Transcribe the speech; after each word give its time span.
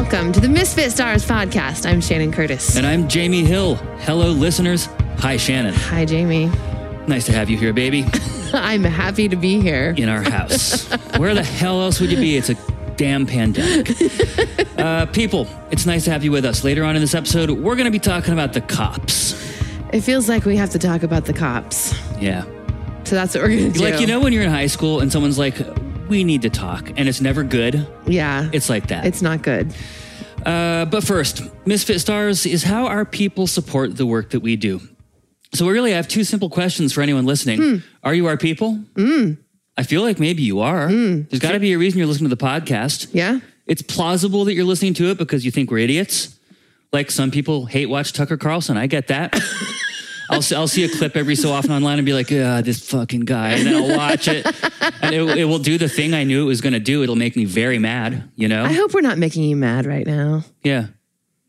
Welcome 0.00 0.30
to 0.34 0.38
the 0.38 0.48
Misfit 0.48 0.92
Stars 0.92 1.26
podcast. 1.26 1.84
I'm 1.84 2.00
Shannon 2.00 2.30
Curtis. 2.30 2.76
And 2.76 2.86
I'm 2.86 3.08
Jamie 3.08 3.42
Hill. 3.42 3.74
Hello, 3.74 4.30
listeners. 4.30 4.86
Hi, 5.18 5.36
Shannon. 5.36 5.74
Hi, 5.74 6.04
Jamie. 6.04 6.46
Nice 7.08 7.26
to 7.26 7.32
have 7.32 7.50
you 7.50 7.58
here, 7.58 7.72
baby, 7.72 8.06
I'm 8.52 8.84
happy 8.84 9.28
to 9.28 9.34
be 9.34 9.60
here. 9.60 9.96
in 9.98 10.08
our 10.08 10.22
house. 10.22 10.88
Where 11.16 11.34
the 11.34 11.42
hell 11.42 11.82
else 11.82 11.98
would 11.98 12.12
you 12.12 12.16
be? 12.16 12.36
It's 12.36 12.48
a 12.48 12.54
damn 12.94 13.26
pandemic. 13.26 13.90
Uh, 14.78 15.06
people, 15.06 15.48
it's 15.72 15.84
nice 15.84 16.04
to 16.04 16.12
have 16.12 16.22
you 16.22 16.30
with 16.30 16.44
us. 16.44 16.62
Later 16.62 16.84
on 16.84 16.94
in 16.94 17.02
this 17.02 17.12
episode, 17.16 17.50
we're 17.50 17.74
going 17.74 17.86
to 17.86 17.90
be 17.90 17.98
talking 17.98 18.32
about 18.32 18.52
the 18.52 18.60
cops. 18.60 19.32
It 19.92 20.02
feels 20.02 20.28
like 20.28 20.44
we 20.44 20.54
have 20.54 20.70
to 20.70 20.78
talk 20.78 21.02
about 21.02 21.24
the 21.24 21.32
cops. 21.32 21.92
Yeah. 22.20 22.44
So 23.02 23.16
that's 23.16 23.34
what 23.34 23.42
we're 23.42 23.48
going 23.58 23.72
to 23.72 23.78
do. 23.80 23.84
Like, 23.84 24.00
you 24.00 24.06
know, 24.06 24.20
when 24.20 24.32
you're 24.32 24.44
in 24.44 24.50
high 24.50 24.68
school 24.68 25.00
and 25.00 25.10
someone's 25.10 25.36
like, 25.36 25.56
we 26.08 26.24
need 26.24 26.42
to 26.42 26.50
talk, 26.50 26.90
and 26.96 27.08
it's 27.08 27.20
never 27.20 27.42
good? 27.42 27.86
Yeah. 28.06 28.48
It's 28.52 28.68
like 28.68 28.88
that. 28.88 29.06
It's 29.06 29.22
not 29.22 29.42
good. 29.42 29.72
Uh, 30.44 30.84
but 30.86 31.04
first, 31.04 31.42
Misfit 31.66 32.00
Stars 32.00 32.46
is 32.46 32.62
how 32.62 32.86
our 32.86 33.04
people 33.04 33.46
support 33.46 33.96
the 33.96 34.06
work 34.06 34.30
that 34.30 34.40
we 34.40 34.56
do. 34.56 34.80
So 35.54 35.66
we 35.66 35.72
really 35.72 35.92
have 35.92 36.08
two 36.08 36.24
simple 36.24 36.50
questions 36.50 36.92
for 36.92 37.02
anyone 37.02 37.24
listening. 37.26 37.60
Hmm. 37.60 37.76
Are 38.02 38.14
you 38.14 38.26
our 38.26 38.36
people? 38.36 38.74
Hmm. 38.96 39.32
I 39.76 39.82
feel 39.82 40.02
like 40.02 40.18
maybe 40.18 40.42
you 40.42 40.60
are. 40.60 40.88
Hmm. 40.88 41.22
There's 41.30 41.40
got 41.40 41.52
to 41.52 41.60
be 41.60 41.72
a 41.72 41.78
reason 41.78 41.98
you're 41.98 42.08
listening 42.08 42.30
to 42.30 42.36
the 42.36 42.44
podcast. 42.44 43.08
Yeah. 43.12 43.40
It's 43.66 43.82
plausible 43.82 44.44
that 44.44 44.54
you're 44.54 44.64
listening 44.64 44.94
to 44.94 45.10
it 45.10 45.18
because 45.18 45.44
you 45.44 45.50
think 45.50 45.70
we're 45.70 45.78
idiots. 45.78 46.38
Like 46.92 47.10
some 47.10 47.30
people 47.30 47.66
hate 47.66 47.86
watch 47.86 48.12
Tucker 48.12 48.36
Carlson. 48.36 48.76
I 48.76 48.86
get 48.86 49.08
that. 49.08 49.38
I'll, 50.30 50.42
see- 50.42 50.54
I'll 50.54 50.68
see 50.68 50.84
a 50.84 50.88
clip 50.88 51.16
every 51.16 51.34
so 51.36 51.50
often 51.52 51.70
online 51.72 51.98
and 51.98 52.06
be 52.06 52.12
like, 52.12 52.28
ah, 52.32 52.60
this 52.62 52.88
fucking 52.90 53.20
guy. 53.22 53.50
And 53.52 53.66
then 53.66 53.74
I'll 53.76 53.96
watch 53.96 54.28
it. 54.28 54.46
And 55.02 55.14
it, 55.14 55.38
it 55.38 55.44
will 55.44 55.58
do 55.58 55.78
the 55.78 55.88
thing 55.88 56.14
I 56.14 56.24
knew 56.24 56.42
it 56.42 56.46
was 56.46 56.60
going 56.60 56.72
to 56.74 56.80
do. 56.80 57.02
It'll 57.02 57.16
make 57.16 57.36
me 57.36 57.44
very 57.44 57.78
mad, 57.78 58.30
you 58.36 58.48
know? 58.48 58.64
I 58.64 58.72
hope 58.72 58.92
we're 58.94 59.00
not 59.00 59.18
making 59.18 59.44
you 59.44 59.56
mad 59.56 59.86
right 59.86 60.06
now. 60.06 60.44
yeah. 60.62 60.86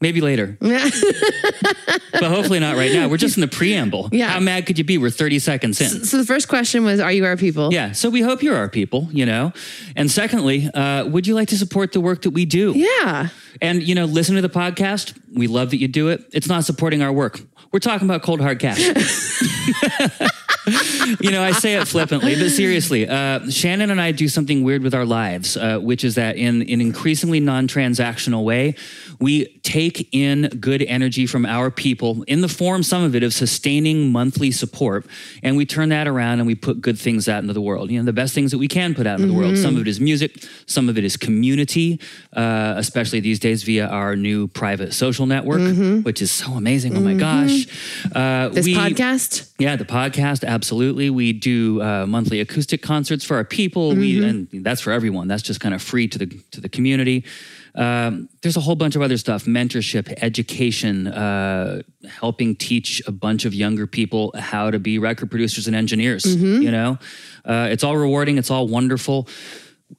Maybe 0.02 0.22
later. 0.22 0.58
but 0.62 2.24
hopefully 2.24 2.60
not 2.60 2.78
right 2.78 2.92
now. 2.94 3.10
We're 3.10 3.18
just 3.18 3.36
in 3.36 3.42
the 3.42 3.50
preamble. 3.50 4.08
Yeah. 4.14 4.30
How 4.30 4.40
mad 4.40 4.66
could 4.66 4.78
you 4.78 4.86
be? 4.86 4.98
We're 4.98 5.10
30 5.10 5.40
seconds 5.40 5.82
in. 5.82 6.06
so 6.06 6.18
the 6.18 6.26
first 6.26 6.48
question 6.48 6.86
was 6.86 7.02
Are 7.02 7.12
you 7.12 7.26
our 7.26 7.36
people? 7.36 7.74
Yeah. 7.74 7.92
So 7.92 8.10
we 8.10 8.22
hope 8.22 8.42
you're 8.42 8.56
our 8.56 8.70
people, 8.70 9.10
you 9.12 9.26
know? 9.26 9.52
And 9.98 10.10
secondly, 10.10 10.70
uh, 10.74 11.06
would 11.08 11.28
you 11.28 11.36
like 11.36 11.50
to 11.50 11.58
support 11.58 11.92
the 11.92 12.00
work 12.00 12.22
that 12.22 12.30
we 12.30 12.46
do? 12.46 12.72
Yeah. 12.76 13.28
And, 13.62 13.84
you 13.84 13.94
know, 13.94 14.06
listen 14.06 14.36
to 14.36 14.42
the 14.42 14.50
podcast. 14.50 15.20
We 15.34 15.48
love 15.48 15.72
that 15.72 15.78
you 15.78 15.88
do 15.90 16.08
it. 16.08 16.24
It's 16.32 16.48
not 16.48 16.64
supporting 16.64 17.02
our 17.02 17.12
work. 17.12 17.42
We're 17.72 17.80
talking 17.80 18.08
about 18.08 18.24
cold 18.24 18.42
hard 18.42 18.60
cash. 18.60 18.82
you 21.20 21.32
know, 21.32 21.44
I 21.44 21.52
say 21.52 21.76
it 21.76 21.88
flippantly, 21.88 22.36
but 22.36 22.50
seriously, 22.50 23.08
uh, 23.08 23.50
Shannon 23.50 23.92
and 23.92 24.00
I 24.02 24.12
do 24.12 24.28
something 24.28 24.64
weird 24.64 24.84
with 24.84 24.94
our 24.94 25.06
lives, 25.06 25.58
uh, 25.58 25.80
which 25.80 26.04
is 26.04 26.16
that 26.16 26.36
in 26.38 26.62
an 26.62 26.82
increasingly 26.82 27.40
non 27.40 27.68
transactional 27.68 28.44
way, 28.44 28.76
we 29.20 29.46
take 29.64 30.08
in 30.14 30.48
good 30.60 30.82
energy 30.84 31.26
from 31.26 31.46
our 31.46 31.70
people 31.70 32.24
in 32.24 32.42
the 32.42 32.48
form, 32.48 32.84
some 32.84 33.04
of 33.04 33.16
it, 33.16 33.24
of 33.24 33.34
sustaining 33.34 34.12
monthly 34.12 34.52
support. 34.52 35.06
And 35.44 35.58
we 35.58 35.66
turn 35.66 35.90
that 35.90 36.08
around 36.08 36.40
and 36.40 36.48
we 36.48 36.56
put 36.56 36.82
good 36.82 36.98
things 36.98 37.28
out 37.28 37.42
into 37.42 37.54
the 37.54 37.62
world. 37.62 37.92
You 37.92 38.00
know, 38.00 38.06
the 38.06 38.14
best 38.14 38.34
things 38.34 38.52
that 38.52 38.58
we 38.58 38.68
can 38.68 38.96
put 38.96 39.06
out 39.08 39.20
into 39.20 39.32
the 39.32 39.38
world. 39.38 39.58
Some 39.58 39.76
of 39.76 39.82
it 39.82 39.88
is 39.88 40.00
music, 40.00 40.44
some 40.66 40.90
of 40.90 40.98
it 40.98 41.04
is 41.04 41.18
community, 41.18 42.00
uh, 42.34 42.74
especially 42.78 43.20
these 43.20 43.40
days 43.40 43.64
via 43.64 43.88
our 43.88 44.16
new 44.16 44.48
private 44.48 44.94
social 44.94 45.26
network, 45.26 45.62
which 46.06 46.22
is 46.22 46.32
so 46.32 46.54
amazing. 46.54 46.96
Oh 46.96 47.02
my 47.02 47.14
gosh. 47.14 47.68
Uh, 48.16 48.50
This 48.50 48.66
we- 48.66 48.76
podcast? 48.76 49.52
yeah, 49.60 49.76
the 49.76 49.86
podcast, 49.86 50.44
absolutely. 50.46 50.59
We 51.10 51.34
do 51.34 51.82
uh, 51.82 52.06
monthly 52.06 52.40
acoustic 52.40 52.82
concerts 52.82 53.24
for 53.24 53.36
our 53.38 53.44
people. 53.44 53.96
We 53.96 54.24
and 54.24 54.48
that's 54.66 54.82
for 54.82 54.92
everyone. 54.92 55.28
That's 55.28 55.44
just 55.44 55.60
kind 55.60 55.74
of 55.74 55.82
free 55.82 56.08
to 56.08 56.18
the 56.18 56.28
to 56.52 56.62
the 56.62 56.70
community. 56.70 57.26
Um, 57.76 58.28
there's 58.42 58.58
a 58.58 58.60
whole 58.62 58.76
bunch 58.76 58.96
of 58.96 59.02
other 59.02 59.18
stuff: 59.18 59.46
mentorship, 59.46 60.12
education, 60.22 61.08
uh, 61.08 61.82
helping 62.08 62.56
teach 62.56 63.02
a 63.08 63.12
bunch 63.12 63.46
of 63.46 63.54
younger 63.54 63.88
people 63.88 64.34
how 64.38 64.72
to 64.72 64.80
be 64.80 65.00
record 65.00 65.30
producers 65.30 65.68
and 65.68 65.76
engineers. 65.76 66.26
You 66.62 66.72
know, 66.72 66.98
uh, 67.46 67.70
it's 67.72 67.84
all 67.84 67.96
rewarding. 67.98 68.38
It's 68.38 68.52
all 68.52 68.68
wonderful. 68.68 69.28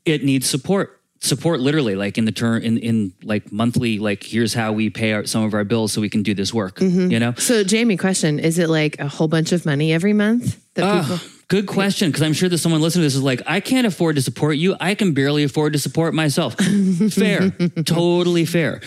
It 0.05 0.25
needs 0.25 0.49
support. 0.49 1.00
Support 1.23 1.61
literally, 1.61 1.97
like 1.97 2.17
in 2.17 2.25
the 2.25 2.33
turn 2.33 2.63
in 2.63 2.79
in 2.79 3.13
like 3.23 3.53
monthly. 3.53 3.99
Like 3.99 4.23
here's 4.23 4.55
how 4.55 4.73
we 4.73 4.89
pay 4.89 5.13
our, 5.13 5.27
some 5.27 5.45
of 5.45 5.53
our 5.53 5.65
bills 5.65 5.93
so 5.93 6.01
we 6.01 6.09
can 6.09 6.23
do 6.23 6.35
this 6.35 6.55
work. 6.55 6.77
Mm-hmm. 6.77 7.11
You 7.11 7.19
know. 7.21 7.35
So, 7.37 7.63
Jamie, 7.63 7.99
question 7.99 8.39
Is 8.39 8.59
it 8.59 8.71
like 8.71 8.99
a 8.99 9.07
whole 9.07 9.29
bunch 9.29 9.53
of 9.53 9.67
money 9.67 9.93
every 9.93 10.15
month 10.15 10.59
that 10.75 10.85
ah, 10.85 11.01
people. 11.03 11.17
Oh, 11.21 11.41
good 11.49 11.67
question. 11.67 12.09
Because 12.09 12.23
I'm 12.23 12.33
sure 12.33 12.49
that 12.49 12.59
someone 12.59 12.81
listening 12.81 13.03
to 13.03 13.07
this 13.07 13.15
is 13.15 13.23
like, 13.23 13.43
I 13.47 13.61
can't 13.61 13.87
afford 13.87 14.17
to 14.17 14.23
support 14.23 14.57
you. 14.57 14.77
I 14.81 14.95
can 14.95 15.13
barely 15.13 15.45
afford 15.45 15.73
to 15.75 15.79
support 15.79 16.15
myself. 16.15 16.55
fair. 17.11 17.51
totally 17.85 18.47
fair. 18.47 18.81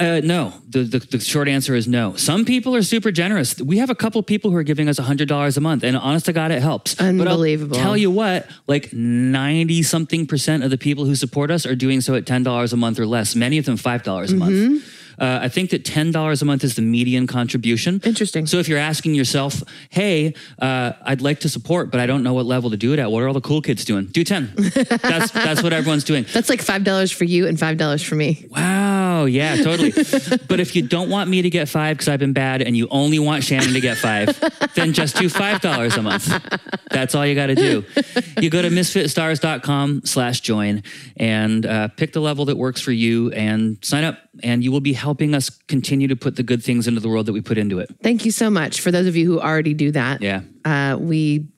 Uh, 0.00 0.20
no, 0.24 0.54
the, 0.66 0.82
the, 0.82 0.98
the 0.98 1.20
short 1.20 1.46
answer 1.46 1.74
is 1.74 1.86
no. 1.86 2.16
Some 2.16 2.46
people 2.46 2.74
are 2.74 2.82
super 2.82 3.12
generous. 3.12 3.60
We 3.60 3.76
have 3.78 3.90
a 3.90 3.94
couple 3.94 4.22
people 4.22 4.50
who 4.50 4.56
are 4.56 4.62
giving 4.62 4.88
us 4.88 4.98
$100 4.98 5.56
a 5.56 5.60
month, 5.60 5.84
and 5.84 5.94
honest 5.94 6.24
to 6.26 6.32
God, 6.32 6.50
it 6.50 6.62
helps. 6.62 6.98
Unbelievable. 6.98 7.76
Tell 7.76 7.96
you 7.96 8.10
what, 8.10 8.48
like 8.66 8.94
90 8.94 9.82
something 9.82 10.26
percent 10.26 10.64
of 10.64 10.70
the 10.70 10.78
people 10.78 11.04
who 11.04 11.14
support 11.14 11.50
us 11.50 11.66
are 11.66 11.74
doing 11.74 12.00
so 12.00 12.14
at 12.14 12.24
$10 12.24 12.72
a 12.72 12.76
month 12.76 12.98
or 12.98 13.04
less, 13.04 13.36
many 13.36 13.58
of 13.58 13.66
them 13.66 13.76
$5 13.76 14.32
a 14.32 14.34
month. 14.36 14.99
Uh, 15.20 15.40
I 15.42 15.48
think 15.48 15.70
that 15.70 15.84
$10 15.84 16.42
a 16.42 16.44
month 16.44 16.64
is 16.64 16.74
the 16.76 16.82
median 16.82 17.26
contribution. 17.26 18.00
Interesting. 18.04 18.46
So 18.46 18.58
if 18.58 18.68
you're 18.68 18.78
asking 18.78 19.14
yourself, 19.14 19.62
hey, 19.90 20.34
uh, 20.58 20.92
I'd 21.02 21.20
like 21.20 21.40
to 21.40 21.48
support, 21.48 21.90
but 21.90 22.00
I 22.00 22.06
don't 22.06 22.22
know 22.22 22.32
what 22.32 22.46
level 22.46 22.70
to 22.70 22.76
do 22.76 22.94
it 22.94 22.98
at, 22.98 23.10
what 23.10 23.22
are 23.22 23.28
all 23.28 23.34
the 23.34 23.40
cool 23.40 23.60
kids 23.60 23.84
doing? 23.84 24.06
Do 24.06 24.24
10. 24.24 24.54
that's, 24.56 25.30
that's 25.32 25.62
what 25.62 25.72
everyone's 25.72 26.04
doing. 26.04 26.24
That's 26.32 26.48
like 26.48 26.64
$5 26.64 27.12
for 27.12 27.24
you 27.24 27.46
and 27.46 27.58
$5 27.58 28.04
for 28.04 28.14
me. 28.14 28.46
Wow, 28.50 29.26
yeah, 29.26 29.56
totally. 29.56 29.90
but 30.48 30.58
if 30.58 30.74
you 30.74 30.82
don't 30.82 31.10
want 31.10 31.28
me 31.28 31.42
to 31.42 31.50
get 31.50 31.68
five 31.68 31.98
because 31.98 32.08
I've 32.08 32.20
been 32.20 32.32
bad 32.32 32.62
and 32.62 32.76
you 32.76 32.88
only 32.90 33.18
want 33.18 33.44
Shannon 33.44 33.74
to 33.74 33.80
get 33.80 33.98
five, 33.98 34.28
then 34.74 34.92
just 34.92 35.16
do 35.16 35.28
$5 35.28 35.96
a 35.96 36.02
month. 36.02 36.80
That's 36.90 37.14
all 37.14 37.26
you 37.26 37.34
got 37.34 37.46
to 37.46 37.54
do. 37.54 37.84
You 38.40 38.48
go 38.48 38.62
to 38.62 38.68
misfitstars.com 38.68 40.02
slash 40.04 40.40
join 40.40 40.82
and 41.16 41.66
uh, 41.66 41.88
pick 41.88 42.12
the 42.12 42.20
level 42.20 42.46
that 42.46 42.56
works 42.56 42.80
for 42.80 42.92
you 42.92 43.30
and 43.32 43.78
sign 43.82 44.04
up. 44.04 44.18
And 44.42 44.62
you 44.62 44.70
will 44.70 44.80
be 44.80 44.92
helping 44.92 45.34
us 45.34 45.50
continue 45.50 46.06
to 46.08 46.16
put 46.16 46.36
the 46.36 46.44
good 46.44 46.62
things 46.62 46.86
into 46.86 47.00
the 47.00 47.08
world 47.08 47.26
that 47.26 47.32
we 47.32 47.40
put 47.40 47.58
into 47.58 47.80
it. 47.80 47.90
Thank 48.02 48.24
you 48.24 48.30
so 48.30 48.48
much 48.48 48.80
for 48.80 48.92
those 48.92 49.08
of 49.08 49.16
you 49.16 49.26
who 49.26 49.40
already 49.40 49.74
do 49.74 49.90
that. 49.90 50.22
Yeah. 50.22 50.42
Uh, 50.64 50.96
we 51.00 51.48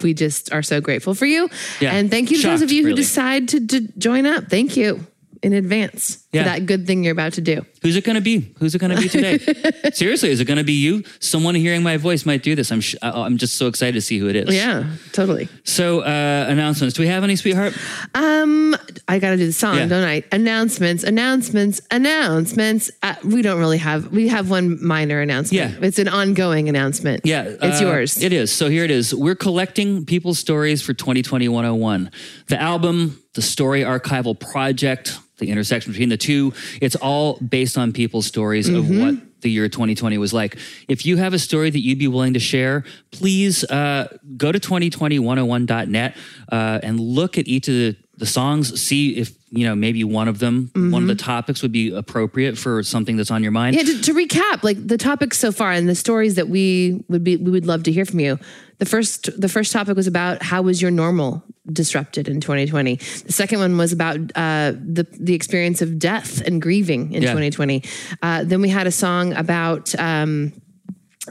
we 0.00 0.14
just 0.14 0.52
are 0.52 0.62
so 0.62 0.80
grateful 0.80 1.14
for 1.14 1.26
you. 1.26 1.48
Yeah. 1.80 1.92
And 1.92 2.10
thank 2.10 2.30
you 2.30 2.40
to 2.40 2.48
those 2.48 2.62
of 2.62 2.72
you 2.72 2.82
who 2.82 2.88
really. 2.88 3.02
decide 3.02 3.48
to, 3.50 3.66
to 3.66 3.80
join 3.98 4.26
up. 4.26 4.48
Thank 4.48 4.76
you 4.76 5.06
in 5.42 5.52
advance 5.52 6.21
Yeah. 6.32 6.44
for 6.44 6.48
that 6.50 6.66
good 6.66 6.86
thing 6.86 7.04
you're 7.04 7.12
about 7.12 7.34
to 7.34 7.40
do. 7.42 7.64
Who's 7.82 7.94
it 7.96 8.04
going 8.04 8.14
to 8.14 8.22
be? 8.22 8.52
Who's 8.58 8.74
it 8.74 8.78
going 8.78 8.94
to 8.96 9.02
be 9.02 9.08
today? 9.08 9.38
Seriously, 9.92 10.30
is 10.30 10.40
it 10.40 10.46
going 10.46 10.56
to 10.58 10.64
be 10.64 10.72
you? 10.72 11.02
Someone 11.20 11.54
hearing 11.54 11.82
my 11.82 11.98
voice 11.98 12.24
might 12.24 12.42
do 12.42 12.54
this. 12.54 12.72
I'm 12.72 12.80
sh- 12.80 12.94
I'm 13.02 13.36
just 13.36 13.56
so 13.58 13.66
excited 13.66 13.92
to 13.94 14.00
see 14.00 14.18
who 14.18 14.28
it 14.28 14.36
is. 14.36 14.54
Yeah, 14.54 14.86
totally. 15.12 15.48
So 15.64 16.00
uh, 16.00 16.46
announcements. 16.48 16.96
Do 16.96 17.02
we 17.02 17.08
have 17.08 17.22
any, 17.22 17.36
sweetheart? 17.36 17.76
Um, 18.14 18.74
I 19.08 19.18
got 19.18 19.30
to 19.30 19.36
do 19.36 19.44
the 19.46 19.52
song, 19.52 19.76
Yeah. 19.76 19.86
don't 19.86 20.04
I? 20.08 20.22
Announcements, 20.32 21.04
announcements, 21.04 21.80
announcements. 21.90 22.90
Uh, 23.02 23.14
we 23.24 23.42
don't 23.42 23.58
really 23.58 23.78
have. 23.78 24.08
We 24.12 24.28
have 24.28 24.48
one 24.48 24.82
minor 24.82 25.20
announcement. 25.20 25.52
Yeah. 25.80 25.86
it's 25.86 25.98
an 25.98 26.08
ongoing 26.08 26.68
announcement. 26.68 27.22
Yeah, 27.24 27.44
it's 27.60 27.80
uh, 27.80 27.84
yours. 27.84 28.22
It 28.22 28.32
is. 28.32 28.50
So 28.52 28.68
here 28.70 28.84
it 28.84 28.90
is. 28.90 29.14
We're 29.14 29.34
collecting 29.34 30.06
people's 30.06 30.38
stories 30.38 30.80
for 30.82 30.94
2020 30.94 31.48
101. 31.48 32.10
The 32.46 32.60
album, 32.60 33.20
the 33.34 33.42
Story 33.42 33.80
Archival 33.82 34.38
Project, 34.38 35.18
the 35.38 35.50
intersection 35.50 35.92
between 35.92 36.08
the 36.08 36.16
two, 36.22 36.54
it's 36.80 36.96
all 36.96 37.38
based 37.38 37.76
on 37.76 37.92
people's 37.92 38.26
stories 38.26 38.68
of 38.68 38.88
what 38.88 39.14
the 39.42 39.50
year 39.50 39.68
2020 39.68 40.18
was 40.18 40.32
like. 40.32 40.56
If 40.88 41.04
you 41.04 41.16
have 41.18 41.34
a 41.34 41.38
story 41.38 41.68
that 41.70 41.80
you'd 41.80 41.98
be 41.98 42.08
willing 42.08 42.34
to 42.34 42.40
share, 42.40 42.84
please 43.10 43.64
uh, 43.64 44.16
go 44.36 44.52
to 44.52 44.58
2020101.net 44.58 46.16
uh, 46.50 46.80
and 46.82 46.98
look 47.00 47.38
at 47.38 47.46
each 47.46 47.68
of 47.68 47.74
the, 47.74 47.96
the 48.16 48.26
songs, 48.26 48.80
see 48.80 49.16
if, 49.16 49.34
you 49.54 49.66
know, 49.66 49.74
maybe 49.74 50.02
one 50.02 50.28
of 50.28 50.38
them, 50.38 50.70
one 50.74 51.02
of 51.02 51.08
the 51.08 51.14
topics 51.14 51.60
would 51.60 51.72
be 51.72 51.94
appropriate 51.94 52.56
for 52.56 52.82
something 52.82 53.18
that's 53.18 53.30
on 53.30 53.42
your 53.42 53.52
mind. 53.52 53.76
Yeah, 53.76 53.82
to, 53.82 54.00
to 54.00 54.14
recap, 54.14 54.62
like 54.62 54.84
the 54.86 54.96
topics 54.96 55.38
so 55.38 55.52
far 55.52 55.72
and 55.72 55.86
the 55.86 55.94
stories 55.94 56.36
that 56.36 56.48
we 56.48 57.04
would 57.08 57.22
be, 57.22 57.36
we 57.36 57.50
would 57.50 57.66
love 57.66 57.82
to 57.82 57.92
hear 57.92 58.06
from 58.06 58.20
you. 58.20 58.38
The 58.78 58.86
first, 58.86 59.28
the 59.38 59.50
first 59.50 59.70
topic 59.70 59.94
was 59.94 60.06
about 60.06 60.42
how 60.42 60.62
was 60.62 60.80
your 60.80 60.90
normal 60.90 61.44
disrupted 61.70 62.28
in 62.28 62.40
2020. 62.40 62.96
The 62.96 63.32
second 63.32 63.58
one 63.58 63.76
was 63.76 63.92
about 63.92 64.16
uh, 64.34 64.72
the 64.72 65.06
the 65.12 65.34
experience 65.34 65.82
of 65.82 65.98
death 65.98 66.40
and 66.40 66.60
grieving 66.60 67.12
in 67.12 67.22
Yeah. 67.22 67.28
2020. 67.32 67.84
Uh, 68.22 68.44
then 68.44 68.62
we 68.62 68.70
had 68.70 68.86
a 68.86 68.90
song 68.90 69.34
about. 69.34 69.94
Um, 70.00 70.54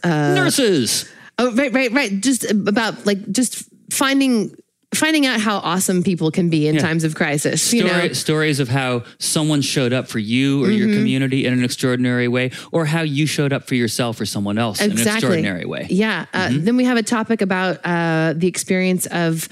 uh, 0.03 0.35
Nurses. 0.35 1.09
Oh, 1.39 1.53
right, 1.55 1.73
right, 1.73 1.91
right. 1.91 2.21
Just 2.21 2.49
about 2.49 3.05
like 3.07 3.31
just 3.31 3.65
finding 3.91 4.55
finding 4.93 5.25
out 5.25 5.39
how 5.39 5.57
awesome 5.59 6.03
people 6.03 6.31
can 6.31 6.49
be 6.49 6.67
in 6.67 6.75
Yeah. 6.75 6.81
times 6.81 7.03
of 7.05 7.15
crisis. 7.15 7.71
you 7.73 7.83
know, 7.85 8.11
stories 8.11 8.59
of 8.59 8.67
how 8.67 9.03
someone 9.19 9.61
showed 9.61 9.93
up 9.93 10.07
for 10.09 10.19
you 10.19 10.63
or 10.63 10.67
Mm-hmm. 10.67 10.77
your 10.77 10.97
community 10.97 11.45
in 11.45 11.53
an 11.53 11.63
extraordinary 11.63 12.27
way, 12.27 12.51
or 12.73 12.85
how 12.85 13.01
you 13.01 13.25
showed 13.25 13.53
up 13.53 13.67
for 13.67 13.75
yourself 13.75 14.19
or 14.19 14.25
someone 14.25 14.57
else 14.57 14.81
in 14.81 14.91
an 14.91 14.99
extraordinary 14.99 15.65
way. 15.65 15.83
Mm-hmm. 15.83 15.93
Yeah. 15.93 16.25
Uh, 16.33 16.49
Then 16.51 16.75
we 16.75 16.83
have 16.83 16.97
a 16.97 17.03
topic 17.03 17.41
about 17.41 17.79
uh, 17.85 18.33
the 18.35 18.47
experience 18.47 19.05
of 19.07 19.47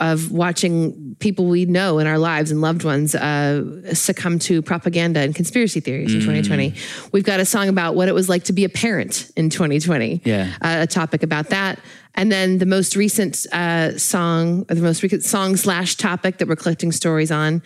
of 0.00 0.30
watching 0.30 1.16
people 1.18 1.46
we 1.46 1.64
know 1.66 1.98
in 1.98 2.06
our 2.06 2.18
lives 2.18 2.50
and 2.50 2.60
loved 2.60 2.84
ones 2.84 3.14
uh, 3.14 3.62
succumb 3.94 4.38
to 4.38 4.62
propaganda 4.62 5.20
and 5.20 5.34
conspiracy 5.34 5.80
theories 5.80 6.14
in 6.14 6.20
Mm. 6.20 6.24
2020. 6.24 6.74
We've 7.12 7.24
got 7.24 7.40
a 7.40 7.44
song 7.44 7.68
about 7.68 7.94
what 7.96 8.08
it 8.08 8.14
was 8.14 8.28
like 8.28 8.44
to 8.44 8.52
be 8.52 8.64
a 8.64 8.68
parent 8.68 9.30
in 9.36 9.50
2020. 9.50 10.22
Yeah. 10.24 10.52
Uh, 10.62 10.78
a 10.82 10.86
topic 10.86 11.22
about 11.22 11.48
that. 11.50 11.78
And 12.14 12.32
then 12.32 12.58
the 12.58 12.66
most 12.66 12.96
recent 12.96 13.46
uh, 13.52 13.96
song, 13.96 14.66
or 14.68 14.74
the 14.74 14.82
most 14.82 15.02
recent 15.02 15.22
song 15.22 15.56
slash 15.56 15.94
topic 15.94 16.38
that 16.38 16.48
we're 16.48 16.56
collecting 16.56 16.90
stories 16.90 17.30
on, 17.30 17.62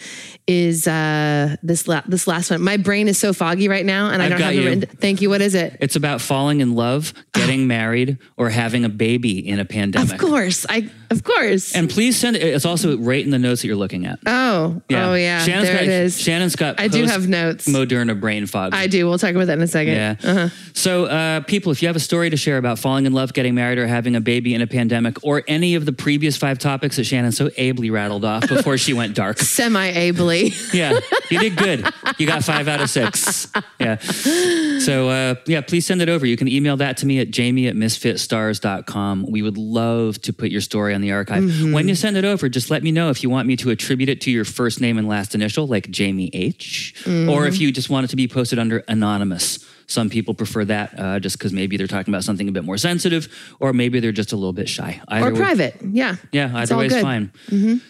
is 0.46 0.86
uh, 0.86 1.56
this 1.62 1.88
la- 1.88 2.02
this 2.06 2.26
last 2.26 2.50
one. 2.50 2.60
My 2.62 2.76
brain 2.76 3.08
is 3.08 3.18
so 3.18 3.32
foggy 3.32 3.68
right 3.68 3.86
now, 3.86 4.10
and 4.10 4.20
I 4.20 4.26
I've 4.26 4.30
don't 4.32 4.40
have 4.40 4.52
it 4.52 4.56
you. 4.56 4.64
written. 4.66 4.96
Thank 4.98 5.22
you. 5.22 5.30
What 5.30 5.40
is 5.40 5.54
it? 5.54 5.76
It's 5.80 5.96
about 5.96 6.20
falling 6.20 6.60
in 6.60 6.74
love, 6.74 7.14
getting 7.32 7.66
married, 7.78 8.18
or 8.36 8.50
having 8.50 8.84
a 8.84 8.90
baby 8.90 9.46
in 9.46 9.58
a 9.58 9.64
pandemic. 9.64 10.12
Of 10.12 10.18
course, 10.18 10.66
I 10.68 10.90
of 11.12 11.22
course. 11.22 11.74
And 11.74 11.88
please 11.88 12.16
send 12.16 12.36
it. 12.36 12.42
It's 12.42 12.64
also 12.64 12.96
right 12.98 13.24
in 13.24 13.30
the 13.30 13.38
notes 13.38 13.62
that 13.62 13.68
you're 13.68 13.76
looking 13.76 14.06
at. 14.06 14.18
oh, 14.26 14.82
oh 14.90 15.14
yeah, 15.14 15.44
Shannon's 15.44 15.68
there 15.68 15.74
got, 15.76 15.84
it 15.84 15.88
is. 15.88 16.20
Shannon's 16.20 16.56
got. 16.56 16.80
I 16.80 16.88
do 16.88 17.04
have 17.04 17.28
notes. 17.28 17.68
Moderna 17.68 18.18
brain 18.18 18.46
fog. 18.46 18.74
I 18.74 18.86
do. 18.86 19.06
We'll 19.06 19.18
talk 19.18 19.30
about 19.34 19.46
that 19.46 19.58
in 19.58 19.62
a 19.62 19.66
second. 19.66 19.94
Yeah. 19.94 20.16
Uh-huh. 20.22 20.48
So, 20.72 21.04
uh, 21.04 21.40
people, 21.40 21.70
if 21.72 21.82
you 21.82 21.88
have 21.88 21.96
a 21.96 22.00
story 22.00 22.30
to 22.30 22.36
share 22.36 22.56
about 22.56 22.78
falling 22.78 23.06
in 23.06 23.12
love, 23.12 23.32
getting 23.32 23.54
married, 23.54 23.78
or 23.78 23.86
having 23.86 24.16
a 24.16 24.20
baby 24.20 24.54
in 24.54 24.62
a 24.62 24.66
pandemic, 24.66 25.22
or 25.22 25.42
any 25.46 25.74
of 25.74 25.84
the 25.84 25.92
previous 25.92 26.36
five 26.36 26.58
topics 26.58 26.96
that 26.96 27.04
Shannon 27.04 27.32
so 27.32 27.50
ably 27.56 27.90
rattled 27.90 28.24
off 28.24 28.48
before 28.48 28.78
she 28.78 28.94
went 28.94 29.14
dark, 29.14 29.38
Semi 29.40 29.88
ably. 29.88 30.52
yeah, 30.72 30.98
you 31.30 31.38
did 31.38 31.56
good. 31.56 31.86
You 32.18 32.26
got 32.26 32.42
five 32.42 32.68
out 32.68 32.80
of 32.80 32.88
six. 32.88 33.50
Yeah. 33.78 33.98
So, 33.98 35.08
uh, 35.08 35.34
yeah, 35.46 35.60
please 35.60 35.86
send 35.86 36.00
it 36.00 36.08
over. 36.08 36.24
You 36.24 36.36
can 36.36 36.48
email 36.48 36.76
that 36.78 36.96
to 36.98 37.06
me 37.06 37.20
at 37.20 37.30
jamie 37.30 37.66
at 37.66 37.74
misfitstars.com. 37.76 39.26
We 39.30 39.42
would 39.42 39.58
love 39.58 40.20
to 40.22 40.32
put 40.32 40.50
your 40.50 40.60
story 40.60 40.94
on 40.94 41.01
the 41.02 41.12
archive. 41.12 41.42
Mm-hmm. 41.42 41.72
When 41.72 41.86
you 41.88 41.94
send 41.94 42.16
it 42.16 42.24
over, 42.24 42.48
just 42.48 42.70
let 42.70 42.82
me 42.82 42.90
know 42.90 43.10
if 43.10 43.22
you 43.22 43.28
want 43.28 43.46
me 43.46 43.56
to 43.56 43.68
attribute 43.70 44.08
it 44.08 44.20
to 44.22 44.30
your 44.30 44.44
first 44.46 44.80
name 44.80 44.96
and 44.96 45.06
last 45.06 45.34
initial, 45.34 45.66
like 45.66 45.90
Jamie 45.90 46.30
H, 46.32 46.94
Mm-hmm. 47.04 47.28
or 47.28 47.46
if 47.46 47.60
you 47.60 47.70
just 47.72 47.90
want 47.90 48.04
it 48.04 48.08
to 48.08 48.16
be 48.16 48.26
posted 48.28 48.58
under 48.58 48.78
anonymous. 48.88 49.58
Some 49.86 50.08
people 50.10 50.34
prefer 50.34 50.64
that 50.66 50.98
uh, 50.98 51.18
just 51.20 51.38
because 51.38 51.52
maybe 51.52 51.76
they're 51.76 51.86
talking 51.86 52.12
about 52.12 52.24
something 52.24 52.48
a 52.48 52.52
bit 52.52 52.64
more 52.64 52.78
sensitive, 52.78 53.28
or 53.60 53.72
maybe 53.72 54.00
they're 54.00 54.12
just 54.12 54.32
a 54.32 54.36
little 54.36 54.52
bit 54.52 54.68
shy. 54.68 55.00
Either 55.08 55.26
or 55.28 55.32
way- 55.32 55.38
private. 55.38 55.76
Yeah. 55.82 56.16
Yeah, 56.32 56.46
It's 56.48 56.70
either 56.70 56.74
all 56.74 56.80
way 56.80 56.86
is 56.86 57.02
fine. 57.02 57.30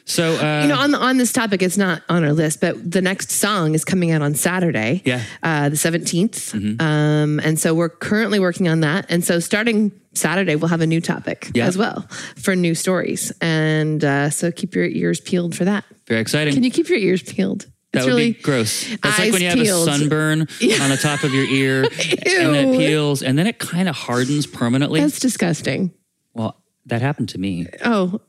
So, 0.05 0.35
uh, 0.37 0.63
You 0.63 0.69
know, 0.69 0.79
on 0.79 0.91
the, 0.93 0.99
on 0.99 1.17
this 1.19 1.33
topic, 1.33 1.63
it's 1.63 1.77
not 1.79 2.03
on 2.09 2.25
our 2.25 2.33
list, 2.33 2.61
but 2.61 2.91
the 2.91 3.01
next 3.03 3.31
song 3.31 3.75
is 3.75 3.85
coming 3.85 4.11
out 4.11 4.23
on 4.23 4.35
Saturday, 4.35 5.03
Yeah. 5.05 5.19
Mm-hmm. 5.21 5.65
uh, 5.65 5.69
the 5.69 5.77
17th. 5.77 6.81
Um, 6.81 7.41
and 7.41 7.59
so 7.59 7.75
we're 7.75 7.89
currently 7.89 8.39
working 8.41 8.69
on 8.69 8.81
that. 8.81 9.07
And 9.09 9.25
so 9.25 9.39
starting 9.41 9.93
Saturday, 10.15 10.57
we'll 10.57 10.69
have 10.69 10.81
a 10.83 10.87
new 10.87 11.01
topic 11.01 11.51
Yeah. 11.55 11.67
as 11.67 11.77
well 11.79 12.03
for 12.37 12.55
new 12.57 12.75
stories. 12.75 13.33
And 13.41 14.05
uh, 14.05 14.31
so 14.31 14.51
keep 14.53 14.75
your 14.75 14.85
ears 14.87 15.21
peeled 15.21 15.55
for 15.55 15.65
that. 15.65 15.85
very 16.07 16.21
exciting. 16.21 16.53
Can 16.55 16.65
you 16.65 16.71
keep 16.71 16.89
your 16.89 16.99
ears 16.99 17.23
peeled? 17.23 17.67
That 17.93 17.99
It's 18.01 18.07
would 18.07 18.13
really 18.15 18.33
be 18.33 18.41
gross. 18.43 18.89
That's 19.03 19.19
like 19.19 19.33
when 19.33 19.43
you 19.43 19.49
have 19.49 19.59
peeled. 19.59 19.89
a 19.89 19.93
sunburn 19.93 20.41
on 20.41 20.47
the 20.91 20.99
top 21.01 21.25
of 21.25 21.35
your 21.35 21.45
ear 21.45 21.83
and 22.25 22.57
it 22.57 22.79
peels 22.79 23.23
and 23.23 23.39
then 23.39 23.47
it 23.47 23.59
kind 23.59 23.89
of 23.89 23.95
hardens 23.95 24.47
permanently. 24.47 25.01
That's 25.01 25.21
disgusting. 25.21 25.93
well, 26.33 26.63
that 26.87 27.03
happened 27.03 27.29
to 27.31 27.39
me. 27.39 27.67
Oh, 27.85 28.21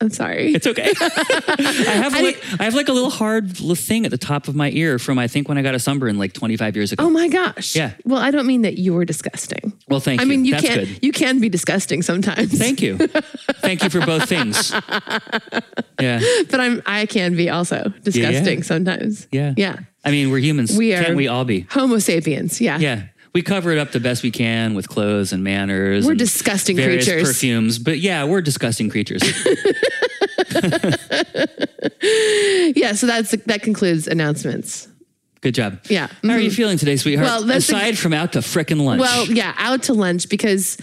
I'm 0.00 0.10
sorry. 0.10 0.52
It's 0.52 0.66
okay. 0.66 0.92
I 1.00 1.92
have 1.96 2.12
like 2.12 2.42
I 2.60 2.64
have 2.64 2.74
like 2.74 2.88
a 2.88 2.92
little 2.92 3.10
hard 3.10 3.56
thing 3.56 4.04
at 4.04 4.10
the 4.10 4.18
top 4.18 4.48
of 4.48 4.54
my 4.54 4.70
ear 4.70 4.98
from 4.98 5.18
I 5.18 5.28
think 5.28 5.48
when 5.48 5.56
I 5.56 5.62
got 5.62 5.74
a 5.74 5.78
sunburn 5.78 6.18
like 6.18 6.32
25 6.32 6.76
years 6.76 6.92
ago. 6.92 7.04
Oh 7.04 7.10
my 7.10 7.28
gosh. 7.28 7.74
Yeah. 7.76 7.92
Well, 8.04 8.20
I 8.20 8.30
don't 8.30 8.46
mean 8.46 8.62
that 8.62 8.76
you 8.76 8.92
were 8.92 9.04
disgusting. 9.04 9.72
well, 9.88 10.00
thank 10.00 10.20
I 10.20 10.24
you. 10.24 10.28
I 10.32 10.36
mean, 10.36 10.44
you 10.44 10.52
That's 10.52 10.66
can 10.66 10.78
good. 10.78 10.98
you 11.02 11.12
can 11.12 11.40
be 11.40 11.48
disgusting 11.48 12.02
sometimes. 12.02 12.52
Thank 12.58 12.82
you. 12.82 12.98
thank 13.62 13.82
you 13.82 13.88
for 13.88 14.00
both 14.04 14.28
things. 14.28 14.72
Yeah. 16.00 16.20
but 16.50 16.60
I'm 16.60 16.82
I 16.86 17.06
can 17.06 17.36
be 17.36 17.48
also 17.48 17.92
disgusting 18.02 18.62
sometimes. 18.62 19.28
Yeah. 19.30 19.54
Yeah. 19.56 19.78
I 20.04 20.10
mean, 20.10 20.30
we're 20.30 20.38
humans. 20.38 20.76
We 20.76 20.92
are- 20.94 21.02
Can't 21.02 21.16
we 21.16 21.28
all 21.28 21.44
be? 21.44 21.66
Homo 21.70 21.98
sapiens. 21.98 22.60
Yeah. 22.60 22.78
Yeah. 22.78 23.04
We 23.34 23.42
cover 23.42 23.72
it 23.72 23.78
up 23.78 23.90
the 23.90 23.98
best 23.98 24.22
we 24.22 24.30
can 24.30 24.74
with 24.74 24.88
clothes 24.88 25.32
and 25.32 25.42
manners. 25.42 26.04
We're 26.04 26.12
and 26.12 26.18
disgusting 26.20 26.76
various 26.76 27.06
creatures. 27.06 27.28
perfumes. 27.28 27.78
But 27.80 27.98
yeah, 27.98 28.24
we're 28.24 28.40
disgusting 28.42 28.88
creatures. 28.88 29.22
Yeah. 32.76 32.92
So 32.92 33.06
that's 33.06 33.32
that 33.32 33.62
concludes 33.62 34.06
announcements. 34.08 34.88
Good 35.40 35.54
job. 35.54 35.78
Yeah. 35.90 36.08
How 36.22 36.30
are 36.30 36.38
you 36.38 36.50
feeling 36.50 36.78
today, 36.78 36.96
sweetheart? 36.96 37.26
Well, 37.26 37.42
the- 37.44 37.56
Aside 37.56 37.98
from 37.98 38.14
out 38.14 38.32
to 38.32 38.38
frickin' 38.38 38.80
lunch. 38.82 39.00
Well, 39.00 39.26
yeah, 39.26 39.52
out 39.58 39.82
to 39.84 39.92
lunch 39.94 40.28
because, 40.30 40.78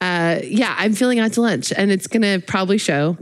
uh, 0.00 0.38
yeah, 0.42 0.74
I'm 0.78 0.94
feeling 0.94 1.18
out 1.18 1.34
to 1.34 1.42
lunch, 1.42 1.72
and 1.76 1.90
it's 1.90 2.06
gonna 2.06 2.40
probably 2.40 2.78
show 2.78 3.18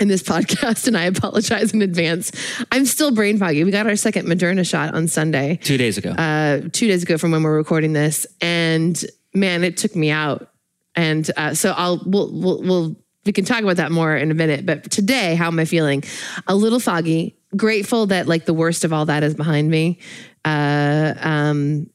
in 0.00 0.08
this 0.08 0.22
podcast. 0.22 0.88
And 0.88 0.96
I 0.96 1.04
apologize 1.04 1.72
in 1.72 1.82
advance. 1.82 2.32
I'm 2.72 2.86
still 2.86 3.12
brain 3.12 3.38
foggy. 3.38 3.62
We 3.62 3.70
got 3.70 3.86
our 3.86 3.96
second 3.96 4.26
Moderna 4.26 4.68
shot 4.68 4.94
on 4.94 5.06
Sunday. 5.06 5.60
two 5.62 5.76
days 5.76 5.98
ago. 5.98 6.10
uh, 6.10 6.62
two 6.72 6.88
days 6.88 7.02
ago 7.02 7.18
from 7.18 7.30
when 7.30 7.42
we're 7.42 7.56
recording 7.56 7.92
this, 7.92 8.26
and 8.40 9.04
man, 9.34 9.62
it 9.62 9.76
took 9.76 9.94
me 9.94 10.10
out. 10.10 10.48
And 10.96 11.30
uh, 11.36 11.54
so 11.54 11.72
I'll 11.76 12.02
we'll, 12.04 12.32
we'll 12.32 12.62
we'll 12.62 12.96
we 13.26 13.32
can 13.32 13.44
talk 13.44 13.62
about 13.62 13.76
that 13.76 13.92
more 13.92 14.16
in 14.16 14.30
a 14.30 14.34
minute. 14.34 14.66
But 14.66 14.90
today, 14.90 15.34
how 15.34 15.48
am 15.48 15.58
I 15.58 15.66
feeling? 15.66 16.02
A 16.46 16.54
little 16.56 16.80
foggy. 16.80 17.36
Grateful 17.56 18.06
that 18.06 18.26
like 18.26 18.46
the 18.46 18.54
worst 18.54 18.84
of 18.84 18.92
all 18.92 19.06
that 19.06 19.22
is 19.22 19.34
behind 19.34 19.70
me, 19.70 19.98
uh, 20.44 21.14
um, 21.20 21.90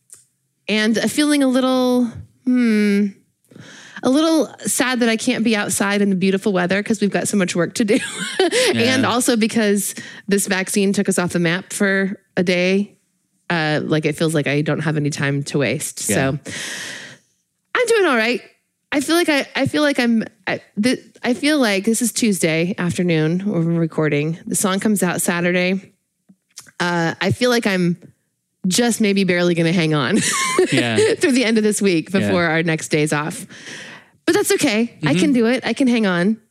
and 0.67 0.97
feeling 1.11 1.43
a 1.43 1.47
little 1.47 2.05
hmm. 2.45 3.07
A 4.03 4.09
little 4.09 4.47
sad 4.59 4.99
that 4.99 5.09
I 5.09 5.17
can't 5.17 5.43
be 5.43 5.55
outside 5.55 6.01
in 6.01 6.09
the 6.09 6.15
beautiful 6.15 6.51
weather 6.53 6.81
because 6.81 7.01
we've 7.01 7.11
got 7.11 7.27
so 7.27 7.37
much 7.37 7.55
work 7.55 7.73
to 7.75 7.85
do. 7.85 7.99
and 8.75 9.05
also 9.05 9.35
because 9.35 9.95
this 10.27 10.47
vaccine 10.47 10.93
took 10.93 11.09
us 11.09 11.17
off 11.17 11.33
the 11.33 11.39
map 11.39 11.71
for 11.71 12.19
a 12.37 12.43
day 12.43 12.95
uh, 13.49 13.81
like 13.83 14.05
it 14.05 14.13
feels 14.13 14.33
like 14.33 14.47
I 14.47 14.61
don't 14.61 14.79
have 14.79 14.97
any 14.97 15.09
time 15.09 15.43
to 15.43 15.59
waste. 15.59 16.09
Yeah. 16.09 16.15
So 16.15 16.51
I'm 17.75 17.85
doing 17.87 18.05
all 18.05 18.17
right. 18.17 18.41
I 18.91 19.01
feel 19.01 19.15
like 19.15 19.29
I, 19.29 19.47
I 19.55 19.65
feel 19.65 19.81
like 19.81 19.99
I'm 19.99 20.23
I, 20.47 20.61
th- 20.81 20.99
I 21.23 21.33
feel 21.33 21.59
like 21.59 21.85
this 21.85 22.01
is 22.01 22.11
Tuesday 22.11 22.73
afternoon 22.77 23.43
we're 23.45 23.61
recording. 23.61 24.39
The 24.45 24.55
song 24.55 24.79
comes 24.79 25.03
out 25.03 25.21
Saturday. 25.21 25.93
Uh, 26.79 27.13
I 27.19 27.31
feel 27.31 27.49
like 27.49 27.67
I'm 27.67 27.97
just 28.67 29.01
maybe 29.01 29.23
barely 29.23 29.53
going 29.55 29.65
to 29.67 29.73
hang 29.73 29.93
on 29.93 30.17
yeah. 30.71 31.15
through 31.15 31.31
the 31.33 31.43
end 31.45 31.57
of 31.57 31.63
this 31.63 31.81
week 31.81 32.11
before 32.11 32.43
Yeah. 32.43 32.49
our 32.51 32.63
next 32.63 32.89
days 32.89 33.13
off. 33.13 33.45
But 34.25 34.33
that's 34.35 34.51
okay. 34.53 34.81
I 35.03 35.11
Mm-hmm. 35.13 35.19
can 35.19 35.33
do 35.33 35.45
it. 35.45 35.65
I 35.65 35.73
can 35.73 35.87
hang 35.87 36.05
on. 36.07 36.41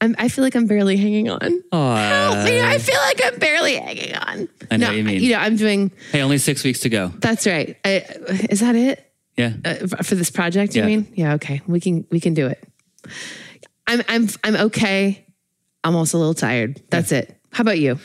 I'm, 0.00 0.16
I 0.18 0.28
feel 0.28 0.42
like 0.42 0.56
I'm 0.56 0.66
barely 0.66 0.96
hanging 0.96 1.30
on. 1.30 1.62
Aw. 1.70 2.46
Yeah, 2.46 2.68
I 2.68 2.78
feel 2.78 2.96
like 2.98 3.20
I'm 3.24 3.38
barely 3.38 3.76
hanging 3.76 4.14
on. 4.16 4.48
I 4.70 4.76
know 4.76 4.86
no, 4.86 4.88
what 4.88 4.96
you 4.96 5.04
mean. 5.04 5.22
You 5.22 5.32
know, 5.34 5.38
I'm 5.38 5.56
doing. 5.56 5.92
hey, 6.10 6.22
only 6.22 6.38
six 6.38 6.64
weeks 6.64 6.80
to 6.80 6.88
go. 6.88 7.08
That's 7.18 7.46
right. 7.46 7.76
I, 7.84 8.04
is 8.50 8.60
that 8.60 8.74
it 8.74 9.12
Yeah. 9.36 9.52
uh, 9.64 10.02
for 10.02 10.16
this 10.16 10.30
project? 10.30 10.74
You 10.74 10.82
Yeah. 10.82 10.86
mean? 10.88 11.12
Yeah. 11.14 11.34
Okay. 11.34 11.60
We 11.68 11.78
can 11.78 12.04
we 12.10 12.18
can 12.18 12.34
do 12.34 12.48
it. 12.48 12.66
I'm 13.86 14.02
I'm 14.08 14.28
I'm 14.42 14.56
okay. 14.66 15.24
I'm 15.84 15.94
also 15.94 16.18
a 16.18 16.20
little 16.20 16.34
tired. 16.34 16.80
That's 16.90 17.12
it. 17.12 17.38
How 17.52 17.62
about 17.62 17.78
you? 17.78 17.98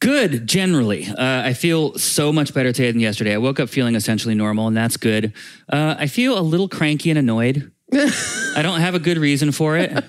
Good, 0.00 0.46
generally. 0.46 1.06
Uh, 1.06 1.42
I 1.46 1.54
feel 1.54 1.94
so 1.98 2.32
much 2.32 2.52
better 2.52 2.72
today 2.72 2.90
than 2.90 3.00
yesterday. 3.00 3.32
I 3.34 3.38
woke 3.38 3.58
up 3.58 3.68
feeling 3.70 3.94
essentially 3.94 4.34
normal, 4.34 4.66
and 4.66 4.76
that's 4.76 4.96
good. 4.98 5.32
Uh, 5.68 5.94
I 5.98 6.08
feel 6.08 6.38
a 6.38 6.42
little 6.42 6.68
cranky 6.68 7.08
and 7.10 7.18
annoyed. 7.18 7.70
I 7.92 8.60
don't 8.62 8.80
have 8.80 8.94
a 8.94 8.98
good 8.98 9.16
reason 9.18 9.50
for 9.52 9.76
it. 9.78 10.04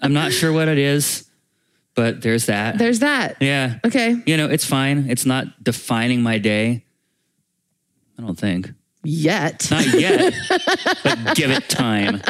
I'm 0.00 0.12
not 0.12 0.32
sure 0.32 0.52
what 0.52 0.68
it 0.68 0.78
is, 0.78 1.28
but 1.94 2.20
there's 2.22 2.46
that. 2.46 2.78
There's 2.78 3.00
that. 3.00 3.36
yeah. 3.40 3.78
Okay. 3.84 4.16
You 4.26 4.36
know, 4.36 4.48
it's 4.48 4.64
fine. 4.64 5.10
It's 5.10 5.26
not 5.26 5.62
defining 5.64 6.22
my 6.22 6.38
day. 6.38 6.84
I 8.18 8.22
don't 8.22 8.38
think. 8.38 8.70
Yet. 9.02 9.68
Not 9.70 9.86
yet, 10.00 10.34
but 11.04 11.34
give 11.36 11.50
it 11.50 11.68
time. 11.68 12.22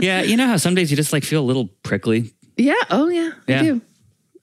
Yeah, 0.00 0.22
you 0.22 0.36
know 0.36 0.46
how 0.46 0.56
some 0.56 0.74
days 0.74 0.90
you 0.90 0.96
just 0.96 1.12
like 1.12 1.22
feel 1.24 1.42
a 1.42 1.44
little 1.44 1.68
prickly, 1.82 2.32
Yeah. 2.56 2.74
Oh 2.90 3.08
yeah. 3.08 3.32
Yeah. 3.46 3.60
I 3.60 3.62
do. 3.62 3.80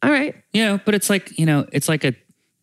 All 0.04 0.12
right. 0.12 0.36
you 0.54 0.64
know, 0.64 0.80
but 0.86 0.94
it's 0.96 1.10
like, 1.10 1.38
you 1.40 1.46
know, 1.46 1.68
it's 1.72 1.88
like 1.90 2.04
a 2.04 2.14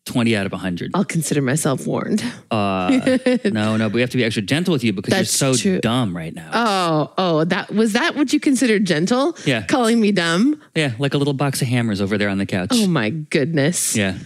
20 0.05 0.35
out 0.35 0.45
of 0.45 0.51
100. 0.51 0.91
I'll 0.93 1.05
consider 1.05 1.41
myself 1.41 1.87
warned. 1.87 2.21
Uh, 2.51 2.89
no, 3.45 3.77
no, 3.77 3.87
but 3.89 3.93
we 3.93 4.01
have 4.01 4.09
to 4.09 4.17
be 4.17 4.23
extra 4.23 4.41
gentle 4.41 4.73
with 4.73 4.83
you 4.83 4.91
because 4.93 5.11
That's 5.11 5.41
you're 5.41 5.53
so 5.53 5.61
true. 5.61 5.79
dumb 5.79 6.15
right 6.15 6.33
now. 6.33 6.49
Oh, 6.53 7.13
oh, 7.17 7.43
that 7.45 7.71
was 7.73 7.93
that 7.93 8.15
what 8.15 8.33
you 8.33 8.39
considered 8.39 8.85
gentle? 8.85 9.37
Yeah. 9.45 9.65
Calling 9.65 10.01
me 10.01 10.11
dumb? 10.11 10.61
yeah, 10.75 10.93
like 10.99 11.13
a 11.13 11.17
little 11.17 11.33
box 11.33 11.61
of 11.61 11.69
hammers 11.69 12.01
over 12.01 12.17
there 12.17 12.27
on 12.29 12.37
the 12.37 12.45
couch. 12.45 12.69
Oh 12.73 12.87
my 12.87 13.09
goodness. 13.11 13.95
Yeah, 13.95 14.17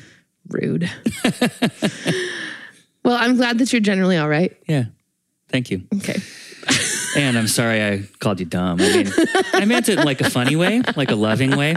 Rude. 0.47 0.89
well, 3.03 3.17
I'm 3.17 3.35
glad 3.37 3.59
that 3.59 3.71
you're 3.71 3.79
generally 3.81 4.17
all 4.17 4.29
right. 4.29 4.55
yeah. 4.67 4.85
Thank 5.49 5.71
you. 5.71 5.83
Okay. 5.95 6.19
And 7.15 7.37
I'm 7.37 7.47
sorry 7.47 7.83
I 7.83 8.03
called 8.19 8.39
you 8.39 8.45
dumb. 8.45 8.79
I 8.79 9.03
mean, 9.03 9.11
I 9.53 9.65
meant 9.65 9.89
it 9.89 9.97
in 9.97 10.05
like 10.05 10.21
a 10.21 10.29
funny 10.29 10.55
way, 10.55 10.83
like 10.95 11.09
a 11.09 11.15
loving 11.15 11.55
way. 11.57 11.75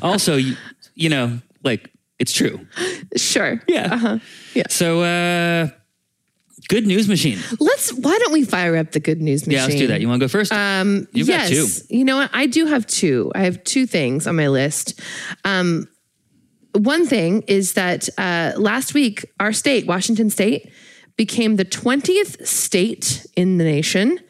Also, 0.00 0.36
you, 0.36 0.56
you 0.94 1.08
know, 1.10 1.40
like 1.62 1.90
it's 2.18 2.32
true. 2.32 2.66
Sure. 3.16 3.62
Yeah. 3.68 3.94
Uh-huh. 3.94 4.18
Yeah. 4.54 4.64
So, 4.70 5.02
uh, 5.02 5.68
good 6.68 6.86
news 6.86 7.08
machine. 7.08 7.38
Let's. 7.60 7.92
Why 7.92 8.18
don't 8.18 8.32
we 8.32 8.44
fire 8.44 8.76
up 8.76 8.92
the 8.92 9.00
good 9.00 9.20
news 9.20 9.46
machine? 9.46 9.58
Yeah, 9.58 9.64
let's 9.66 9.76
do 9.76 9.86
that. 9.88 10.00
You 10.00 10.08
want 10.08 10.20
to 10.20 10.24
go 10.24 10.28
first? 10.28 10.52
Um, 10.52 11.06
You've 11.12 11.28
got 11.28 11.50
yes. 11.50 11.82
two. 11.82 11.96
You 11.96 12.04
know 12.04 12.16
what? 12.16 12.30
I 12.32 12.46
do 12.46 12.66
have 12.66 12.86
two. 12.86 13.30
I 13.34 13.40
have 13.40 13.62
two 13.64 13.86
things 13.86 14.26
on 14.26 14.36
my 14.36 14.48
list. 14.48 15.00
Um, 15.44 15.88
one 16.72 17.06
thing 17.06 17.42
is 17.42 17.74
that 17.74 18.08
uh, 18.18 18.52
last 18.56 18.94
week, 18.94 19.24
our 19.40 19.52
state, 19.52 19.86
Washington 19.86 20.30
State, 20.30 20.70
became 21.16 21.56
the 21.56 21.64
20th 21.64 22.46
state 22.46 23.26
in 23.36 23.58
the 23.58 23.64
nation 23.64 24.20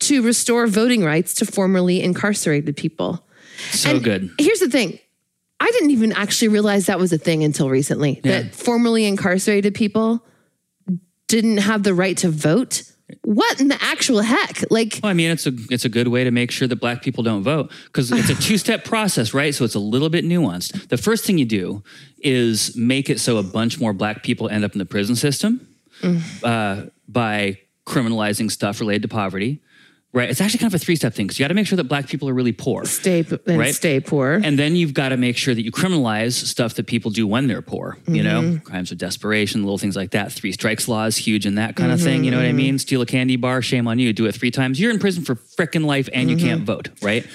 to 0.00 0.22
restore 0.22 0.66
voting 0.66 1.04
rights 1.04 1.34
to 1.34 1.46
formerly 1.46 2.02
incarcerated 2.02 2.76
people. 2.76 3.24
so 3.70 3.90
And 3.90 4.04
good. 4.04 4.30
Here's 4.38 4.60
the 4.60 4.68
thing. 4.68 4.98
I 5.58 5.70
didn't 5.70 5.90
even 5.90 6.12
actually 6.12 6.48
realize 6.48 6.86
that 6.86 6.98
was 6.98 7.12
a 7.12 7.18
thing 7.18 7.42
until 7.42 7.70
recently. 7.70 8.20
Yeah. 8.22 8.42
That 8.42 8.54
formerly 8.54 9.06
incarcerated 9.06 9.74
people 9.74 10.22
didn't 11.28 11.58
have 11.58 11.82
the 11.82 11.94
right 11.94 12.16
to 12.18 12.28
vote. 12.28 12.82
What 13.22 13.60
in 13.60 13.68
the 13.68 13.78
actual 13.80 14.20
heck? 14.20 14.64
Like, 14.70 15.00
Well, 15.02 15.10
I 15.10 15.14
mean, 15.14 15.30
it's 15.30 15.46
a 15.46 15.52
it's 15.70 15.84
a 15.84 15.88
good 15.88 16.08
way 16.08 16.24
to 16.24 16.30
make 16.30 16.50
sure 16.50 16.66
that 16.66 16.76
black 16.76 17.02
people 17.02 17.22
don't 17.22 17.42
vote 17.42 17.70
because 17.86 18.10
it's 18.10 18.28
a 18.28 18.34
two 18.42 18.58
step 18.58 18.84
process, 18.84 19.32
right? 19.32 19.54
So 19.54 19.64
it's 19.64 19.76
a 19.76 19.80
little 19.80 20.08
bit 20.10 20.24
nuanced. 20.24 20.88
The 20.88 20.96
first 20.96 21.24
thing 21.24 21.38
you 21.38 21.44
do 21.44 21.82
is 22.18 22.76
make 22.76 23.08
it 23.08 23.20
so 23.20 23.36
a 23.38 23.42
bunch 23.42 23.80
more 23.80 23.92
black 23.92 24.22
people 24.24 24.48
end 24.48 24.64
up 24.64 24.72
in 24.72 24.78
the 24.78 24.86
prison 24.86 25.14
system 25.16 25.66
uh, 26.42 26.86
by 27.08 27.58
criminalizing 27.86 28.50
stuff 28.50 28.80
related 28.80 29.02
to 29.02 29.08
poverty, 29.08 29.62
right? 30.16 30.30
It's 30.30 30.40
actually 30.40 30.60
kind 30.60 30.72
of 30.72 30.80
a 30.80 30.82
three 30.82 30.96
step 30.96 31.12
thing 31.12 31.26
because 31.26 31.38
you 31.38 31.44
got 31.44 31.48
to 31.48 31.54
make 31.54 31.66
sure 31.66 31.76
that 31.76 31.84
black 31.84 32.08
people 32.08 32.26
are 32.28 32.32
really 32.32 32.52
poor. 32.52 32.86
stay 32.86 33.24
and 33.46 33.58
Right. 33.58 33.74
stay 33.74 34.00
poor. 34.00 34.40
And 34.42 34.58
then 34.58 34.74
you've 34.74 34.94
got 34.94 35.10
to 35.10 35.18
make 35.18 35.36
sure 35.36 35.54
that 35.54 35.62
you 35.62 35.70
criminalize 35.70 36.32
stuff 36.32 36.74
that 36.74 36.86
people 36.86 37.10
do 37.10 37.26
when 37.26 37.48
they're 37.48 37.60
poor, 37.60 37.98
you 38.08 38.22
know, 38.22 38.40
mm-hmm. 38.40 38.56
crimes 38.58 38.90
of 38.90 38.96
desperation, 38.96 39.62
little 39.62 39.76
things 39.76 39.94
like 39.94 40.12
that. 40.12 40.32
Three 40.32 40.52
strikes 40.52 40.88
laws, 40.88 41.18
huge 41.18 41.44
and 41.44 41.58
that 41.58 41.76
kind 41.76 41.92
of 41.92 42.00
thing. 42.00 42.24
You 42.24 42.30
know 42.30 42.38
what 42.38 42.46
I 42.46 42.48
mm-hmm. 42.48 42.56
mean? 42.56 42.78
Steal 42.78 43.02
a 43.02 43.06
candy 43.06 43.36
bar, 43.36 43.60
shame 43.60 43.86
on 43.86 43.98
you. 43.98 44.12
Do 44.14 44.24
it 44.24 44.34
three 44.34 44.50
times. 44.50 44.80
You're 44.80 44.90
in 44.90 44.98
prison 44.98 45.22
for 45.22 45.34
frickin' 45.34 45.84
life 45.84 46.08
and 46.14 46.30
you 46.30 46.38
can't 46.38 46.62
mm-hmm. 46.62 46.64
vote, 46.64 46.88
right? 47.02 47.26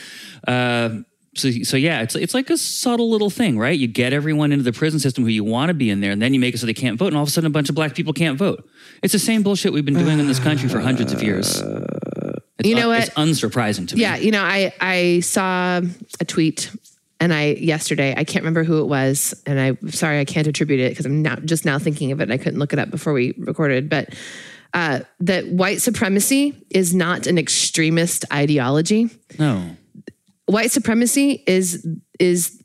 Uh, 0.47 1.03
so, 1.33 1.49
so 1.63 1.77
yeah, 1.77 2.01
it's 2.01 2.15
it's 2.15 2.33
like 2.33 2.49
a 2.49 2.57
subtle 2.57 3.09
little 3.09 3.29
thing, 3.29 3.57
right? 3.57 3.77
You 3.77 3.87
get 3.87 4.11
everyone 4.11 4.51
into 4.51 4.63
the 4.63 4.73
prison 4.73 4.99
system 4.99 5.23
who 5.23 5.29
you 5.29 5.45
want 5.45 5.69
to 5.69 5.73
be 5.73 5.89
in 5.89 6.01
there, 6.01 6.11
and 6.11 6.21
then 6.21 6.33
you 6.33 6.41
make 6.41 6.53
it 6.53 6.57
so 6.57 6.65
they 6.65 6.73
can't 6.73 6.99
vote, 6.99 7.07
and 7.07 7.15
all 7.15 7.23
of 7.23 7.29
a 7.29 7.31
sudden 7.31 7.47
a 7.47 7.51
bunch 7.51 7.69
of 7.69 7.75
black 7.75 7.95
people 7.95 8.11
can't 8.11 8.37
vote. 8.37 8.67
It's 9.01 9.13
the 9.13 9.19
same 9.19 9.41
bullshit 9.41 9.71
we've 9.71 9.85
been 9.85 9.93
doing 9.93 10.19
in 10.19 10.27
this 10.27 10.39
country 10.39 10.67
for 10.67 10.81
hundreds 10.81 11.13
of 11.13 11.23
years. 11.23 11.61
Uh, 11.61 11.85
It's 12.61 12.69
You 12.69 12.75
know 12.75 12.89
un- 12.91 12.97
what? 12.99 13.07
It's 13.07 13.15
unsurprising 13.15 13.87
to 13.89 13.95
me. 13.95 14.01
yeah, 14.01 14.15
you 14.15 14.31
know, 14.31 14.41
I 14.43 14.73
I 14.81 15.19
saw 15.19 15.81
a 16.19 16.25
tweet 16.25 16.71
and 17.19 17.31
I 17.33 17.51
yesterday, 17.53 18.15
I 18.17 18.23
can't 18.23 18.43
remember 18.43 18.63
who 18.63 18.81
it 18.81 18.85
was, 18.87 19.35
and 19.45 19.59
I'm 19.59 19.91
sorry 19.91 20.19
I 20.19 20.25
can't 20.25 20.47
attribute 20.47 20.79
it 20.79 20.89
because 20.89 21.05
I'm 21.05 21.21
now 21.21 21.35
just 21.35 21.65
now 21.65 21.77
thinking 21.77 22.11
of 22.11 22.19
it. 22.19 22.23
and 22.23 22.33
I 22.33 22.37
couldn't 22.37 22.57
look 22.59 22.73
it 22.73 22.79
up 22.79 22.89
before 22.89 23.13
we 23.13 23.33
recorded, 23.37 23.89
but 23.89 24.15
uh, 24.73 25.01
that 25.19 25.47
white 25.49 25.81
supremacy 25.81 26.55
is 26.69 26.95
not 26.95 27.27
an 27.27 27.37
extremist 27.37 28.25
ideology. 28.33 29.09
No. 29.37 29.75
White 30.47 30.71
supremacy 30.71 31.43
is 31.45 31.85
is 32.19 32.57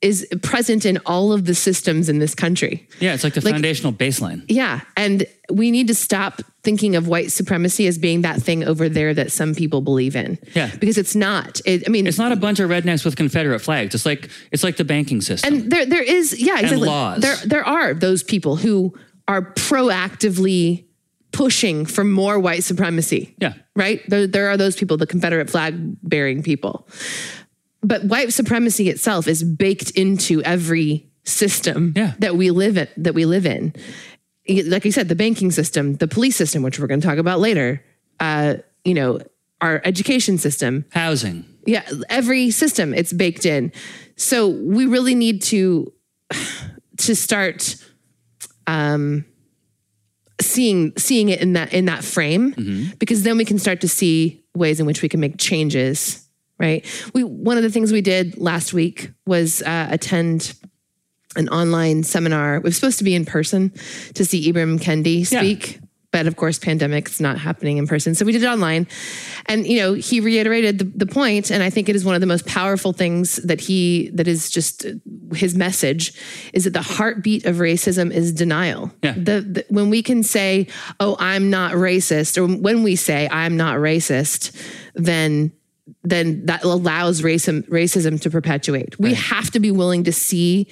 is 0.00 0.26
present 0.42 0.86
in 0.86 0.98
all 1.06 1.32
of 1.32 1.44
the 1.44 1.54
systems 1.54 2.08
in 2.08 2.20
this 2.20 2.32
country. 2.34 2.88
Yeah, 3.00 3.14
it's 3.14 3.24
like 3.24 3.34
the 3.34 3.40
foundational 3.40 3.92
baseline. 3.92 4.44
Yeah. 4.48 4.82
And 4.96 5.26
we 5.50 5.72
need 5.72 5.88
to 5.88 5.94
stop 5.94 6.40
thinking 6.62 6.94
of 6.94 7.08
white 7.08 7.32
supremacy 7.32 7.88
as 7.88 7.98
being 7.98 8.20
that 8.22 8.40
thing 8.40 8.62
over 8.62 8.88
there 8.88 9.12
that 9.14 9.32
some 9.32 9.56
people 9.56 9.80
believe 9.80 10.14
in. 10.14 10.38
Yeah. 10.54 10.70
Because 10.78 10.98
it's 10.98 11.16
not. 11.16 11.60
It, 11.66 11.82
I 11.86 11.90
mean, 11.90 12.06
It's 12.06 12.18
not 12.18 12.30
a 12.30 12.36
bunch 12.36 12.60
of 12.60 12.70
rednecks 12.70 13.04
with 13.04 13.16
Confederate 13.16 13.58
flags. 13.58 13.92
It's 13.94 14.06
like 14.06 14.28
it's 14.52 14.62
like 14.62 14.76
the 14.76 14.84
banking 14.84 15.20
system. 15.20 15.52
and 15.54 15.72
there 15.72 15.84
there 15.84 16.02
is 16.02 16.40
yeah, 16.40 16.60
exactly. 16.60 16.76
And 16.76 16.86
laws. 16.86 17.20
There 17.20 17.36
there 17.44 17.64
are 17.66 17.92
those 17.92 18.22
people 18.22 18.54
who 18.54 18.94
are 19.26 19.52
proactively 19.54 20.84
pushing 21.32 21.84
for 21.86 22.04
more 22.04 22.38
white 22.38 22.62
supremacy. 22.64 23.34
yeah. 23.38 23.54
Right? 23.76 24.00
There, 24.08 24.26
there 24.26 24.48
are 24.48 24.56
those 24.56 24.74
people, 24.76 24.96
the 24.96 25.06
Confederate 25.06 25.50
flag 25.50 25.74
bearing 26.02 26.42
people. 26.42 26.88
But 27.82 28.04
white 28.04 28.32
supremacy 28.32 28.88
itself 28.88 29.28
is 29.28 29.42
baked 29.44 29.90
into 29.90 30.42
every 30.42 31.08
system 31.24 31.92
Yeah. 31.96 32.14
that 32.18 32.36
we 32.36 32.50
live 32.50 32.76
in 32.76 32.88
that 32.96 33.14
we 33.14 33.24
live 33.24 33.46
in. 33.46 33.72
Like 34.48 34.86
I 34.86 34.90
said, 34.90 35.08
the 35.08 35.14
banking 35.14 35.50
system, 35.50 35.94
the 35.96 36.08
police 36.08 36.34
system, 36.36 36.62
which 36.62 36.78
we're 36.80 36.86
going 36.86 37.00
to 37.00 37.06
talk 37.06 37.18
about 37.18 37.38
later, 37.38 37.84
uh, 38.18 38.54
you 38.84 38.94
know, 38.94 39.20
our 39.60 39.82
education 39.84 40.38
system, 40.38 40.84
Housing. 40.90 41.44
yeah, 41.66 41.84
every 42.08 42.50
system 42.50 42.94
it's 42.94 43.12
baked 43.12 43.44
in. 43.44 43.72
So 44.16 44.48
we 44.48 44.86
really 44.86 45.14
need 45.14 45.42
to 45.42 45.92
to 46.98 47.14
start 47.14 47.76
um 48.66 49.24
seeing 50.40 50.92
seeing 50.96 51.28
it 51.28 51.40
in 51.40 51.52
that 51.54 51.72
in 51.74 51.84
that 51.86 52.04
frame 52.04 52.92
because 52.98 53.22
then 53.22 53.36
we 53.36 53.44
can 53.44 53.58
start 53.58 53.80
to 53.82 53.88
see 53.88 54.42
ways 54.54 54.80
in 54.80 54.86
which 54.86 55.02
we 55.02 55.08
can 55.08 55.20
make 55.20 55.36
changes, 55.38 56.27
right? 56.58 56.84
We 57.14 57.24
one 57.24 57.56
of 57.56 57.62
the 57.62 57.70
things 57.70 57.92
we 57.92 58.00
did 58.00 58.38
last 58.38 58.72
week 58.72 59.10
was 59.26 59.62
uh, 59.62 59.88
attend 59.90 60.54
an 61.36 61.48
online 61.50 62.02
seminar. 62.02 62.56
It 62.56 62.62
was 62.62 62.74
supposed 62.74 62.98
to 62.98 63.04
be 63.04 63.14
in 63.14 63.24
person 63.24 63.72
to 64.14 64.24
see 64.24 64.52
Ibram 64.52 64.80
Kendi 64.80 65.26
speak. 65.26 65.80
But 66.10 66.26
of 66.26 66.36
course, 66.36 66.58
pandemic's 66.58 67.20
not 67.20 67.38
happening 67.38 67.76
in 67.76 67.86
person. 67.86 68.14
So 68.14 68.24
we 68.24 68.32
did 68.32 68.42
it 68.42 68.46
online. 68.46 68.86
And, 69.44 69.66
you 69.66 69.78
know, 69.78 69.92
he 69.92 70.20
reiterated 70.20 70.78
the, 70.78 70.84
the 70.84 71.06
point, 71.06 71.50
and 71.50 71.62
I 71.62 71.68
think 71.68 71.90
it 71.90 71.94
is 71.94 72.02
one 72.02 72.14
of 72.14 72.22
the 72.22 72.26
most 72.26 72.46
powerful 72.46 72.94
things 72.94 73.36
that 73.36 73.60
he, 73.60 74.08
that 74.14 74.26
is 74.26 74.48
just 74.50 74.86
uh, 74.86 74.92
his 75.34 75.54
message, 75.54 76.14
is 76.54 76.64
that 76.64 76.72
the 76.72 76.80
heartbeat 76.80 77.44
of 77.44 77.56
racism 77.56 78.10
is 78.10 78.32
denial. 78.32 78.90
Yeah. 79.02 79.12
The, 79.12 79.40
the, 79.42 79.66
when 79.68 79.90
we 79.90 80.02
can 80.02 80.22
say, 80.22 80.68
oh, 80.98 81.14
I'm 81.20 81.50
not 81.50 81.72
racist, 81.72 82.38
or 82.38 82.46
when 82.46 82.82
we 82.82 82.96
say, 82.96 83.28
I'm 83.30 83.58
not 83.58 83.76
racist, 83.76 84.56
then 84.94 85.52
then 86.02 86.46
that 86.46 86.64
allows 86.64 87.22
racism 87.22 87.66
racism 87.68 88.20
to 88.22 88.30
perpetuate. 88.30 88.98
We 88.98 89.14
have 89.14 89.50
to 89.52 89.60
be 89.60 89.70
willing 89.70 90.04
to 90.04 90.12
see 90.12 90.66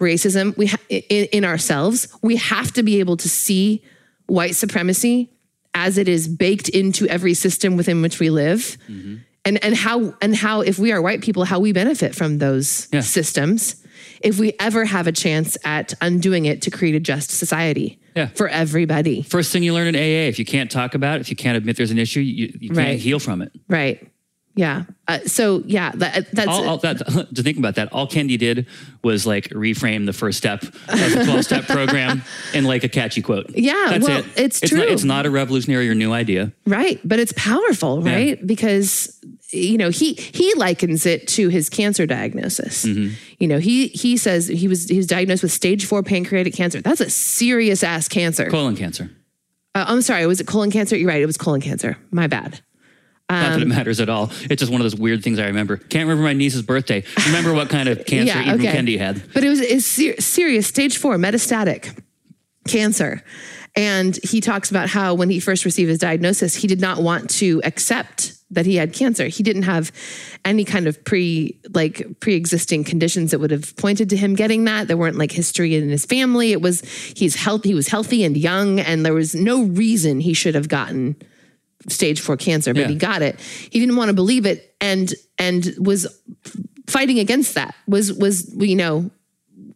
racism 0.00 0.56
we 0.56 0.66
ha- 0.66 0.78
in, 0.88 1.26
in 1.32 1.44
ourselves. 1.44 2.08
We 2.22 2.36
have 2.36 2.72
to 2.72 2.82
be 2.82 3.00
able 3.00 3.16
to 3.18 3.28
see 3.28 3.82
white 4.26 4.54
supremacy 4.54 5.30
as 5.74 5.98
it 5.98 6.08
is 6.08 6.28
baked 6.28 6.68
into 6.68 7.06
every 7.08 7.34
system 7.34 7.76
within 7.76 8.02
which 8.02 8.18
we 8.20 8.30
live. 8.30 8.76
Mm-hmm. 8.88 9.16
And 9.44 9.64
and 9.64 9.74
how 9.74 10.14
and 10.22 10.36
how 10.36 10.60
if 10.60 10.78
we 10.78 10.92
are 10.92 11.02
white 11.02 11.20
people 11.22 11.44
how 11.44 11.58
we 11.58 11.72
benefit 11.72 12.14
from 12.14 12.38
those 12.38 12.88
Yeah. 12.92 13.00
systems 13.00 13.76
if 14.20 14.38
we 14.38 14.52
ever 14.60 14.84
have 14.84 15.06
a 15.08 15.12
chance 15.12 15.56
at 15.64 15.94
undoing 16.00 16.44
it 16.44 16.62
to 16.62 16.70
create 16.70 16.94
a 16.94 17.00
just 17.00 17.30
society 17.30 17.98
Yeah. 18.14 18.26
for 18.28 18.46
everybody. 18.48 19.22
First 19.22 19.50
thing 19.52 19.64
you 19.64 19.74
learn 19.74 19.88
in 19.88 19.96
AA, 19.96 20.28
if 20.28 20.38
you 20.38 20.44
can't 20.44 20.70
talk 20.70 20.94
about 20.94 21.16
it, 21.16 21.22
if 21.22 21.30
you 21.30 21.34
can't 21.36 21.56
admit 21.56 21.76
there's 21.76 21.90
an 21.90 21.98
issue, 21.98 22.20
you, 22.20 22.52
you 22.60 22.68
can't 22.68 22.76
Right. 22.78 22.98
heal 23.00 23.18
from 23.18 23.42
it. 23.42 23.50
Right. 23.68 24.08
Yeah. 24.54 24.84
Uh, 25.08 25.20
so 25.20 25.62
yeah, 25.66 25.92
that, 25.94 26.30
that's 26.32 26.48
All, 26.48 26.68
all 26.68 26.78
that, 26.78 26.98
to 27.34 27.42
think 27.42 27.58
about 27.58 27.76
that, 27.76 27.92
all 27.92 28.06
Kendi 28.06 28.38
did 28.38 28.66
was 29.02 29.26
like 29.26 29.44
reframe 29.48 30.06
the 30.06 30.12
first 30.12 30.38
step 30.38 30.62
of 30.62 30.74
the 30.88 31.22
12 31.24 31.44
step 31.44 31.64
program 31.66 32.22
in 32.54 32.64
like 32.64 32.84
a 32.84 32.88
catchy 32.88 33.22
quote. 33.22 33.50
Yeah, 33.50 33.86
That's 33.88 34.06
well, 34.06 34.18
it. 34.18 34.26
it's 34.36 34.62
Not, 34.62 34.68
true. 34.68 34.80
it's 34.82 35.04
not 35.04 35.26
a 35.26 35.30
revolutionary 35.30 35.88
or 35.88 35.94
new 35.94 36.12
idea. 36.12 36.52
Right, 36.66 37.00
but 37.04 37.18
it's 37.18 37.32
powerful, 37.34 38.02
right? 38.02 38.44
Because 38.46 39.18
you 39.50 39.76
know 39.76 39.90
he 39.90 40.14
he 40.14 40.52
likens 40.54 41.04
it 41.06 41.28
to 41.28 41.48
his 41.48 41.68
cancer 41.68 42.06
diagnosis. 42.06 42.84
Mm-hmm. 42.84 43.14
You 43.38 43.48
know 43.48 43.58
he 43.58 43.88
he 43.88 44.16
says 44.16 44.48
he 44.48 44.68
was 44.68 44.88
he 44.88 44.96
was 44.96 45.06
diagnosed 45.06 45.42
with 45.42 45.52
stage 45.52 45.84
four 45.86 46.02
pancreatic 46.02 46.54
cancer. 46.54 46.80
That's 46.80 47.00
a 47.00 47.10
serious 47.10 47.82
ass 47.82 48.08
cancer. 48.08 48.48
Colon 48.50 48.76
cancer. 48.76 49.10
Uh, 49.74 49.86
I'm 49.88 50.02
sorry, 50.02 50.26
was 50.26 50.40
it 50.40 50.46
colon 50.46 50.70
cancer? 50.70 50.96
You're 50.96 51.08
right, 51.08 51.22
it 51.22 51.26
was 51.26 51.38
colon 51.38 51.60
cancer. 51.62 51.96
My 52.10 52.26
bad. 52.26 52.60
Not 53.30 53.44
Um, 53.46 53.52
that 53.52 53.62
it 53.62 53.68
matters 53.68 54.00
at 54.00 54.08
all. 54.08 54.30
It's 54.50 54.60
just 54.60 54.70
one 54.70 54.80
of 54.80 54.84
those 54.84 54.96
weird 54.96 55.22
things 55.22 55.38
I 55.38 55.46
remember. 55.46 55.76
Can't 55.78 56.06
remember 56.06 56.22
my 56.24 56.32
niece's 56.34 56.62
birthday. 56.62 57.02
Remember 57.26 57.54
what 57.54 57.70
kind 57.70 57.88
of 57.88 58.04
cancer 58.06 58.38
Yeah, 58.38 58.54
okay. 58.54 58.66
Kendi 58.76 58.98
had. 58.98 59.22
But 59.32 59.42
it 59.44 59.48
was 59.48 59.60
it's 59.60 59.86
ser- 59.86 60.20
serious 60.20 60.66
stage 60.66 60.98
four 60.98 61.16
metastatic 61.16 61.98
cancer. 62.68 63.22
And 63.74 64.18
he 64.22 64.40
talks 64.42 64.70
about 64.70 64.90
how 64.90 65.14
when 65.14 65.30
he 65.30 65.40
first 65.40 65.64
received 65.64 65.88
his 65.88 65.98
diagnosis, 65.98 66.54
he 66.54 66.66
did 66.66 66.80
not 66.80 67.02
want 67.02 67.30
to 67.30 67.62
accept 67.64 68.34
that 68.50 68.66
he 68.66 68.76
had 68.76 68.92
cancer. 68.92 69.28
He 69.28 69.42
didn't 69.42 69.62
have 69.62 69.90
any 70.44 70.66
kind 70.66 70.86
of 70.86 71.02
pre 71.04 71.58
like 71.72 72.20
pre-existing 72.20 72.84
conditions 72.84 73.30
that 73.30 73.38
would 73.38 73.50
have 73.50 73.74
pointed 73.76 74.10
to 74.10 74.16
him 74.16 74.34
getting 74.34 74.64
that. 74.64 74.88
There 74.88 74.96
weren't 74.98 75.16
like 75.16 75.32
history 75.32 75.74
in 75.74 75.88
his 75.88 76.04
family. 76.04 76.52
It 76.52 76.60
was 76.60 76.82
he's 77.16 77.34
healthy, 77.34 77.70
he 77.70 77.74
was 77.74 77.88
healthy 77.88 78.24
and 78.24 78.36
young 78.36 78.78
and 78.78 79.06
there 79.06 79.14
was 79.14 79.34
no 79.34 79.62
reason 79.62 80.20
he 80.20 80.34
should 80.34 80.54
have 80.54 80.68
gotten 80.68 81.16
stage 81.88 82.20
4 82.20 82.36
cancer, 82.36 82.72
but 82.74 82.80
Yeah. 82.80 82.88
he 82.88 82.94
got 82.94 83.22
it. 83.22 83.38
He 83.70 83.78
didn't 83.80 83.96
want 83.96 84.08
to 84.08 84.14
believe 84.14 84.46
it 84.46 84.74
and 84.80 85.12
and 85.38 85.74
was 85.78 86.06
fighting 86.86 87.18
against 87.18 87.54
that. 87.54 87.74
Was 87.86 88.12
was 88.12 88.52
you 88.58 88.76
know 88.76 89.10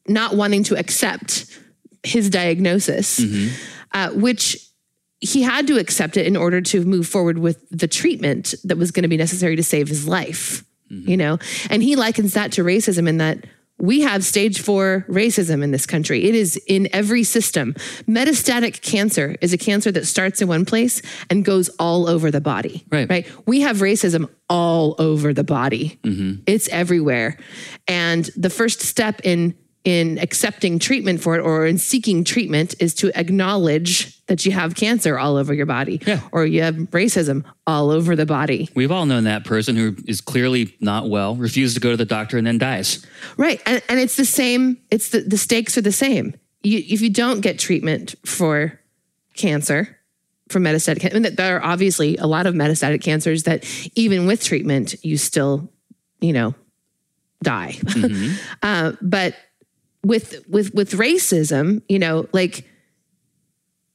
not 0.09 0.37
wanting 0.37 0.63
to 0.65 0.77
accept 0.79 1.47
his 2.03 2.31
diagnosis, 2.31 3.21
uh, 3.93 4.11
which 4.11 4.57
he 5.21 5.43
had 5.43 5.67
to 5.67 5.79
accept 5.79 6.17
it 6.17 6.27
in 6.27 6.37
order 6.37 6.61
to 6.61 6.85
move 6.85 7.09
forward 7.09 7.39
with 7.39 7.67
the 7.71 7.89
treatment 7.89 8.55
that 8.65 8.77
was 8.77 8.91
going 8.93 9.03
to 9.03 9.09
be 9.09 9.17
necessary 9.17 9.57
to 9.57 9.63
save 9.65 9.89
his 9.89 10.07
life. 10.07 10.63
You 10.89 11.17
know, 11.17 11.39
and 11.69 11.83
he 11.83 11.97
likens 11.97 12.35
that 12.35 12.53
to 12.53 12.63
racism 12.63 13.09
in 13.09 13.17
that 13.19 13.45
we 13.79 14.01
have 14.01 14.25
stage 14.25 14.61
four 14.61 15.05
racism 15.09 15.63
in 15.63 15.71
this 15.71 15.87
country. 15.87 16.25
It 16.25 16.35
is 16.35 16.57
in 16.67 16.89
every 16.93 17.25
system. 17.25 17.75
Metastatic 18.09 18.81
cancer 18.81 19.37
is 19.41 19.53
a 19.53 19.59
cancer 19.59 19.93
that 19.93 20.07
starts 20.07 20.41
in 20.41 20.49
one 20.49 20.65
place 20.65 21.03
and 21.29 21.45
goes 21.45 21.69
all 21.79 22.09
over 22.09 22.31
the 22.31 22.41
body. 22.41 22.87
Right. 22.91 23.09
Right. 23.09 23.27
We 23.47 23.61
have 23.61 23.79
racism 23.79 24.31
all 24.49 24.95
over 24.99 25.35
the 25.35 25.45
body. 25.45 25.99
Mm-hmm. 26.03 26.43
It's 26.47 26.69
everywhere. 26.69 27.37
And 27.87 28.25
the 28.37 28.51
first 28.51 28.81
step 28.81 29.21
in 29.25 29.55
in 29.87 30.19
accepting 30.19 30.81
treatment 30.81 31.23
for 31.23 31.37
it 31.37 31.41
or 31.41 31.65
in 31.65 31.79
seeking 31.79 32.25
treatment 32.25 32.75
is 32.81 32.93
to 32.93 33.17
acknowledge 33.17 34.21
that 34.27 34.45
you 34.45 34.51
have 34.51 34.75
cancer 34.75 35.17
all 35.17 35.37
over 35.37 35.55
your 35.55 35.65
body 35.65 36.03
Yeah. 36.05 36.21
or 36.33 36.45
you 36.45 36.61
have 36.63 36.75
racism 36.91 37.45
all 37.69 37.91
over 37.91 38.17
the 38.17 38.27
body. 38.27 38.69
We've 38.75 38.91
all 38.91 39.07
known 39.07 39.23
that 39.25 39.45
person 39.45 39.77
who 39.77 39.95
is 40.05 40.21
clearly 40.21 40.75
not 40.81 41.09
well, 41.09 41.37
refuses 41.37 41.75
to 41.75 41.81
go 41.81 41.93
to 41.93 41.97
the 41.97 42.05
doctor, 42.05 42.37
and 42.37 42.45
then 42.45 42.59
dies. 42.59 43.07
Right. 43.37 43.63
And, 43.65 43.81
and 43.89 44.01
it's 44.01 44.17
the 44.17 44.25
same, 44.25 44.79
it's 44.91 45.11
the, 45.11 45.21
the 45.21 45.39
stakes 45.39 45.79
are 45.79 45.83
the 45.83 45.93
same. 45.93 46.35
You, 46.65 46.79
if 46.85 47.01
you 47.01 47.09
don't 47.11 47.41
get 47.41 47.57
treatment 47.57 48.17
for 48.27 48.81
cancer, 49.37 49.97
for 50.49 50.59
metastatic, 50.59 50.99
can- 50.99 51.15
and 51.15 51.25
there 51.37 51.59
are 51.59 51.65
obviously 51.65 52.17
a 52.17 52.27
lot 52.27 52.47
of 52.47 52.57
metastatic 52.57 53.03
cancers 53.03 53.45
that 53.45 53.65
even 53.95 54.27
with 54.27 54.43
treatment, 54.43 54.97
you 55.05 55.17
still, 55.17 55.71
you 56.21 56.33
know, 56.33 56.57
die. 57.45 57.79
uh, 58.65 58.93
but 59.01 59.37
with 60.07 60.45
with 60.49 60.73
with 60.75 60.93
racism, 60.93 61.83
you 61.89 61.99
know, 61.99 62.29
like 62.33 62.65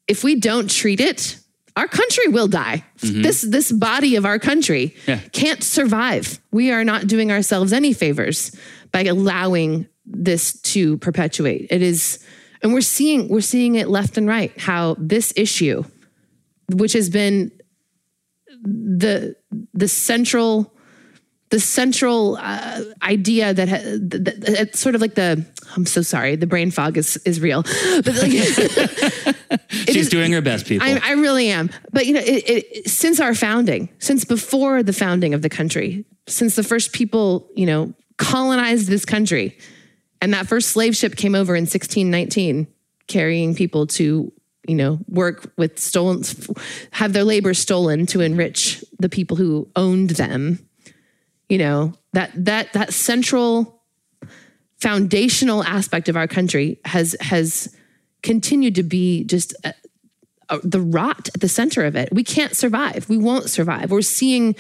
if 0.07 0.23
we 0.23 0.35
don't 0.35 0.69
treat 0.69 0.99
it, 0.99 1.37
our 1.75 1.87
country 1.87 2.27
will 2.27 2.47
die. 2.47 2.83
Mm-hmm. 2.99 3.21
This 3.21 3.41
this 3.41 3.71
body 3.71 4.15
of 4.17 4.25
our 4.25 4.39
country 4.39 4.95
Yeah. 5.07 5.19
can't 5.31 5.63
survive. 5.63 6.39
We 6.51 6.71
are 6.71 6.83
not 6.83 7.07
doing 7.07 7.31
ourselves 7.31 7.71
any 7.71 7.93
favors 7.93 8.51
by 8.91 9.03
allowing 9.05 9.87
this 10.05 10.59
to 10.73 10.97
perpetuate. 10.97 11.67
It 11.69 11.81
is 11.81 12.19
and 12.61 12.73
we're 12.73 12.81
seeing 12.81 13.29
we're 13.29 13.41
seeing 13.41 13.75
it 13.75 13.87
left 13.87 14.17
and 14.17 14.27
right 14.27 14.51
how 14.59 14.95
this 14.99 15.31
issue 15.35 15.83
which 16.73 16.93
has 16.93 17.09
been 17.09 17.51
the 18.63 19.35
the 19.73 19.87
central 19.87 20.73
the 21.51 21.59
central 21.59 22.37
uh, 22.41 22.81
idea 23.03 23.53
that, 23.53 23.69
ha- 23.69 23.97
that, 23.99 24.43
it's 24.47 24.79
sort 24.79 24.95
of 24.95 25.01
like 25.01 25.15
the 25.15 25.45
I'm 25.75 25.85
so 25.85 26.01
sorry 26.01 26.35
the 26.35 26.47
brain 26.47 26.71
fog 26.71 26.97
is 26.97 27.17
is 27.17 27.39
real 27.39 27.63
but 28.03 28.15
like 28.15 28.31
She's 29.87 30.09
doing 30.09 30.31
her 30.33 30.41
best, 30.41 30.65
people. 30.65 30.87
I, 30.87 30.99
I 31.03 31.11
really 31.13 31.49
am. 31.49 31.69
But 31.91 32.05
you 32.05 32.13
know, 32.13 32.21
it, 32.21 32.49
it, 32.49 32.89
since 32.89 33.19
our 33.19 33.33
founding, 33.33 33.89
since 33.99 34.25
before 34.25 34.83
the 34.83 34.93
founding 34.93 35.33
of 35.33 35.41
the 35.41 35.49
country, 35.49 36.05
since 36.27 36.55
the 36.55 36.63
first 36.63 36.93
people, 36.93 37.49
you 37.55 37.65
know, 37.65 37.93
colonized 38.17 38.87
this 38.87 39.05
country, 39.05 39.57
and 40.21 40.33
that 40.33 40.47
first 40.47 40.69
slave 40.69 40.95
ship 40.95 41.15
came 41.15 41.35
over 41.35 41.55
in 41.55 41.63
1619, 41.63 42.67
carrying 43.07 43.55
people 43.55 43.87
to, 43.87 44.31
you 44.67 44.75
know, 44.75 44.99
work 45.07 45.51
with 45.57 45.79
stolen, 45.79 46.23
have 46.91 47.13
their 47.13 47.23
labor 47.23 47.53
stolen 47.53 48.05
to 48.07 48.21
enrich 48.21 48.83
the 48.99 49.09
people 49.09 49.37
who 49.37 49.67
owned 49.75 50.11
them. 50.11 50.59
You 51.51 51.57
know 51.57 51.93
that 52.13 52.31
that 52.45 52.71
that 52.71 52.93
central 52.93 53.83
foundational 54.79 55.65
aspect 55.65 56.07
of 56.07 56.15
our 56.15 56.25
country 56.25 56.79
has 56.85 57.13
has 57.19 57.75
continued 58.23 58.75
to 58.75 58.83
be 58.83 59.25
just 59.25 59.53
uh, 59.65 59.73
uh, 60.47 60.59
the 60.63 60.79
rot 60.79 61.27
at 61.35 61.41
the 61.41 61.49
center 61.49 61.83
of 61.83 61.97
it. 61.97 62.07
We 62.13 62.23
can't 62.23 62.55
survive. 62.55 63.09
We 63.09 63.17
won't 63.17 63.49
survive. 63.49 63.91
We're 63.91 64.01
seeing 64.01 64.55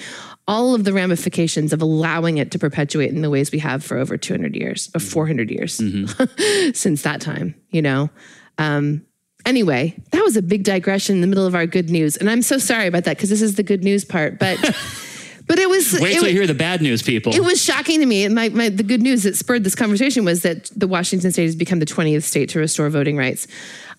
all 0.49 0.75
of 0.75 0.83
the 0.83 0.91
ramifications 0.91 1.71
of 1.71 1.81
allowing 1.81 2.39
it 2.39 2.51
to 2.51 2.59
perpetuate 2.59 3.11
in 3.11 3.21
the 3.21 3.29
ways 3.29 3.53
we 3.53 3.59
have 3.59 3.85
for 3.85 3.97
over 3.97 4.17
200 4.17 4.53
years 4.53 4.91
or 4.93 4.99
400 4.99 5.49
years 5.49 5.75
since 6.77 7.03
that 7.03 7.21
time, 7.21 7.55
you 7.69 7.81
know? 7.81 8.09
Um, 8.57 9.05
anyway, 9.45 9.95
that 10.11 10.21
was 10.23 10.35
a 10.35 10.41
big 10.41 10.63
digression 10.65 11.15
in 11.15 11.21
the 11.21 11.27
middle 11.27 11.45
of 11.45 11.55
our 11.55 11.65
good 11.65 11.89
news. 11.89 12.17
And 12.17 12.29
I'm 12.29 12.41
so 12.41 12.57
sorry 12.57 12.87
about 12.87 13.05
that 13.05 13.15
because 13.15 13.29
this 13.29 13.41
is 13.41 13.55
the 13.55 13.63
good 13.63 13.81
news 13.81 14.03
part. 14.03 14.39
But, 14.39 14.59
but 15.51 15.59
it 15.59 15.69
was. 15.69 15.99
Wait 15.99 16.11
it 16.11 16.13
till 16.13 16.23
was- 16.23 16.31
you 16.31 16.37
hear 16.37 16.47
the 16.47 16.53
bad 16.53 16.81
news, 16.81 17.01
people. 17.01 17.35
it 17.35 17.43
was 17.43 17.61
shocking 17.61 17.99
to 17.99 18.05
me. 18.05 18.25
My, 18.29 18.47
my, 18.47 18.69
the 18.69 18.83
good 18.83 19.01
news 19.01 19.23
that 19.23 19.35
spurred 19.35 19.65
this 19.65 19.75
conversation 19.75 20.23
was 20.23 20.43
that 20.43 20.71
the 20.73 20.87
Washington 20.87 21.29
state 21.33 21.43
has 21.43 21.57
become 21.57 21.79
the 21.79 21.85
20th 21.85 22.23
state 22.23 22.47
to 22.51 22.59
restore 22.59 22.89
voting 22.89 23.17
rights. 23.17 23.47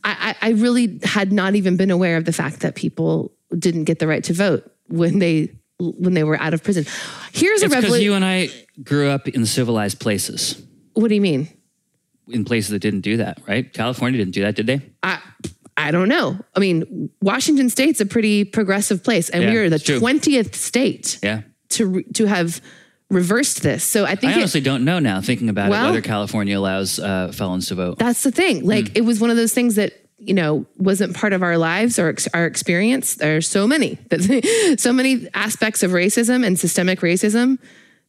I, 0.02 0.34
I, 0.40 0.48
I 0.48 0.50
really 0.52 0.98
had 1.02 1.30
not 1.30 1.54
even 1.54 1.76
been 1.76 1.90
aware 1.90 2.16
of 2.16 2.24
the 2.24 2.32
fact 2.32 2.60
that 2.60 2.74
people 2.74 3.32
didn't 3.58 3.84
get 3.84 3.98
the 3.98 4.06
right 4.06 4.24
to 4.24 4.32
vote 4.32 4.72
when 4.88 5.18
they 5.18 5.50
when 5.78 6.14
they 6.14 6.24
were 6.24 6.40
out 6.40 6.54
of 6.54 6.64
prison. 6.64 6.86
Here's 7.32 7.60
a 7.60 7.66
it's 7.66 7.74
because 7.74 7.84
revelation. 7.84 8.04
you 8.06 8.14
and 8.14 8.24
I 8.24 8.48
grew 8.82 9.10
up 9.10 9.28
in 9.28 9.44
civilized 9.44 10.00
places, 10.00 10.62
what 10.94 11.08
do 11.08 11.14
you 11.14 11.20
mean? 11.20 11.48
in 12.28 12.46
places 12.46 12.70
that 12.70 12.78
didn't 12.78 13.00
do 13.00 13.18
that, 13.18 13.38
right? 13.46 13.70
California 13.74 14.16
didn't 14.16 14.32
do 14.32 14.40
that, 14.42 14.54
did 14.54 14.66
they? 14.66 14.80
I 15.02 15.20
I 15.86 15.90
don't 15.90 16.08
know. 16.08 16.38
I 16.54 16.60
mean, 16.60 17.10
Washington 17.20 17.68
State's 17.70 18.00
a 18.00 18.06
pretty 18.06 18.44
progressive 18.44 19.02
place, 19.04 19.28
and 19.30 19.44
we 19.50 19.56
are 19.56 19.68
the 19.68 19.76
20th 19.78 20.54
state 20.54 21.18
Yeah. 21.22 21.42
to 21.70 22.02
to 22.14 22.26
have 22.26 22.60
reversed 23.10 23.62
this. 23.62 23.84
So 23.84 24.04
I 24.06 24.14
think 24.14 24.32
I 24.32 24.36
it- 24.36 24.38
honestly 24.38 24.60
don't 24.62 24.84
know 24.84 24.98
now, 24.98 25.20
thinking 25.20 25.48
about 25.50 25.68
Well- 25.70 25.84
it, 25.84 25.88
whether 25.90 26.00
California 26.00 26.58
allows 26.58 26.98
uh, 26.98 27.30
felons 27.32 27.66
to 27.68 27.74
vote. 27.74 27.98
That's 27.98 28.22
the 28.22 28.30
thing. 28.30 28.64
Like 28.64 28.88
Hmm. 28.88 28.92
it 28.96 29.04
was 29.04 29.20
one 29.20 29.30
of 29.30 29.36
those 29.36 29.52
things 29.52 29.74
that 29.74 29.92
you 30.18 30.34
know 30.34 30.64
wasn't 30.78 31.14
part 31.14 31.32
of 31.32 31.42
our 31.42 31.58
lives 31.58 31.98
or 31.98 32.08
ex- 32.08 32.28
our 32.32 32.46
experience. 32.46 33.16
There's 33.16 33.48
so 33.48 33.66
many, 33.66 33.98
so 34.78 34.92
many 34.92 35.28
aspects 35.34 35.82
of 35.82 35.90
racism 35.90 36.46
and 36.46 36.58
systemic 36.58 37.00
racism 37.00 37.58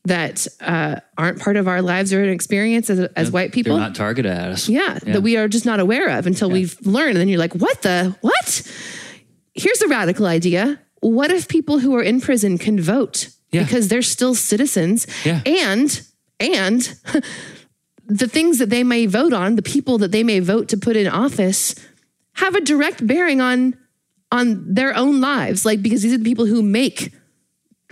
that 0.05 0.45
uh, 0.59 0.99
aren't 1.17 1.39
part 1.39 1.55
of 1.55 1.67
our 1.67 1.81
lives 1.81 2.11
or 2.11 2.21
an 2.21 2.29
experience 2.29 2.89
as, 2.89 2.99
as 3.15 3.31
white 3.31 3.53
people. 3.53 3.75
They're 3.75 3.87
not 3.87 3.95
targeted 3.95 4.31
at 4.31 4.49
us. 4.51 4.67
yeah, 4.67 4.99
that 5.03 5.21
we 5.23 5.37
are 5.37 5.47
just 5.47 5.65
not 5.65 5.79
aware 5.79 6.09
of 6.17 6.27
until 6.27 6.49
we've 6.49 6.77
learned. 6.85 7.11
And 7.11 7.17
then 7.21 7.27
you're 7.29 7.39
like, 7.39 7.53
what 7.55 7.81
the 7.83 8.15
what? 8.21 8.61
Here's 9.53 9.81
a 9.81 9.87
radical 9.87 10.25
idea. 10.25 10.79
What 10.99 11.31
if 11.31 11.47
people 11.47 11.79
who 11.79 11.95
are 11.95 12.01
in 12.03 12.19
prison 12.21 12.57
can 12.57 12.79
vote 12.81 13.29
Yeah. 13.51 13.63
because 13.63 13.87
they're 13.87 14.01
still 14.01 14.35
citizens? 14.35 15.07
Yeah. 15.25 15.41
And 15.45 16.01
and 16.39 16.81
the 18.07 18.27
things 18.27 18.59
that 18.59 18.69
they 18.69 18.83
may 18.83 19.05
vote 19.05 19.31
on, 19.31 19.55
the 19.55 19.61
people 19.61 19.97
that 19.99 20.11
they 20.11 20.23
may 20.23 20.39
vote 20.39 20.67
to 20.69 20.77
put 20.77 20.97
in 20.97 21.07
office, 21.07 21.75
have 22.33 22.55
a 22.55 22.61
direct 22.61 23.05
bearing 23.07 23.39
on 23.41 23.77
on 24.33 24.73
their 24.73 24.95
own 24.97 25.21
lives. 25.21 25.65
Like 25.65 25.81
because 25.81 26.01
these 26.01 26.13
are 26.13 26.17
the 26.17 26.23
people 26.25 26.45
who 26.45 26.61
make 26.61 27.13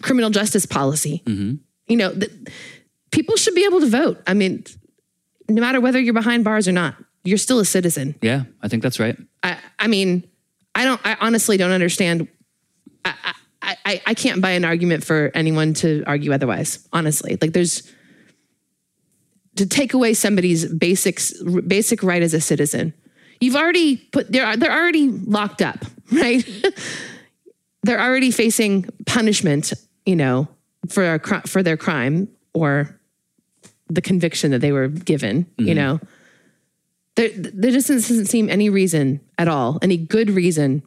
criminal 0.02 0.30
justice 0.30 0.66
policy. 0.66 1.22
You 1.92 1.98
know, 1.98 2.14
th- 2.14 2.32
people 3.12 3.36
should 3.36 3.54
be 3.54 3.66
able 3.66 3.82
to 3.82 3.86
vote. 3.86 4.24
I 4.26 4.34
mean, 4.34 4.64
no 5.50 5.60
matter 5.60 5.82
whether 5.82 6.00
you're 6.00 6.14
behind 6.14 6.46
bars 6.46 6.66
or 6.66 6.72
not, 6.72 6.96
you're 7.26 7.38
still 7.38 7.60
a 7.60 7.66
citizen. 7.66 8.16
Yeah, 8.22 8.44
I 8.62 8.70
think 8.70 8.82
that's 8.82 8.98
right. 8.98 9.18
I, 9.44 9.58
I 9.78 9.88
mean, 9.88 10.26
I 10.74 10.86
don't. 10.86 11.02
I 11.04 11.18
honestly 11.20 11.58
don't 11.58 11.72
understand. 11.72 12.30
I, 13.04 13.34
I, 13.62 13.78
I, 13.86 14.02
I 14.08 14.14
can't 14.14 14.42
buy 14.42 14.52
an 14.52 14.64
argument 14.64 15.04
for 15.04 15.32
anyone 15.36 15.74
to 15.76 16.06
argue 16.08 16.32
otherwise. 16.32 16.88
Honestly, 16.94 17.38
like 17.42 17.52
there's 17.52 17.92
to 19.58 19.66
take 19.66 19.94
away 19.94 20.14
somebody's 20.14 20.66
basics, 20.66 21.34
basic 21.68 22.04
right 22.04 22.24
as 22.24 22.34
a 22.34 22.40
citizen. 22.40 22.94
You've 23.42 23.58
already 23.58 23.98
put 23.98 24.32
they're 24.32 24.56
they're 24.56 24.72
already 24.72 25.10
locked 25.10 25.62
up, 25.62 25.84
right? 26.14 26.48
they're 27.84 28.00
already 28.00 28.32
facing 28.32 28.86
punishment, 29.06 29.74
you 30.06 30.16
know, 30.16 30.48
for 30.90 31.16
a, 31.16 31.48
for 31.48 31.64
their 31.64 31.78
crime 31.78 32.28
or 32.54 33.00
the 33.90 34.02
conviction 34.02 34.52
that 34.52 34.60
they 34.60 34.72
were 34.72 34.88
given. 34.88 35.46
You 35.58 35.76
know, 35.76 36.00
there 37.16 37.30
there 37.30 37.72
just 37.72 37.88
doesn't 37.88 38.26
seem 38.26 38.50
any 38.50 38.70
reason 38.70 39.20
at 39.38 39.48
all, 39.48 39.80
any 39.82 39.98
good 39.98 40.30
reason, 40.30 40.84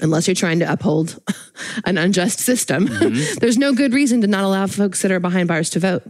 unless 0.00 0.28
you're 0.28 0.34
trying 0.34 0.60
to 0.60 0.72
uphold 0.72 1.20
an 1.84 1.98
unjust 1.98 2.38
system. 2.40 2.86
There's 3.40 3.58
no 3.58 3.74
good 3.74 3.92
reason 3.92 4.20
to 4.20 4.26
not 4.26 4.44
allow 4.44 4.66
folks 4.66 5.02
that 5.02 5.10
are 5.10 5.20
behind 5.20 5.48
bars 5.48 5.70
to 5.70 5.80
vote. 5.80 6.02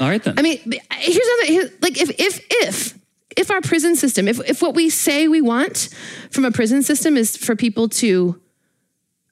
All 0.00 0.08
right 0.08 0.22
then. 0.22 0.38
I 0.38 0.42
mean, 0.42 0.58
here's 0.92 1.28
another 1.48 1.72
like 1.80 2.00
if 2.00 2.10
if 2.18 2.44
if 2.50 2.98
if 3.36 3.50
our 3.50 3.60
prison 3.60 3.96
system, 3.96 4.28
if 4.28 4.40
if 4.48 4.62
what 4.62 4.74
we 4.74 4.90
say 4.90 5.28
we 5.28 5.40
want 5.40 5.88
from 6.30 6.44
a 6.44 6.50
prison 6.50 6.82
system 6.82 7.16
is 7.16 7.36
for 7.36 7.56
people 7.56 7.88
to 7.88 8.40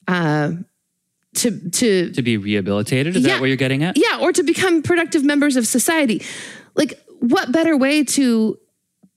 uh 0.08 0.52
to 1.34 1.70
to 1.70 2.10
to 2.12 2.22
be 2.22 2.36
rehabilitated, 2.36 3.16
is 3.16 3.22
Yeah. 3.22 3.34
that 3.34 3.40
what 3.40 3.46
you're 3.46 3.56
getting 3.56 3.82
at? 3.82 3.96
yeah, 3.96 4.18
or 4.20 4.32
to 4.32 4.42
become 4.42 4.82
productive 4.82 5.24
members 5.24 5.56
of 5.56 5.66
society. 5.66 6.22
Like 6.74 6.98
what 7.20 7.52
better 7.52 7.76
way 7.76 8.04
to 8.04 8.58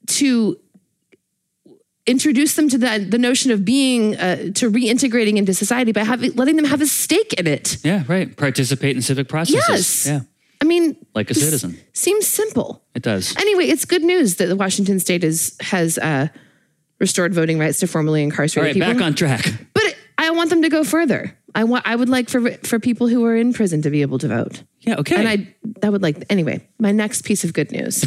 to 0.07 0.57
introduce 2.05 2.55
them 2.55 2.69
to 2.69 2.77
that 2.77 3.09
the 3.11 3.17
notion 3.17 3.51
of 3.51 3.65
being 3.65 4.15
uh, 4.17 4.35
to 4.53 4.69
reintegrating 4.69 5.37
into 5.37 5.53
society 5.53 5.91
by 5.91 6.03
having 6.03 6.31
letting 6.35 6.55
them 6.55 6.65
have 6.65 6.81
a 6.81 6.85
stake 6.87 7.33
in 7.33 7.47
it. 7.47 7.77
Yeah, 7.83 8.03
right. 8.07 8.35
Participate 8.37 8.95
in 8.95 9.01
civic 9.01 9.27
processes. 9.27 9.67
Yes. 9.69 10.07
Yeah, 10.07 10.19
I 10.61 10.65
mean, 10.65 10.95
like 11.15 11.31
a 11.31 11.33
citizen. 11.33 11.77
Seems 11.93 12.27
simple. 12.27 12.83
It 12.93 13.01
does. 13.03 13.35
Anyway, 13.37 13.65
it's 13.65 13.85
good 13.85 14.03
news 14.03 14.35
that 14.35 14.45
the 14.47 14.55
Washington 14.55 14.99
State 14.99 15.23
is 15.23 15.55
has 15.61 15.97
uh, 15.97 16.27
restored 16.99 17.33
voting 17.33 17.57
rights 17.59 17.79
to 17.79 17.87
formerly 17.87 18.21
incarcerated 18.23 18.79
right, 18.79 18.87
people. 18.87 18.99
back 18.99 19.05
on 19.05 19.15
track. 19.15 19.53
I 20.17 20.31
want 20.31 20.49
them 20.49 20.61
to 20.61 20.69
go 20.69 20.83
further. 20.83 21.37
I 21.53 21.63
want. 21.63 21.87
I 21.87 21.95
would 21.95 22.09
like 22.09 22.29
for 22.29 22.51
for 22.51 22.79
people 22.79 23.07
who 23.07 23.25
are 23.25 23.35
in 23.35 23.53
prison 23.53 23.81
to 23.83 23.89
be 23.89 24.01
able 24.01 24.17
to 24.19 24.27
vote. 24.27 24.63
Yeah, 24.81 24.95
okay. 24.97 25.15
And 25.15 25.27
I 25.27 25.55
that 25.81 25.91
would 25.91 26.01
like 26.01 26.23
anyway. 26.29 26.67
My 26.79 26.91
next 26.91 27.23
piece 27.23 27.43
of 27.43 27.53
good 27.53 27.71
news 27.71 28.03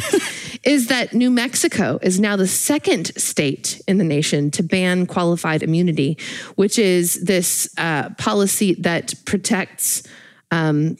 is 0.63 0.87
that 0.87 1.13
New 1.13 1.31
Mexico 1.31 1.99
is 2.01 2.19
now 2.19 2.35
the 2.35 2.47
second 2.47 3.07
state 3.19 3.81
in 3.87 3.97
the 3.97 4.03
nation 4.03 4.51
to 4.51 4.63
ban 4.63 5.07
qualified 5.07 5.63
immunity, 5.63 6.17
which 6.55 6.77
is 6.77 7.23
this 7.23 7.73
uh, 7.77 8.09
policy 8.11 8.75
that 8.75 9.13
protects. 9.25 10.03
Um, 10.51 10.97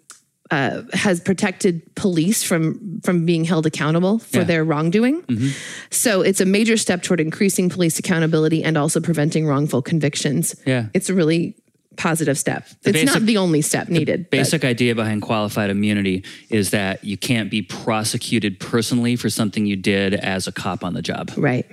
uh, 0.51 0.81
has 0.93 1.19
protected 1.21 1.81
police 1.95 2.43
from 2.43 2.99
from 3.03 3.25
being 3.25 3.45
held 3.45 3.65
accountable 3.65 4.19
for 4.19 4.39
Yeah. 4.39 4.43
their 4.45 4.63
wrongdoing. 4.65 5.21
Mm-hmm. 5.23 5.49
So 5.91 6.21
it's 6.21 6.41
a 6.41 6.45
major 6.45 6.75
step 6.77 7.03
toward 7.03 7.19
increasing 7.19 7.69
police 7.69 7.99
accountability 7.99 8.63
and 8.63 8.75
also 8.77 8.99
preventing 8.99 9.45
wrongful 9.45 9.81
convictions. 9.81 10.55
Yeah. 10.65 10.87
it's 10.93 11.09
a 11.09 11.13
really 11.13 11.55
positive 11.97 12.37
step. 12.37 12.65
it's 12.69 12.93
basic- 12.93 13.05
not 13.07 13.21
the 13.25 13.37
only 13.37 13.61
step 13.61 13.89
needed. 13.89 14.23
but- 14.31 14.37
Basic 14.37 14.63
idea 14.63 14.95
behind 14.95 15.21
qualified 15.21 15.69
immunity 15.69 16.23
is 16.49 16.69
that 16.71 17.03
you 17.03 17.17
can't 17.17 17.51
be 17.51 17.61
prosecuted 17.61 18.57
personally 18.59 19.17
for 19.17 19.29
something 19.29 19.65
you 19.65 19.75
did 19.75 20.13
as 20.13 20.47
a 20.47 20.51
cop 20.51 20.83
on 20.83 20.93
the 20.93 21.01
job. 21.01 21.29
right, 21.37 21.65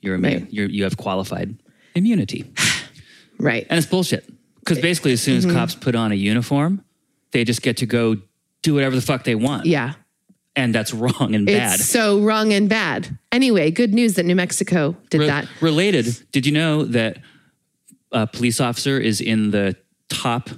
You're, 0.00 0.14
immune. 0.14 0.46
You're 0.50 0.68
you 0.70 0.84
have 0.84 0.96
qualified 0.96 1.56
immunity, 1.94 2.44
right. 3.38 3.66
and 3.68 3.76
it's 3.78 3.86
bullshit. 3.86 4.24
Because 4.60 4.78
basically, 4.78 5.12
as 5.12 5.20
soon 5.20 5.36
as 5.36 5.44
Mm-hmm. 5.44 5.56
cops 5.56 5.74
put 5.74 5.94
on 5.94 6.10
a 6.12 6.14
uniform, 6.14 6.82
they 7.34 7.44
just 7.44 7.60
get 7.60 7.76
to 7.78 7.86
go 7.86 8.16
do 8.62 8.72
whatever 8.72 8.96
the 8.96 9.02
fuck 9.02 9.24
they 9.24 9.34
want, 9.34 9.66
Yeah. 9.66 9.92
and 10.56 10.74
that's 10.74 10.94
wrong 10.94 11.34
and 11.34 11.44
bad. 11.44 11.80
It's 11.80 11.88
so 11.90 12.20
wrong 12.20 12.52
and 12.54 12.66
bad. 12.68 13.18
Anyway, 13.30 13.70
good 13.70 13.92
news 13.92 14.14
that 14.14 14.24
New 14.24 14.36
Mexico 14.36 14.96
did 15.10 15.20
Re- 15.20 15.26
that. 15.26 15.48
Related, 15.60 16.06
did 16.32 16.46
you 16.46 16.52
know 16.52 16.84
that 16.84 17.18
a 18.12 18.26
police 18.26 18.60
officer 18.60 18.98
is 18.98 19.20
in 19.20 19.50
the 19.50 19.76
top 20.08 20.48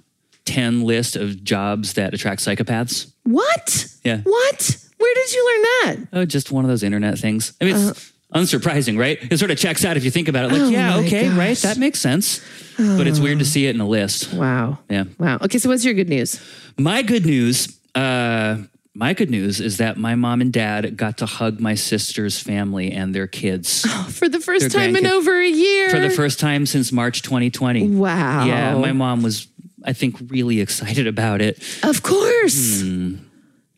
10 0.45 0.85
list 0.85 1.17
of 1.17 1.43
jobs 1.43 1.95
that 1.95 2.15
attract 2.15 2.41
psychopaths? 2.43 3.11
What? 3.25 3.89
Yeah. 4.05 4.19
What? 4.23 4.77
Where 4.99 5.15
did 5.15 5.33
you 5.33 5.47
learn 5.47 5.63
that? 5.63 6.09
Oh, 6.13 6.25
just 6.25 6.53
one 6.53 6.65
of 6.65 6.69
those 6.69 6.83
internet 6.83 7.19
things. 7.19 7.55
I 7.61 7.65
mean, 7.65 7.75
it's 7.75 7.91
uh-huh. 7.91 8.13
Unsurprising, 8.37 8.99
right? 8.99 9.19
It 9.31 9.39
sort 9.39 9.51
of 9.51 9.59
checks 9.59 9.85
out 9.85 9.97
if 9.97 10.05
you 10.05 10.11
think 10.11 10.29
about 10.29 10.45
it. 10.47 10.53
Like. 10.53 10.63
Oh 10.63 10.69
yeah, 10.69 10.99
okay, 10.99 11.29
right, 11.31 11.57
that 11.59 11.79
makes 11.79 11.99
sense. 12.01 12.41
But 12.77 13.07
it's 13.07 13.21
weird 13.21 13.39
to 13.39 13.45
see 13.45 13.67
it 13.67 13.75
in 13.75 13.81
a 13.81 13.89
list. 13.89 14.35
Wow. 14.35 14.79
Yeah. 14.91 15.05
Wow. 15.19 15.39
Okay, 15.43 15.59
so 15.59 15.69
what's 15.71 15.85
your 15.85 15.95
good 15.95 16.11
news? 16.11 16.41
My 16.77 17.01
good 17.01 17.25
news, 17.25 17.79
uh, 17.95 18.59
my 18.95 19.15
good 19.15 19.31
news 19.31 19.61
is 19.61 19.79
that 19.79 19.97
my 19.97 20.15
mom 20.15 20.41
and 20.43 20.53
dad 20.53 20.97
got 20.97 21.19
to 21.19 21.27
hug 21.27 21.59
my 21.59 21.75
sister's 21.75 22.39
family 22.39 22.93
and 22.93 23.15
their 23.15 23.27
kids 23.27 23.83
For 24.11 24.29
the 24.29 24.41
first 24.41 24.71
time 24.73 24.95
in 24.97 25.07
over 25.07 25.41
a 25.41 25.49
year. 25.49 25.91
for 25.91 25.99
the 25.99 26.11
first 26.11 26.39
time 26.39 26.67
since 26.67 26.93
March 26.93 27.23
2020. 27.23 27.89
Wow. 27.97 28.45
Yeah, 28.45 28.75
my 28.75 28.93
mom 28.93 29.23
was, 29.23 29.49
I 29.85 29.93
think, 29.95 30.17
really 30.29 30.61
excited 30.61 31.07
about 31.07 31.41
it. 31.41 31.63
Of 31.83 32.03
course. 32.03 32.83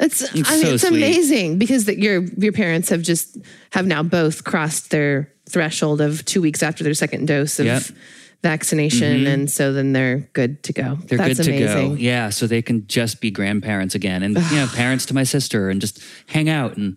It's, 0.01 0.23
I 0.31 0.35
mean, 0.35 0.45
so 0.45 0.53
it's 0.75 0.83
sweet. 0.87 0.97
amazing 0.99 1.59
because 1.59 1.87
that 1.87 1.99
your 1.99 2.23
your 2.37 2.53
parents 2.53 2.89
have 2.91 3.03
just 3.03 3.37
have 3.73 3.87
now 3.87 4.03
both 4.03 4.45
crossed 4.45 4.91
their 4.91 5.33
threshold 5.49 6.01
of 6.01 6.25
two 6.25 6.41
weeks 6.41 6.63
after 6.63 6.85
their 6.85 6.95
second 6.95 7.27
dose 7.27 7.59
of 7.59 7.67
Yep. 7.67 7.83
Mm-hmm. 7.83 7.97
vaccination, 8.43 9.27
and 9.27 9.51
so 9.51 9.73
then 9.73 9.93
they're 9.93 10.19
good 10.33 10.63
to 10.65 10.73
go. 10.73 10.97
They're 11.07 11.19
That's 11.19 11.39
good 11.39 11.45
to 11.45 11.57
amazing. 11.57 11.89
go. 11.91 11.95
Yeah, 12.01 12.31
so 12.31 12.47
they 12.47 12.63
can 12.63 12.87
just 12.87 13.21
be 13.21 13.31
grandparents 13.33 13.95
again 13.97 14.23
and 14.23 14.37
you 14.37 14.57
know, 14.57 14.69
parents 14.73 15.07
to 15.07 15.15
my 15.15 15.25
sister 15.25 15.69
and 15.71 15.81
just 15.81 16.01
hang 16.27 16.49
out 16.49 16.77
and 16.77 16.97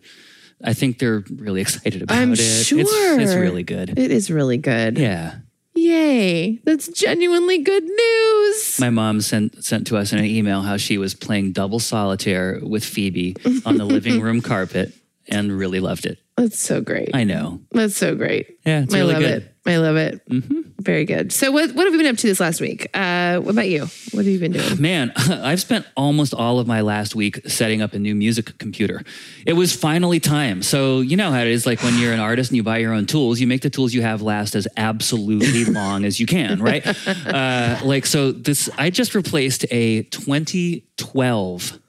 I 0.63 0.73
think 0.73 0.99
they're 0.99 1.23
really 1.37 1.61
excited 1.65 2.03
about 2.03 2.15
I'm 2.17 2.33
it. 2.33 2.35
sure 2.37 2.79
It's, 2.79 2.91
it's 2.93 3.33
really 3.33 3.63
good. 3.63 3.97
It 3.97 4.11
is 4.11 4.29
really 4.29 4.57
good. 4.57 4.99
Yeah. 4.99 5.37
Yay! 5.81 6.59
That's 6.63 6.87
genuinely 6.89 7.57
good 7.59 7.83
news. 7.83 8.79
My 8.79 8.89
mom 8.91 9.19
sent 9.21 9.63
sent 9.63 9.87
to 9.87 9.97
us 9.97 10.13
in 10.13 10.19
an 10.19 10.25
email 10.25 10.61
how 10.61 10.77
she 10.77 10.97
was 10.97 11.15
playing 11.15 11.53
double 11.53 11.79
solitaire 11.79 12.59
with 12.61 12.83
Phoebe 12.85 13.35
on 13.65 13.77
the 13.77 13.85
living 13.85 14.21
room 14.21 14.41
carpet 14.51 14.93
and 15.27 15.51
really 15.51 15.79
loved 15.79 16.05
it. 16.05 16.19
That's 16.37 16.59
so 16.59 16.81
great. 16.81 17.09
I 17.15 17.23
know. 17.23 17.61
That's 17.71 17.95
so 17.95 18.15
great. 18.15 18.59
Yeah, 18.65 18.81
it's 18.83 18.93
I 18.93 18.99
really 18.99 19.13
love 19.13 19.21
good. 19.23 19.43
it. 19.43 19.50
I 19.63 19.77
love 19.77 19.95
it. 19.95 20.21
Very 20.79 21.05
good. 21.05 21.31
So, 21.31 21.51
what 21.51 21.71
what 21.73 21.85
have 21.85 21.93
you 21.93 21.99
been 21.99 22.07
up 22.07 22.17
to 22.17 22.27
this 22.27 22.39
last 22.39 22.59
week? 22.59 22.89
Uh, 22.95 23.37
what 23.37 23.51
about 23.51 23.69
you? 23.69 23.81
What 23.81 24.25
have 24.25 24.27
you 24.27 24.39
been 24.39 24.53
doing? 24.53 24.81
Man, 24.81 25.11
I've 25.15 25.61
spent 25.61 25.85
almost 25.95 26.33
all 26.33 26.57
of 26.57 26.65
my 26.65 26.81
last 26.81 27.13
week 27.13 27.47
setting 27.47 27.79
up 27.79 27.93
a 27.93 27.99
new 27.99 28.15
music 28.15 28.57
computer. 28.57 29.03
It 29.45 29.53
was 29.53 29.75
finally 29.75 30.19
time. 30.19 30.63
So, 30.63 31.01
you 31.01 31.15
know 31.15 31.29
how 31.29 31.41
it 31.41 31.47
is 31.47 31.67
like 31.67 31.83
when 31.83 31.99
you're 31.99 32.11
an 32.13 32.19
artist 32.19 32.49
and 32.49 32.57
you 32.57 32.63
buy 32.63 32.79
your 32.79 32.91
own 32.93 33.05
tools, 33.05 33.39
you 33.39 33.45
make 33.45 33.61
the 33.61 33.69
tools 33.69 33.93
you 33.93 34.01
have 34.01 34.23
last 34.23 34.55
as 34.55 34.67
absolutely 34.77 35.65
long 35.71 36.05
as 36.05 36.19
you 36.19 36.25
can, 36.25 36.59
right? 36.59 36.83
Uh, 37.07 37.79
like, 37.83 38.07
so 38.07 38.31
this, 38.31 38.67
I 38.79 38.89
just 38.89 39.13
replaced 39.13 39.65
a 39.69 40.01
2012 40.03 41.80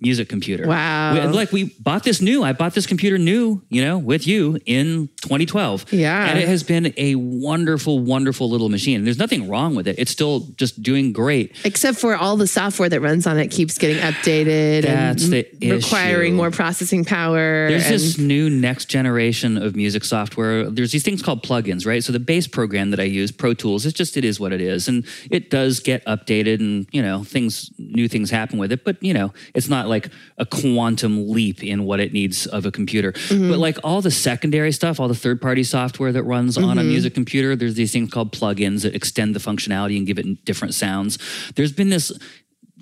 music 0.00 0.28
computer. 0.28 0.66
Wow. 0.66 1.14
We- 1.14 1.20
like, 1.40 1.52
we 1.52 1.64
bought 1.80 2.02
this 2.04 2.20
new, 2.20 2.42
I 2.42 2.52
bought 2.52 2.74
this 2.74 2.86
computer 2.86 3.18
new, 3.18 3.62
you 3.68 3.82
know, 3.84 3.98
with 3.98 4.26
you 4.26 4.58
in 4.66 5.08
2012. 5.22 5.92
Yeah. 5.92 6.26
And 6.28 6.38
it 6.38 6.48
has 6.48 6.62
been 6.62 6.92
a 6.96 7.14
wonderful, 7.14 7.98
wonderful 7.98 8.50
little 8.50 8.68
machine. 8.68 9.04
There's 9.04 9.18
nothing 9.18 9.48
wrong 9.48 9.74
with 9.74 9.86
it. 9.88 9.96
It's 9.98 10.10
still 10.10 10.48
just 10.56 10.82
doing 10.82 11.12
great. 11.12 11.56
Except 11.64 11.98
for 11.98 12.16
all 12.16 12.36
the 12.36 12.46
software 12.46 12.88
that 12.88 13.00
runs 13.00 13.26
on 13.26 13.38
it 13.38 13.48
keeps 13.48 13.78
getting 13.78 13.98
updated 14.02 14.82
That's 14.82 15.24
and 15.24 15.32
the 15.32 15.70
requiring 15.72 16.32
issue. 16.32 16.36
more 16.36 16.50
processing 16.50 17.04
power. 17.04 17.68
There's 17.68 17.84
and 17.86 17.94
this 17.94 18.18
new 18.18 18.50
next 18.50 18.86
generation 18.86 19.56
of 19.56 19.76
music 19.76 20.04
software. 20.04 20.68
There's 20.70 20.92
these 20.92 21.02
things 21.04 21.22
called 21.22 21.42
plugins, 21.42 21.86
right? 21.86 22.02
So 22.02 22.12
the 22.12 22.20
base 22.20 22.46
program 22.46 22.90
that 22.90 23.00
I 23.00 23.04
use, 23.04 23.30
Pro 23.32 23.54
Tools, 23.54 23.86
it's 23.86 23.96
just 23.96 24.16
it 24.16 24.24
is 24.24 24.38
what 24.40 24.52
it 24.52 24.60
is, 24.60 24.88
and 24.88 25.04
it 25.30 25.50
does 25.50 25.80
get 25.80 26.04
updated, 26.06 26.60
and 26.60 26.86
you 26.92 27.02
know 27.02 27.24
things, 27.24 27.70
new 27.78 28.08
things 28.08 28.30
happen 28.30 28.58
with 28.58 28.72
it. 28.72 28.84
But 28.84 29.02
you 29.02 29.14
know, 29.14 29.32
it's 29.54 29.68
not 29.68 29.88
like 29.90 30.08
a 30.38 30.46
quantum 30.46 31.28
leap 31.28 31.62
in 31.62 31.84
what 31.84 32.00
it 32.00 32.14
needs 32.14 32.46
of 32.46 32.64
a 32.64 32.70
computer. 32.70 33.12
Mm-hmm. 33.12 33.50
But 33.50 33.58
like 33.58 33.76
all 33.84 34.00
the 34.00 34.10
secondary 34.10 34.72
stuff, 34.72 34.98
all 34.98 35.08
the 35.08 35.14
third 35.14 35.42
party 35.42 35.64
software 35.64 36.12
that 36.12 36.22
runs 36.22 36.56
on 36.56 36.78
a 36.78 36.80
mm-hmm. 36.80 36.88
music 36.88 37.14
computer, 37.14 37.54
there's 37.54 37.74
these 37.74 37.92
things 37.92 38.10
called 38.10 38.32
plugins 38.32 38.82
that 38.82 38.94
extend 38.94 39.36
the 39.36 39.40
functionality 39.40 39.98
and 39.98 40.06
give 40.06 40.18
it 40.18 40.44
different 40.46 40.72
sounds. 40.72 41.18
There's 41.56 41.72
been 41.72 41.90
this 41.90 42.10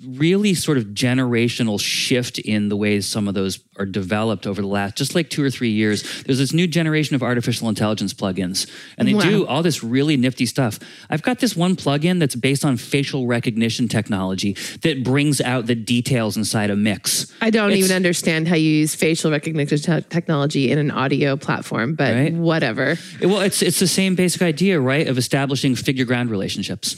really 0.05 0.53
sort 0.53 0.77
of 0.77 0.85
generational 0.85 1.79
shift 1.79 2.39
in 2.39 2.69
the 2.69 2.75
way 2.77 3.01
some 3.01 3.27
of 3.27 3.33
those 3.33 3.59
are 3.77 3.85
developed 3.85 4.45
over 4.47 4.61
the 4.61 4.67
last 4.67 4.95
just 4.97 5.15
like 5.15 5.29
two 5.29 5.43
or 5.43 5.49
three 5.49 5.69
years. 5.71 6.23
There's 6.23 6.37
this 6.37 6.53
new 6.53 6.67
generation 6.67 7.15
of 7.15 7.23
artificial 7.23 7.69
intelligence 7.69 8.13
plugins, 8.13 8.69
and 8.97 9.07
they 9.07 9.13
Wow. 9.13 9.21
do 9.21 9.45
all 9.45 9.63
this 9.63 9.83
really 9.83 10.17
nifty 10.17 10.45
stuff. 10.45 10.79
I've 11.09 11.21
got 11.21 11.39
this 11.39 11.55
one 11.55 11.75
plugin 11.75 12.19
that's 12.19 12.35
based 12.35 12.63
on 12.65 12.77
facial 12.77 13.27
recognition 13.27 13.87
technology 13.87 14.55
that 14.81 15.03
brings 15.03 15.41
out 15.41 15.65
the 15.67 15.75
details 15.75 16.37
inside 16.37 16.69
a 16.69 16.75
mix. 16.75 17.27
I 17.41 17.49
don't 17.49 17.71
It's- 17.71 17.85
even 17.85 17.95
understand 17.95 18.47
how 18.47 18.55
you 18.55 18.69
use 18.69 18.95
facial 18.95 19.31
recognition 19.31 19.77
te- 19.79 20.01
technology 20.09 20.71
in 20.71 20.77
an 20.77 20.91
audio 20.91 21.35
platform, 21.35 21.95
but 21.95 22.13
Right. 22.13 22.33
whatever. 22.33 22.97
Well, 23.21 23.41
it's 23.41 23.61
it's 23.61 23.79
the 23.79 23.87
same 23.87 24.15
basic 24.15 24.41
idea, 24.41 24.79
right, 24.79 25.07
of 25.07 25.17
establishing 25.17 25.75
figure 25.75 26.05
ground 26.05 26.29
relationships. 26.31 26.95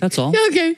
That's 0.00 0.18
all. 0.18 0.34
Okay. 0.48 0.76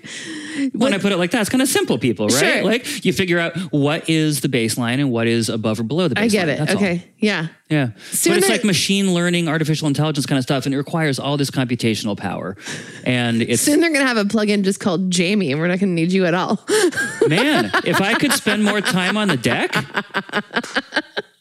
when 0.72 0.92
I 0.94 0.98
put 0.98 1.12
it 1.12 1.16
like 1.18 1.31
that, 1.33 1.40
it's 1.40 1.50
kind 1.50 1.62
of 1.62 1.68
simple, 1.68 1.98
people, 1.98 2.26
right? 2.29 2.38
Sure. 2.38 2.64
Like 2.64 3.05
you 3.05 3.12
figure 3.12 3.38
out 3.38 3.57
what 3.72 4.09
is 4.09 4.40
the 4.40 4.48
baseline 4.48 4.94
and 5.00 5.11
what 5.11 5.26
is 5.26 5.48
above 5.48 5.81
or 5.81 5.83
below 5.85 6.09
the 6.09 6.14
baseline. 6.14 6.22
I 6.22 6.29
get 6.29 6.48
it. 6.48 6.59
That's 6.59 6.72
all. 6.72 6.76
okay. 6.79 7.05
Yeah. 7.18 7.48
Yeah. 7.68 7.90
Soon 8.11 8.33
but 8.33 8.38
it's 8.38 8.48
I- 8.48 8.53
like 8.55 8.64
machine 8.64 9.14
learning, 9.14 9.48
artificial 9.48 9.87
intelligence 9.88 10.26
kind 10.26 10.38
of 10.38 10.42
stuff, 10.42 10.64
and 10.66 10.74
it 10.74 10.79
requires 10.79 11.18
all 11.18 11.37
this 11.37 11.50
computational 11.50 12.16
power. 12.16 12.57
And 13.05 13.42
it's, 13.42 13.62
Soon 13.62 13.81
they're 13.81 13.90
going 13.92 14.00
to 14.03 14.09
have 14.09 14.16
a 14.16 14.24
plugin 14.24 14.64
just 14.64 14.81
called 14.81 15.11
Jamie, 15.11 15.53
and 15.53 15.61
we're 15.61 15.68
not 15.68 15.79
going 15.79 15.90
to 15.90 16.00
need 16.00 16.12
you 16.12 16.26
at 16.26 16.35
all. 16.35 16.61
man, 17.29 17.70
if 17.85 18.00
I 18.00 18.14
could 18.14 18.33
spend 18.33 18.64
more 18.64 18.81
time 18.81 19.16
on 19.16 19.29
the 19.29 19.37
deck, 19.37 19.72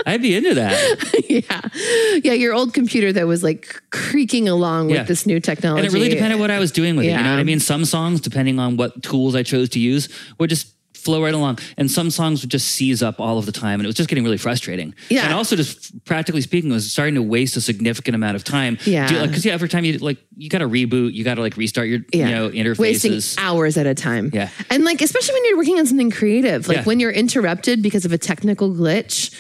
I'd 0.10 0.22
be 0.22 0.36
into 0.36 0.56
that. 0.56 1.24
yeah. 1.30 2.20
Yeah. 2.24 2.34
Your 2.34 2.54
old 2.54 2.74
computer 2.74 3.14
that 3.14 3.28
was 3.28 3.44
like 3.44 3.82
creaking 3.92 4.48
along 4.50 4.88
with 4.90 5.08
this 5.08 5.26
new 5.26 5.40
technology. 5.40 5.86
And 5.86 5.94
it 5.94 5.96
really 5.98 6.10
depended 6.10 6.40
what 6.40 6.52
I 6.52 6.60
was 6.60 6.72
doing 6.72 6.96
with 6.96 7.06
it. 7.06 7.10
You 7.10 7.16
know 7.18 7.24
Yeah. 7.24 7.32
what 7.34 7.40
I 7.40 7.44
mean? 7.44 7.60
Some 7.60 7.86
songs, 7.86 8.22
depending 8.22 8.60
on 8.60 8.78
what 8.78 9.02
tools 9.04 9.36
I 9.36 9.44
chose 9.44 9.70
to 9.70 9.80
use, 9.80 10.10
would 10.40 10.50
just 10.50 10.74
flow 10.96 11.24
right 11.24 11.34
along. 11.34 11.58
And 11.78 11.90
some 11.90 12.10
songs 12.12 12.42
would 12.42 12.52
just 12.52 12.68
seize 12.72 13.02
up 13.02 13.22
all 13.22 13.38
of 13.38 13.46
the 13.46 13.54
time. 13.54 13.80
And 13.80 13.86
it 13.86 13.88
was 13.88 13.96
just 13.96 14.10
getting 14.10 14.26
really 14.26 14.38
frustrating. 14.38 14.94
Yeah. 15.10 15.24
And 15.24 15.34
also 15.34 15.56
just 15.56 16.04
practically 16.04 16.42
speaking, 16.42 16.72
it 16.72 16.74
was 16.74 16.92
starting 16.92 17.16
to 17.16 17.22
waste 17.22 17.56
a 17.56 17.62
significant 17.62 18.16
amount 18.16 18.36
of 18.36 18.44
time. 18.44 18.78
Yeah. 18.84 19.08
Because 19.26 19.46
yeah, 19.46 19.54
every 19.54 19.70
time 19.70 19.86
you 19.86 19.98
like, 20.00 20.18
you 20.36 20.50
got 20.50 20.58
to 20.58 20.68
reboot, 20.68 21.14
you 21.14 21.24
got 21.24 21.36
to 21.36 21.42
like 21.42 21.56
restart 21.56 21.88
your, 21.88 22.00
you 22.12 22.26
know, 22.26 22.50
interfaces. 22.50 22.80
Wasting 22.80 23.44
hours 23.44 23.78
at 23.78 23.88
a 23.88 23.96
time. 23.96 24.30
Yeah. 24.34 24.50
And 24.70 24.84
like, 24.84 25.02
especially 25.02 25.36
when 25.36 25.46
you're 25.46 25.58
working 25.58 25.80
on 25.80 25.86
something 25.86 26.12
creative, 26.12 26.68
like 26.68 26.78
Yeah. 26.80 26.84
when 26.84 27.00
you're 27.00 27.12
interrupted 27.12 27.82
because 27.82 28.04
of 28.04 28.12
a 28.12 28.18
technical 28.18 28.70
glitch, 28.70 29.34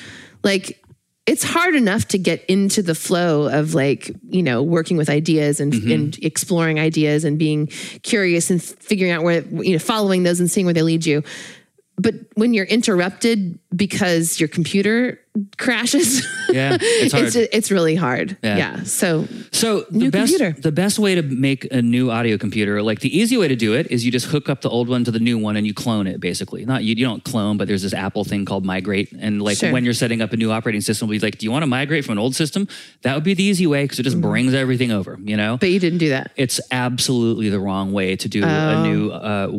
like 0.44 0.82
it's 1.26 1.44
hard 1.44 1.76
enough 1.76 2.08
to 2.08 2.18
get 2.18 2.44
into 2.46 2.82
the 2.82 2.96
flow 2.96 3.48
of 3.48 3.76
like, 3.76 4.12
you 4.30 4.42
know, 4.42 4.64
working 4.64 4.98
with 4.98 5.10
ideas 5.10 5.60
and, 5.60 5.74
Mm-hmm. 5.74 5.92
and 5.92 6.18
exploring 6.24 6.80
ideas 6.80 7.24
and 7.24 7.38
being 7.38 7.68
curious 8.02 8.50
and 8.50 8.62
figuring 8.64 9.12
out 9.12 9.22
where, 9.24 9.42
you 9.42 9.74
know, 9.74 9.80
following 9.80 10.24
those 10.24 10.40
and 10.40 10.50
seeing 10.50 10.66
where 10.66 10.74
they 10.74 10.82
lead 10.82 11.06
you. 11.06 11.24
But 11.98 12.16
when 12.34 12.54
you're 12.54 12.66
interrupted 12.66 13.60
because 13.76 14.40
your 14.40 14.48
computer 14.50 15.20
crashes. 15.58 16.26
Yeah, 16.50 16.78
it's 16.82 17.14
hard. 17.14 17.26
it's, 17.28 17.36
it's 17.36 17.70
really 17.70 17.94
hard. 17.94 18.36
Yeah. 18.42 18.58
Yeah. 18.58 18.84
So 18.84 19.28
So 19.52 19.82
the 19.92 20.00
New 20.00 20.10
best 20.10 20.32
computer. 20.36 20.60
the 20.60 20.72
best 20.72 20.98
way 20.98 21.14
to 21.14 21.22
make 21.22 21.72
a 21.72 21.80
new 21.80 22.10
audio 22.10 22.40
computer, 22.40 22.82
like 22.82 23.02
the 23.02 23.16
easy 23.16 23.38
way 23.38 23.48
to 23.48 23.56
do 23.56 23.76
it 23.76 23.86
is 23.92 24.04
you 24.04 24.12
just 24.12 24.26
hook 24.26 24.50
up 24.50 24.62
the 24.62 24.70
old 24.70 24.90
one 24.90 25.04
to 25.04 25.12
the 25.12 25.20
new 25.20 25.38
one 25.38 25.58
and 25.58 25.68
you 25.68 25.76
clone 25.76 26.08
it 26.08 26.20
basically. 26.20 26.66
Not 26.66 26.84
you, 26.84 26.96
you 26.96 27.06
don't 27.06 27.24
clone, 27.24 27.58
but 27.58 27.68
there's 27.68 27.84
this 27.84 27.94
Apple 27.94 28.24
thing 28.24 28.46
called 28.46 28.66
migrate. 28.66 29.12
And 29.12 29.40
like 29.44 29.58
Sure. 29.58 29.72
when 29.72 29.84
you're 29.86 29.94
setting 29.94 30.22
up 30.24 30.34
a 30.34 30.38
new 30.38 30.52
operating 30.52 30.82
system, 30.82 31.08
be 31.08 31.20
like, 31.20 31.38
do 31.38 31.46
you 31.46 31.52
want 31.52 31.62
to 31.62 31.68
migrate 31.68 32.04
from 32.04 32.14
an 32.14 32.18
old 32.20 32.36
system? 32.36 32.68
That 33.04 33.14
would 33.14 33.24
be 33.24 33.36
the 33.36 33.44
easy 33.44 33.68
way 33.68 33.84
because 33.84 34.00
it 34.00 34.04
just 34.04 34.16
Mm-hmm. 34.18 34.28
brings 34.32 34.54
everything 34.56 34.92
over, 34.92 35.20
you 35.24 35.38
know? 35.38 35.58
but 35.58 35.70
you 35.70 35.80
didn't 35.80 36.00
do 36.00 36.10
that. 36.10 36.32
it's 36.36 36.60
absolutely 36.72 37.50
the 37.50 37.60
wrong 37.60 37.92
way 37.92 38.16
to 38.16 38.28
do 38.28 38.42
Oh. 38.44 38.48
a 38.48 38.88
new 38.88 39.12
uh, 39.12 39.52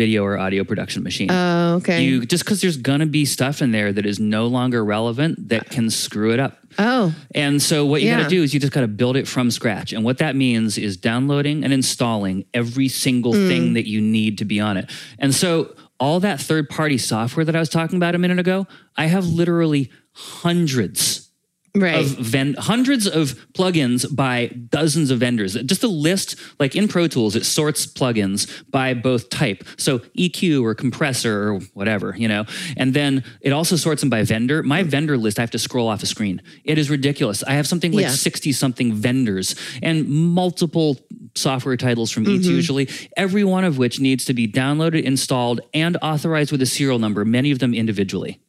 video 0.00 0.24
or 0.24 0.38
audio 0.38 0.64
production 0.64 1.02
machine. 1.02 1.30
Oh, 1.30 1.74
okay. 1.76 2.02
you 2.02 2.24
just 2.24 2.42
because 2.44 2.60
there's 2.62 2.78
gonna 2.78 3.06
be 3.06 3.24
stuff 3.26 3.60
in 3.60 3.70
there 3.70 3.92
that 3.92 4.06
is 4.06 4.18
no 4.18 4.46
longer 4.46 4.82
relevant 4.82 5.48
that 5.50 5.68
can 5.68 5.90
screw 5.90 6.32
it 6.32 6.40
up. 6.40 6.56
oh, 6.78 7.14
And 7.34 7.60
so 7.60 7.84
what 7.84 8.00
you 8.00 8.10
gotta 8.10 8.28
do 8.28 8.42
is 8.42 8.54
you 8.54 8.60
just 8.60 8.72
got 8.72 8.80
to 8.82 8.88
build 8.88 9.16
it 9.16 9.28
from 9.28 9.50
scratch. 9.50 9.92
And 9.92 10.02
what 10.04 10.18
that 10.18 10.34
means 10.36 10.78
is 10.78 10.96
downloading 10.96 11.64
and 11.64 11.72
installing 11.72 12.44
every 12.54 12.88
single 12.88 13.32
Mm. 13.34 13.48
thing 13.48 13.72
that 13.74 13.86
you 13.88 14.00
need 14.00 14.38
to 14.38 14.44
be 14.44 14.58
on 14.60 14.76
it. 14.76 14.90
And 15.18 15.34
so 15.34 15.74
all 15.98 16.18
that 16.20 16.40
third 16.40 16.68
party 16.70 16.96
software 16.98 17.44
that 17.44 17.54
I 17.54 17.60
was 17.60 17.68
talking 17.68 17.96
about 17.98 18.14
a 18.14 18.18
minute 18.18 18.38
ago, 18.38 18.66
I 18.96 19.06
have 19.06 19.26
literally 19.26 19.90
hundreds 20.14 21.29
right. 21.74 21.96
of 21.96 22.06
ven- 22.18 22.54
hundreds 22.58 23.06
of 23.06 23.34
plugins 23.52 24.06
by 24.14 24.46
dozens 24.70 25.10
of 25.10 25.18
vendors. 25.20 25.54
Just 25.54 25.82
a 25.84 25.88
list, 25.88 26.36
like 26.58 26.74
in 26.76 26.88
Pro 26.88 27.06
Tools, 27.08 27.36
it 27.36 27.44
sorts 27.44 27.86
plugins 27.86 28.48
by 28.70 28.94
both 28.94 29.28
type. 29.30 29.64
So 29.76 29.98
EQ 30.18 30.62
or 30.62 30.74
compressor 30.74 31.52
or 31.52 31.60
whatever, 31.74 32.14
you 32.16 32.28
know. 32.28 32.44
And 32.76 32.94
then 32.94 33.24
it 33.40 33.52
also 33.52 33.76
sorts 33.76 34.00
them 34.02 34.10
by 34.10 34.22
vendor. 34.22 34.62
My 34.62 34.82
vendor 34.82 35.16
list, 35.16 35.38
I 35.38 35.42
have 35.42 35.50
to 35.52 35.58
scroll 35.58 35.88
off 35.88 36.02
a 36.02 36.06
screen. 36.06 36.42
It 36.64 36.78
is 36.78 36.90
ridiculous. 36.90 37.42
I 37.44 37.52
have 37.52 37.66
something 37.66 37.92
like 37.92 38.02
Yeah. 38.02 38.10
60 38.10 38.52
something 38.52 38.92
vendors 38.94 39.54
and 39.82 40.08
multiple 40.08 40.98
software 41.34 41.76
titles 41.76 42.10
from 42.10 42.24
Mm-hmm. 42.24 42.34
each 42.40 42.46
usually, 42.46 42.88
every 43.16 43.44
one 43.44 43.64
of 43.64 43.78
which 43.78 43.98
needs 44.00 44.24
to 44.26 44.34
be 44.34 44.46
downloaded, 44.46 45.02
installed, 45.04 45.60
and 45.72 45.96
authorized 46.02 46.52
with 46.52 46.60
a 46.60 46.66
serial 46.66 46.98
number, 46.98 47.24
many 47.24 47.50
of 47.50 47.58
them 47.60 47.72
individually. 47.72 48.40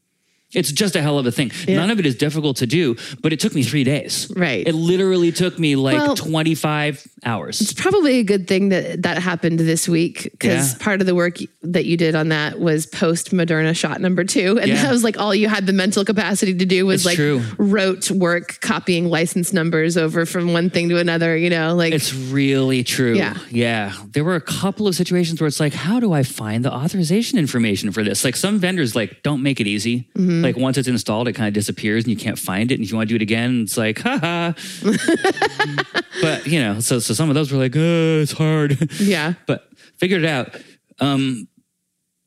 It's 0.54 0.72
just 0.72 0.96
a 0.96 1.02
hell 1.02 1.18
of 1.18 1.26
a 1.26 1.32
thing. 1.32 1.52
None 1.68 1.90
of 1.92 2.00
it 2.00 2.06
is 2.06 2.16
difficult 2.16 2.58
to 2.58 2.68
do, 2.68 2.96
but 3.22 3.32
it 3.34 3.40
took 3.40 3.56
me 3.56 3.64
three 3.64 3.84
days. 3.84 4.32
Right. 4.36 4.68
It 4.68 4.74
literally 4.76 5.32
took 5.32 5.58
me 5.58 5.76
like 5.76 5.96
Well- 5.98 6.16
25 6.16 7.08
hours. 7.24 7.62
it's 7.62 7.74
probably 7.74 8.20
a 8.20 8.24
good 8.24 8.48
thing 8.48 8.70
that 8.70 9.04
that 9.04 9.20
happened 9.22 9.60
this 9.60 9.88
week 9.88 10.24
because 10.32 10.72
Yeah. 10.74 10.78
part 10.80 11.02
of 11.02 11.08
the 11.08 11.16
work 11.16 11.38
that 11.64 11.86
you 11.86 11.96
did 11.98 12.16
on 12.16 12.30
that 12.30 12.60
was 12.60 12.86
post 12.86 13.32
Moderna 13.32 13.76
shot 13.76 14.02
number 14.02 14.24
two, 14.24 14.58
and 14.60 14.68
Yeah. 14.70 14.82
that 14.84 14.92
was 14.92 15.04
like 15.04 15.20
all 15.20 15.34
you 15.36 15.48
had 15.48 15.66
the 15.68 15.74
mental 15.74 16.04
capacity 16.04 16.54
to 16.56 16.66
do 16.66 16.86
was 16.86 17.02
It's 17.02 17.06
like 17.06 17.16
true. 17.16 17.42
rote 17.58 18.10
work 18.12 18.60
copying 18.62 19.10
license 19.10 19.54
numbers 19.54 19.98
over 19.98 20.26
from 20.26 20.54
one 20.54 20.70
thing 20.70 20.90
to 20.90 20.98
another. 20.98 21.38
You 21.38 21.50
know, 21.50 21.76
like 21.76 21.94
It's 21.94 22.14
really 22.14 22.84
true. 22.84 23.16
Yeah. 23.16 23.38
Yeah. 23.52 23.94
There 24.14 24.24
were 24.24 24.36
a 24.36 24.42
couple 24.42 24.88
of 24.88 24.96
situations 24.96 25.40
where 25.40 25.48
it's 25.48 25.60
like, 25.60 25.74
how 25.74 26.00
do 26.00 26.12
I 26.14 26.24
find 26.24 26.66
the 26.66 26.74
authorization 26.74 27.38
information 27.40 27.92
for 27.92 28.04
this? 28.04 28.24
Like 28.26 28.36
some 28.36 28.60
vendors 28.60 28.96
like 28.96 29.24
don't 29.24 29.44
make 29.44 29.60
it 29.60 29.68
easy. 29.68 30.08
Mm-hmm. 30.18 30.41
Like 30.42 30.58
once 30.58 30.78
it's 30.78 30.88
installed, 30.88 31.28
it 31.28 31.34
kind 31.34 31.48
of 31.48 31.54
disappears 31.54 32.04
and 32.04 32.12
you 32.12 32.18
can't 32.18 32.38
find 32.40 32.72
it. 32.72 32.76
And 32.76 32.84
if 32.84 32.92
you 32.92 32.98
want 32.98 33.10
to 33.10 33.14
do 33.14 33.16
it 33.18 33.22
again, 33.22 33.64
it's 33.64 33.78
like, 33.78 34.00
haha. 34.00 34.54
but 36.22 36.48
you 36.48 36.60
know, 36.60 36.80
so 36.80 37.00
so 37.00 37.14
some 37.14 37.30
of 37.30 37.36
those 37.36 37.52
were 37.52 37.58
like, 37.58 37.76
oh, 37.76 38.20
it's 38.22 38.32
hard. 38.32 38.92
yeah, 39.00 39.34
but 39.48 39.68
figured 39.98 40.24
it 40.24 40.30
out. 40.30 40.56
Um, 41.00 41.48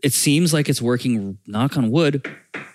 it 0.02 0.12
seems 0.12 0.52
like 0.52 0.68
it's 0.68 0.82
working. 0.82 1.38
Knock 1.46 1.76
on 1.76 1.90
wood, 1.90 2.28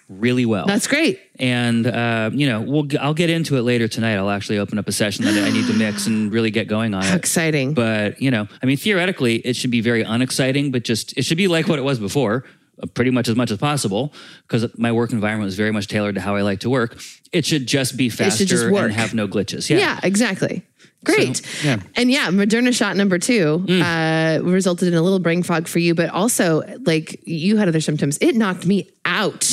really 0.10 0.45
well. 0.45 0.65
that's 0.65 0.88
great. 0.88 1.19
and 1.39 1.86
uh, 1.86 2.32
you 2.34 2.47
know, 2.47 2.62
we'll 2.62 2.88
I'll 2.99 3.13
get 3.13 3.30
into 3.30 3.58
it 3.58 3.62
later 3.62 3.88
tonight. 3.88 4.15
I'll 4.15 4.30
actually 4.32 4.58
open 4.58 4.80
up 4.80 4.88
a 4.88 4.91
session 4.91 5.25
that 5.25 5.36
I 5.43 5.52
need 5.52 5.67
to 5.67 5.73
mix 5.73 6.08
and 6.08 6.32
really 6.32 6.52
get 6.52 6.67
going 6.67 6.93
on 6.93 7.04
it. 7.04 7.13
Exciting. 7.13 7.73
But 7.73 8.21
you 8.21 8.32
know, 8.32 8.47
I 8.62 8.65
mean, 8.65 8.78
theoretically, 8.78 9.36
it 9.36 9.56
should 9.56 9.71
be 9.71 9.82
very 9.82 10.02
unexciting, 10.02 10.71
but 10.71 10.84
just 10.84 11.15
it 11.17 11.23
should 11.23 11.38
be 11.38 11.47
like 11.47 11.67
what 11.67 11.78
it 11.78 11.84
was 11.84 11.99
before, 11.99 12.45
pretty 12.94 13.12
much 13.12 13.28
as 13.28 13.36
much 13.36 13.52
as 13.52 13.58
possible, 13.58 14.13
because 14.48 14.78
my 14.78 14.92
work 14.92 15.12
environment 15.12 15.46
was 15.46 15.56
very 15.56 15.72
much 15.72 15.88
tailored 15.88 16.15
to 16.15 16.22
how 16.22 16.36
I 16.36 16.42
like 16.42 16.60
to 16.62 16.70
work. 16.70 17.02
It 17.32 17.46
should 17.46 17.68
just 17.68 17.98
be 17.98 18.10
faster 18.10 18.46
just 18.46 18.63
and 18.63 18.92
have 18.94 19.13
no 19.13 19.28
glitches. 19.28 19.70
Yeah, 19.70 20.00
exactly. 20.04 20.65
Great. 21.06 21.38
So, 21.38 21.68
yeah. 21.68 21.78
Mm. 21.78 21.88
And 21.96 22.12
yeah, 22.12 22.28
Moderna 22.28 22.76
shot 22.76 22.98
number 22.98 23.18
two 23.20 23.66
uh, 23.70 24.40
resulted 24.44 24.88
in 24.90 24.94
a 24.96 25.02
little 25.02 25.20
brain 25.20 25.44
fog 25.44 25.68
for 25.68 25.80
you, 25.80 25.96
but 25.96 26.10
also 26.10 26.62
like 26.86 27.22
you 27.26 27.56
had 27.58 27.68
other 27.68 27.82
symptoms. 27.82 28.18
It 28.22 28.36
knocked 28.36 28.66
me 28.66 28.90
out. 29.06 29.50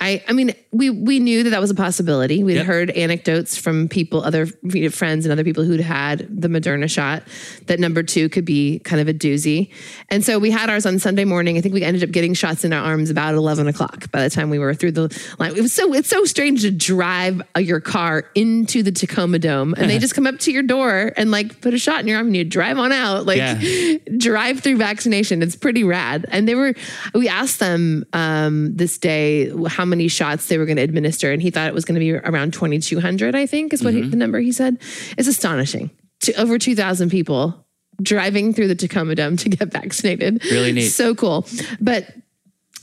I, 0.00 0.22
I 0.28 0.32
mean, 0.32 0.54
we 0.70 0.88
we 0.90 1.18
knew 1.18 1.42
that 1.42 1.50
that 1.50 1.60
was 1.60 1.70
a 1.70 1.74
possibility. 1.74 2.42
We'd 2.44 2.50
Mm-hmm. 2.50 2.58
Yep. 2.60 2.66
heard 2.66 2.90
anecdotes 2.90 3.56
from 3.56 3.88
people, 3.88 4.22
other 4.22 4.46
friends, 4.90 5.24
and 5.24 5.32
other 5.32 5.44
people 5.44 5.64
who'd 5.64 5.80
had 5.80 6.26
the 6.30 6.48
Moderna 6.48 6.90
shot 6.90 7.22
that 7.66 7.78
number 7.80 8.02
two 8.02 8.28
could 8.28 8.44
be 8.44 8.78
kind 8.80 9.00
of 9.00 9.08
a 9.08 9.14
doozy. 9.14 9.70
And 10.08 10.24
so 10.24 10.38
we 10.38 10.50
had 10.50 10.68
ours 10.70 10.84
on 10.86 10.98
Sunday 10.98 11.24
morning. 11.24 11.56
I 11.58 11.60
think 11.62 11.74
we 11.74 11.82
ended 11.82 12.02
up 12.04 12.10
getting 12.10 12.34
shots 12.34 12.64
in 12.64 12.72
our 12.72 12.82
arms 12.84 13.10
about 13.10 13.34
eleven 13.34 13.66
o'clock. 13.68 14.10
By 14.12 14.22
the 14.22 14.30
time 14.30 14.50
we 14.50 14.58
were 14.58 14.74
through 14.74 14.92
the 14.92 15.34
line, 15.38 15.56
it 15.56 15.60
was 15.62 15.72
so 15.72 15.92
it's 15.94 16.08
so 16.08 16.24
strange 16.24 16.62
to 16.62 16.70
drive 16.70 17.40
uh, 17.56 17.60
your 17.60 17.80
car 17.80 18.24
into 18.34 18.82
the 18.82 18.92
Tacoma 18.92 19.38
Dome, 19.38 19.74
and 19.76 19.90
they 19.90 19.98
just 19.98 20.14
come 20.14 20.26
up 20.26 20.38
to 20.40 20.52
your 20.52 20.59
door 20.62 21.12
and 21.16 21.30
like 21.30 21.60
put 21.60 21.74
a 21.74 21.78
shot 21.78 22.00
in 22.00 22.06
your 22.08 22.16
arm, 22.18 22.26
and 22.28 22.36
you 22.36 22.44
drive 22.44 22.78
on 22.78 22.92
out, 22.92 23.26
like 23.26 23.38
Yeah. 23.38 23.96
drive 24.16 24.60
through 24.60 24.76
vaccination. 24.76 25.42
It's 25.42 25.56
pretty 25.56 25.84
rad. 25.84 26.26
And 26.28 26.46
they 26.48 26.54
were, 26.54 26.74
we 27.14 27.28
asked 27.28 27.58
them 27.60 28.04
um, 28.12 28.74
this 28.76 28.98
day 28.98 29.50
how 29.68 29.84
many 29.84 30.08
shots 30.08 30.46
they 30.48 30.58
were 30.58 30.66
going 30.66 30.76
to 30.76 30.82
administer, 30.82 31.32
and 31.32 31.40
he 31.42 31.50
thought 31.50 31.68
it 31.68 31.74
was 31.74 31.84
going 31.84 31.94
to 31.94 32.00
be 32.00 32.12
around 32.12 32.52
2,200, 32.54 33.34
I 33.34 33.46
think 33.46 33.72
is 33.72 33.82
what 33.82 33.94
Mm-hmm. 33.94 34.04
he, 34.04 34.10
the 34.10 34.16
number 34.16 34.38
he 34.40 34.52
said. 34.52 34.78
It's 35.18 35.28
astonishing. 35.28 35.90
To 36.22 36.34
over 36.34 36.58
2,000 36.58 37.10
people 37.10 37.66
driving 38.02 38.54
through 38.54 38.68
the 38.68 38.74
Tacoma 38.74 39.14
Dome 39.14 39.36
to 39.38 39.48
get 39.48 39.68
vaccinated. 39.72 40.44
Really 40.46 40.72
neat. 40.72 40.88
So 40.88 41.14
cool. 41.14 41.46
But 41.80 42.06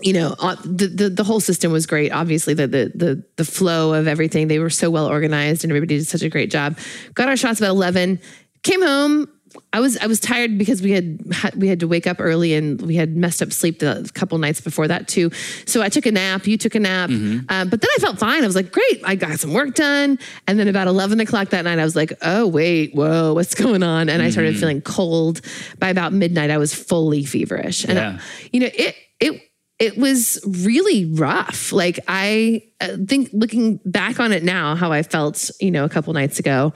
you 0.02 0.14
know 0.14 0.36
uh, 0.40 0.56
the, 0.64 0.88
the 0.88 1.10
the 1.10 1.24
whole 1.24 1.40
system 1.40 1.72
was 1.72 1.86
great 1.88 2.12
obviously 2.12 2.54
the, 2.54 2.68
the 2.68 2.92
the 2.94 3.24
the 3.38 3.46
flow 3.46 3.94
of 3.94 4.08
everything 4.08 4.48
they 4.48 4.60
were 4.60 4.70
so 4.70 4.90
well 4.90 5.08
organized 5.08 5.64
and 5.64 5.72
everybody 5.72 5.98
did 5.98 6.06
such 6.08 6.22
a 6.22 6.30
great 6.30 6.52
job 6.52 6.78
got 7.16 7.28
our 7.28 7.36
shots 7.38 7.60
about 7.60 7.72
11 7.72 8.20
came 8.64 8.82
home 8.82 9.28
I 9.74 9.80
was 9.80 9.98
I 9.98 10.06
was 10.06 10.20
tired 10.20 10.58
because 10.60 10.84
we 10.84 10.92
had 10.92 11.20
we 11.56 11.68
had 11.68 11.80
to 11.80 11.88
wake 11.88 12.06
up 12.06 12.18
early 12.20 12.54
and 12.54 12.80
we 12.82 12.96
had 12.96 13.16
messed 13.16 13.42
up 13.42 13.52
sleep 13.52 13.80
the 13.80 14.08
couple 14.14 14.38
nights 14.38 14.62
before 14.62 14.88
that 14.88 15.08
too. 15.08 15.32
So 15.66 15.82
I 15.82 15.90
took 15.90 16.06
a 16.06 16.12
nap. 16.12 16.46
You 16.46 16.58
took 16.58 16.76
a 16.76 16.80
nap, 16.80 17.10
uh, 17.10 17.66
but 17.66 17.82
then 17.82 17.90
I 17.96 18.00
felt 18.00 18.20
fine. 18.20 18.44
I 18.44 18.46
was 18.46 18.56
like, 18.56 18.72
great, 18.72 19.02
I 19.04 19.16
got 19.16 19.40
some 19.40 19.54
work 19.54 19.74
done. 19.74 20.20
And 20.48 20.60
then 20.60 20.68
about 20.68 20.88
eleven 20.88 21.20
o'clock 21.22 21.50
that 21.52 21.64
night, 21.64 21.80
I 21.80 21.84
was 21.86 21.96
like, 21.96 22.14
oh 22.22 22.46
wait, 22.46 22.94
whoa, 22.94 23.34
what's 23.34 23.56
going 23.56 23.82
on? 23.84 24.10
And 24.10 24.22
I 24.22 24.30
started 24.30 24.58
feeling 24.60 24.82
cold. 24.82 25.42
By 25.80 25.90
about 25.90 26.14
midnight, 26.14 26.52
I 26.52 26.58
was 26.60 26.74
fully 26.76 27.24
feverish, 27.26 27.84
and 27.86 27.94
Yeah. 27.98 28.20
you 28.52 28.60
know 28.60 28.70
it 28.72 28.96
it 29.20 29.42
it 29.80 29.98
was 29.98 30.40
really 30.46 31.06
rough. 31.06 31.72
Like 31.72 32.00
I 32.08 32.64
uh, 32.82 32.98
think 33.08 33.30
looking 33.34 33.80
back 33.86 34.20
on 34.20 34.32
it 34.34 34.44
now, 34.44 34.76
how 34.76 34.92
I 34.92 35.04
felt, 35.04 35.52
you 35.60 35.72
know, 35.72 35.86
a 35.86 35.90
couple 35.90 36.14
nights 36.14 36.40
ago, 36.40 36.74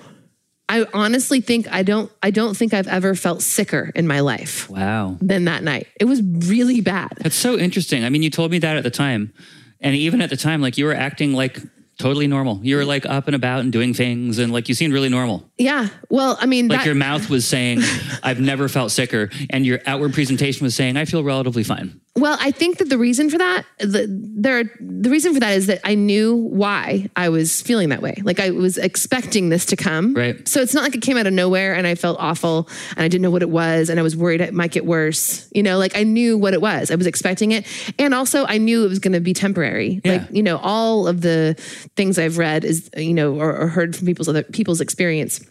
I 0.70 0.86
honestly 0.94 1.42
think 1.42 1.68
I 1.72 1.84
don't 1.84 2.12
I 2.24 2.32
don't 2.32 2.56
think 2.56 2.74
I've 2.74 2.88
ever 2.88 3.16
felt 3.16 3.42
sicker 3.42 3.92
in 3.96 4.08
my 4.08 4.22
life 4.22 4.70
Wow. 4.70 5.18
than 5.20 5.46
that 5.46 5.64
night. 5.64 5.88
It 6.00 6.06
was 6.06 6.22
really 6.24 6.80
bad. 6.82 7.10
That's 7.18 7.36
so 7.36 7.58
interesting. 7.58 8.06
I 8.06 8.10
mean, 8.10 8.24
you 8.24 8.30
told 8.30 8.52
me 8.52 8.60
that 8.60 8.78
at 8.78 8.84
the 8.84 8.92
time. 8.92 9.34
And 9.82 9.96
even 9.96 10.22
at 10.22 10.30
the 10.30 10.38
time, 10.38 10.62
like 10.62 10.78
you 10.78 10.86
were 10.86 10.94
acting 10.94 11.34
like 11.34 11.60
totally 12.02 12.28
normal. 12.28 12.60
You 12.64 12.78
were 12.78 12.86
like 12.86 13.06
up 13.06 13.28
and 13.28 13.36
about 13.36 13.62
and 13.62 13.72
doing 13.72 13.94
things 13.94 14.40
and 14.40 14.52
like 14.52 14.68
you 14.70 14.76
seemed 14.76 14.94
really 14.94 15.10
normal. 15.10 15.50
Yeah. 15.58 15.88
Well, 16.10 16.38
I 16.40 16.46
mean, 16.46 16.68
Like 16.68 16.80
that, 16.80 16.86
your 16.86 16.96
mouth 16.96 17.30
was 17.30 17.48
saying, 17.48 17.80
I've 18.24 18.40
never 18.40 18.68
felt 18.68 18.92
sicker. 18.92 19.30
And 19.50 19.66
your 19.66 19.80
outward 19.86 20.14
presentation 20.14 20.64
was 20.64 20.76
saying, 20.76 20.98
I 20.98 21.06
feel 21.06 21.24
relatively 21.24 21.64
fine. 21.64 22.00
Well, 22.18 22.38
I 22.42 22.52
think 22.52 22.80
that 22.80 22.90
the 22.90 22.98
reason 22.98 23.30
for 23.30 23.38
that, 23.38 23.66
the, 23.80 24.06
there, 24.10 24.66
the 24.82 25.10
reason 25.10 25.34
for 25.34 25.40
that 25.40 25.54
is 25.54 25.68
that 25.68 25.80
I 25.86 25.96
knew 25.96 26.36
why 26.36 27.10
I 27.16 27.30
was 27.30 27.62
feeling 27.62 27.88
that 27.90 28.02
way. 28.02 28.16
Like 28.22 28.42
I 28.42 28.50
was 28.50 28.78
expecting 28.78 29.48
this 29.48 29.66
to 29.68 29.78
come. 29.78 30.14
Right. 30.14 30.46
So 30.46 30.60
it's 30.60 30.74
not 30.74 30.84
like 30.84 30.94
it 30.94 31.02
came 31.02 31.16
out 31.16 31.26
of 31.26 31.32
nowhere 31.32 31.74
and 31.74 31.88
I 31.88 31.96
felt 31.96 32.18
awful 32.20 32.68
and 32.98 33.00
I 33.00 33.08
didn't 33.08 33.22
know 33.22 33.32
what 33.32 33.44
it 33.44 33.50
was 33.50 33.90
and 33.90 33.98
I 33.98 34.04
was 34.04 34.18
worried 34.18 34.42
it 34.42 34.54
might 34.54 34.72
get 34.72 34.86
worse. 34.86 35.50
You 35.54 35.64
know, 35.64 35.78
like 35.78 35.96
I 35.96 36.04
knew 36.04 36.38
what 36.38 36.54
it 36.54 36.62
was. 36.62 36.92
I 36.92 36.96
was 36.96 37.08
expecting 37.08 37.52
it, 37.52 37.66
and 37.98 38.14
also 38.14 38.46
I 38.46 38.58
knew 38.58 38.86
it 38.86 38.90
was 38.90 39.00
going 39.00 39.14
to 39.14 39.20
be 39.20 39.34
temporary. 39.34 40.02
Yeah. 40.04 40.14
Like 40.14 40.32
you 40.32 40.44
know, 40.44 40.58
all 40.58 41.08
of 41.08 41.22
the 41.22 41.56
things 41.96 42.18
I've 42.18 42.38
read 42.38 42.64
is 42.64 42.90
you 42.96 43.14
know 43.14 43.36
or, 43.40 43.56
or 43.56 43.68
heard 43.68 43.96
from 43.96 44.06
people's 44.08 44.30
other 44.30 44.44
people's 44.44 44.82
experience 44.82 45.42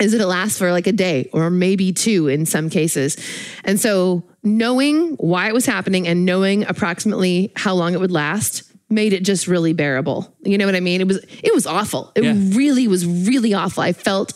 is 0.00 0.10
that 0.12 0.20
it 0.20 0.26
lasts 0.26 0.58
for 0.58 0.72
like 0.72 0.86
a 0.88 0.92
day 0.92 1.28
or 1.32 1.50
maybe 1.50 1.92
two 1.92 2.26
in 2.26 2.46
some 2.46 2.68
cases. 2.68 3.16
And 3.64 3.78
so 3.78 4.24
knowing 4.42 5.12
why 5.18 5.46
it 5.46 5.54
was 5.54 5.66
happening 5.66 6.08
and 6.08 6.24
knowing 6.24 6.64
approximately 6.64 7.52
how 7.54 7.74
long 7.74 7.94
it 7.94 8.00
would 8.00 8.10
last 8.10 8.64
made 8.90 9.12
it 9.12 9.22
just 9.24 9.46
really 9.46 9.72
bearable. 9.72 10.34
You 10.42 10.58
know 10.58 10.66
what 10.66 10.74
I 10.74 10.80
mean? 10.80 11.00
It 11.00 11.06
was 11.06 11.18
it 11.42 11.54
was 11.54 11.66
awful. 11.66 12.10
It 12.16 12.24
Yeah. 12.24 12.34
really 12.36 12.88
was 12.88 13.06
really 13.06 13.54
awful. 13.54 13.82
I 13.84 13.92
felt 13.92 14.32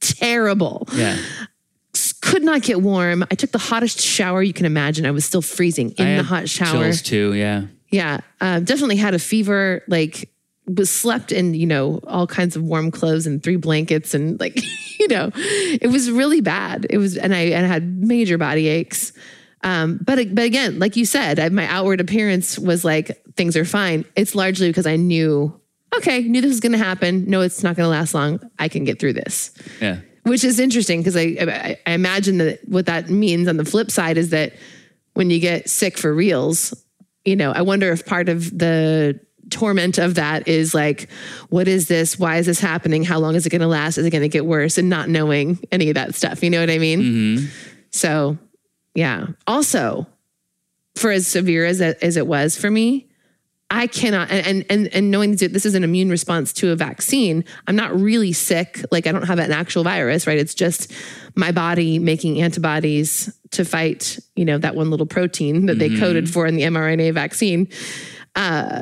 terrible. 0.00 0.86
Yeah. 0.94 1.16
Could 2.20 2.42
not 2.42 2.62
get 2.62 2.80
warm. 2.82 3.24
I 3.30 3.34
took 3.34 3.50
the 3.50 3.58
hottest 3.58 4.00
shower 4.00 4.42
you 4.42 4.52
can 4.52 4.66
imagine. 4.66 5.06
I 5.06 5.10
was 5.10 5.24
still 5.24 5.42
freezing 5.42 5.90
in 5.92 6.06
I 6.06 6.16
the 6.18 6.22
hot 6.22 6.48
shower. 6.48 6.84
Chills 6.84 7.02
too. 7.02 7.32
Yeah. 7.34 7.62
Yeah, 7.90 8.20
uh, 8.40 8.60
definitely 8.60 8.96
had 8.96 9.14
a 9.14 9.18
fever. 9.18 9.82
Like 9.88 10.30
was 10.76 10.90
slept 10.90 11.32
in, 11.32 11.54
you 11.54 11.66
know, 11.66 12.00
all 12.06 12.26
kinds 12.26 12.56
of 12.56 12.62
warm 12.62 12.90
clothes 12.90 13.26
and 13.26 13.42
three 13.42 13.56
blankets 13.56 14.14
and 14.14 14.38
like, 14.38 14.56
you 15.00 15.08
know, 15.08 15.30
it 15.34 15.90
was 15.90 16.10
really 16.10 16.40
bad. 16.40 16.86
It 16.90 16.98
was, 16.98 17.16
and 17.16 17.34
I, 17.34 17.40
and 17.40 17.66
I 17.66 17.68
had 17.68 18.02
major 18.02 18.38
body 18.38 18.68
aches. 18.68 19.12
Um, 19.62 19.98
but 20.02 20.34
but 20.34 20.44
again, 20.44 20.78
like 20.78 20.96
you 20.96 21.04
said, 21.04 21.38
I, 21.38 21.48
my 21.50 21.66
outward 21.66 22.00
appearance 22.00 22.58
was 22.58 22.84
like 22.84 23.22
things 23.36 23.56
are 23.56 23.64
fine. 23.64 24.04
It's 24.16 24.34
largely 24.34 24.68
because 24.68 24.86
I 24.86 24.96
knew, 24.96 25.58
okay, 25.94 26.22
knew 26.22 26.40
this 26.40 26.50
was 26.50 26.60
going 26.60 26.72
to 26.72 26.78
happen. 26.78 27.28
No, 27.28 27.42
it's 27.42 27.62
not 27.62 27.76
going 27.76 27.84
to 27.86 27.90
last 27.90 28.14
long. 28.14 28.40
I 28.58 28.68
can 28.68 28.84
get 28.84 28.98
through 28.98 29.14
this. 29.14 29.50
Yeah. 29.80 30.00
Which 30.22 30.44
is 30.44 30.58
interesting 30.58 31.00
because 31.00 31.16
I, 31.16 31.36
I 31.40 31.78
I 31.86 31.92
imagine 31.92 32.38
that 32.38 32.60
what 32.66 32.86
that 32.86 33.10
means 33.10 33.48
on 33.48 33.56
the 33.56 33.64
flip 33.64 33.90
side 33.90 34.16
is 34.16 34.30
that 34.30 34.54
when 35.14 35.30
you 35.30 35.40
get 35.40 35.68
sick 35.68 35.98
for 35.98 36.14
reals, 36.14 36.74
you 37.24 37.36
know, 37.36 37.52
I 37.52 37.62
wonder 37.62 37.92
if 37.92 38.06
part 38.06 38.28
of 38.28 38.56
the 38.56 39.20
torment 39.50 39.98
of 39.98 40.14
that 40.14 40.48
is 40.48 40.74
like, 40.74 41.10
what 41.48 41.68
is 41.68 41.88
this? 41.88 42.18
Why 42.18 42.36
is 42.36 42.46
this 42.46 42.60
happening? 42.60 43.04
How 43.04 43.18
long 43.18 43.34
is 43.34 43.46
it 43.46 43.50
going 43.50 43.60
to 43.60 43.66
last? 43.66 43.98
Is 43.98 44.06
it 44.06 44.10
going 44.10 44.22
to 44.22 44.28
get 44.28 44.46
worse? 44.46 44.78
And 44.78 44.88
not 44.88 45.08
knowing 45.08 45.58
any 45.70 45.88
of 45.90 45.94
that 45.94 46.14
stuff. 46.14 46.42
You 46.42 46.50
know 46.50 46.60
what 46.60 46.70
I 46.70 46.78
mean? 46.78 47.00
So, 47.90 48.38
yeah. 48.94 49.26
Also, 49.46 50.06
for 50.94 51.10
as 51.10 51.26
severe 51.26 51.64
as 51.64 51.80
it, 51.80 51.98
as 52.02 52.16
it 52.16 52.26
was 52.26 52.56
for 52.56 52.70
me, 52.70 53.10
I 53.72 53.86
cannot 53.86 54.32
and 54.32 54.66
and 54.68 54.88
and 54.88 55.10
knowing 55.12 55.36
that 55.36 55.52
this 55.52 55.64
is 55.64 55.76
an 55.76 55.84
immune 55.84 56.10
response 56.10 56.52
to 56.54 56.72
a 56.72 56.76
vaccine, 56.76 57.44
I'm 57.68 57.76
not 57.76 57.94
really 57.94 58.32
sick. 58.32 58.84
Like 58.90 59.06
I 59.06 59.12
don't 59.12 59.22
have 59.28 59.38
an 59.38 59.52
actual 59.52 59.84
virus, 59.84 60.26
right? 60.26 60.38
It's 60.38 60.54
just 60.54 60.92
my 61.36 61.52
body 61.52 62.00
making 62.00 62.42
antibodies 62.42 63.32
to 63.52 63.64
fight, 63.64 64.18
you 64.34 64.44
know, 64.44 64.58
that 64.58 64.74
one 64.74 64.90
little 64.90 65.06
protein 65.06 65.66
that 65.66 65.78
they 65.78 65.96
coded 65.96 66.28
for 66.28 66.46
in 66.46 66.56
the 66.56 66.62
mRNA 66.62 67.14
vaccine. 67.14 67.68
Uh, 68.34 68.80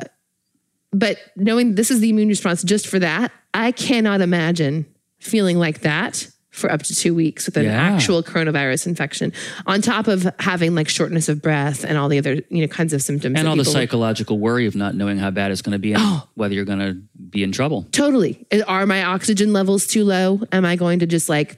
but 0.91 1.17
knowing 1.35 1.75
this 1.75 1.91
is 1.91 1.99
the 1.99 2.09
immune 2.09 2.29
response 2.29 2.63
just 2.63 2.87
for 2.87 2.99
that, 2.99 3.31
I 3.53 3.71
cannot 3.71 4.21
imagine 4.21 4.85
feeling 5.19 5.57
like 5.57 5.81
that 5.81 6.27
for 6.51 6.71
up 6.71 6.81
to 6.81 6.95
two 6.95 7.13
weeks 7.13 7.45
with 7.45 7.55
an 7.57 7.65
Yeah. 7.65 7.71
actual 7.93 8.21
coronavirus 8.23 8.87
infection, 8.87 9.31
on 9.67 9.81
top 9.81 10.07
of 10.07 10.27
having 10.39 10.73
like 10.75 10.89
shortness 10.89 11.29
of 11.29 11.41
breath 11.41 11.85
and 11.85 11.97
all 11.97 12.09
the 12.09 12.17
other 12.17 12.35
you 12.49 12.61
know 12.61 12.67
kinds 12.67 12.91
of 12.91 13.01
symptoms. 13.01 13.37
And 13.39 13.47
all 13.47 13.55
the 13.55 13.63
psychological 13.63 14.39
worry 14.39 14.65
of 14.65 14.75
not 14.75 14.95
knowing 14.95 15.17
how 15.19 15.29
bad 15.31 15.51
it's 15.51 15.61
going 15.61 15.73
to 15.73 15.79
be 15.79 15.93
and 15.93 16.01
Oh. 16.03 16.27
whether 16.35 16.53
you're 16.55 16.65
going 16.65 16.79
to 16.79 16.97
be 17.29 17.43
in 17.43 17.51
trouble. 17.51 17.87
Totally. 17.91 18.45
Are 18.67 18.85
my 18.85 19.03
oxygen 19.03 19.53
levels 19.53 19.85
too 19.87 20.03
low? 20.03 20.41
Am 20.51 20.65
I 20.65 20.75
going 20.75 20.99
to 20.99 21.05
just 21.05 21.29
like 21.29 21.55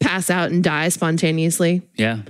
pass 0.00 0.30
out 0.30 0.50
and 0.52 0.62
die 0.62 0.88
spontaneously? 0.90 1.82
Yeah. 1.96 2.20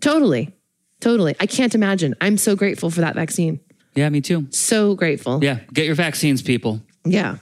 Totally. 0.00 0.52
Totally. 1.00 1.34
I 1.40 1.46
can't 1.46 1.74
imagine. 1.74 2.14
I'm 2.20 2.36
so 2.36 2.54
grateful 2.54 2.90
for 2.90 3.00
that 3.00 3.14
vaccine. 3.14 3.60
Yeah, 4.00 4.08
me 4.08 4.22
too. 4.22 4.46
So 4.48 4.94
grateful. 4.94 5.44
Yeah. 5.44 5.58
Get 5.74 5.84
your 5.84 5.94
vaccines, 5.94 6.40
people. 6.40 6.80
Yeah. 7.04 7.36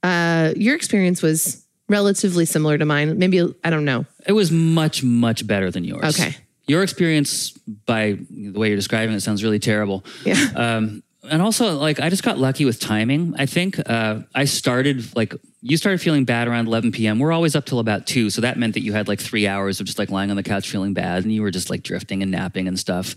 Uh, 0.00 0.52
your 0.54 0.76
experience 0.76 1.22
was 1.22 1.66
relatively 1.88 2.44
similar 2.44 2.78
to 2.78 2.84
mine. 2.84 3.18
Maybe, 3.18 3.40
I 3.64 3.70
don't 3.70 3.84
know. 3.84 4.06
It 4.24 4.32
was 4.32 4.52
much, 4.52 5.02
much 5.02 5.44
better 5.44 5.72
than 5.72 5.82
yours. 5.82 6.04
Okay. 6.04 6.36
Your 6.68 6.84
experience, 6.84 7.50
by 7.50 8.18
the 8.30 8.52
way 8.52 8.68
you're 8.68 8.76
describing 8.76 9.14
it, 9.16 9.22
sounds 9.22 9.42
really 9.42 9.58
terrible. 9.58 10.04
Yeah. 10.24 10.36
Um, 10.54 11.02
and 11.30 11.42
also, 11.42 11.76
like, 11.78 12.00
I 12.00 12.10
just 12.10 12.22
got 12.22 12.38
lucky 12.38 12.64
with 12.64 12.80
timing. 12.80 13.34
I 13.38 13.46
think 13.46 13.78
uh, 13.88 14.20
I 14.34 14.44
started, 14.44 15.14
like, 15.16 15.34
you 15.60 15.76
started 15.76 16.00
feeling 16.00 16.24
bad 16.24 16.46
around 16.46 16.66
11 16.66 16.92
p.m. 16.92 17.18
We're 17.18 17.32
always 17.32 17.56
up 17.56 17.64
till 17.64 17.78
about 17.78 18.06
2. 18.06 18.28
So 18.30 18.42
that 18.42 18.58
meant 18.58 18.74
that 18.74 18.82
you 18.82 18.92
had 18.92 19.08
like 19.08 19.18
three 19.18 19.46
hours 19.46 19.80
of 19.80 19.86
just 19.86 19.98
like 19.98 20.10
lying 20.10 20.28
on 20.30 20.36
the 20.36 20.42
couch 20.42 20.68
feeling 20.68 20.92
bad 20.92 21.24
and 21.24 21.32
you 21.32 21.40
were 21.40 21.50
just 21.50 21.70
like 21.70 21.82
drifting 21.82 22.22
and 22.22 22.30
napping 22.30 22.68
and 22.68 22.78
stuff. 22.78 23.16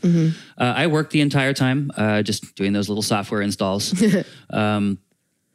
Uh, 0.57 0.63
I 0.63 0.87
worked 0.87 1.11
the 1.11 1.19
entire 1.19 1.53
time, 1.53 1.91
uh, 1.97 2.21
just 2.21 2.55
doing 2.55 2.71
those 2.71 2.87
little 2.87 3.01
software 3.01 3.41
installs. 3.41 3.93
um, 4.49 4.97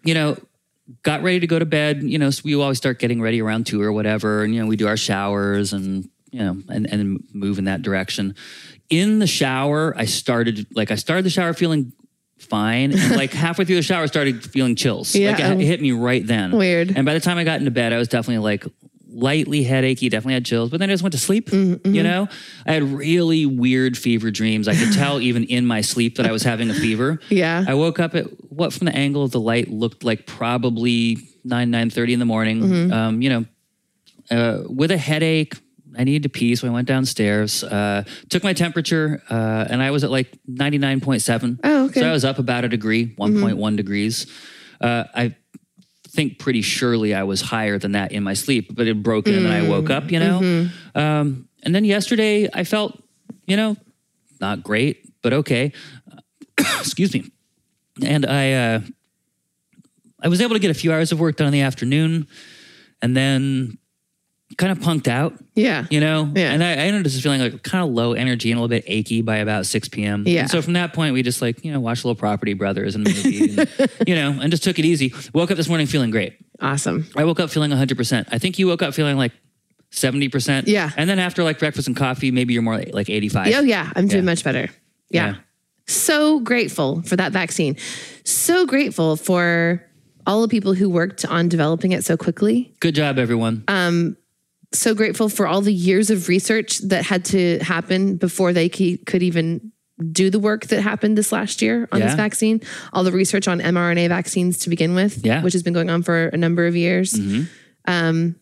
you 0.04 0.12
know, 0.12 0.36
got 1.02 1.22
ready 1.22 1.40
to 1.40 1.46
go 1.46 1.58
to 1.58 1.64
bed. 1.64 2.02
You 2.02 2.18
know, 2.18 2.30
so 2.30 2.42
we 2.44 2.54
always 2.54 2.78
start 2.78 2.98
getting 2.98 3.22
ready 3.22 3.40
around 3.40 3.66
two 3.66 3.80
or 3.80 3.92
whatever, 3.92 4.42
and 4.42 4.54
you 4.54 4.60
know, 4.60 4.66
we 4.66 4.76
do 4.76 4.86
our 4.86 4.96
showers 4.96 5.72
and 5.72 6.08
you 6.30 6.40
know, 6.40 6.58
and 6.68 6.86
and 6.92 7.24
move 7.32 7.58
in 7.58 7.64
that 7.64 7.82
direction. 7.82 8.34
In 8.90 9.18
the 9.18 9.26
shower, 9.26 9.94
I 9.96 10.04
started 10.04 10.66
like 10.74 10.90
I 10.90 10.96
started 10.96 11.24
the 11.24 11.30
shower 11.30 11.54
feeling 11.54 11.92
fine, 12.42 12.92
and 12.92 13.10
like 13.16 13.32
halfway 13.32 13.64
through 13.64 13.76
the 13.76 13.82
shower, 13.82 14.02
I 14.02 14.06
started 14.06 14.44
feeling 14.44 14.76
chills. 14.76 15.14
Like 15.14 15.38
Yeah. 15.38 15.52
it, 15.52 15.60
it 15.60 15.64
hit 15.66 15.80
me 15.80 15.92
right 15.92 16.26
then. 16.26 16.52
Weird. 16.52 16.92
And 16.96 17.04
by 17.06 17.14
the 17.14 17.20
time 17.20 17.38
I 17.38 17.44
got 17.44 17.58
into 17.60 17.70
bed, 17.70 17.92
I 17.92 17.98
was 17.98 18.08
definitely 18.08 18.38
like 18.42 18.64
lightly 19.14 19.62
headachy, 19.64 20.08
definitely 20.08 20.34
had 20.34 20.44
chills, 20.44 20.70
but 20.70 20.80
then 20.80 20.88
I 20.88 20.92
just 20.94 21.02
went 21.02 21.12
to 21.12 21.18
sleep. 21.18 21.50
Mm-hmm. 21.50 21.94
You 21.94 22.02
know, 22.02 22.28
I 22.66 22.72
had 22.72 22.82
really 22.82 23.44
weird 23.46 23.96
fever 23.98 24.30
dreams. 24.30 24.68
I 24.68 24.74
could 24.74 24.92
tell 24.92 25.20
even 25.28 25.44
in 25.44 25.66
my 25.66 25.82
sleep 25.82 26.16
that 26.16 26.26
I 26.26 26.32
was 26.32 26.42
having 26.42 26.70
a 26.70 26.74
fever. 26.74 27.20
Yeah. 27.28 27.64
I 27.66 27.74
woke 27.74 28.00
up 28.00 28.14
at 28.14 28.24
what 28.50 28.72
from 28.72 28.86
the 28.86 28.96
angle 28.96 29.22
of 29.22 29.30
the 29.30 29.40
light 29.40 29.68
looked 29.68 30.02
like 30.02 30.26
probably 30.26 31.18
nine 31.44 31.70
nine 31.70 31.90
thirty 31.90 32.12
in 32.12 32.20
the 32.20 32.24
morning. 32.24 32.60
Mm-hmm. 32.62 32.92
Um, 32.92 33.22
you 33.22 33.28
know, 33.30 33.44
uh, 34.30 34.62
with 34.68 34.90
a 34.90 34.96
headache. 34.98 35.54
I 35.98 36.04
needed 36.04 36.24
to 36.24 36.28
pee, 36.28 36.54
so 36.54 36.68
I 36.68 36.70
went 36.70 36.88
downstairs. 36.88 37.62
Uh, 37.62 38.04
took 38.28 38.42
my 38.42 38.52
temperature, 38.52 39.22
uh, 39.30 39.66
and 39.68 39.82
I 39.82 39.90
was 39.90 40.04
at 40.04 40.10
like 40.10 40.38
ninety 40.46 40.78
nine 40.78 41.00
point 41.00 41.22
seven. 41.22 41.60
Oh, 41.62 41.86
okay. 41.86 42.00
So 42.00 42.08
I 42.08 42.12
was 42.12 42.24
up 42.24 42.38
about 42.38 42.64
a 42.64 42.68
degree, 42.68 43.14
one 43.16 43.76
degrees. 43.76 44.26
Uh, 44.80 45.04
I 45.14 45.36
think 46.08 46.38
pretty 46.38 46.62
surely 46.62 47.14
I 47.14 47.22
was 47.22 47.40
higher 47.40 47.78
than 47.78 47.92
that 47.92 48.12
in 48.12 48.22
my 48.22 48.34
sleep, 48.34 48.74
but 48.74 48.86
it 48.86 49.02
broke 49.02 49.26
in 49.26 49.34
and 49.34 49.46
then 49.46 49.52
I 49.52 49.68
woke 49.68 49.90
up. 49.90 50.10
You 50.10 50.20
know, 50.20 50.68
um, 50.94 51.48
and 51.62 51.74
then 51.74 51.84
yesterday 51.84 52.48
I 52.52 52.64
felt, 52.64 53.02
you 53.46 53.56
know, 53.56 53.76
not 54.40 54.62
great, 54.62 55.08
but 55.22 55.32
okay. 55.32 55.72
Excuse 56.58 57.14
me 57.14 57.30
and 58.00 58.24
I 58.24 58.52
uh, 58.52 58.80
I 60.22 60.28
was 60.28 60.40
able 60.40 60.54
to 60.54 60.60
get 60.60 60.70
a 60.70 60.74
few 60.74 60.92
hours 60.92 61.12
of 61.12 61.20
work 61.20 61.36
done 61.36 61.48
in 61.48 61.52
the 61.52 61.62
afternoon, 61.62 62.26
and 63.02 63.16
then 63.16 63.78
kind 64.56 64.72
of 64.72 64.78
punked 64.78 65.08
out, 65.08 65.34
Yeah. 65.54 65.86
you 65.90 66.00
know. 66.00 66.30
Yeah. 66.34 66.52
And 66.52 66.62
I, 66.62 66.70
I 66.72 66.74
ended 66.76 67.00
up 67.06 67.10
just 67.10 67.22
feeling 67.22 67.40
like 67.40 67.62
kind 67.62 67.84
of 67.84 67.90
low 67.94 68.12
energy 68.12 68.50
and 68.50 68.58
a 68.58 68.62
little 68.62 68.68
bit 68.76 68.84
achy 68.86 69.22
by 69.22 69.36
about 69.38 69.66
six 69.66 69.88
p.m. 69.88 70.24
Yeah. 70.26 70.42
And 70.42 70.50
so 70.50 70.60
from 70.62 70.72
that 70.74 70.92
point, 70.92 71.14
we 71.14 71.22
just 71.22 71.40
like 71.42 71.64
you 71.64 71.72
know 71.72 71.80
watched 71.80 72.04
a 72.04 72.06
little 72.08 72.18
Property 72.18 72.54
Brothers 72.54 72.94
and 72.94 73.04
movie, 73.04 73.56
and, 73.58 73.68
you 74.06 74.14
know, 74.14 74.38
and 74.40 74.50
just 74.50 74.64
took 74.64 74.78
it 74.78 74.84
easy. 74.84 75.14
Woke 75.34 75.50
up 75.50 75.56
this 75.56 75.68
morning 75.68 75.86
feeling 75.86 76.10
great. 76.10 76.36
Awesome. 76.60 77.06
I 77.16 77.24
woke 77.24 77.40
up 77.40 77.50
feeling 77.50 77.70
hundred 77.70 77.96
percent. 77.96 78.28
I 78.30 78.38
think 78.38 78.58
you 78.58 78.66
woke 78.66 78.82
up 78.82 78.94
feeling 78.94 79.16
like. 79.16 79.32
70%. 79.90 80.68
Yeah. 80.68 80.90
And 80.96 81.08
then 81.10 81.18
after 81.18 81.44
like 81.44 81.58
breakfast 81.58 81.86
and 81.86 81.94
coffee, 81.94 82.30
maybe 82.30 82.54
you're 82.54 82.62
more 82.62 82.78
like 82.78 83.10
85. 83.10 83.52
Oh, 83.54 83.60
yeah. 83.60 83.92
I'm 83.94 84.08
doing 84.08 84.22
Yeah. 84.24 84.30
much 84.30 84.42
better. 84.42 84.70
Yeah. 85.10 85.26
Yeah. 85.26 85.34
So 85.86 86.40
grateful 86.40 87.02
for 87.02 87.14
that 87.16 87.30
vaccine. 87.32 87.76
So 88.24 88.64
grateful 88.64 89.16
for 89.16 89.86
all 90.26 90.40
the 90.40 90.48
people 90.48 90.72
who 90.72 90.88
worked 90.88 91.26
on 91.26 91.50
developing 91.50 91.92
it 91.92 92.04
so 92.06 92.16
quickly. 92.16 92.72
Good 92.80 92.94
job, 92.94 93.18
everyone. 93.18 93.64
Um, 93.68 94.16
So 94.74 94.94
grateful 94.94 95.28
for 95.28 95.46
all 95.46 95.60
the 95.60 95.72
years 95.72 96.10
of 96.10 96.28
research 96.28 96.78
that 96.78 97.04
had 97.04 97.24
to 97.26 97.58
happen 97.58 98.16
before 98.16 98.52
they 98.52 98.68
could 98.68 99.22
even 99.22 99.72
do 100.10 100.30
the 100.30 100.38
work 100.40 100.66
that 100.68 100.80
happened 100.82 101.16
this 101.16 101.30
last 101.30 101.62
year 101.62 101.88
on 101.92 102.00
this 102.00 102.14
vaccine. 102.14 102.60
All 102.92 103.04
the 103.04 103.12
research 103.12 103.46
on 103.46 103.60
mRNA 103.60 104.08
vaccines 104.08 104.58
to 104.60 104.70
begin 104.70 104.94
with, 104.94 105.24
Yeah. 105.24 105.36
Mm-hmm. 105.36 105.44
which 105.44 105.52
has 105.52 105.62
been 105.62 105.74
going 105.74 105.90
on 105.90 106.02
for 106.02 106.26
a 106.28 106.36
number 106.36 106.66
of 106.66 106.74
years. 106.74 107.14
Um, 107.86 108.36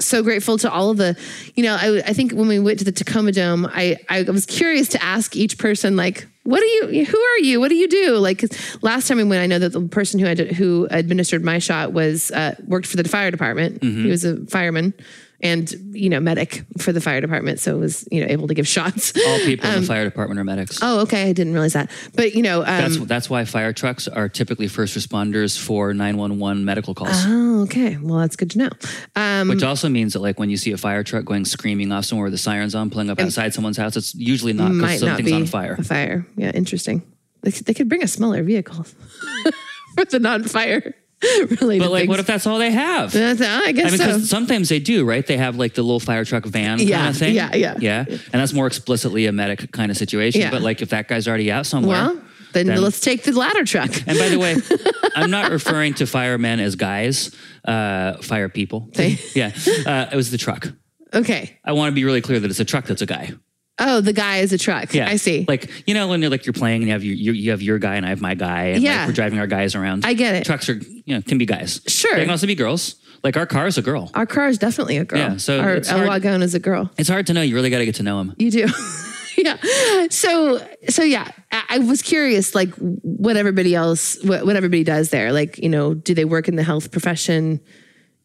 so 0.00 0.22
grateful 0.22 0.56
to 0.58 0.70
all 0.70 0.90
of 0.90 0.96
the, 0.96 1.16
you 1.56 1.64
know, 1.64 1.74
I, 1.78 1.96
I 2.06 2.12
think 2.12 2.32
when 2.32 2.46
we 2.46 2.60
went 2.60 2.78
to 2.78 2.84
the 2.84 2.92
Tacoma 2.92 3.32
Dome, 3.32 3.66
I, 3.66 3.96
I 4.08 4.22
was 4.22 4.46
curious 4.46 4.88
to 4.90 5.02
ask 5.02 5.34
each 5.34 5.58
person, 5.58 5.96
like, 5.96 6.28
what 6.44 6.60
do 6.60 6.66
you, 6.66 7.04
who 7.04 7.18
are 7.18 7.38
you? 7.38 7.58
What 7.58 7.68
do 7.68 7.74
you 7.74 7.88
do? 7.88 8.16
Like 8.16 8.44
last 8.80 9.08
time 9.08 9.16
we 9.16 9.24
went, 9.24 9.42
I 9.42 9.46
know 9.46 9.58
that 9.58 9.72
the 9.72 9.88
person 9.88 10.20
who 10.20 10.26
had, 10.26 10.38
who 10.38 10.86
administered 10.90 11.44
my 11.44 11.58
shot 11.58 11.92
was, 11.92 12.30
uh, 12.30 12.54
worked 12.66 12.86
for 12.86 12.96
the 12.96 13.08
fire 13.08 13.32
department. 13.32 13.80
Mm-hmm. 13.80 14.04
He 14.04 14.08
was 14.08 14.24
a 14.24 14.46
fireman 14.46 14.94
and, 15.40 15.72
you 15.92 16.08
know, 16.10 16.18
medic 16.20 16.64
for 16.78 16.92
the 16.92 17.00
fire 17.00 17.20
department. 17.20 17.60
So 17.60 17.76
was, 17.78 18.06
you 18.10 18.20
know, 18.20 18.26
able 18.28 18.48
to 18.48 18.54
give 18.54 18.66
shots. 18.66 19.12
All 19.26 19.38
people 19.40 19.70
in 19.70 19.80
the 19.82 19.86
fire 19.86 20.04
department 20.04 20.40
are 20.40 20.44
medics. 20.44 20.78
Oh, 20.82 21.00
okay. 21.02 21.28
I 21.28 21.32
didn't 21.32 21.52
realize 21.52 21.74
that. 21.74 21.90
But, 22.14 22.34
you 22.34 22.42
know, 22.42 22.60
um, 22.60 22.66
That's 22.66 22.96
that's 23.06 23.30
why 23.30 23.44
fire 23.44 23.72
trucks 23.72 24.08
are 24.08 24.28
typically 24.28 24.66
first 24.68 24.96
responders 24.98 25.58
for 25.58 25.94
911 25.94 26.64
medical 26.64 26.94
calls. 26.94 27.10
oh, 27.26 27.62
okay. 27.62 27.96
Well, 27.98 28.18
that's 28.18 28.34
good 28.36 28.50
to 28.52 28.58
know. 28.58 28.70
Um, 29.14 29.48
Which 29.48 29.62
also 29.62 29.88
means 29.88 30.14
that 30.14 30.20
like 30.20 30.38
when 30.40 30.50
you 30.50 30.56
see 30.56 30.72
a 30.72 30.76
fire 30.76 31.04
truck 31.04 31.24
going 31.24 31.44
screaming 31.44 31.92
off 31.92 32.04
somewhere 32.04 32.24
with 32.24 32.32
the 32.32 32.38
sirens 32.38 32.74
on, 32.74 32.90
pulling 32.90 33.10
up 33.10 33.20
outside 33.20 33.54
someone's 33.54 33.76
house, 33.76 33.96
it's 33.96 34.14
usually 34.14 34.52
not 34.52 34.68
because 34.72 34.80
might 34.80 34.90
not 35.00 35.16
something's 35.18 35.28
be 35.30 35.34
on 35.34 35.46
fire. 35.46 35.76
A 35.78 35.84
fire. 35.84 36.26
Yeah, 36.36 36.50
interesting. 36.50 37.02
They, 37.42 37.52
could- 37.52 37.66
they 37.66 37.74
could 37.74 37.88
bring 37.88 38.02
a 38.02 38.08
smaller 38.08 38.42
vehicle 38.42 38.84
for 39.94 40.04
the 40.10 40.18
non-fire 40.18 40.94
related. 41.60 41.80
But 41.80 41.90
like, 41.90 42.00
things. 42.02 42.08
what 42.08 42.20
if 42.20 42.26
that's 42.26 42.46
all 42.46 42.58
they 42.58 42.70
have? 42.70 43.12
That's- 43.12 43.40
I 43.40 43.72
guess 43.72 44.00
I 44.00 44.06
mean, 44.06 44.20
so. 44.20 44.26
sometimes 44.26 44.68
they 44.68 44.78
do, 44.78 45.04
right? 45.04 45.26
They 45.26 45.36
have 45.36 45.56
like 45.56 45.74
the 45.74 45.82
little 45.82 46.00
fire 46.00 46.24
truck 46.24 46.44
van 46.44 46.78
kind 46.78 46.88
Yeah, 46.88 47.08
of 47.08 47.16
thing. 47.16 47.34
yeah, 47.34 47.54
yeah. 47.54 47.76
Yeah. 47.80 48.04
And 48.08 48.18
that's 48.40 48.52
more 48.52 48.66
explicitly 48.66 49.26
a 49.26 49.32
medic 49.32 49.72
kind 49.72 49.90
of 49.90 49.96
situation. 49.96 50.40
Yeah. 50.40 50.50
But 50.50 50.62
like 50.62 50.80
if 50.82 50.90
that 50.90 51.08
guy's 51.08 51.26
already 51.26 51.50
out 51.50 51.66
somewhere. 51.66 51.96
Well, 52.06 52.22
then, 52.52 52.66
then- 52.66 52.80
let's 52.82 53.00
take 53.00 53.24
the 53.24 53.32
ladder 53.32 53.64
truck. 53.64 53.90
and 54.06 54.18
by 54.18 54.28
the 54.28 54.38
way, 54.38 54.56
I'm 55.16 55.30
not 55.30 55.50
referring 55.50 55.94
to 55.94 56.06
firemen 56.06 56.60
as 56.60 56.76
guys, 56.76 57.34
uh, 57.64 58.14
fire 58.22 58.48
people. 58.48 58.88
They- 58.94 59.18
yeah. 59.34 59.52
Uh, 59.86 60.06
it 60.12 60.16
was 60.16 60.30
the 60.30 60.38
truck. 60.38 60.68
Okay. 61.12 61.58
I 61.64 61.72
want 61.72 61.90
to 61.90 61.94
be 61.94 62.04
really 62.04 62.20
clear 62.20 62.38
that 62.38 62.50
it's 62.50 62.60
a 62.60 62.64
truck 62.64 62.84
that's 62.86 63.02
a 63.02 63.06
guy. 63.06 63.32
Oh, 63.80 64.00
the 64.00 64.12
guy 64.12 64.38
is 64.38 64.52
a 64.52 64.58
truck. 64.58 64.92
Yeah, 64.92 65.08
I 65.08 65.14
see. 65.16 65.44
Like 65.46 65.70
you 65.86 65.94
know 65.94 66.08
when 66.08 66.20
you're 66.20 66.30
like 66.32 66.44
you're 66.44 66.52
playing 66.52 66.82
and 66.82 66.88
you 66.88 66.92
have 66.94 67.04
your 67.04 67.14
you, 67.14 67.30
you 67.32 67.50
have 67.52 67.62
your 67.62 67.78
guy 67.78 67.94
and 67.94 68.04
I 68.04 68.08
have 68.08 68.20
my 68.20 68.34
guy 68.34 68.64
and 68.70 68.82
Yeah. 68.82 68.98
like 69.00 69.06
we're 69.08 69.12
driving 69.14 69.38
our 69.38 69.46
guys 69.46 69.76
around. 69.76 70.04
I 70.04 70.14
get 70.14 70.34
it. 70.34 70.44
Trucks 70.44 70.68
are 70.68 70.80
you 71.08 71.14
know, 71.14 71.22
can 71.22 71.38
be 71.38 71.46
guys. 71.46 71.80
Sure. 71.86 72.14
They 72.14 72.22
can 72.22 72.30
also 72.30 72.46
be 72.46 72.54
girls. 72.54 72.96
Like 73.24 73.36
our 73.36 73.46
car 73.46 73.66
is 73.66 73.78
a 73.78 73.82
girl. 73.82 74.10
Our 74.14 74.26
car 74.26 74.46
is 74.46 74.58
definitely 74.58 74.98
a 74.98 75.04
girl. 75.04 75.18
Yeah, 75.18 75.36
so 75.38 75.58
our 75.58 75.80
El 75.88 76.06
Wagon 76.06 76.42
is 76.42 76.54
a 76.54 76.60
girl. 76.60 76.90
It's 76.98 77.08
hard 77.08 77.26
to 77.28 77.32
know. 77.32 77.40
You 77.40 77.54
really 77.54 77.70
got 77.70 77.78
to 77.78 77.86
get 77.86 77.96
to 77.96 78.02
know 78.02 78.20
him. 78.20 78.34
You 78.36 78.50
do. 78.50 78.68
yeah. 79.38 79.56
So 80.10 80.64
so 80.88 81.02
yeah, 81.02 81.28
I, 81.50 81.64
I 81.70 81.78
was 81.78 82.02
curious, 82.02 82.54
like 82.54 82.72
what 82.76 83.36
everybody 83.36 83.74
else, 83.74 84.22
what, 84.22 84.44
what 84.44 84.54
everybody 84.54 84.84
does 84.84 85.10
there. 85.10 85.32
Like 85.32 85.58
you 85.58 85.68
know, 85.68 85.94
do 85.94 86.14
they 86.14 86.26
work 86.26 86.46
in 86.46 86.56
the 86.56 86.62
health 86.62 86.92
profession? 86.92 87.60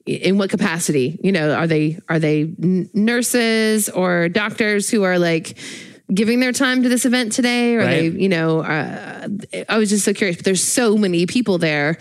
In 0.06 0.38
what 0.38 0.50
capacity? 0.50 1.18
You 1.24 1.32
know, 1.32 1.54
are 1.54 1.66
they 1.66 1.98
are 2.10 2.20
they 2.20 2.42
n- 2.62 2.90
nurses 2.94 3.88
or 3.88 4.28
doctors 4.28 4.90
who 4.90 5.04
are 5.04 5.18
like 5.18 5.58
giving 6.14 6.40
their 6.40 6.52
time 6.52 6.84
to 6.84 6.90
this 6.90 7.06
event 7.06 7.32
today? 7.32 7.76
Or 7.76 7.82
are 7.82 7.86
they, 7.86 8.08
you 8.08 8.30
know, 8.30 8.62
uh, 8.62 9.28
I 9.70 9.78
was 9.78 9.90
just 9.90 10.06
so 10.06 10.14
curious. 10.14 10.38
But 10.38 10.46
there's 10.46 10.64
so 10.64 10.98
many 10.98 11.26
people 11.26 11.58
there 11.58 11.98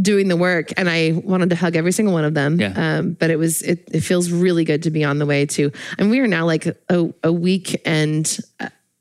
doing 0.00 0.28
the 0.28 0.36
work, 0.36 0.70
and 0.76 0.88
I 0.88 1.12
wanted 1.12 1.50
to 1.50 1.56
hug 1.56 1.76
every 1.76 1.92
single 1.92 2.14
one 2.14 2.24
of 2.24 2.34
them. 2.34 2.60
Yeah. 2.60 2.72
Um, 2.76 3.12
but 3.12 3.30
it 3.30 3.38
was 3.38 3.62
it, 3.62 3.88
it 3.92 4.00
feels 4.00 4.30
really 4.30 4.64
good 4.64 4.82
to 4.84 4.90
be 4.90 5.04
on 5.04 5.18
the 5.18 5.26
way 5.26 5.46
to, 5.46 5.72
and 5.98 6.10
we 6.10 6.20
are 6.20 6.26
now 6.26 6.44
like 6.46 6.66
a, 6.66 7.14
a 7.22 7.32
week 7.32 7.80
and 7.84 8.38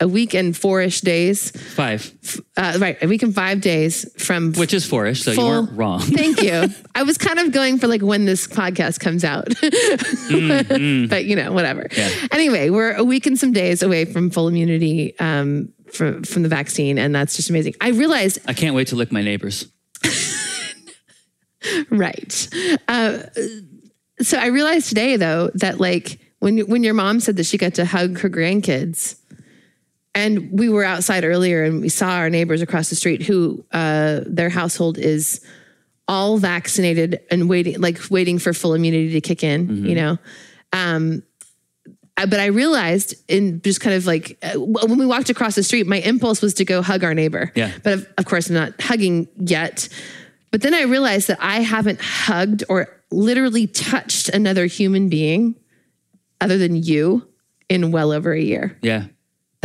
a 0.01 0.07
week 0.09 0.33
and 0.33 0.55
four 0.57 0.81
ish 0.81 0.99
days, 1.01 1.51
Five, 1.51 2.11
uh, 2.57 2.77
right? 2.81 2.97
A 3.01 3.07
week 3.07 3.23
and 3.23 3.33
five 3.33 3.61
days 3.61 4.05
from 4.21 4.51
which 4.53 4.73
is 4.73 4.85
fourish, 4.85 5.23
so 5.23 5.31
you 5.31 5.35
full- 5.37 5.47
weren't 5.47 5.71
wrong. 5.77 5.99
Thank 6.21 6.41
you. 6.41 6.67
I 6.95 7.03
was 7.03 7.17
kind 7.17 7.39
of 7.39 7.51
going 7.53 7.79
for 7.79 7.87
like 7.87 8.01
when 8.01 8.25
this 8.25 8.45
podcast 8.47 8.99
comes 8.99 9.23
out, 9.23 9.47
but 11.09 11.25
you 11.25 11.35
know, 11.35 11.53
whatever. 11.53 11.83
Mm, 11.83 11.97
Yeah. 11.97 12.27
Anyway, 12.31 12.69
we're 12.69 12.93
a 12.93 13.03
week 13.03 13.25
and 13.25 13.39
some 13.39 13.53
days 13.53 13.81
away 13.83 14.03
from 14.05 14.29
full 14.29 14.47
immunity 14.49 15.17
um, 15.19 15.69
from 15.93 16.23
from 16.23 16.43
the 16.43 16.49
vaccine, 16.49 16.97
and 16.97 17.15
that's 17.15 17.35
just 17.37 17.49
amazing. 17.49 17.75
I 17.79 17.89
realized 17.89 18.39
I 18.47 18.53
can't 18.53 18.75
wait 18.75 18.87
to 18.87 18.95
lick 18.95 19.11
my 19.13 19.21
neighbors. 19.23 19.67
Right. 21.89 22.47
Uh, 22.87 23.19
so 24.21 24.37
I 24.37 24.47
realized 24.47 24.87
today, 24.89 25.15
though, 25.17 25.49
that 25.55 25.79
like 25.79 26.19
when 26.39 26.59
when 26.69 26.83
your 26.83 26.93
mom 26.93 27.19
said 27.19 27.37
that 27.37 27.45
she 27.45 27.57
got 27.57 27.73
to 27.75 27.85
hug 27.85 28.19
her 28.19 28.29
grandkids, 28.29 29.15
and 30.15 30.49
we 30.51 30.69
were 30.69 30.83
outside 30.83 31.25
earlier 31.25 31.63
and 31.63 31.81
we 31.81 31.89
saw 31.89 32.11
our 32.11 32.29
neighbors 32.29 32.61
across 32.61 32.89
the 32.89 32.95
street 32.95 33.21
who 33.21 33.63
uh, 33.73 34.21
their 34.25 34.49
household 34.49 34.97
is 34.97 35.45
all 36.07 36.37
vaccinated 36.37 37.19
and 37.29 37.49
waiting, 37.49 37.79
like 37.81 37.99
waiting 38.09 38.39
for 38.39 38.53
full 38.53 38.73
immunity 38.73 39.11
to 39.11 39.21
kick 39.21 39.43
in. 39.43 39.85
You 39.85 39.95
know. 39.95 40.17
Um, 40.73 41.23
but 42.15 42.39
I 42.39 42.45
realized 42.45 43.15
in 43.27 43.61
just 43.61 43.81
kind 43.81 43.95
of 43.95 44.05
like 44.05 44.37
uh, 44.41 44.53
when 44.57 44.97
we 44.97 45.05
walked 45.05 45.29
across 45.29 45.55
the 45.55 45.63
street, 45.63 45.85
my 45.85 45.97
impulse 45.97 46.41
was 46.41 46.53
to 46.55 46.65
go 46.65 46.81
hug 46.81 47.03
our 47.03 47.13
neighbor. 47.13 47.51
Yeah. 47.55 47.71
But 47.83 47.93
of, 47.93 48.07
of 48.17 48.25
course, 48.25 48.47
I'm 48.47 48.55
not 48.55 48.79
hugging 48.81 49.27
yet. 49.37 49.89
But 50.51 50.61
then 50.61 50.73
I 50.73 50.83
realized 50.83 51.27
that 51.27 51.37
I 51.41 51.59
haven't 51.59 51.99
hugged 51.99 52.63
or 52.69 52.87
literally 53.11 53.67
touched 53.67 54.29
another 54.29 54.65
human 54.65 55.09
being 55.09 55.55
other 56.39 56.57
than 56.57 56.75
you 56.75 57.27
in 57.67 57.91
well 57.91 58.13
over 58.13 58.31
a 58.31 58.39
year. 58.39 58.77
Yeah, 58.81 59.07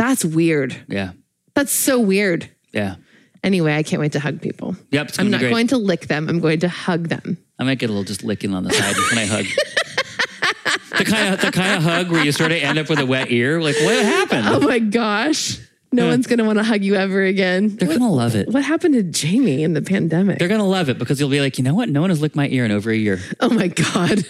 That's 0.01 0.25
weird. 0.25 0.75
yeah, 0.87 1.11
That's 1.53 1.71
so 1.71 1.99
weird. 1.99 2.49
yeah. 2.73 2.95
Anyway, 3.43 3.75
I 3.75 3.83
can't 3.83 3.99
wait 3.99 4.11
to 4.13 4.19
hug 4.19 4.41
people. 4.41 4.75
Yep, 4.91 5.11
I'm 5.19 5.29
not 5.29 5.41
going 5.41 5.67
to 5.67 5.77
lick 5.77 6.07
them. 6.07 6.27
I'm 6.27 6.39
going 6.39 6.59
to 6.61 6.69
hug 6.69 7.09
them. 7.09 7.37
I 7.59 7.63
might 7.63 7.77
get 7.77 7.89
a 7.89 7.93
little 7.93 8.03
just 8.03 8.23
licking 8.23 8.53
on 8.55 8.63
the 8.63 8.71
side 8.71 8.95
when 8.95 9.17
I 9.19 9.25
hug. 9.25 9.45
the 10.97 11.05
kind 11.05 11.33
of 11.33 11.41
the 11.41 11.51
kind 11.51 11.75
of 11.77 11.83
hug 11.83 12.09
where 12.11 12.23
you 12.23 12.31
sort 12.31 12.51
of 12.51 12.57
end 12.57 12.79
up 12.79 12.89
with 12.89 12.99
a 12.99 13.05
wet 13.05 13.31
ear. 13.31 13.61
Like, 13.61 13.75
what 13.81 14.03
happened? 14.03 14.47
Oh 14.47 14.59
my 14.59 14.79
gosh. 14.79 15.59
No 15.91 16.07
one's 16.07 16.25
going 16.25 16.39
to 16.39 16.45
want 16.45 16.57
to 16.57 16.63
hug 16.63 16.83
you 16.83 16.95
ever 16.95 17.21
again. 17.23 17.75
They're 17.75 17.87
gonna 17.89 18.11
love 18.11 18.33
it. 18.35 18.47
What 18.47 18.63
happened 18.63 18.93
to 18.93 19.03
Jamie 19.03 19.61
in 19.61 19.73
the 19.73 19.81
pandemic? 19.81 20.39
They're 20.39 20.47
gonna 20.47 20.67
love 20.67 20.89
it 20.89 20.97
because 20.97 21.19
you'll 21.19 21.29
be 21.29 21.41
like, 21.41 21.57
you 21.57 21.63
know 21.63 21.75
what? 21.75 21.89
No 21.89 22.01
one 22.01 22.09
has 22.09 22.21
licked 22.21 22.35
my 22.35 22.47
ear 22.47 22.63
in 22.63 22.71
over 22.71 22.89
a 22.89 22.95
year. 22.95 23.19
Oh 23.39 23.49
my 23.49 23.67
God. 23.67 24.23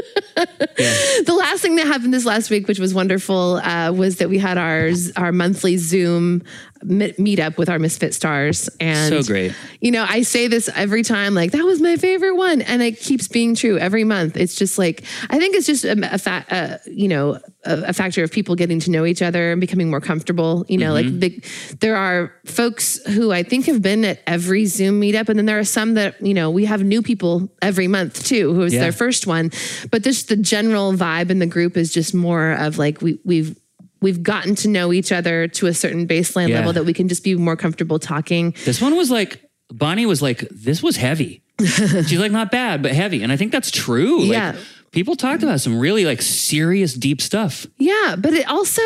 the 0.36 1.34
last 1.36 1.60
thing 1.60 1.76
that 1.76 1.86
happened 1.86 2.14
this 2.14 2.24
last 2.24 2.50
week, 2.50 2.68
which 2.68 2.78
was 2.78 2.94
wonderful, 2.94 3.56
uh, 3.56 3.92
was 3.92 4.16
that 4.16 4.28
we 4.28 4.38
had 4.38 4.58
our 4.58 4.90
our 5.16 5.32
monthly 5.32 5.76
Zoom 5.76 6.42
meet 6.82 7.38
up 7.38 7.58
with 7.58 7.68
our 7.68 7.78
Misfit 7.78 8.14
stars, 8.14 8.68
and 8.80 9.08
So 9.12 9.22
great. 9.22 9.54
You 9.80 9.90
know, 9.90 10.04
I 10.08 10.22
say 10.22 10.48
this 10.48 10.68
every 10.74 11.02
time, 11.02 11.34
like 11.34 11.52
that 11.52 11.64
was 11.64 11.80
my 11.80 11.96
favorite 11.96 12.34
one, 12.36 12.62
and 12.62 12.80
it 12.82 12.98
keeps 12.98 13.28
being 13.28 13.54
true 13.54 13.78
every 13.78 14.04
month. 14.04 14.36
It's 14.36 14.54
just 14.54 14.78
like 14.78 15.04
I 15.28 15.38
think 15.38 15.56
it's 15.56 15.66
just 15.66 15.84
a, 15.84 16.14
a 16.14 16.18
fa- 16.18 16.46
uh, 16.50 16.78
you 16.90 17.08
know 17.08 17.34
a, 17.64 17.82
a 17.88 17.92
factor 17.92 18.22
of 18.24 18.30
people 18.32 18.54
getting 18.54 18.80
to 18.80 18.90
know 18.90 19.04
each 19.04 19.20
other 19.22 19.52
and 19.52 19.60
becoming 19.60 19.90
more 19.90 20.00
comfortable. 20.00 20.64
You 20.68 20.78
know, 20.78 20.92
like 20.92 21.06
the, 21.20 21.42
there 21.80 21.96
are 21.96 22.32
folks 22.46 22.98
who 23.06 23.30
I 23.32 23.42
think 23.42 23.66
have 23.66 23.82
been 23.82 24.04
at 24.04 24.20
every 24.26 24.64
Zoom 24.66 25.00
meetup, 25.00 25.28
and 25.28 25.38
then 25.38 25.46
there 25.46 25.58
are 25.58 25.64
some 25.64 25.94
that 25.94 26.20
you 26.24 26.34
know 26.34 26.50
we 26.50 26.64
have 26.64 26.82
new 26.82 27.02
people 27.02 27.52
every 27.60 27.88
month 27.88 28.24
too, 28.24 28.54
who 28.54 28.62
is 28.62 28.72
Yeah. 28.72 28.80
their 28.80 28.92
first 28.92 29.26
one. 29.26 29.50
But 29.90 30.02
just 30.02 30.28
the 30.28 30.36
general 30.36 30.92
vibe 30.94 31.30
in 31.30 31.38
the 31.40 31.46
group 31.46 31.76
is 31.76 31.92
just 31.92 32.14
more 32.14 32.52
of 32.52 32.78
like 32.78 33.02
we 33.02 33.18
we've 33.24 33.56
we've 34.00 34.22
gotten 34.22 34.54
to 34.56 34.68
know 34.68 34.92
each 34.92 35.12
other 35.12 35.46
to 35.48 35.66
a 35.66 35.74
certain 35.74 36.06
baseline 36.06 36.48
Yeah. 36.48 36.56
level 36.58 36.72
that 36.74 36.84
we 36.84 36.92
can 36.92 37.08
just 37.08 37.22
be 37.24 37.34
more 37.34 37.56
comfortable 37.56 37.98
talking. 37.98 38.54
This 38.64 38.80
one 38.80 38.96
was 38.96 39.10
like 39.10 39.42
Bonnie 39.72 40.06
was 40.06 40.20
like, 40.20 40.40
this 40.50 40.82
was 40.82 40.96
heavy. 40.96 41.42
She's 41.60 42.18
like, 42.18 42.32
not 42.32 42.50
bad, 42.50 42.82
but 42.82 42.92
heavy. 42.92 43.22
And 43.22 43.30
I 43.30 43.36
think 43.36 43.52
that's 43.52 43.70
true. 43.70 44.20
Like, 44.22 44.32
Yeah. 44.32 44.56
people 44.92 45.14
talked 45.14 45.42
about 45.42 45.60
some 45.60 45.78
really 45.78 46.04
like 46.04 46.22
serious, 46.22 46.94
deep 46.94 47.20
stuff. 47.20 47.66
Yeah, 47.78 48.16
but 48.18 48.32
it 48.32 48.48
also 48.48 48.82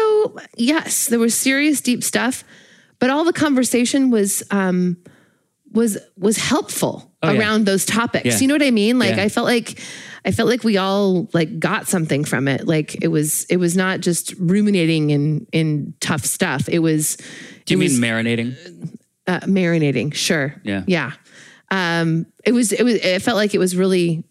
yes, 0.57 1.07
there 1.07 1.19
was 1.19 1.35
serious 1.35 1.81
deep 1.81 2.03
stuff, 2.05 2.45
but 2.99 3.09
all 3.11 3.25
the 3.25 3.33
conversation 3.33 4.11
was 4.11 4.43
um 4.51 4.97
was 5.75 5.99
was 6.17 6.39
helpful 6.39 7.11
Oh, 7.23 7.31
yeah. 7.33 7.39
around 7.41 7.65
those 7.67 7.85
topics. 7.87 8.25
Yeah. 8.27 8.39
You 8.39 8.49
know 8.49 8.55
what 8.55 8.63
I 8.63 8.71
mean? 8.71 8.99
Like 8.99 9.17
Yeah. 9.17 9.23
I 9.25 9.29
felt 9.29 9.47
like 9.47 9.81
I 10.27 10.31
felt 10.31 10.49
like 10.49 10.63
we 10.65 10.77
all 10.79 11.29
like 11.33 11.59
got 11.59 11.87
something 11.89 12.25
from 12.25 12.49
it. 12.49 12.67
Like 12.67 13.03
it 13.03 13.09
was 13.09 13.45
it 13.45 13.57
was 13.59 13.77
not 13.77 14.01
just 14.01 14.35
ruminating 14.39 15.11
in 15.11 15.47
in 15.53 15.95
tough 16.01 16.25
stuff. 16.25 16.69
It 16.69 16.79
was 16.81 17.17
Do 17.65 17.75
you 17.75 17.79
mean 17.79 17.91
was, 17.91 17.99
marinating? 18.01 18.57
uh, 19.27 19.41
marinating? 19.41 20.15
Sure. 20.15 20.55
Yeah. 20.65 20.85
Yeah. 20.87 21.13
Um 21.71 22.27
it 22.45 22.53
was 22.53 22.73
it 22.73 22.83
was 22.83 22.95
it 22.97 23.23
felt 23.23 23.37
like 23.37 23.55
it 23.55 23.59
was 23.59 23.75
really 23.75 24.23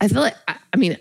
I 0.00 0.08
feel 0.08 0.20
like 0.20 0.36
I, 0.48 0.56
I 0.72 0.76
mean 0.76 0.96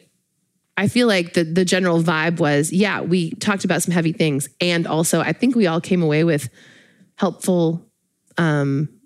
I 0.77 0.87
feel 0.87 1.07
like 1.07 1.33
the 1.33 1.43
the 1.43 1.65
general 1.65 2.01
vibe 2.01 2.39
was, 2.39 2.71
yeah, 2.71 3.01
we 3.01 3.31
talked 3.31 3.65
about 3.65 3.83
some 3.83 3.93
heavy 3.93 4.13
things, 4.13 4.47
and 4.61 4.87
also 4.87 5.19
I 5.19 5.33
think 5.33 5.55
we 5.55 5.67
all 5.67 5.81
came 5.81 6.01
away 6.01 6.23
with 6.23 6.49
helpful, 7.15 7.85
um, 8.37 8.87
uh, 8.89 9.00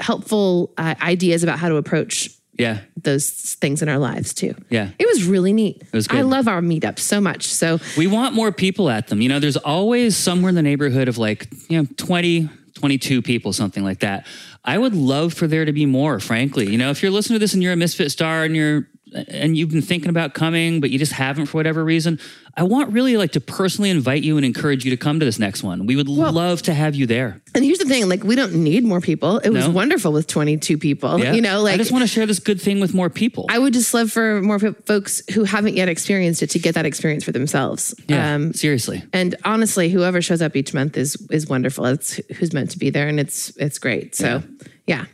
helpful 0.00 0.72
uh, 0.78 0.94
ideas 1.02 1.42
about 1.42 1.58
how 1.58 1.68
to 1.68 1.76
approach 1.76 2.30
Yeah. 2.58 2.78
those 3.02 3.28
things 3.30 3.82
in 3.82 3.88
our 3.88 3.98
lives 3.98 4.32
too. 4.34 4.54
Yeah. 4.70 4.90
It 4.98 5.06
was 5.06 5.24
really 5.24 5.52
neat. 5.52 5.82
It 5.82 5.92
was 5.92 6.06
I 6.10 6.22
love 6.22 6.48
our 6.48 6.60
meetups 6.60 7.00
so 7.00 7.20
much. 7.20 7.46
So 7.46 7.78
We 7.96 8.06
want 8.06 8.34
more 8.34 8.52
people 8.52 8.88
at 8.90 9.08
them. 9.08 9.20
You 9.20 9.28
know, 9.28 9.38
there's 9.40 9.56
always 9.56 10.16
somewhere 10.16 10.48
in 10.50 10.54
the 10.54 10.62
neighborhood 10.62 11.08
of 11.08 11.18
like, 11.18 11.48
you 11.68 11.82
know, 11.82 11.88
20, 11.96 12.48
22 12.74 13.22
people, 13.22 13.52
something 13.52 13.84
like 13.84 14.00
that. 14.00 14.26
I 14.64 14.78
would 14.78 14.94
love 14.94 15.34
for 15.34 15.46
there 15.46 15.64
to 15.66 15.72
be 15.72 15.84
more, 15.84 16.18
frankly. 16.20 16.70
You 16.70 16.78
know, 16.78 16.90
if 16.90 17.02
you're 17.02 17.12
listening 17.12 17.36
to 17.36 17.40
this 17.40 17.52
and 17.54 17.62
you're 17.62 17.72
a 17.72 17.76
misfit 17.76 18.10
star 18.10 18.44
and 18.44 18.56
you're 18.56 18.88
and 19.12 19.56
you've 19.56 19.70
been 19.70 19.82
thinking 19.82 20.08
about 20.10 20.34
coming, 20.34 20.80
but 20.80 20.90
you 20.90 20.98
just 20.98 21.12
haven't 21.12 21.46
for 21.46 21.58
whatever 21.58 21.84
reason, 21.84 22.18
I 22.56 22.62
want 22.62 22.92
really 22.92 23.16
like 23.16 23.32
to 23.32 23.40
personally 23.40 23.90
invite 23.90 24.22
you 24.22 24.36
and 24.36 24.46
encourage 24.46 24.84
you 24.84 24.90
to 24.90 24.96
come 24.96 25.18
to 25.20 25.26
this 25.26 25.38
next 25.38 25.62
one. 25.62 25.86
We 25.86 25.94
would 25.96 26.08
love 26.08 26.62
to 26.62 26.74
have 26.74 26.94
you 26.94 27.06
there. 27.06 27.40
and 27.54 27.64
here's 27.64 27.78
the 27.78 27.84
thing, 27.84 28.08
like 28.08 28.24
we 28.24 28.34
don't 28.36 28.54
need 28.54 28.84
more 28.84 29.00
people. 29.00 29.38
It 29.38 29.50
was 29.50 29.66
No. 29.66 29.70
wonderful 29.72 30.12
with 30.12 30.26
22 30.26 30.78
people. 30.78 31.18
Yeah. 31.20 31.32
You 31.32 31.40
know, 31.42 31.62
like 31.62 31.74
I 31.74 31.76
just 31.76 31.92
want 31.92 32.02
to 32.02 32.08
share 32.08 32.26
this 32.26 32.38
good 32.38 32.60
thing 32.60 32.80
with 32.80 32.94
more 32.94 33.10
people. 33.10 33.46
I 33.48 33.58
would 33.58 33.72
just 33.72 33.92
love 33.94 34.10
for 34.10 34.40
more 34.42 34.58
folks 34.58 35.22
who 35.34 35.44
haven't 35.44 35.74
yet 35.76 35.88
experienced 35.88 36.42
it 36.42 36.50
to 36.50 36.58
get 36.58 36.74
that 36.74 36.86
experience 36.86 37.24
for 37.24 37.32
themselves. 37.32 37.94
yeah, 38.08 38.34
Um, 38.34 38.52
seriously. 38.54 39.02
and 39.12 39.34
honestly, 39.44 39.90
whoever 39.90 40.22
shows 40.22 40.40
up 40.42 40.56
each 40.56 40.72
month 40.74 40.96
is 40.96 41.16
is 41.30 41.46
wonderful. 41.48 41.84
It's 41.86 42.20
who's 42.36 42.52
meant 42.52 42.70
to 42.70 42.78
be 42.78 42.90
there, 42.90 43.08
and 43.08 43.20
it's 43.20 43.52
it's 43.58 43.78
great. 43.78 44.14
So, 44.14 44.42
yeah. 44.86 45.04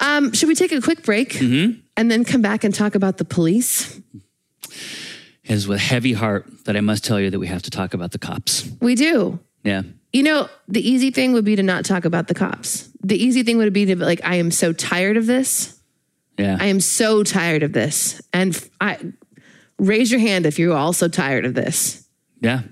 Um, 0.00 0.32
should 0.32 0.48
we 0.48 0.54
take 0.56 0.72
a 0.72 0.80
quick 0.80 1.04
break 1.04 1.32
and 1.96 2.10
then 2.10 2.24
come 2.24 2.42
back 2.42 2.64
and 2.64 2.74
talk 2.74 2.94
about 2.94 3.18
the 3.18 3.24
police? 3.24 4.00
It 5.44 5.50
is 5.50 5.66
with 5.66 5.80
heavy 5.80 6.12
heart 6.12 6.46
that 6.64 6.76
I 6.76 6.80
must 6.80 7.04
tell 7.04 7.20
you 7.20 7.30
that 7.30 7.38
we 7.38 7.46
have 7.48 7.62
to 7.62 7.70
talk 7.70 7.94
about 7.94 8.12
the 8.12 8.18
cops. 8.18 8.70
We 8.80 8.94
do. 8.94 9.40
Yeah. 9.64 9.82
You 10.12 10.22
know, 10.22 10.48
the 10.68 10.86
easy 10.86 11.10
thing 11.10 11.32
would 11.32 11.44
be 11.44 11.56
to 11.56 11.62
not 11.62 11.84
talk 11.84 12.04
about 12.04 12.28
the 12.28 12.34
cops. 12.34 12.88
The 13.02 13.16
easy 13.16 13.42
thing 13.42 13.56
would 13.58 13.72
be 13.72 13.86
to 13.86 13.96
be 13.96 14.04
like, 14.04 14.20
I 14.24 14.36
am 14.36 14.50
so 14.50 14.72
tired 14.72 15.16
of 15.16 15.26
this. 15.26 15.78
Yeah. 16.38 16.56
I 16.60 16.66
am 16.66 16.80
so 16.80 17.22
tired 17.22 17.62
of 17.62 17.72
this. 17.72 18.20
And 18.32 18.68
I 18.80 18.98
raise 19.78 20.10
your 20.10 20.20
hand 20.20 20.46
if 20.46 20.58
you're 20.58 20.76
also 20.76 21.08
tired 21.08 21.44
of 21.44 21.54
this. 21.54 22.06
yeah. 22.40 22.62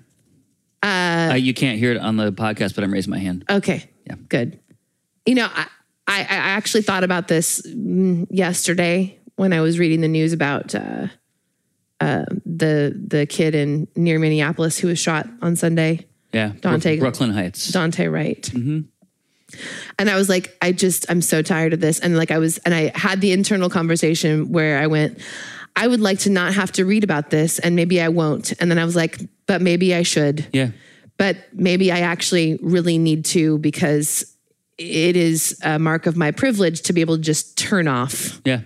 Uh, 0.83 1.35
you 1.37 1.53
can't 1.53 1.79
hear 1.79 1.93
it 1.93 1.99
on 1.99 2.17
the 2.17 2.33
podcast, 2.33 2.75
but 2.75 2.85
I'm 2.85 2.91
raising 2.93 3.11
my 3.11 3.19
hand. 3.19 3.45
Okay. 3.51 3.91
Yeah. 4.07 4.15
Good. 4.31 4.59
You 5.27 5.35
know, 5.35 5.47
I, 5.53 5.67
I, 6.11 6.21
I 6.21 6.25
actually 6.57 6.83
thought 6.83 7.05
about 7.05 7.29
this 7.29 7.63
mm, 7.67 8.27
yesterday 8.31 9.19
when 9.37 9.53
I 9.53 9.61
was 9.61 9.79
reading 9.79 10.01
the 10.01 10.09
news 10.09 10.33
about 10.33 10.75
uh, 10.75 11.07
uh, 12.01 12.25
the 12.45 12.95
the 13.07 13.27
kid 13.27 13.55
in 13.55 13.87
near 13.97 14.19
Minneapolis 14.19 14.79
who 14.79 14.89
was 14.89 14.99
shot 14.99 15.29
on 15.41 15.57
Sunday, 15.57 16.07
Yeah. 16.33 16.51
Daunte- 16.61 16.99
Brooklyn 16.99 17.31
Heights. 17.31 17.71
Daunte 17.71 18.11
Wright. 18.13 18.53
And 19.99 20.09
I 20.09 20.15
was 20.15 20.29
like, 20.29 20.57
I 20.63 20.71
just, 20.73 21.11
I'm 21.11 21.23
so 21.23 21.43
tired 21.43 21.73
of 21.73 21.81
this. 21.81 21.99
And 21.99 22.17
like, 22.17 22.31
I 22.31 22.39
was, 22.39 22.59
and 22.59 22.73
I 22.73 22.93
had 22.95 23.21
the 23.21 23.33
internal 23.33 23.69
conversation 23.69 24.53
where 24.53 24.79
I 24.79 24.87
went, 24.87 25.19
I 25.75 25.89
would 25.89 26.01
like 26.01 26.21
to 26.21 26.31
not 26.31 26.55
have 26.55 26.71
to 26.73 26.85
read 26.85 27.03
about 27.03 27.31
this 27.31 27.59
and 27.59 27.75
maybe 27.75 28.01
I 28.01 28.09
won't. 28.09 28.53
And 28.61 28.71
then 28.71 28.79
I 28.79 28.85
was 28.85 28.95
like, 28.95 29.19
but 29.47 29.61
maybe 29.61 29.93
I 29.95 30.03
should. 30.03 30.47
Yeah. 30.53 30.69
But 31.17 31.37
maybe 31.53 31.91
I 31.91 32.01
actually 32.01 32.59
really 32.63 32.97
need 32.97 33.25
to 33.27 33.59
because 33.59 34.30
it 34.81 35.15
is 35.17 35.59
a 35.63 35.79
mark 35.79 36.07
of 36.07 36.17
my 36.17 36.31
privilege 36.31 36.81
to 36.83 36.93
be 36.95 37.03
able 37.03 37.17
to 37.17 37.23
just 37.23 37.59
turn 37.59 37.87
off 37.87 38.41
Yeah. 38.47 38.61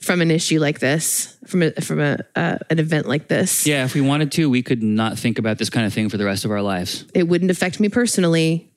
from 0.00 0.22
an 0.22 0.30
issue 0.30 0.58
like 0.60 0.78
this, 0.78 1.36
from 1.46 1.62
a, 1.62 1.72
from 1.72 2.00
a, 2.00 2.18
uh, 2.34 2.56
an 2.70 2.78
event 2.78 3.06
like 3.06 3.28
this. 3.28 3.66
Yeah. 3.66 3.84
If 3.84 3.94
we 3.94 4.00
wanted 4.00 4.32
to, 4.32 4.48
we 4.48 4.62
could 4.62 4.82
not 4.82 5.18
think 5.18 5.38
about 5.38 5.58
this 5.58 5.68
kind 5.68 5.84
of 5.86 5.92
thing 5.92 6.08
for 6.08 6.16
the 6.16 6.24
rest 6.24 6.44
of 6.46 6.50
our 6.50 6.62
lives. 6.62 7.04
It 7.14 7.28
wouldn't 7.28 7.50
affect 7.50 7.80
me 7.80 7.90
personally, 7.90 8.72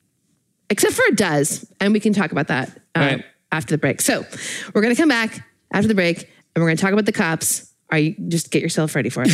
except 0.68 0.92
for 0.92 1.02
it 1.06 1.16
does. 1.16 1.64
And 1.80 1.94
we 1.94 2.00
can 2.00 2.12
talk 2.12 2.30
about 2.30 2.48
that 2.48 2.68
uh, 2.94 3.00
Right. 3.00 3.24
after 3.50 3.72
the 3.74 3.78
break. 3.78 4.00
So 4.02 4.26
we're 4.74 4.82
going 4.82 4.94
to 4.94 5.00
come 5.00 5.08
back 5.08 5.46
after 5.72 5.88
the 5.88 5.94
break 5.94 6.28
and 6.54 6.62
we're 6.62 6.68
going 6.68 6.76
to 6.76 6.82
talk 6.82 6.92
about 6.92 7.06
the 7.06 7.12
cops. 7.12 7.72
Are 7.90 7.98
you 7.98 8.14
just 8.28 8.50
get 8.50 8.60
yourself 8.62 8.94
ready 8.94 9.08
for 9.08 9.22
it? 9.26 9.30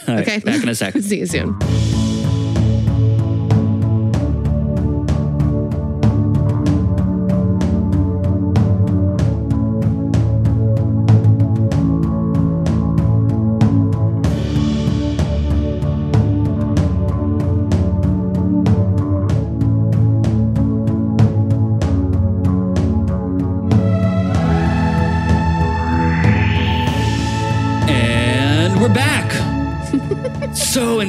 okay. 0.08 0.38
Back 0.38 0.62
in 0.62 0.68
a 0.70 0.74
second. 0.74 1.02
See 1.08 1.18
you 1.18 1.26
soon. 1.26 1.58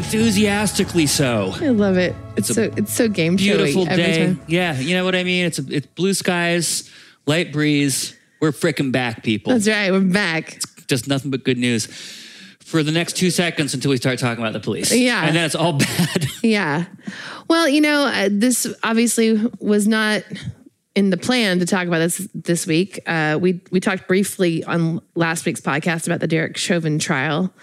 Enthusiastically 0.08 1.06
so. 1.06 1.52
I 1.56 1.68
love 1.70 1.98
it. 1.98 2.16
It's, 2.38 2.50
a 2.50 2.54
so 2.54 2.62
it's 2.78 2.94
so 2.94 3.10
game 3.10 3.36
Beautiful 3.36 3.86
day. 3.86 4.28
time. 4.28 4.42
Yeah. 4.48 4.80
You 4.80 4.96
know 4.96 5.04
what 5.04 5.16
I 5.16 5.24
mean? 5.24 5.46
It's 5.46 5.60
a, 5.60 5.66
it's 5.70 5.88
blue 5.88 6.14
skies, 6.14 6.90
light 7.26 7.52
breeze. 7.52 8.16
We're 8.40 8.52
freaking 8.52 8.94
back, 8.94 9.24
people. 9.24 9.52
That's 9.52 9.68
right. 9.68 9.92
We're 9.92 10.00
back. 10.00 10.60
Just 10.88 11.10
nothing 11.10 11.30
but 11.30 11.44
good 11.44 11.58
news 11.58 11.88
for 12.60 12.84
the 12.84 12.92
next 12.92 13.18
two 13.18 13.30
seconds 13.30 13.74
until 13.74 13.92
we 13.92 13.98
start 13.98 14.18
talking 14.18 14.42
about 14.42 14.54
the 14.54 14.62
police. 14.62 14.94
Yeah. 14.94 15.26
And 15.26 15.36
then 15.36 15.44
it's 15.44 15.56
all 15.56 15.74
bad. 15.78 16.26
Yeah. 16.42 16.86
Well, 17.50 17.68
you 17.68 17.82
know, 17.82 18.06
uh, 18.06 18.30
this 18.32 18.74
obviously 18.84 19.38
was 19.60 19.88
not 19.90 20.24
in 20.96 21.10
the 21.10 21.18
plan 21.18 21.60
to 21.60 21.66
talk 21.66 21.86
about 21.86 22.00
this 22.00 22.30
this 22.34 22.66
week. 22.66 23.02
Uh, 23.06 23.38
we 23.42 23.62
we 23.72 23.82
talked 23.82 24.08
briefly 24.08 24.64
on 24.64 25.02
last 25.16 25.46
week's 25.46 25.62
podcast 25.62 26.08
about 26.08 26.22
the 26.22 26.28
Derek 26.28 26.56
Chauvin 26.56 26.98
trial 26.98 27.54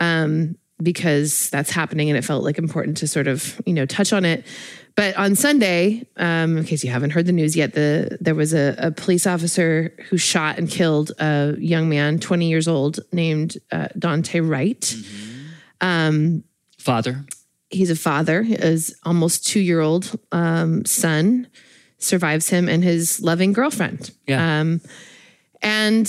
um, 0.00 0.56
because 0.82 1.50
that's 1.50 1.70
happening, 1.70 2.08
and 2.08 2.16
it 2.16 2.24
felt 2.24 2.44
like 2.44 2.58
important 2.58 2.96
to 2.98 3.08
sort 3.08 3.26
of 3.26 3.60
you 3.66 3.72
know 3.72 3.86
touch 3.86 4.12
on 4.12 4.24
it. 4.24 4.46
But 4.94 5.16
on 5.16 5.36
Sunday, 5.36 6.06
um, 6.16 6.58
in 6.58 6.64
case 6.64 6.82
you 6.82 6.90
haven't 6.90 7.10
heard 7.10 7.26
the 7.26 7.32
news 7.32 7.54
yet, 7.54 7.74
the 7.74 8.18
there 8.20 8.34
was 8.34 8.52
a, 8.52 8.74
a 8.78 8.90
police 8.90 9.26
officer 9.26 9.94
who 10.08 10.16
shot 10.18 10.58
and 10.58 10.68
killed 10.68 11.12
a 11.20 11.54
young 11.58 11.88
man, 11.88 12.18
20 12.18 12.48
years 12.48 12.66
old, 12.66 12.98
named 13.12 13.58
uh, 13.70 13.88
Daunte 13.96 14.48
Wright. 14.48 14.96
Father. 16.78 17.24
he's 17.70 17.90
a 17.90 17.96
father. 17.96 18.42
His 18.42 18.96
almost 19.04 19.46
two 19.46 19.60
year 19.60 19.80
old 19.80 20.18
um, 20.32 20.84
son 20.84 21.46
survives 21.98 22.48
him 22.48 22.68
and 22.68 22.82
his 22.82 23.20
loving 23.20 23.52
girlfriend. 23.52 24.10
Yeah. 24.26 24.60
Um, 24.60 24.80
and 25.62 26.06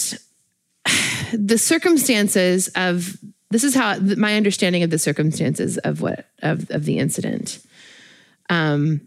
the 1.33 1.57
circumstances 1.57 2.69
of 2.75 3.17
this 3.51 3.63
is 3.63 3.73
how 3.75 3.97
my 3.99 4.35
understanding 4.35 4.83
of 4.83 4.89
the 4.89 4.99
circumstances 4.99 5.77
of 5.79 6.01
what 6.01 6.29
of 6.41 6.69
of 6.71 6.85
the 6.85 6.99
incident 6.99 7.59
um, 8.49 9.01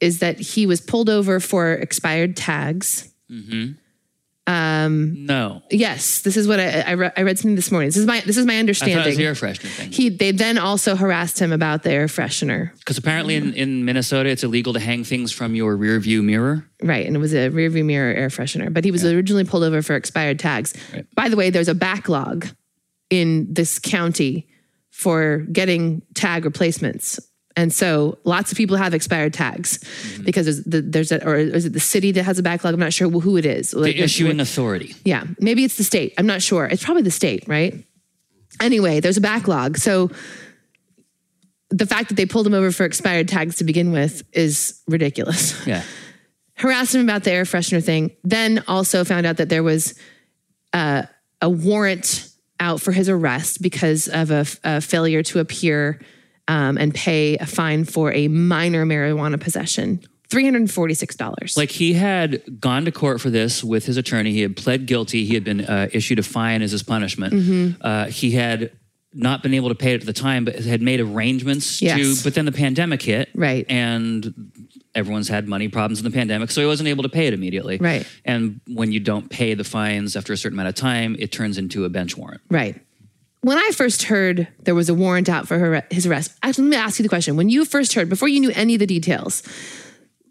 is 0.00 0.20
that 0.20 0.38
he 0.38 0.66
was 0.66 0.80
pulled 0.80 1.08
over 1.08 1.40
for 1.40 1.72
expired 1.72 2.36
tags. 2.36 3.12
no. 5.26 5.62
Yes, 5.70 6.20
this 6.20 6.36
is 6.36 6.46
what 6.46 6.60
I, 6.60 6.80
I, 6.80 6.90
re- 6.92 7.10
I 7.16 7.22
read 7.22 7.38
something 7.38 7.56
this 7.56 7.70
morning. 7.70 7.88
This 7.88 7.96
is 7.96 8.04
my 8.04 8.20
this 8.20 8.36
is 8.36 8.44
my 8.44 8.52
I 8.52 8.56
thought 8.56 8.58
it 8.58 8.60
understanding. 8.60 9.06
was 9.06 9.16
the 9.16 9.24
air 9.24 9.32
freshener 9.32 9.68
thing. 9.68 9.90
he 9.90 10.10
they 10.10 10.32
then 10.32 10.58
also 10.58 10.96
harassed 10.96 11.38
him 11.38 11.50
about 11.50 11.82
the 11.82 11.90
air 11.90 12.08
freshener. 12.08 12.76
Because 12.78 12.98
apparently 12.98 13.36
in, 13.36 13.54
in 13.54 13.86
Minnesota, 13.86 14.28
it's 14.28 14.44
illegal 14.44 14.74
to 14.74 14.80
hang 14.80 15.02
things 15.02 15.32
from 15.32 15.54
your 15.54 15.76
rear 15.76 15.98
view 15.98 16.22
mirror. 16.22 16.68
Right, 16.82 17.06
and 17.06 17.16
it 17.16 17.20
was 17.20 17.32
a 17.34 17.48
rear 17.48 17.70
view 17.70 17.84
mirror 17.84 18.12
air 18.14 18.28
freshener. 18.28 18.70
But 18.72 18.84
he 18.84 18.90
was 18.90 19.02
originally 19.04 19.44
pulled 19.44 19.64
over 19.64 19.80
for 19.80 19.96
expired 19.96 20.38
tags. 20.38 20.74
By 21.14 21.30
the 21.30 21.36
way, 21.36 21.48
there's 21.48 21.68
a 21.68 21.74
backlog 21.74 22.46
in 23.10 23.52
this 23.52 23.78
county 23.78 24.48
for 24.90 25.38
getting 25.52 26.02
tag 26.14 26.44
replacements. 26.44 27.20
And 27.56 27.72
so 27.72 28.18
lots 28.24 28.50
of 28.50 28.58
people 28.58 28.76
have 28.76 28.94
expired 28.94 29.32
tags 29.32 29.78
because 30.24 30.46
there's, 30.46 30.64
the, 30.64 30.80
there's 30.82 31.12
a, 31.12 31.24
or 31.24 31.36
is 31.36 31.64
it 31.66 31.72
the 31.72 31.78
city 31.80 32.10
that 32.12 32.24
has 32.24 32.38
a 32.38 32.42
backlog? 32.42 32.74
I'm 32.74 32.80
not 32.80 32.92
sure 32.92 33.08
who 33.08 33.36
it 33.36 33.46
is. 33.46 33.72
Like, 33.74 33.94
The 33.94 34.02
issuing 34.02 34.40
authority. 34.40 34.94
yeah, 35.04 35.24
maybe 35.38 35.62
it's 35.64 35.76
the 35.76 35.84
state. 35.84 36.14
I'm 36.18 36.26
not 36.26 36.42
sure. 36.42 36.64
It's 36.66 36.82
probably 36.84 37.02
the 37.04 37.12
state, 37.12 37.44
right? 37.46 37.84
Anyway, 38.60 38.98
there's 39.00 39.16
a 39.18 39.20
backlog. 39.20 39.78
So 39.78 40.10
the 41.70 41.86
fact 41.86 42.08
that 42.08 42.14
they 42.16 42.26
pulled 42.26 42.46
him 42.46 42.54
over 42.54 42.70
for 42.72 42.84
expired 42.84 43.28
tags 43.28 43.56
to 43.56 43.64
begin 43.64 43.92
with 43.92 44.22
is 44.32 44.80
ridiculous 44.88 45.54
Yeah. 45.66 45.82
harassed 46.56 46.94
him 46.94 47.02
about 47.02 47.24
the 47.24 47.32
air 47.32 47.44
freshener 47.44 47.82
thing. 47.84 48.12
Then 48.24 48.62
also 48.68 49.04
found 49.04 49.26
out 49.26 49.36
that 49.38 49.48
there 49.48 49.62
was 49.62 49.94
uh, 50.72 51.02
a 51.40 51.48
warrant 51.50 52.28
out 52.60 52.80
for 52.80 52.92
his 52.92 53.08
arrest 53.08 53.60
because 53.62 54.08
of 54.08 54.30
a, 54.30 54.46
a 54.64 54.80
failure 54.80 55.22
to 55.24 55.40
appear 55.40 56.00
um, 56.48 56.76
and 56.78 56.94
pay 56.94 57.36
a 57.36 57.46
fine 57.46 57.84
for 57.84 58.12
a 58.12 58.28
minor 58.28 58.84
marijuana 58.84 59.40
possession. 59.40 60.00
$346. 60.30 61.56
Like 61.56 61.70
he 61.70 61.92
had 61.94 62.60
gone 62.60 62.84
to 62.84 62.92
court 62.92 63.20
for 63.20 63.30
this 63.30 63.62
with 63.62 63.86
his 63.86 63.96
attorney. 63.96 64.32
He 64.32 64.40
had 64.40 64.56
pled 64.56 64.86
guilty. 64.86 65.24
He 65.24 65.34
had 65.34 65.44
been 65.44 65.60
uh, 65.62 65.88
issued 65.92 66.18
a 66.18 66.22
fine 66.22 66.62
as 66.62 66.72
his 66.72 66.82
punishment. 66.82 67.34
Mm-hmm. 67.34 67.80
Uh, 67.80 68.06
he 68.06 68.32
had 68.32 68.72
not 69.12 69.42
been 69.42 69.54
able 69.54 69.68
to 69.68 69.74
pay 69.76 69.94
it 69.94 70.00
at 70.00 70.06
the 70.06 70.12
time, 70.12 70.44
but 70.44 70.56
had 70.56 70.82
made 70.82 71.00
arrangements 71.00 71.80
Yes. 71.80 71.98
to. 71.98 72.24
But 72.24 72.34
then 72.34 72.46
the 72.46 72.52
pandemic 72.52 73.00
hit, 73.02 73.28
Right. 73.34 73.64
And 73.68 74.50
everyone's 74.94 75.28
had 75.28 75.48
money 75.48 75.68
problems 75.68 75.98
in 75.98 76.04
the 76.04 76.10
pandemic, 76.10 76.50
so 76.50 76.60
he 76.60 76.66
wasn't 76.66 76.88
able 76.88 77.02
to 77.02 77.08
pay 77.08 77.26
it 77.26 77.34
immediately, 77.34 77.78
Right. 77.78 78.06
And 78.24 78.60
when 78.68 78.92
you 78.92 79.00
don't 79.00 79.28
pay 79.28 79.54
the 79.54 79.64
fines 79.64 80.16
after 80.16 80.32
a 80.32 80.36
certain 80.36 80.58
amount 80.58 80.68
of 80.68 80.74
time, 80.74 81.16
it 81.18 81.32
turns 81.32 81.58
into 81.58 81.84
a 81.84 81.88
bench 81.88 82.16
warrant. 82.16 82.40
Right. 82.50 82.80
When 83.42 83.58
I 83.58 83.70
first 83.74 84.04
heard 84.04 84.48
there 84.62 84.74
was 84.74 84.88
a 84.88 84.94
warrant 84.94 85.28
out 85.28 85.46
for 85.46 85.58
her, 85.58 85.82
his 85.90 86.06
arrest, 86.06 86.32
actually, 86.42 86.64
let 86.64 86.70
me 86.70 86.76
ask 86.76 86.98
you 86.98 87.02
the 87.02 87.10
question. 87.10 87.36
When 87.36 87.50
you 87.50 87.64
first 87.66 87.92
heard, 87.92 88.08
before 88.08 88.28
you 88.28 88.40
knew 88.40 88.50
any 88.54 88.74
of 88.74 88.78
the 88.78 88.86
details, 88.86 89.42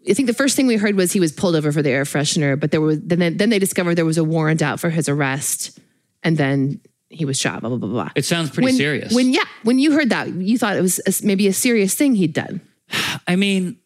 I 0.08 0.14
think 0.14 0.26
the 0.26 0.34
first 0.34 0.56
thing 0.56 0.66
we 0.66 0.76
heard 0.76 0.96
was 0.96 1.12
he 1.12 1.20
was 1.20 1.32
pulled 1.32 1.54
over 1.54 1.72
for 1.72 1.80
the 1.80 1.90
air 1.90 2.04
freshener, 2.04 2.58
but 2.58 2.72
there 2.72 2.80
was 2.80 3.00
then 3.00 3.36
then 3.36 3.50
they 3.50 3.58
discovered 3.58 3.94
there 3.94 4.04
was 4.04 4.18
a 4.18 4.24
warrant 4.24 4.62
out 4.62 4.80
for 4.80 4.90
his 4.90 5.08
arrest, 5.08 5.78
and 6.22 6.36
then 6.36 6.80
he 7.08 7.24
was 7.24 7.38
shot. 7.38 7.60
Blah 7.60 7.70
blah 7.70 7.78
blah 7.78 7.88
blah. 7.88 8.10
It 8.14 8.24
sounds 8.24 8.50
pretty 8.50 8.66
when, 8.66 8.74
serious. 8.74 9.14
When 9.14 9.32
yeah, 9.32 9.44
when 9.62 9.78
you 9.78 9.92
heard 9.92 10.10
that, 10.10 10.28
you 10.28 10.58
thought 10.58 10.76
it 10.76 10.82
was 10.82 11.00
a, 11.06 11.26
maybe 11.26 11.46
a 11.46 11.52
serious 11.52 11.94
thing 11.94 12.14
he'd 12.16 12.34
done. 12.34 12.60
I 13.26 13.36
mean, 13.36 13.78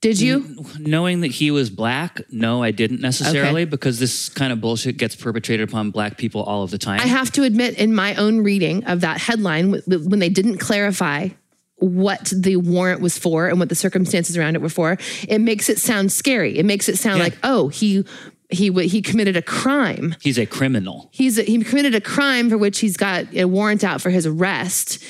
Did 0.00 0.18
you? 0.20 0.64
knowing 0.78 1.20
that 1.20 1.30
he 1.30 1.50
was 1.50 1.68
black, 1.68 2.22
no, 2.30 2.62
I 2.62 2.70
didn't 2.70 3.00
necessarily 3.02 3.66
because 3.66 3.98
this 3.98 4.30
kind 4.30 4.50
of 4.52 4.60
bullshit 4.60 4.96
gets 4.96 5.14
perpetrated 5.14 5.68
upon 5.68 5.90
black 5.90 6.16
people 6.16 6.42
all 6.42 6.62
of 6.62 6.70
the 6.70 6.78
time. 6.78 7.00
I 7.00 7.06
have 7.06 7.30
to 7.32 7.42
admit, 7.42 7.78
in 7.78 7.94
my 7.94 8.14
own 8.14 8.42
reading 8.42 8.84
of 8.84 9.02
that 9.02 9.20
headline, 9.20 9.72
when 9.86 10.18
they 10.18 10.30
didn't 10.30 10.56
clarify 10.58 11.28
what 11.76 12.32
the 12.34 12.56
warrant 12.56 13.00
was 13.02 13.18
for 13.18 13.48
and 13.48 13.58
what 13.58 13.68
the 13.68 13.74
circumstances 13.74 14.36
around 14.38 14.54
it 14.54 14.62
were 14.62 14.68
for, 14.70 14.96
it 15.28 15.38
makes 15.40 15.68
it 15.68 15.78
sound 15.78 16.12
scary. 16.12 16.58
It 16.58 16.64
makes 16.64 16.88
it 16.88 16.96
sound 16.98 17.18
Yeah. 17.18 17.24
like, 17.24 17.38
oh, 17.42 17.68
he 17.68 18.04
he 18.50 18.68
w- 18.68 18.88
he 18.88 19.00
committed 19.02 19.36
a 19.36 19.42
crime. 19.42 20.14
He's 20.20 20.38
a 20.38 20.46
criminal. 20.46 21.08
He's 21.12 21.38
a, 21.38 21.42
he 21.42 21.62
committed 21.62 21.94
a 21.94 22.00
crime 22.00 22.50
for 22.50 22.58
which 22.58 22.80
he's 22.80 22.96
got 22.96 23.26
a 23.34 23.44
warrant 23.44 23.84
out 23.84 24.00
for 24.00 24.10
his 24.10 24.26
arrest. 24.26 25.02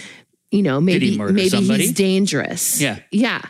You 0.50 0.62
know, 0.62 0.80
maybe 0.80 1.16
murder 1.16 1.32
maybe 1.32 1.48
somebody? 1.48 1.84
he's 1.84 1.92
dangerous. 1.92 2.80
Yeah. 2.80 2.98
yeah. 3.12 3.40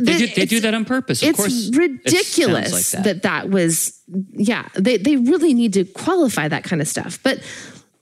They, 0.00 0.18
do, 0.18 0.26
they 0.26 0.44
do 0.46 0.58
that 0.60 0.74
on 0.74 0.84
purpose. 0.84 1.22
Of 1.22 1.28
it's 1.30 1.38
course, 1.38 1.68
it 1.68 1.76
ridiculous 1.76 2.72
like 2.72 2.84
that. 2.86 3.04
that. 3.04 3.22
that 3.22 3.50
was 3.50 4.00
yeah 4.32 4.68
they 4.74 4.96
they 4.96 5.16
really 5.16 5.54
need 5.54 5.72
to 5.74 5.84
qualify 5.84 6.48
that 6.48 6.64
kind 6.64 6.82
of 6.82 6.88
stuff 6.88 7.18
but 7.22 7.38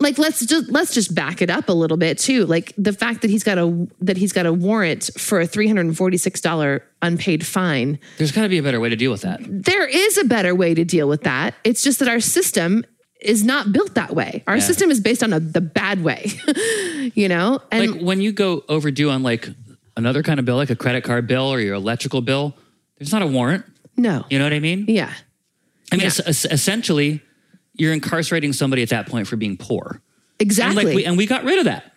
like 0.00 0.16
let's 0.18 0.44
just 0.46 0.68
let's 0.70 0.94
just 0.94 1.14
back 1.14 1.42
it 1.42 1.50
up 1.50 1.68
a 1.68 1.72
little 1.72 1.96
bit 1.98 2.18
too 2.18 2.46
like 2.46 2.72
the 2.78 2.92
fact 2.94 3.20
that 3.22 3.30
he's 3.30 3.44
got 3.44 3.58
a 3.58 3.86
that 4.00 4.16
he's 4.16 4.32
got 4.32 4.46
a 4.46 4.52
warrant 4.52 5.10
for 5.18 5.40
a 5.40 5.46
$346 5.46 6.80
unpaid 7.02 7.46
fine 7.46 7.98
There's 8.18 8.32
got 8.32 8.42
to 8.42 8.48
be 8.48 8.58
a 8.58 8.62
better 8.62 8.80
way 8.80 8.88
to 8.88 8.96
deal 8.96 9.10
with 9.10 9.22
that. 9.22 9.40
there 9.44 9.86
is 9.86 10.18
a 10.18 10.24
better 10.24 10.54
way 10.54 10.74
to 10.74 10.84
deal 10.84 11.08
with 11.08 11.22
that 11.22 11.54
it's 11.64 11.82
just 11.82 11.98
that 12.00 12.08
our 12.08 12.20
system 12.20 12.84
is 13.20 13.44
not 13.44 13.72
built 13.72 13.94
that 13.94 14.14
way 14.14 14.42
our 14.48 14.58
system 14.60 14.90
is 14.90 14.98
based 14.98 15.22
on 15.22 15.32
a, 15.32 15.38
the 15.38 15.60
bad 15.60 16.02
way 16.02 16.26
you 17.14 17.28
know 17.28 17.60
and 17.70 17.92
Like 17.92 18.00
when 18.02 18.20
you 18.20 18.32
go 18.32 18.64
overdue 18.68 19.10
on 19.10 19.22
like 19.22 19.48
another 19.96 20.22
kind 20.22 20.38
of 20.38 20.44
bill, 20.46 20.56
like 20.56 20.70
a 20.70 20.76
credit 20.76 21.04
card 21.04 21.26
bill 21.26 21.44
or 21.52 21.60
your 21.60 21.74
electrical 21.74 22.20
bill, 22.20 22.56
there's 22.98 23.12
not 23.12 23.22
a 23.22 23.26
warrant. 23.26 23.64
No. 23.96 24.24
You 24.30 24.38
know 24.38 24.44
what 24.44 24.52
I 24.52 24.60
mean? 24.60 24.86
Yeah. 24.88 25.12
I 25.90 25.96
mean, 25.96 26.00
Yeah. 26.02 26.06
es- 26.06 26.20
es- 26.26 26.44
essentially, 26.46 27.20
you're 27.74 27.92
incarcerating 27.92 28.52
somebody 28.52 28.82
at 28.82 28.88
that 28.90 29.06
point 29.06 29.26
for 29.26 29.36
being 29.36 29.56
poor. 29.56 30.00
And 30.40 30.46
Exactly. 30.48 30.84
like, 30.84 30.94
we, 30.96 31.04
and 31.04 31.16
we 31.16 31.26
got 31.26 31.44
rid 31.44 31.58
of 31.58 31.64
that. 31.66 31.92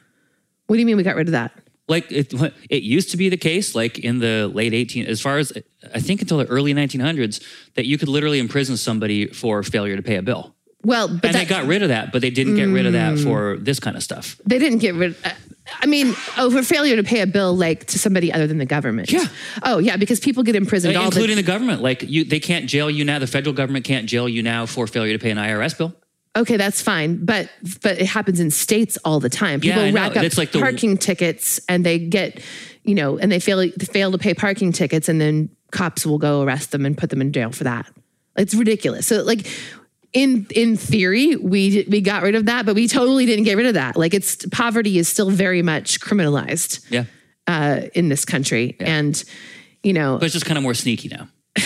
what 0.68 0.76
do 0.78 0.80
you 0.80 0.86
mean 0.86 0.98
we 0.98 1.04
got 1.04 1.16
rid 1.16 1.28
of 1.28 1.34
that? 1.34 1.52
Like 1.88 2.12
it, 2.12 2.34
it 2.72 2.82
used 2.82 3.12
to 3.12 3.18
be 3.18 3.30
the 3.30 3.38
case, 3.38 3.76
like 3.76 4.00
in 4.00 4.18
the 4.18 4.50
late 4.52 4.74
18, 4.74 5.06
as 5.06 5.22
far 5.22 5.38
as 5.38 5.54
I 5.94 6.00
think 6.00 6.22
until 6.22 6.40
the 6.40 6.48
early 6.48 6.74
1900s, 6.74 7.40
that 7.76 7.86
you 7.86 8.00
could 8.00 8.08
literally 8.08 8.40
imprison 8.40 8.76
somebody 8.76 9.28
for 9.28 9.62
failure 9.62 9.96
to 9.96 10.02
pay 10.02 10.16
a 10.16 10.24
bill. 10.24 10.56
Well, 10.84 11.08
but 11.08 11.26
And 11.26 11.36
that, 11.36 11.40
they 11.40 11.46
got 11.46 11.66
rid 11.68 11.84
of 11.84 11.90
that, 11.90 12.12
but 12.12 12.22
they 12.22 12.32
didn't 12.32 12.56
get 12.56 12.66
rid 12.70 12.88
of 12.88 12.94
that 12.94 13.20
for 13.20 13.58
this 13.58 13.80
kind 13.80 13.96
of 13.96 14.02
stuff. 14.02 14.40
they 14.46 14.58
didn't 14.58 14.80
get 14.80 14.96
rid. 14.96 15.16
uh, 15.24 15.30
I 15.82 15.86
mean, 15.88 16.14
oh, 16.38 16.46
over 16.46 16.62
failure 16.64 16.96
to 16.96 17.04
pay 17.04 17.22
a 17.22 17.28
bill, 17.28 17.56
like 17.56 17.86
to 17.88 18.00
somebody 18.00 18.32
other 18.32 18.48
than 18.48 18.58
the 18.58 18.66
government. 18.66 19.12
Yeah. 19.12 19.26
Oh, 19.64 19.80
yeah, 19.80 19.98
because 19.98 20.20
people 20.20 20.44
get 20.44 20.56
imprisoned 20.56 20.96
uh, 20.96 21.00
all 21.00 21.06
including 21.08 21.36
the 21.36 21.44
government. 21.44 21.82
Like 21.82 22.04
you, 22.04 22.24
they 22.24 22.40
can't 22.40 22.68
jail 22.68 22.90
you 22.90 23.04
now. 23.04 23.20
The 23.20 23.28
federal 23.28 23.54
government 23.54 23.86
can't 23.86 24.08
jail 24.08 24.30
you 24.30 24.44
now 24.44 24.66
for 24.66 24.88
failure 24.88 25.14
to 25.14 25.20
pay 25.20 25.32
an 25.32 25.38
IRS 25.38 25.78
bill. 25.78 25.96
Okay, 26.38 26.58
that's 26.58 26.82
fine, 26.82 27.24
but 27.24 27.50
but 27.82 27.98
it 28.00 28.08
happens 28.08 28.40
in 28.42 28.52
states 28.52 28.98
all 29.06 29.20
the 29.20 29.30
time. 29.30 29.62
People 29.62 29.86
know. 29.86 29.94
rack 29.94 30.18
up 30.18 30.24
It's 30.24 30.38
like 30.38 30.52
the- 30.52 30.60
parking 30.60 30.98
tickets, 30.98 31.62
and 31.70 31.86
they 31.86 31.98
get, 31.98 32.42
you 32.84 32.94
know, 32.94 33.18
and 33.18 33.32
they 33.32 33.40
fail 33.40 33.58
they 33.58 33.86
fail 33.86 34.12
to 34.12 34.18
pay 34.18 34.34
parking 34.34 34.74
tickets, 34.74 35.08
and 35.08 35.20
then 35.22 35.50
cops 35.72 36.06
will 36.06 36.18
go 36.18 36.42
arrest 36.42 36.72
them 36.72 36.86
and 36.86 36.98
put 36.98 37.10
them 37.10 37.22
in 37.22 37.32
jail 37.32 37.52
for 37.52 37.64
that. 37.64 37.90
It's 38.38 38.54
ridiculous. 38.54 39.08
So 39.08 39.24
like. 39.24 39.48
In 40.16 40.48
in 40.56 40.78
theory, 40.78 41.36
we 41.36 41.86
we 41.90 42.00
got 42.00 42.24
rid 42.24 42.36
of 42.36 42.46
that, 42.46 42.66
but 42.66 42.74
we 42.74 42.88
totally 42.88 43.26
didn't 43.26 43.44
get 43.44 43.58
rid 43.58 43.66
of 43.68 43.74
that. 43.74 43.98
Like 43.98 44.14
it's 44.14 44.46
poverty 44.52 44.98
is 44.98 45.10
still 45.10 45.30
very 45.30 45.62
much 45.62 46.00
criminalized 46.00 46.80
Yeah. 46.90 47.04
uh, 47.48 47.82
in 47.94 48.08
this 48.10 48.24
country, 48.24 48.78
and 48.80 49.22
you 49.84 49.92
know 49.94 50.18
But 50.18 50.26
it's 50.28 50.34
just 50.34 50.46
kind 50.46 50.58
of 50.58 50.64
more 50.64 50.74
sneaky 50.74 51.10
now. 51.10 51.28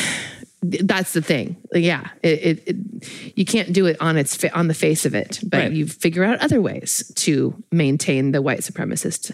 that's 0.64 1.14
the 1.14 1.22
thing. 1.22 1.58
Yeah, 1.74 2.08
it, 2.24 2.39
it, 2.43 2.64
it 2.68 3.38
you 3.38 3.45
can't 3.45 3.72
do 3.72 3.86
it 3.86 3.97
on 4.02 4.18
its 4.18 4.36
fa- 4.36 4.52
on 4.58 4.68
the 4.68 4.74
face 4.74 5.06
of 5.06 5.14
it, 5.14 5.39
but 5.43 5.58
Right. 5.58 5.72
you 5.72 5.86
figure 5.88 6.24
out 6.24 6.39
other 6.39 6.60
ways 6.60 7.12
to 7.18 7.54
maintain 7.72 8.32
the 8.32 8.41
white 8.41 8.62
supremacist 8.62 9.32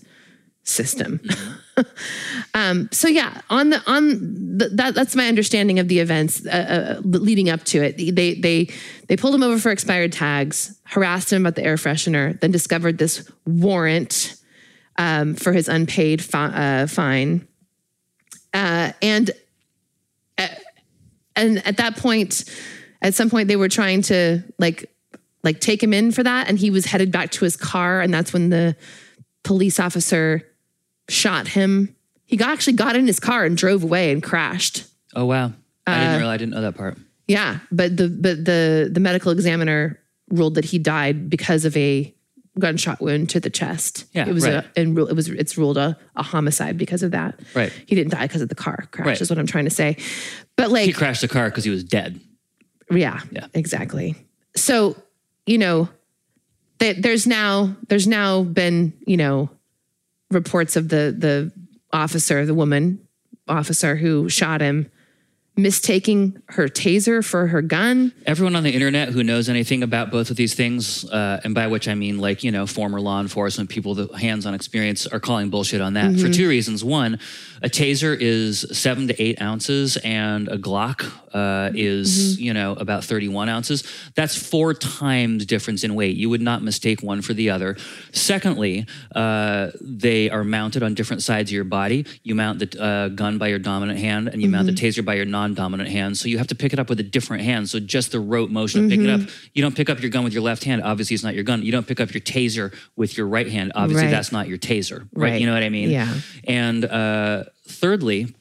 system. 0.63 1.21
um, 2.53 2.89
so 2.91 3.07
yeah, 3.07 3.41
on 3.49 3.69
the 3.69 3.81
on 3.85 4.57
the, 4.57 4.69
that 4.73 4.95
that's 4.95 5.15
my 5.15 5.27
understanding 5.27 5.79
of 5.79 5.87
the 5.87 5.99
events 5.99 6.45
uh, 6.45 6.97
uh, 6.97 7.01
leading 7.03 7.49
up 7.49 7.63
to 7.65 7.83
it. 7.83 7.97
They 7.97 8.33
they 8.35 8.69
they 9.07 9.17
pulled 9.17 9.35
him 9.35 9.43
over 9.43 9.59
for 9.59 9.71
expired 9.71 10.11
tags, 10.11 10.79
harassed 10.83 11.33
him 11.33 11.45
about 11.45 11.55
the 11.55 11.63
air 11.63 11.75
freshener, 11.75 12.39
then 12.39 12.51
discovered 12.51 12.97
this 12.97 13.29
warrant 13.45 14.35
um, 14.97 15.35
for 15.35 15.51
his 15.51 15.67
unpaid 15.67 16.23
fi- 16.23 16.83
uh, 16.83 16.87
fine, 16.87 17.47
uh, 18.53 18.93
and 19.01 19.31
and 21.35 21.65
at 21.67 21.77
that 21.77 21.97
point 21.97 22.45
at 23.01 23.13
some 23.13 23.29
point 23.29 23.47
they 23.47 23.55
were 23.55 23.69
trying 23.69 24.01
to 24.01 24.43
like 24.57 24.89
like 25.43 25.59
take 25.59 25.81
him 25.81 25.93
in 25.93 26.11
for 26.11 26.23
that 26.23 26.47
and 26.49 26.57
he 26.57 26.71
was 26.71 26.85
headed 26.85 27.11
back 27.11 27.31
to 27.31 27.43
his 27.43 27.55
car 27.55 28.01
and 28.01 28.13
that's 28.13 28.33
when 28.33 28.49
the 28.49 28.75
police 29.43 29.79
officer 29.79 30.41
shot 31.09 31.47
him 31.49 31.95
he 32.25 32.37
got, 32.37 32.49
actually 32.49 32.73
got 32.73 32.95
in 32.95 33.05
his 33.05 33.19
car 33.19 33.45
and 33.45 33.55
drove 33.57 33.83
away 33.83 34.11
and 34.11 34.23
crashed 34.23 34.85
Oh 35.15 35.25
wow. 35.25 35.53
I 35.87 35.93
Uh, 35.93 35.99
didn't 35.99 36.17
realize. 36.17 36.33
I 36.33 36.37
didn't 36.37 36.53
know 36.53 36.61
that 36.61 36.75
part. 36.75 36.97
yeah 37.27 37.59
but 37.71 37.95
the 37.97 38.07
but 38.09 38.43
the 38.45 38.89
the 38.91 38.99
medical 38.99 39.31
examiner 39.31 39.99
ruled 40.29 40.55
that 40.55 40.65
he 40.65 40.79
died 40.79 41.29
because 41.29 41.65
of 41.65 41.75
a 41.77 42.11
gunshot 42.57 43.01
wound 43.01 43.29
to 43.29 43.39
the 43.39 43.49
chest 43.49 44.05
Yeah, 44.13 44.27
it 44.27 44.33
was 44.33 44.45
right. 44.45 44.63
a 44.63 44.79
and 44.79 44.97
it 44.97 45.15
was 45.15 45.27
it's 45.27 45.57
ruled 45.57 45.77
a, 45.77 45.97
a 46.15 46.23
homicide 46.23 46.77
because 46.77 47.03
of 47.03 47.11
that 47.11 47.37
Right. 47.53 47.71
he 47.85 47.95
didn't 47.95 48.11
die 48.11 48.25
because 48.27 48.41
of 48.41 48.49
the 48.49 48.55
car 48.55 48.87
crash 48.91 49.05
Right. 49.07 49.21
is 49.21 49.29
what 49.29 49.37
i'm 49.37 49.45
trying 49.45 49.65
to 49.65 49.71
say 49.71 49.97
but 50.55 50.71
like 50.71 50.85
He 50.85 50.93
crashed 50.93 51.21
the 51.21 51.27
car 51.27 51.49
because 51.49 51.65
he 51.65 51.69
was 51.69 51.83
dead. 51.83 52.19
Yeah, 52.89 53.19
Yeah. 53.31 53.47
exactly. 53.53 54.15
So, 54.55 54.95
you 55.45 55.57
know, 55.57 55.89
th- 56.79 56.97
there's 57.01 57.25
now 57.27 57.75
there's 57.89 58.07
now 58.07 58.43
been 58.43 58.93
you 59.05 59.17
know 59.17 59.49
reports 60.31 60.75
of 60.75 60.89
the 60.89 61.15
the 61.17 61.51
officer, 61.93 62.45
the 62.45 62.53
woman 62.53 62.99
officer 63.47 63.95
who 63.95 64.27
shot 64.29 64.61
him, 64.61 64.91
mistaking 65.57 66.41
her 66.49 66.67
taser 66.67 67.23
for 67.23 67.47
her 67.47 67.61
gun. 67.61 68.13
Everyone 68.25 68.55
on 68.55 68.63
the 68.63 68.73
internet 68.73 69.09
who 69.09 69.23
knows 69.23 69.47
anything 69.47 69.83
about 69.83 70.11
both 70.11 70.29
of 70.29 70.35
these 70.35 70.53
things, 70.53 71.09
uh, 71.09 71.39
and 71.43 71.55
by 71.55 71.67
which 71.67 71.87
I 71.87 71.95
mean 71.95 72.19
like, 72.19 72.43
you 72.43 72.51
know, 72.51 72.67
former 72.67 72.99
law 72.99 73.21
enforcement 73.21 73.69
people, 73.69 73.95
the 73.95 74.07
hands 74.17 74.45
on 74.45 74.53
experience 74.53 75.07
are 75.07 75.19
calling 75.19 75.49
bullshit 75.49 75.81
on 75.81 75.93
that 75.93 76.17
for 76.19 76.29
two 76.29 76.49
reasons. 76.49 76.83
One, 76.83 77.19
a 77.61 77.69
taser 77.69 78.15
is 78.19 78.65
seven 78.71 79.07
to 79.07 79.21
eight 79.21 79.41
ounces 79.41 79.97
and 79.97 80.47
a 80.49 80.57
Glock 80.57 81.11
uh, 81.33 81.71
is, 81.73 82.39
you 82.39 82.53
know, 82.53 82.73
about 82.73 83.03
31 83.03 83.49
ounces. 83.49 83.83
That's 84.15 84.37
four 84.37 84.73
times 84.73 85.45
difference 85.45 85.83
in 85.83 85.95
weight. 85.95 86.15
You 86.15 86.29
would 86.29 86.41
not 86.41 86.63
mistake 86.63 87.01
one 87.01 87.21
for 87.21 87.33
the 87.33 87.49
other. 87.49 87.75
Secondly, 88.13 88.87
uh, 89.13 89.71
they 89.81 90.29
are 90.29 90.43
mounted 90.43 90.81
on 90.81 90.93
different 90.93 91.23
sides 91.23 91.51
of 91.51 91.53
your 91.53 91.65
body. 91.65 92.05
You 92.23 92.35
mount 92.35 92.59
the 92.59 92.81
uh, 92.81 93.07
gun 93.09 93.37
by 93.37 93.47
your 93.47 93.59
dominant 93.59 93.99
hand 93.99 94.29
and 94.29 94.41
you 94.41 94.49
mount 94.49 94.67
the 94.67 94.73
taser 94.73 95.03
by 95.03 95.15
your 95.15 95.25
non 95.25 95.44
dominant 95.53 95.89
hand. 95.89 96.17
So 96.17 96.27
you 96.27 96.37
have 96.37 96.47
to 96.47 96.55
pick 96.55 96.73
it 96.73 96.79
up 96.79 96.89
with 96.89 96.99
a 96.99 97.03
different 97.03 97.43
hand. 97.43 97.69
So 97.69 97.79
just 97.79 98.11
the 98.11 98.19
rote 98.19 98.49
motion 98.49 98.85
of 98.85 98.89
picking 98.89 99.05
it 99.05 99.11
up, 99.21 99.29
you 99.53 99.61
don't 99.61 99.75
pick 99.75 99.89
up 99.89 100.01
your 100.01 100.09
gun 100.09 100.23
with 100.23 100.33
your 100.33 100.43
left 100.43 100.63
hand. 100.63 100.81
Obviously, 100.83 101.13
it's 101.13 101.23
not 101.23 101.35
your 101.35 101.43
gun. 101.43 101.61
You 101.63 101.71
don't 101.71 101.87
pick 101.87 101.99
up 101.99 102.13
your 102.13 102.21
taser 102.21 102.73
with 102.95 103.17
your 103.17 103.27
right 103.27 103.47
hand. 103.47 103.71
Obviously, 103.75 104.05
Right. 104.05 104.11
that's 104.11 104.31
not 104.31 104.47
your 104.47 104.57
taser. 104.57 105.01
Right. 105.13 105.31
Right. 105.31 105.41
You 105.41 105.47
know 105.47 105.53
what 105.53 105.63
I 105.63 105.69
mean? 105.69 105.89
Yeah. 105.91 106.13
And 106.45 106.83
uh, 106.85 107.43
thirdly, 107.67 108.33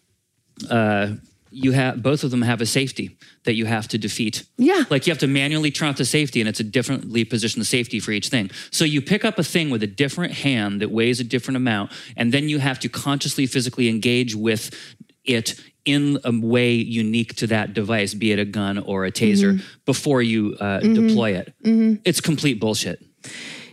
uh, 0.71 1.15
you 1.57 1.71
have 1.71 2.03
both 2.03 2.25
of 2.25 2.33
them 2.33 2.43
have 2.43 2.61
a 2.61 2.67
safety 2.67 3.17
that 3.45 3.55
you 3.55 3.65
have 3.65 3.87
to 3.89 3.97
defeat. 3.97 4.43
Yeah. 4.59 4.83
Like 4.91 5.07
you 5.07 5.13
have 5.13 5.21
to 5.21 5.29
manually 5.29 5.71
turn 5.71 5.89
off 5.89 5.97
the 5.97 6.05
safety, 6.05 6.41
and 6.41 6.49
it's 6.49 6.59
a 6.59 6.65
differently 6.65 7.25
positioned 7.25 7.65
safety 7.67 8.01
for 8.01 8.11
each 8.11 8.29
thing. 8.29 8.51
So 8.73 8.85
you 8.85 9.01
pick 9.01 9.25
up 9.25 9.39
a 9.39 9.45
thing 9.45 9.71
with 9.71 9.83
a 9.85 9.87
different 9.87 10.33
hand 10.33 10.81
that 10.83 10.91
weighs 10.91 11.21
a 11.21 11.25
different 11.25 11.57
amount, 11.57 11.93
and 12.17 12.33
then 12.33 12.49
you 12.49 12.59
have 12.59 12.81
to 12.81 12.89
consciously, 12.89 13.47
physically 13.47 13.89
engage 13.89 14.35
with 14.35 14.75
it 15.25 15.61
in 15.85 16.19
a 16.25 16.33
way 16.33 16.73
unique 16.73 17.35
to 17.37 17.47
that 17.49 17.75
device, 17.75 18.15
be 18.15 18.33
it 18.33 18.39
a 18.39 18.45
gun 18.45 18.79
or 18.79 19.05
a 19.05 19.13
taser, 19.13 19.55
mm-hmm. 19.55 19.67
before 19.85 20.23
you 20.23 20.57
uh, 20.61 20.81
mm-hmm. 20.81 21.07
deploy 21.07 21.37
it. 21.37 21.55
Mm-hmm. 21.63 22.01
It's 22.05 22.21
complete 22.21 22.59
bullshit. 22.59 23.03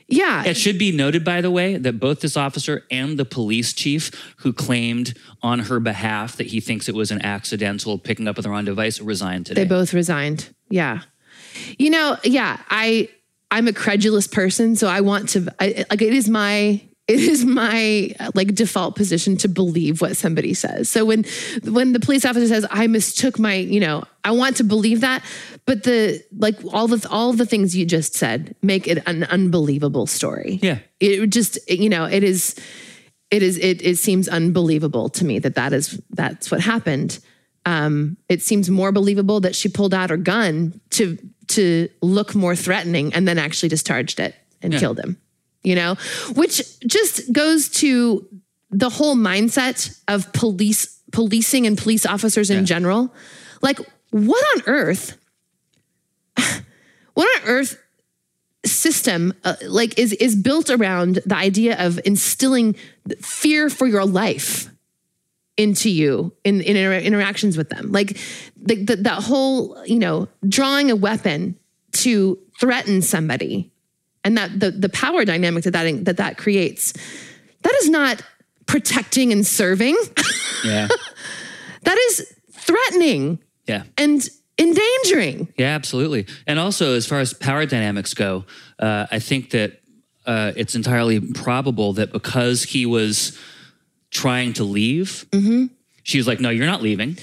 Yeah, 0.07 0.43
It 0.43 0.57
should 0.57 0.77
be 0.77 0.91
noted, 0.91 1.23
by 1.23 1.39
the 1.39 1.49
way, 1.49 1.77
that 1.77 1.97
both 1.97 2.19
this 2.19 2.35
officer 2.35 2.83
and 2.91 3.17
the 3.17 3.23
police 3.23 3.71
chief 3.71 4.11
who 4.39 4.51
claimed 4.51 5.17
on 5.41 5.59
her 5.59 5.79
behalf 5.79 6.35
that 6.35 6.47
he 6.47 6.59
thinks 6.59 6.89
it 6.89 6.95
was 6.95 7.11
an 7.11 7.23
accidental 7.23 7.97
picking 7.97 8.27
up 8.27 8.37
of 8.37 8.43
the 8.43 8.49
wrong 8.49 8.65
device 8.65 8.99
resigned 8.99 9.45
today. 9.45 9.63
they 9.63 9.69
both 9.69 9.93
resigned. 9.93 10.53
Yeah, 10.69 11.03
you 11.77 11.89
know, 11.89 12.17
yeah, 12.25 12.59
I 12.69 13.07
I'm 13.49 13.69
a 13.69 13.73
credulous 13.73 14.27
person, 14.27 14.75
so 14.75 14.87
I 14.87 14.99
want 14.99 15.29
to 15.29 15.47
I, 15.61 15.85
like 15.89 16.01
it 16.01 16.13
is 16.13 16.27
my 16.27 16.81
it 17.07 17.19
is 17.19 17.43
my 17.43 18.13
like 18.35 18.53
default 18.53 18.95
position 18.95 19.35
to 19.37 19.49
believe 19.49 20.01
what 20.01 20.15
somebody 20.15 20.53
says. 20.53 20.89
So 20.89 21.03
when 21.05 21.25
when 21.63 21.93
the 21.93 21.99
police 21.99 22.25
officer 22.25 22.47
says 22.47 22.65
I 22.69 22.87
mistook 22.87 23.39
my, 23.39 23.55
you 23.55 23.79
know, 23.79 24.03
I 24.23 24.31
want 24.31 24.57
to 24.57 24.63
believe 24.63 25.01
that, 25.01 25.23
but 25.65 25.83
the 25.83 26.23
like 26.37 26.57
all 26.71 26.87
the 26.87 27.05
all 27.09 27.33
the 27.33 27.45
things 27.45 27.75
you 27.75 27.85
just 27.85 28.13
said 28.13 28.55
make 28.61 28.87
it 28.87 29.03
an 29.07 29.23
unbelievable 29.25 30.07
story. 30.07 30.59
Yeah. 30.61 30.79
It 30.99 31.27
just 31.27 31.57
you 31.69 31.89
know, 31.89 32.05
it 32.05 32.23
is 32.23 32.55
it 33.29 33.41
is 33.41 33.57
it 33.57 33.81
it 33.81 33.97
seems 33.97 34.29
unbelievable 34.29 35.09
to 35.09 35.25
me 35.25 35.39
that 35.39 35.55
that 35.55 35.73
is 35.73 35.99
that's 36.11 36.51
what 36.51 36.61
happened. 36.61 37.19
Um 37.65 38.17
it 38.29 38.41
seems 38.41 38.69
more 38.69 38.91
believable 38.91 39.39
that 39.41 39.55
she 39.55 39.69
pulled 39.69 39.93
out 39.93 40.11
her 40.11 40.17
gun 40.17 40.79
to 40.91 41.17
to 41.47 41.89
look 42.01 42.35
more 42.35 42.55
threatening 42.55 43.13
and 43.13 43.27
then 43.27 43.37
actually 43.37 43.69
discharged 43.69 44.19
it 44.19 44.35
and 44.61 44.73
killed 44.73 44.99
him 44.99 45.17
you 45.63 45.75
know, 45.75 45.95
which 46.33 46.79
just 46.81 47.31
goes 47.31 47.69
to 47.69 48.27
the 48.69 48.89
whole 48.89 49.15
mindset 49.15 49.99
of 50.07 50.31
police 50.33 50.99
policing 51.11 51.67
and 51.67 51.77
police 51.77 52.05
officers 52.05 52.49
in 52.49 52.65
general. 52.65 53.13
Like, 53.61 53.79
what 54.11 54.43
on 54.55 54.63
earth? 54.67 55.17
What 57.13 57.27
on 57.41 57.49
earth 57.49 57.77
system 58.65 59.33
uh, 59.43 59.55
like 59.67 59.97
is 59.97 60.13
is 60.13 60.35
built 60.35 60.69
around 60.69 61.19
the 61.25 61.35
idea 61.35 61.75
of 61.83 61.99
instilling 62.05 62.75
fear 63.19 63.69
for 63.69 63.87
your 63.87 64.05
life 64.05 64.69
into 65.57 65.89
you 65.89 66.33
in, 66.43 66.61
in 66.61 66.75
inter- 66.75 66.99
interactions 66.99 67.57
with 67.57 67.69
them 67.69 67.91
like 67.91 68.17
the, 68.55 68.75
the, 68.75 68.95
that 68.97 69.23
whole 69.23 69.83
you 69.85 69.97
know 69.97 70.27
drawing 70.47 70.91
a 70.91 70.95
weapon 70.95 71.57
to 71.91 72.39
threaten 72.59 73.01
somebody 73.01 73.70
and 74.23 74.37
that 74.37 74.59
the 74.59 74.71
the 74.71 74.89
power 74.89 75.25
dynamic 75.25 75.63
that 75.63 75.71
that 75.73 76.05
that, 76.05 76.17
that 76.17 76.37
creates 76.37 76.93
that 77.63 77.73
is 77.81 77.89
not 77.89 78.21
protecting 78.65 79.31
and 79.31 79.45
serving 79.45 79.95
yeah. 80.65 80.87
that 81.83 81.97
is 81.97 82.33
threatening 82.51 83.39
Yeah. 83.67 83.83
and 83.97 84.27
endangering 84.57 85.47
Yeah, 85.57 85.73
absolutely. 85.75 86.27
And 86.47 86.59
also, 86.59 86.95
as 86.95 87.07
far 87.07 87.19
as 87.19 87.33
power 87.33 87.65
dynamics 87.65 88.13
go, 88.13 88.45
uh, 88.79 89.07
I 89.11 89.19
think 89.19 89.49
that 89.51 89.79
uh, 90.25 90.51
it's 90.55 90.75
entirely 90.75 91.19
probable 91.19 91.93
that 91.93 92.11
because 92.11 92.63
he 92.63 92.85
was 92.85 93.37
trying 94.11 94.53
to 94.53 94.63
leave, 94.63 95.25
she 96.03 96.17
was 96.19 96.27
like, 96.27 96.39
"No, 96.39 96.49
you're 96.49 96.67
not 96.67 96.81
leaving." 96.83 97.17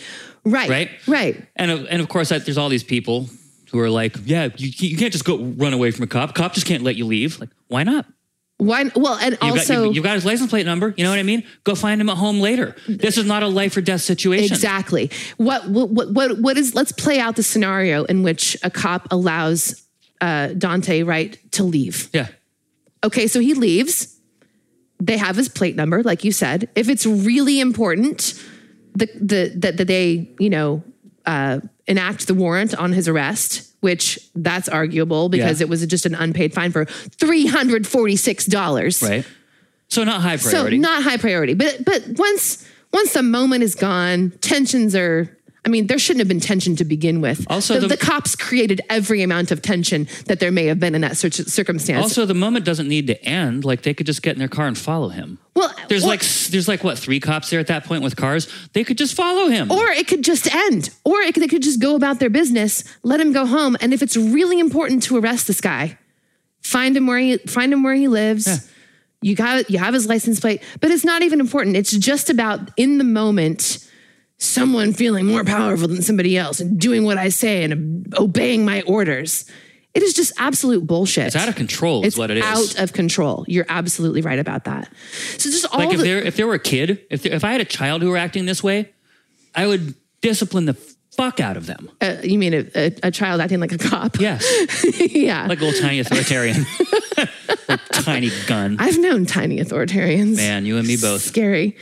Right. 0.45 0.69
Right? 0.69 0.91
Right. 1.07 1.47
And 1.57 1.71
of, 1.71 1.87
and 1.91 2.01
of 2.03 2.09
course, 2.09 2.31
there's 2.31 2.59
all 2.59 2.69
these 2.69 2.83
people 2.85 3.29
who 3.71 3.79
are 3.81 3.91
like, 3.91 4.17
yeah, 4.25 4.49
you, 4.57 4.71
you 4.89 4.97
can't 4.97 5.13
just 5.13 5.25
go 5.25 5.39
run 5.39 5.73
away 5.73 5.91
from 5.91 6.05
a 6.05 6.07
cop. 6.07 6.35
Cop 6.35 6.55
just 6.55 6.67
can't 6.67 6.83
let 6.83 6.97
you 6.97 7.07
leave. 7.07 7.39
Like, 7.41 7.51
why 7.69 7.83
not? 7.83 8.07
Why? 8.59 8.91
Well, 8.97 9.15
and 9.15 9.33
You've 9.33 9.41
got, 9.41 9.51
also 9.51 9.85
you, 9.85 9.93
you've 9.93 10.05
got 10.05 10.15
his 10.15 10.25
license 10.25 10.51
plate 10.51 10.67
number. 10.67 10.93
You 10.97 11.05
know 11.05 11.11
what 11.11 11.19
I 11.21 11.23
mean? 11.23 11.45
Go 11.63 11.77
find 11.77 12.01
him 12.01 12.09
at 12.09 12.17
home 12.17 12.41
later. 12.41 12.75
This 12.89 13.17
is 13.17 13.25
not 13.25 13.45
a 13.45 13.49
life 13.49 13.77
or 13.77 13.81
death 13.81 14.01
situation. 14.01 14.53
exactly 14.53 15.11
what 15.37 15.69
what 15.69 15.91
what 15.91 16.41
what 16.41 16.59
is? 16.59 16.75
Let's 16.75 16.91
play 16.91 17.21
out 17.21 17.37
the 17.37 17.45
scenario 17.45 18.05
in 18.05 18.25
which 18.25 18.57
a 18.65 18.71
cop 18.71 19.07
allows 19.13 19.85
uh, 20.21 20.49
Daunte 20.49 21.07
Wright 21.07 21.39
to 21.53 21.63
leave. 21.63 22.11
Yeah. 22.13 22.27
Okay, 23.05 23.29
so 23.29 23.39
he 23.39 23.55
leaves. 23.55 24.19
They 25.01 25.17
have 25.17 25.37
his 25.37 25.49
plate 25.49 25.77
number, 25.77 26.03
like 26.03 26.25
you 26.25 26.33
said. 26.33 26.69
If 26.75 26.89
it's 26.89 27.07
really 27.07 27.61
important, 27.61 28.35
the 28.97 29.09
the 29.21 29.53
that 29.55 29.77
that 29.77 29.87
they 29.87 30.35
you 30.41 30.51
know 30.51 30.83
uh, 31.29 31.61
enact 31.87 32.27
the 32.27 32.35
warrant 32.35 32.75
on 32.75 32.93
his 32.93 33.07
arrest, 33.07 33.73
which 33.81 34.19
that's 34.35 34.69
arguable 34.69 35.29
because 35.29 35.61
Yeah. 35.61 35.67
it 35.67 35.69
was 35.69 35.87
just 35.87 36.07
an 36.07 36.15
unpaid 36.15 36.53
fine 36.55 36.73
for 36.73 36.85
three 36.87 37.47
hundred 37.47 37.87
forty 37.87 38.17
six 38.17 38.47
dollars. 38.47 39.03
Right. 39.03 39.25
So 39.89 40.05
not 40.05 40.21
high 40.23 40.37
priority. 40.39 40.77
So 40.79 40.81
not 40.81 41.03
high 41.03 41.19
priority, 41.19 41.55
but 41.55 41.85
but 41.85 42.03
once 42.17 42.67
once 42.93 43.13
the 43.13 43.23
moment 43.23 43.63
is 43.63 43.75
gone, 43.75 44.33
tensions 44.41 44.95
are. 44.97 45.29
I 45.69 45.71
mean, 45.71 45.87
there 45.87 45.99
shouldn't 45.99 46.21
have 46.21 46.29
been 46.29 46.41
tension 46.41 46.77
to 46.77 46.85
begin 46.87 47.21
with. 47.21 47.47
Also, 47.51 47.75
the, 47.75 47.81
the- 47.81 47.89
the 47.89 47.97
cops 47.99 48.35
created 48.35 48.81
every 48.89 49.21
amount 49.23 49.51
of 49.51 49.61
tension 49.61 50.09
that 50.27 50.41
there 50.41 50.51
may 50.51 50.65
have 50.65 50.81
been 50.81 50.95
in 50.95 51.03
that 51.03 51.19
cir- 51.19 51.31
circumstance. 51.31 52.03
also, 52.03 52.25
the 52.25 52.33
moment 52.33 52.65
doesn't 52.65 52.89
need 52.89 53.07
to 53.09 53.23
end. 53.23 53.67
Like 53.67 53.83
they 53.83 53.93
could 53.93 54.07
just 54.07 54.23
get 54.23 54.33
in 54.33 54.39
their 54.39 54.49
car 54.49 54.67
and 54.67 54.79
follow 54.79 55.11
him. 55.11 55.39
well, 55.55 55.71
There's 55.89 56.03
well, 56.03 56.11
like 56.13 56.23
there's 56.51 56.69
like 56.69 56.83
what 56.83 56.99
three 56.99 57.21
cops 57.21 57.51
there 57.51 57.61
at 57.61 57.67
that 57.67 57.85
point 57.85 58.03
with 58.03 58.17
cars. 58.17 58.49
They 58.73 58.83
could 58.83 58.97
just 58.97 59.15
follow 59.15 59.49
him. 59.49 59.71
or 59.71 59.89
it 59.91 60.09
could 60.09 60.25
just 60.25 60.53
end, 60.55 60.89
or 61.05 61.21
it 61.21 61.35
could, 61.35 61.43
they 61.43 61.49
could 61.49 61.63
just 61.63 61.81
go 61.83 61.95
about 61.97 62.19
their 62.19 62.31
business, 62.31 62.83
let 63.03 63.21
him 63.21 63.33
go 63.35 63.45
home, 63.45 63.77
and 63.83 63.93
if 63.93 64.01
it's 64.01 64.17
really 64.17 64.59
important 64.59 65.03
to 65.05 65.19
arrest 65.19 65.47
this 65.49 65.61
guy, 65.61 65.99
find 66.63 66.97
him 66.97 67.07
where 67.07 67.19
he 67.19 67.37
find 67.39 67.73
him 67.75 67.83
where 67.83 67.95
he 67.95 68.09
lives. 68.09 68.71
You 69.21 69.35
got 69.35 69.69
you 69.69 69.79
have 69.79 69.93
his 69.95 70.07
license 70.09 70.39
plate, 70.41 70.63
but 70.81 70.91
it's 70.93 71.05
not 71.05 71.23
even 71.23 71.41
important. 71.41 71.77
It's 71.77 71.91
just 71.91 72.31
about 72.31 72.71
in 72.77 72.99
the 72.99 73.05
moment, 73.05 73.85
someone 74.39 74.93
feeling 74.93 75.27
more 75.27 75.45
powerful 75.45 75.89
than 75.89 76.01
somebody 76.03 76.39
else 76.39 76.61
and 76.61 76.79
doing 76.81 77.05
what 77.05 77.19
I 77.19 77.29
say 77.29 77.65
and 77.65 78.13
obeying 78.19 78.65
my 78.65 78.83
orders. 78.83 79.45
It 79.95 80.03
is 80.03 80.15
just 80.15 80.33
absolute 80.39 80.87
bullshit. 80.87 81.27
it's 81.29 81.37
out 81.37 81.49
of 81.49 81.57
control. 81.57 82.03
Is 82.03 82.09
It's 82.09 82.19
what 82.19 82.31
it 82.31 82.37
is. 82.39 82.45
out 82.45 82.79
of 82.79 82.93
control. 82.93 83.45
You're 83.49 83.67
absolutely 83.69 84.21
right 84.21 84.39
about 84.39 84.65
that. 84.65 84.89
So 85.39 85.51
just 85.51 85.67
all 85.73 85.81
like 85.81 85.91
if 85.93 85.99
the, 85.99 86.05
there 86.05 86.19
if 86.23 86.37
there 86.37 86.47
were 86.47 86.55
a 86.55 86.59
kid, 86.61 87.05
if 87.11 87.23
there, 87.23 87.33
if 87.33 87.43
I 87.43 87.51
had 87.53 87.61
a 87.61 87.65
child 87.65 88.03
who 88.03 88.11
were 88.11 88.17
acting 88.17 88.47
this 88.47 88.63
way, 88.63 88.93
I 89.57 89.67
would 89.67 89.95
discipline 90.21 90.67
the 90.67 90.75
fuck 91.17 91.41
out 91.41 91.57
of 91.57 91.67
them. 91.67 91.91
uh, 92.01 92.17
you 92.23 92.39
mean 92.39 92.55
a, 92.55 92.71
a, 92.77 92.93
a 93.05 93.11
child 93.11 93.41
acting 93.41 93.59
like 93.59 93.73
a 93.73 93.79
cop? 93.79 94.21
Yes, 94.21 94.45
yeah. 95.01 95.47
like 95.49 95.61
a 95.61 95.65
little 95.65 95.81
tiny 95.81 95.99
authoritarian, 95.99 96.65
tiny 97.93 98.31
gun. 98.47 98.77
I've 98.79 98.99
known 98.99 99.27
tiny 99.27 99.59
authoritarians. 99.59 100.37
Man, 100.37 100.65
you 100.65 100.77
and 100.77 100.87
me 100.87 100.97
both. 100.97 101.23
Scary. 101.23 101.77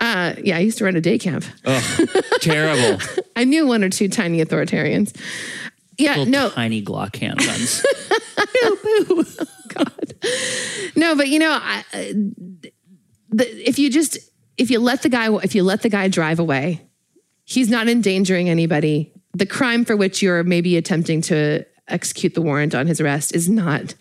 Uh, 0.00 0.34
yeah, 0.42 0.56
I 0.56 0.60
used 0.60 0.78
to 0.78 0.84
run 0.84 0.96
a 0.96 1.00
day 1.00 1.18
camp. 1.18 1.44
Oh, 1.66 2.06
terrible. 2.40 3.02
I 3.36 3.44
knew 3.44 3.66
one 3.66 3.84
or 3.84 3.90
two 3.90 4.08
tiny 4.08 4.42
authoritarians. 4.42 5.14
Yeah, 5.98 6.16
Little 6.16 6.32
no, 6.32 6.48
tiny 6.50 6.82
Glock 6.82 7.10
handguns. 7.10 7.84
God. 9.74 10.14
No, 10.96 11.14
but 11.14 11.28
you 11.28 11.38
know, 11.38 11.50
I, 11.60 11.84
uh, 11.92 12.02
the, 13.28 13.68
if 13.68 13.78
you 13.78 13.90
just 13.90 14.18
if 14.56 14.70
you 14.70 14.78
let 14.78 15.02
the 15.02 15.10
guy 15.10 15.32
if 15.42 15.54
you 15.54 15.62
let 15.62 15.82
the 15.82 15.90
guy 15.90 16.08
drive 16.08 16.38
away, 16.38 16.80
he's 17.44 17.68
not 17.68 17.86
endangering 17.86 18.48
anybody. 18.48 19.12
The 19.34 19.46
crime 19.46 19.84
for 19.84 19.96
which 19.96 20.22
you're 20.22 20.42
maybe 20.42 20.78
attempting 20.78 21.20
to 21.22 21.66
execute 21.86 22.34
the 22.34 22.42
warrant 22.42 22.74
on 22.74 22.86
his 22.86 23.00
arrest 23.00 23.34
is 23.34 23.48
not 23.50 23.94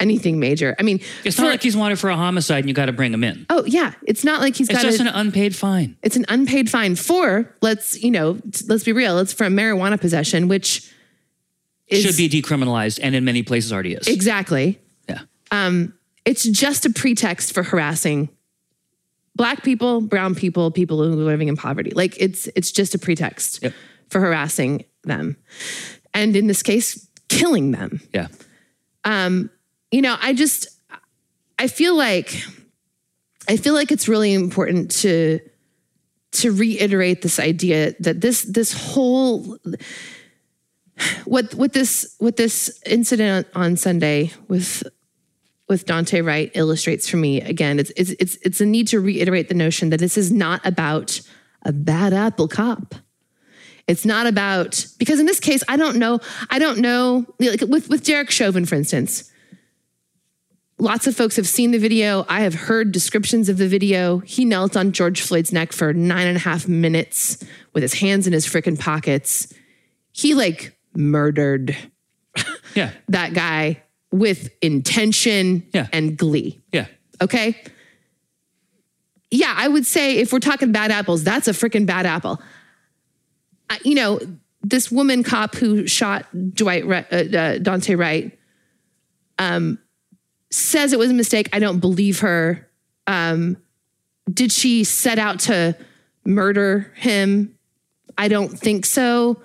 anything 0.00 0.38
major. 0.38 0.74
I 0.78 0.82
mean, 0.82 1.00
It's 1.24 1.36
for- 1.36 1.42
not 1.42 1.48
like 1.50 1.62
he's 1.62 1.76
wanted 1.76 1.98
for 1.98 2.10
a 2.10 2.16
homicide 2.16 2.58
and 2.60 2.68
you 2.68 2.74
got 2.74 2.86
to 2.86 2.92
bring 2.92 3.12
him 3.14 3.24
in. 3.24 3.46
oh 3.50 3.64
yeah, 3.66 3.92
it's 4.06 4.24
not 4.24 4.40
like 4.40 4.56
he's 4.56 4.68
It's 4.68 4.76
got 4.82 4.84
just 4.86 4.98
a, 5.00 5.02
an 5.02 5.08
unpaid 5.08 5.54
fine. 5.56 5.96
it's 6.02 6.16
an 6.16 6.24
unpaid 6.28 6.68
fine 6.70 6.96
for 6.96 7.54
let's 7.62 8.02
you 8.02 8.10
know 8.10 8.38
let's 8.68 8.84
be 8.84 8.92
real, 8.92 9.18
it's 9.18 9.32
for 9.32 9.46
marijuana 9.46 10.00
possession, 10.00 10.48
which 10.48 10.92
is 11.88 12.02
Should 12.04 12.16
be 12.16 12.28
decriminalized 12.28 12.98
and 13.02 13.14
in 13.14 13.24
many 13.24 13.42
places 13.42 13.72
already 13.72 13.94
is. 13.94 14.06
exactly 14.08 14.78
yeah. 15.08 15.20
Um, 15.50 15.94
it's 16.24 16.42
just 16.42 16.84
a 16.84 16.90
pretext 16.90 17.54
for 17.54 17.62
harassing 17.62 18.28
black 19.36 19.62
people, 19.62 20.00
brown 20.00 20.34
people, 20.34 20.70
people 20.70 20.96
who 21.02 21.12
are 21.12 21.24
living 21.24 21.46
in 21.48 21.56
poverty. 21.56 21.90
Like 21.94 22.16
it's 22.20 22.48
it's 22.56 22.72
just 22.72 22.94
a 22.94 22.98
pretext 22.98 23.62
Yep. 23.62 23.72
for 24.10 24.20
harassing 24.20 24.84
them. 25.04 25.36
And 26.12 26.34
in 26.34 26.46
this 26.48 26.62
case, 26.62 27.06
killing 27.28 27.70
them. 27.70 28.00
Yeah. 28.12 28.28
Um, 29.04 29.50
You 29.90 30.02
know, 30.02 30.16
I 30.20 30.34
just 30.34 30.68
I 31.58 31.68
feel 31.68 31.96
like 31.96 32.42
I 33.48 33.56
feel 33.56 33.74
like 33.74 33.90
it's 33.90 34.08
really 34.08 34.32
important 34.32 34.90
to 35.02 35.40
to 36.32 36.52
reiterate 36.52 37.22
this 37.22 37.38
idea 37.38 37.94
that 38.00 38.20
this 38.20 38.42
this 38.42 38.72
whole 38.72 39.58
what 41.24 41.54
what 41.54 41.72
this 41.72 42.14
what 42.18 42.36
this 42.36 42.80
incident 42.84 43.46
on 43.54 43.76
Sunday 43.76 44.32
with 44.48 44.82
with 45.68 45.86
Daunte 45.86 46.24
Wright 46.24 46.50
illustrates 46.54 47.08
for 47.08 47.16
me 47.16 47.40
again 47.40 47.78
it's 47.78 47.90
it's 47.96 48.10
it's 48.18 48.36
it's 48.42 48.60
a 48.60 48.66
need 48.66 48.88
to 48.88 49.00
reiterate 49.00 49.48
the 49.48 49.54
notion 49.54 49.90
that 49.90 50.00
this 50.00 50.18
is 50.18 50.30
not 50.32 50.64
about 50.64 51.20
a 51.62 51.72
bad 51.72 52.12
apple 52.12 52.48
cop. 52.48 52.94
It's 53.88 54.04
not 54.04 54.26
about 54.26 54.84
because 54.98 55.20
in 55.20 55.26
this 55.26 55.40
case 55.40 55.62
I 55.68 55.76
don't 55.76 55.96
know 55.96 56.18
I 56.50 56.58
don't 56.58 56.78
know 56.78 57.24
like 57.38 57.62
with 57.62 57.88
with 57.88 58.04
Derek 58.04 58.30
Chauvin 58.30 58.66
for 58.66 58.74
instance. 58.74 59.30
Lots 60.78 61.06
of 61.06 61.16
folks 61.16 61.36
have 61.36 61.46
seen 61.48 61.70
the 61.70 61.78
video. 61.78 62.26
I 62.28 62.40
have 62.40 62.54
heard 62.54 62.92
descriptions 62.92 63.48
of 63.48 63.56
the 63.56 63.66
video. 63.66 64.18
He 64.18 64.44
knelt 64.44 64.76
on 64.76 64.92
George 64.92 65.22
Floyd's 65.22 65.50
neck 65.50 65.72
for 65.72 65.94
nine 65.94 66.26
and 66.26 66.36
a 66.36 66.40
half 66.40 66.68
minutes 66.68 67.42
with 67.72 67.82
his 67.82 67.94
hands 67.94 68.26
in 68.26 68.34
his 68.34 68.46
frickin' 68.46 68.78
pockets. 68.78 69.52
He 70.12 70.34
like 70.34 70.76
murdered 70.94 71.74
Yeah. 72.74 72.90
that 73.08 73.32
guy 73.32 73.82
with 74.12 74.50
intention 74.60 75.66
Yeah. 75.72 75.86
and 75.94 76.16
glee. 76.16 76.60
Yeah. 76.72 76.86
Okay. 77.22 77.62
Yeah, 79.30 79.54
I 79.56 79.68
would 79.68 79.86
say 79.86 80.18
if 80.18 80.30
we're 80.32 80.38
talking 80.40 80.72
bad 80.72 80.90
apples, 80.90 81.24
that's 81.24 81.48
a 81.48 81.52
freaking 81.52 81.86
bad 81.86 82.04
apple. 82.04 82.40
I, 83.70 83.78
you 83.82 83.94
know, 83.94 84.20
this 84.62 84.90
woman 84.92 85.22
cop 85.22 85.54
who 85.54 85.86
shot 85.86 86.26
Dwight 86.54 86.84
uh, 86.84 87.16
uh, 87.16 87.58
Daunte 87.58 87.98
Wright 87.98 88.38
um, 89.38 89.78
says 90.50 90.92
it 90.92 90.98
was 90.98 91.10
a 91.10 91.14
mistake. 91.14 91.48
I 91.52 91.58
don't 91.58 91.78
believe 91.78 92.20
her. 92.20 92.68
Um, 93.06 93.56
did 94.32 94.52
she 94.52 94.84
set 94.84 95.18
out 95.18 95.40
to 95.40 95.76
murder 96.24 96.92
him? 96.96 97.56
I 98.18 98.28
don't 98.28 98.58
think 98.58 98.86
so. 98.86 99.40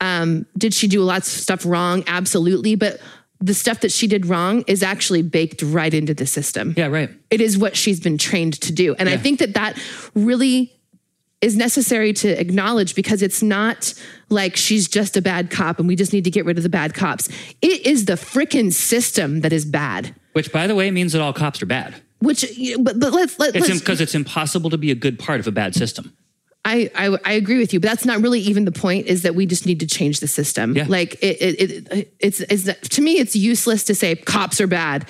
Um, 0.00 0.46
did 0.58 0.74
she 0.74 0.88
do 0.88 1.02
lots 1.02 1.34
of 1.34 1.40
stuff 1.42 1.64
wrong? 1.64 2.04
Absolutely. 2.06 2.74
But 2.74 3.00
the 3.40 3.54
stuff 3.54 3.80
that 3.80 3.92
she 3.92 4.06
did 4.06 4.26
wrong 4.26 4.64
is 4.66 4.82
actually 4.82 5.22
baked 5.22 5.62
right 5.62 5.92
into 5.92 6.14
the 6.14 6.26
system. 6.26 6.74
Yeah. 6.76 6.86
Right. 6.86 7.10
It 7.30 7.40
is 7.40 7.56
what 7.58 7.76
she's 7.76 8.00
been 8.00 8.18
trained 8.18 8.60
to 8.62 8.72
do. 8.72 8.94
And 8.98 9.08
I 9.08 9.16
think 9.16 9.38
that 9.40 9.54
that 9.54 9.78
really 10.14 10.72
is 11.40 11.56
necessary 11.56 12.12
to 12.14 12.28
acknowledge 12.28 12.94
because 12.94 13.22
it's 13.22 13.42
not 13.42 13.92
like 14.30 14.56
she's 14.56 14.88
just 14.88 15.16
a 15.16 15.22
bad 15.22 15.50
cop 15.50 15.78
and 15.78 15.86
we 15.86 15.94
just 15.94 16.12
need 16.12 16.24
to 16.24 16.30
get 16.30 16.44
rid 16.44 16.56
of 16.56 16.62
the 16.62 16.68
bad 16.68 16.94
cops. 16.94 17.28
It 17.60 17.86
is 17.86 18.06
the 18.06 18.14
frickin' 18.14 18.72
system 18.72 19.42
that 19.42 19.52
is 19.52 19.64
bad. 19.64 20.14
Which, 20.32 20.52
by 20.52 20.66
the 20.66 20.74
way, 20.74 20.90
means 20.90 21.12
that 21.12 21.20
all 21.20 21.32
cops 21.32 21.62
are 21.62 21.66
bad. 21.66 21.94
Which, 22.20 22.44
but, 22.80 22.98
but 22.98 23.12
let's 23.12 23.38
let, 23.38 23.54
It's 23.54 23.68
let's. 23.68 23.80
because 23.80 24.00
it's 24.00 24.14
impossible 24.14 24.70
to 24.70 24.78
be 24.78 24.90
a 24.90 24.94
good 24.94 25.18
part 25.18 25.40
of 25.40 25.46
a 25.46 25.52
bad 25.52 25.74
system. 25.74 26.16
I, 26.64 26.90
I 26.96 27.16
I 27.24 27.32
agree 27.34 27.58
with 27.58 27.72
you, 27.72 27.78
but 27.78 27.88
that's 27.88 28.04
not 28.04 28.20
really 28.20 28.40
even 28.40 28.64
the 28.64 28.72
point. 28.72 29.06
Is 29.06 29.22
that 29.22 29.36
we 29.36 29.46
just 29.46 29.66
need 29.66 29.78
to 29.80 29.86
change 29.86 30.18
the 30.18 30.26
system? 30.26 30.74
Yeah. 30.74 30.86
Like 30.88 31.14
it, 31.22 31.36
it, 31.40 31.92
it 31.92 32.14
it's, 32.18 32.40
it's 32.40 32.88
to 32.88 33.02
me, 33.02 33.18
it's 33.18 33.36
useless 33.36 33.84
to 33.84 33.94
say 33.94 34.16
cops 34.16 34.60
are 34.60 34.66
bad. 34.66 35.08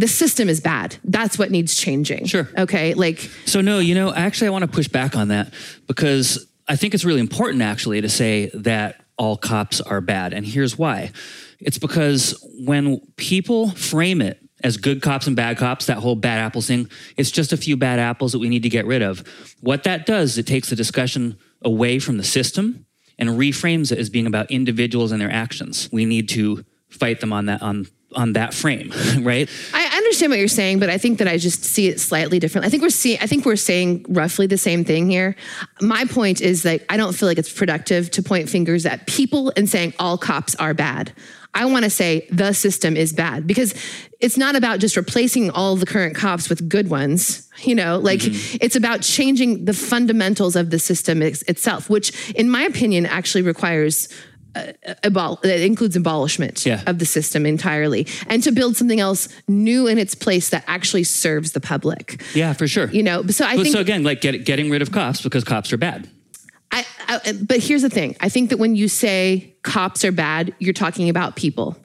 The 0.00 0.08
system 0.08 0.48
is 0.48 0.60
bad. 0.60 0.96
That's 1.04 1.38
what 1.38 1.50
needs 1.50 1.76
changing. 1.76 2.24
Sure. 2.24 2.48
Okay. 2.56 2.94
Like 2.94 3.18
So 3.44 3.60
no, 3.60 3.80
you 3.80 3.94
know, 3.94 4.14
actually, 4.14 4.48
I 4.48 4.50
want 4.50 4.62
to 4.62 4.70
push 4.70 4.88
back 4.88 5.14
on 5.14 5.28
that 5.28 5.52
because 5.86 6.46
I 6.66 6.76
think 6.76 6.94
it's 6.94 7.04
really 7.04 7.20
important 7.20 7.60
actually 7.60 8.00
to 8.00 8.08
say 8.08 8.50
that 8.54 9.04
all 9.18 9.36
cops 9.36 9.82
are 9.82 10.00
bad, 10.00 10.32
and 10.32 10.46
here's 10.46 10.78
why. 10.78 11.10
It's 11.58 11.76
because 11.76 12.42
when 12.64 13.00
people 13.16 13.72
frame 13.72 14.22
it 14.22 14.40
as 14.64 14.78
good 14.78 15.02
cops 15.02 15.26
and 15.26 15.36
bad 15.36 15.58
cops, 15.58 15.84
that 15.86 15.98
whole 15.98 16.16
bad 16.16 16.38
apples 16.38 16.66
thing, 16.66 16.88
it's 17.18 17.30
just 17.30 17.52
a 17.52 17.58
few 17.58 17.76
bad 17.76 17.98
apples 17.98 18.32
that 18.32 18.38
we 18.38 18.48
need 18.48 18.62
to 18.62 18.70
get 18.70 18.86
rid 18.86 19.02
of. 19.02 19.22
What 19.60 19.82
that 19.82 20.06
does, 20.06 20.38
it 20.38 20.46
takes 20.46 20.70
the 20.70 20.76
discussion 20.76 21.36
away 21.60 21.98
from 21.98 22.16
the 22.16 22.24
system 22.24 22.86
and 23.18 23.28
reframes 23.28 23.92
it 23.92 23.98
as 23.98 24.08
being 24.08 24.26
about 24.26 24.50
individuals 24.50 25.12
and 25.12 25.20
their 25.20 25.30
actions. 25.30 25.90
We 25.92 26.06
need 26.06 26.30
to 26.30 26.64
fight 26.88 27.20
them 27.20 27.34
on 27.34 27.46
that 27.46 27.60
on 27.60 27.86
on 28.14 28.32
that 28.32 28.54
frame, 28.54 28.92
right? 29.20 29.48
I 29.72 29.79
understand 30.10 30.30
what 30.30 30.40
you're 30.40 30.48
saying, 30.48 30.80
but 30.80 30.90
I 30.90 30.98
think 30.98 31.18
that 31.20 31.28
I 31.28 31.38
just 31.38 31.62
see 31.62 31.86
it 31.86 32.00
slightly 32.00 32.40
different. 32.40 32.66
I 32.66 32.68
think 32.68 32.82
we're 32.82 32.90
seeing 32.90 33.18
I 33.20 33.28
think 33.28 33.46
we're 33.46 33.54
saying 33.54 34.06
roughly 34.08 34.48
the 34.48 34.58
same 34.58 34.84
thing 34.84 35.08
here. 35.08 35.36
My 35.80 36.04
point 36.04 36.40
is 36.40 36.64
that 36.64 36.82
I 36.88 36.96
don't 36.96 37.12
feel 37.12 37.28
like 37.28 37.38
it's 37.38 37.52
productive 37.52 38.10
to 38.12 38.22
point 38.22 38.48
fingers 38.48 38.86
at 38.86 39.06
people 39.06 39.52
and 39.56 39.68
saying 39.68 39.94
all 40.00 40.18
cops 40.18 40.56
are 40.56 40.74
bad. 40.74 41.12
I 41.54 41.64
want 41.66 41.84
to 41.84 41.90
say 41.90 42.26
the 42.30 42.52
system 42.52 42.96
is 42.96 43.12
bad 43.12 43.46
because 43.46 43.72
it's 44.18 44.36
not 44.36 44.56
about 44.56 44.80
just 44.80 44.96
replacing 44.96 45.50
all 45.50 45.76
the 45.76 45.86
current 45.86 46.16
cops 46.16 46.48
with 46.48 46.68
good 46.68 46.90
ones. 46.90 47.48
You 47.62 47.76
know, 47.76 47.98
like 47.98 48.20
mm-hmm. 48.20 48.56
it's 48.60 48.74
about 48.74 49.02
changing 49.02 49.66
the 49.66 49.74
fundamentals 49.74 50.56
of 50.56 50.70
the 50.70 50.78
system 50.78 51.22
itself, 51.22 51.90
which, 51.90 52.32
in 52.32 52.50
my 52.50 52.62
opinion, 52.62 53.06
actually 53.06 53.42
requires 53.42 54.08
uh, 54.54 54.72
abol- 55.04 55.40
that 55.42 55.60
includes 55.64 55.96
abolishment 55.96 56.64
yeah. 56.66 56.82
of 56.86 56.98
the 56.98 57.06
system 57.06 57.46
entirely 57.46 58.06
and 58.26 58.42
to 58.42 58.52
build 58.52 58.76
something 58.76 59.00
else 59.00 59.28
new 59.48 59.86
in 59.86 59.98
its 59.98 60.14
place 60.14 60.50
that 60.50 60.64
actually 60.66 61.04
serves 61.04 61.52
the 61.52 61.60
public. 61.60 62.22
Yeah, 62.34 62.52
for 62.52 62.66
sure. 62.66 62.90
You 62.90 63.02
know, 63.02 63.26
so 63.26 63.44
I 63.44 63.56
think 63.56 63.68
so 63.68 63.80
again, 63.80 64.02
like 64.02 64.20
get, 64.20 64.44
getting 64.44 64.70
rid 64.70 64.82
of 64.82 64.90
cops 64.92 65.22
because 65.22 65.44
cops 65.44 65.72
are 65.72 65.78
bad. 65.78 66.08
I, 66.72 66.84
I, 67.08 67.32
but 67.42 67.58
here's 67.58 67.82
the 67.82 67.90
thing. 67.90 68.16
I 68.20 68.28
think 68.28 68.50
that 68.50 68.58
when 68.58 68.76
you 68.76 68.88
say 68.88 69.56
cops 69.62 70.04
are 70.04 70.12
bad, 70.12 70.54
you're 70.58 70.72
talking 70.72 71.08
about 71.08 71.36
people. 71.36 71.76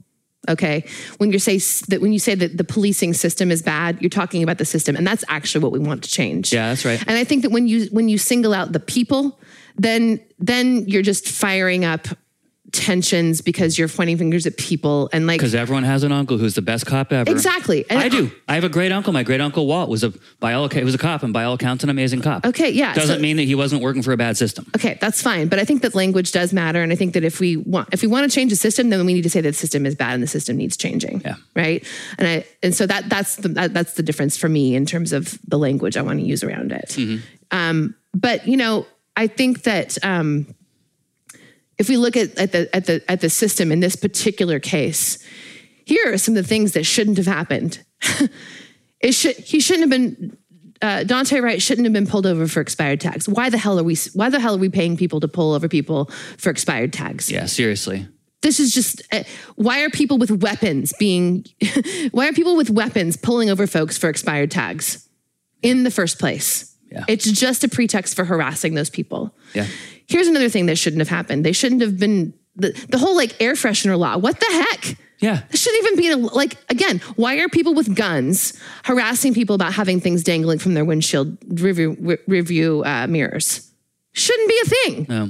Okay. 0.47 0.85
When 1.17 1.31
you 1.31 1.39
say 1.39 1.57
that 1.87 2.01
when 2.01 2.13
you 2.13 2.19
say 2.19 2.35
that 2.35 2.57
the 2.57 2.63
policing 2.63 3.13
system 3.13 3.51
is 3.51 3.61
bad, 3.63 3.99
you're 4.01 4.09
talking 4.09 4.43
about 4.43 4.59
the 4.59 4.65
system. 4.65 4.95
And 4.95 5.05
that's 5.05 5.23
actually 5.27 5.63
what 5.63 5.71
we 5.71 5.79
want 5.79 6.03
to 6.03 6.09
change. 6.09 6.53
Yeah, 6.53 6.69
that's 6.69 6.85
right. 6.85 7.03
And 7.07 7.17
I 7.17 7.23
think 7.23 7.41
that 7.41 7.51
when 7.51 7.67
you 7.67 7.87
when 7.91 8.09
you 8.09 8.17
single 8.17 8.53
out 8.53 8.71
the 8.71 8.79
people, 8.79 9.39
then 9.75 10.19
then 10.37 10.87
you're 10.87 11.01
just 11.01 11.27
firing 11.27 11.83
up 11.83 12.07
tensions 12.75 13.41
because 13.41 13.79
you're 13.79 13.87
pointing 13.87 14.17
fingers 14.17 14.45
at 14.45 14.57
people 14.57 15.09
and 15.13 15.25
like 15.25 15.39
because 15.39 15.55
everyone 15.55 15.83
has 15.83 16.03
an 16.03 16.11
uncle 16.11 16.37
who's 16.37 16.55
the 16.55 16.61
best 16.61 16.85
cop 16.85 17.13
ever. 17.13 17.29
Exactly. 17.31 17.85
And 17.89 17.99
I 17.99 18.09
do. 18.09 18.29
I 18.47 18.55
have 18.55 18.63
a 18.63 18.69
great 18.69 18.91
uncle. 18.91 19.13
My 19.13 19.23
great 19.23 19.39
uncle 19.39 19.65
Walt 19.65 19.89
was 19.89 20.03
a 20.03 20.13
by 20.39 20.53
all 20.53 20.67
he 20.67 20.83
was 20.83 20.93
a 20.93 20.97
cop 20.97 21.23
and 21.23 21.31
by 21.31 21.45
all 21.45 21.53
accounts 21.53 21.83
an 21.83 21.89
amazing 21.89 22.21
cop. 22.21 22.45
Okay, 22.45 22.69
yeah. 22.69 22.93
Doesn't 22.93 23.17
so, 23.17 23.21
mean 23.21 23.37
that 23.37 23.43
he 23.43 23.55
wasn't 23.55 23.81
working 23.81 24.01
for 24.01 24.11
a 24.11 24.17
bad 24.17 24.37
system. 24.37 24.67
Okay, 24.75 24.97
that's 24.99 25.21
fine. 25.21 25.47
But 25.47 25.59
I 25.59 25.65
think 25.65 25.81
that 25.83 25.95
language 25.95 26.31
does 26.31 26.51
matter, 26.53 26.83
and 26.83 26.91
I 26.91 26.95
think 26.95 27.13
that 27.13 27.23
if 27.23 27.39
we 27.39 27.57
want 27.57 27.89
if 27.93 28.01
we 28.01 28.07
want 28.07 28.29
to 28.29 28.35
change 28.35 28.51
the 28.51 28.57
system, 28.57 28.89
then 28.89 29.05
we 29.05 29.13
need 29.13 29.23
to 29.23 29.29
say 29.29 29.41
that 29.41 29.49
the 29.49 29.53
system 29.53 29.85
is 29.85 29.95
bad 29.95 30.13
and 30.13 30.23
the 30.23 30.27
system 30.27 30.57
needs 30.57 30.75
changing. 30.75 31.21
Yeah. 31.23 31.35
Right. 31.55 31.85
And 32.17 32.27
I 32.27 32.45
and 32.61 32.75
so 32.75 32.85
that 32.85 33.09
that's 33.09 33.37
the 33.37 33.47
that, 33.49 33.73
that's 33.73 33.93
the 33.93 34.03
difference 34.03 34.35
for 34.35 34.49
me 34.49 34.75
in 34.75 34.85
terms 34.85 35.13
of 35.13 35.39
the 35.47 35.57
language 35.57 35.95
I 35.95 36.01
want 36.01 36.19
to 36.19 36.25
use 36.25 36.43
around 36.43 36.71
it. 36.71 36.89
Mm-hmm. 36.89 37.23
Um, 37.51 37.95
but 38.13 38.47
you 38.47 38.57
know, 38.57 38.85
I 39.15 39.27
think 39.27 39.63
that. 39.63 39.97
Um, 40.03 40.53
if 41.77 41.89
we 41.89 41.97
look 41.97 42.15
at, 42.15 42.37
at, 42.37 42.51
the, 42.51 42.73
at, 42.75 42.85
the, 42.85 43.03
at 43.11 43.21
the 43.21 43.29
system 43.29 43.71
in 43.71 43.79
this 43.79 43.95
particular 43.95 44.59
case, 44.59 45.19
here 45.85 46.13
are 46.13 46.17
some 46.17 46.35
of 46.35 46.43
the 46.43 46.47
things 46.47 46.73
that 46.73 46.85
shouldn't 46.85 47.17
have 47.17 47.27
happened. 47.27 47.83
it 48.99 49.13
should, 49.13 49.35
he 49.35 49.59
shouldn't 49.59 49.83
have 49.83 49.89
been, 49.89 50.37
uh, 50.81 51.03
Daunte 51.05 51.41
Wright 51.41 51.61
shouldn't 51.61 51.85
have 51.85 51.93
been 51.93 52.07
pulled 52.07 52.25
over 52.25 52.47
for 52.47 52.61
expired 52.61 53.01
tags. 53.01 53.27
Why 53.27 53.49
the 53.49 53.57
hell 53.57 53.79
are 53.79 53.83
we, 53.83 53.95
why 54.13 54.29
the 54.29 54.39
hell 54.39 54.55
are 54.55 54.59
we 54.59 54.69
paying 54.69 54.97
people 54.97 55.19
to 55.19 55.27
pull 55.27 55.53
over 55.53 55.67
people 55.67 56.05
for 56.37 56.49
expired 56.49 56.93
tags? 56.93 57.31
Yeah, 57.31 57.45
seriously. 57.45 58.07
This 58.41 58.59
is 58.59 58.73
just, 58.73 59.01
uh, 59.11 59.23
why 59.55 59.81
are 59.81 59.89
people 59.89 60.17
with 60.17 60.31
weapons 60.31 60.93
being, 60.99 61.45
why 62.11 62.27
are 62.27 62.33
people 62.33 62.55
with 62.55 62.69
weapons 62.69 63.17
pulling 63.17 63.49
over 63.49 63.67
folks 63.67 63.97
for 63.97 64.09
expired 64.09 64.51
tags 64.51 65.07
in 65.61 65.83
the 65.83 65.91
first 65.91 66.19
place? 66.19 66.74
Yeah. 66.95 67.03
It's 67.09 67.29
just 67.29 67.63
a 67.63 67.67
pretext 67.67 68.15
for 68.15 68.23
harassing 68.23 68.73
those 68.73 68.89
people. 68.89 69.35
Yeah. 69.53 69.67
Here's 70.07 70.27
another 70.27 70.49
thing 70.49 70.67
that 70.67 70.77
shouldn't 70.77 71.01
have 71.01 71.09
happened. 71.09 71.45
They 71.45 71.51
shouldn't 71.51 71.81
have 71.81 71.99
been 71.99 72.33
the, 72.55 72.71
the 72.89 72.97
whole 72.97 73.15
like 73.15 73.39
air 73.41 73.53
freshener 73.53 73.97
law. 73.97 74.17
What 74.17 74.39
the 74.39 74.45
heck? 74.49 74.97
Yeah. 75.19 75.41
This 75.49 75.61
shouldn't 75.61 75.83
even 75.83 75.97
be 75.97 76.09
a, 76.09 76.17
like, 76.17 76.57
again, 76.69 76.99
why 77.15 77.39
are 77.39 77.49
people 77.49 77.73
with 77.73 77.95
guns 77.95 78.57
harassing 78.85 79.33
people 79.33 79.55
about 79.55 79.73
having 79.73 79.99
things 79.99 80.23
dangling 80.23 80.59
from 80.59 80.73
their 80.73 80.85
windshield 80.85 81.37
review, 81.61 82.17
review 82.27 82.83
uh, 82.85 83.07
mirrors? 83.07 83.71
Shouldn't 84.13 84.47
be 84.47 84.61
a 84.63 84.69
thing. 84.69 85.05
No. 85.09 85.23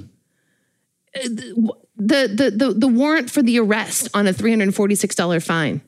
Uh, 1.16 1.28
the, 1.98 2.28
the, 2.28 2.52
the, 2.56 2.74
the 2.74 2.88
warrant 2.88 3.32
for 3.32 3.42
the 3.42 3.60
arrest 3.60 4.10
on 4.14 4.28
a 4.28 4.34
$346 4.34 5.44
fine. 5.44 5.82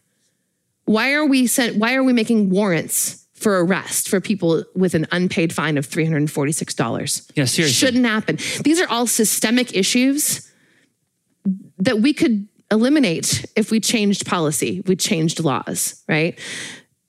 Why 0.85 1.13
are 1.13 1.25
we 1.25 1.47
sent, 1.47 1.75
why 1.75 1.95
are 1.95 2.03
we 2.03 2.13
making 2.13 2.49
warrants 2.49 3.26
for 3.37 3.63
arrest 3.63 4.09
for 4.09 4.19
people 4.19 4.63
with 4.75 4.95
an 4.95 5.07
unpaid 5.11 5.53
fine 5.53 5.77
of 5.77 5.87
$346. 5.87 7.31
Yeah, 7.35 7.45
seriously. 7.45 7.71
Shouldn't 7.71 8.05
happen. 8.05 8.37
These 8.63 8.81
are 8.81 8.89
all 8.89 9.05
systemic 9.05 9.75
issues 9.75 10.51
that 11.77 11.99
we 11.99 12.13
could 12.13 12.47
eliminate 12.71 13.45
if 13.55 13.71
we 13.71 13.79
changed 13.79 14.25
policy, 14.25 14.81
we 14.87 14.95
changed 14.95 15.39
laws, 15.39 16.03
right? 16.07 16.37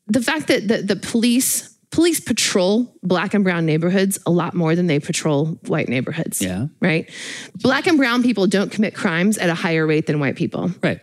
The 0.07 0.23
fact 0.23 0.49
that 0.49 0.69
the, 0.69 0.83
the 0.83 0.97
police 0.97 1.75
police 1.91 2.21
patrol 2.21 2.95
black 3.03 3.33
and 3.33 3.43
brown 3.43 3.65
neighborhoods 3.65 4.19
a 4.27 4.31
lot 4.31 4.55
more 4.55 4.77
than 4.77 4.87
they 4.87 5.01
patrol 5.01 5.59
white 5.67 5.89
neighborhoods. 5.89 6.43
Yeah. 6.43 6.67
Right? 6.81 7.11
Black 7.55 7.87
and 7.87 7.97
brown 7.97 8.23
people 8.23 8.47
don't 8.47 8.71
commit 8.71 8.95
crimes 8.95 9.39
at 9.39 9.49
a 9.49 9.55
higher 9.55 9.87
rate 9.87 10.07
than 10.07 10.21
white 10.21 10.37
people. 10.37 10.71
Right. 10.83 11.01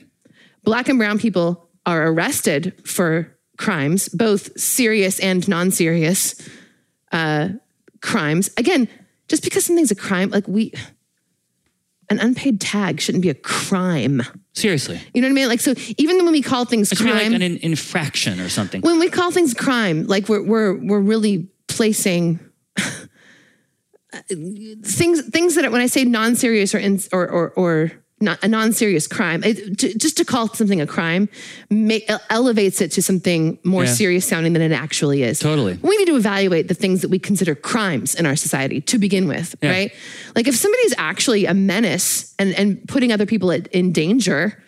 Black 0.63 0.87
and 0.87 0.99
brown 0.99 1.17
people 1.17 1.67
are 1.87 2.07
arrested 2.07 2.87
for 2.87 3.34
crimes, 3.57 4.09
both 4.09 4.59
serious 4.59 5.19
and 5.19 5.47
non 5.47 5.71
serious 5.71 6.35
uh, 7.11 7.49
crimes. 8.01 8.49
Again, 8.57 8.87
just 9.27 9.43
because 9.43 9.65
something's 9.65 9.91
a 9.91 9.95
crime, 9.95 10.29
like 10.29 10.47
we, 10.47 10.73
an 12.09 12.19
unpaid 12.19 12.61
tag 12.61 13.01
shouldn't 13.01 13.21
be 13.21 13.29
a 13.29 13.35
crime. 13.35 14.21
Seriously. 14.53 14.99
You 15.13 15.21
know 15.21 15.27
what 15.27 15.31
I 15.31 15.35
mean? 15.35 15.47
Like, 15.47 15.59
so 15.59 15.73
even 15.97 16.23
when 16.23 16.31
we 16.31 16.41
call 16.41 16.65
things 16.65 16.91
it 16.91 16.97
crime, 16.97 17.33
like 17.33 17.41
an 17.41 17.57
infraction 17.57 18.39
or 18.39 18.49
something. 18.49 18.81
When 18.81 18.99
we 18.99 19.09
call 19.09 19.31
things 19.31 19.53
crime, 19.53 20.05
like 20.07 20.29
we're 20.29 20.43
we're 20.43 20.73
we're 20.75 20.99
really 20.99 21.49
placing 21.67 22.39
things 24.29 25.21
things 25.27 25.55
that 25.55 25.71
when 25.71 25.81
I 25.81 25.87
say 25.87 26.05
non-serious 26.05 26.73
or 26.73 26.77
in, 26.77 26.99
or 27.11 27.27
or, 27.27 27.49
or 27.51 27.91
not 28.21 28.41
a 28.43 28.47
non-serious 28.47 29.07
crime 29.07 29.43
it, 29.43 29.77
to, 29.77 29.93
just 29.97 30.17
to 30.17 30.25
call 30.25 30.47
something 30.47 30.79
a 30.79 30.87
crime 30.87 31.27
may, 31.69 32.05
elevates 32.29 32.79
it 32.81 32.91
to 32.91 33.01
something 33.01 33.59
more 33.63 33.83
yeah. 33.83 33.91
serious 33.91 34.25
sounding 34.25 34.53
than 34.53 34.61
it 34.61 34.71
actually 34.71 35.21
is 35.21 35.39
totally 35.39 35.77
we 35.81 35.97
need 35.97 36.05
to 36.05 36.15
evaluate 36.15 36.67
the 36.67 36.73
things 36.73 37.01
that 37.01 37.09
we 37.09 37.19
consider 37.19 37.55
crimes 37.55 38.15
in 38.15 38.25
our 38.25 38.35
society 38.35 38.79
to 38.79 38.97
begin 38.97 39.27
with 39.27 39.55
yeah. 39.61 39.69
right 39.69 39.93
like 40.35 40.47
if 40.47 40.55
somebody's 40.55 40.93
actually 40.97 41.45
a 41.45 41.53
menace 41.53 42.33
and, 42.39 42.53
and 42.53 42.87
putting 42.87 43.11
other 43.11 43.25
people 43.25 43.51
at, 43.51 43.67
in 43.67 43.91
danger 43.91 44.61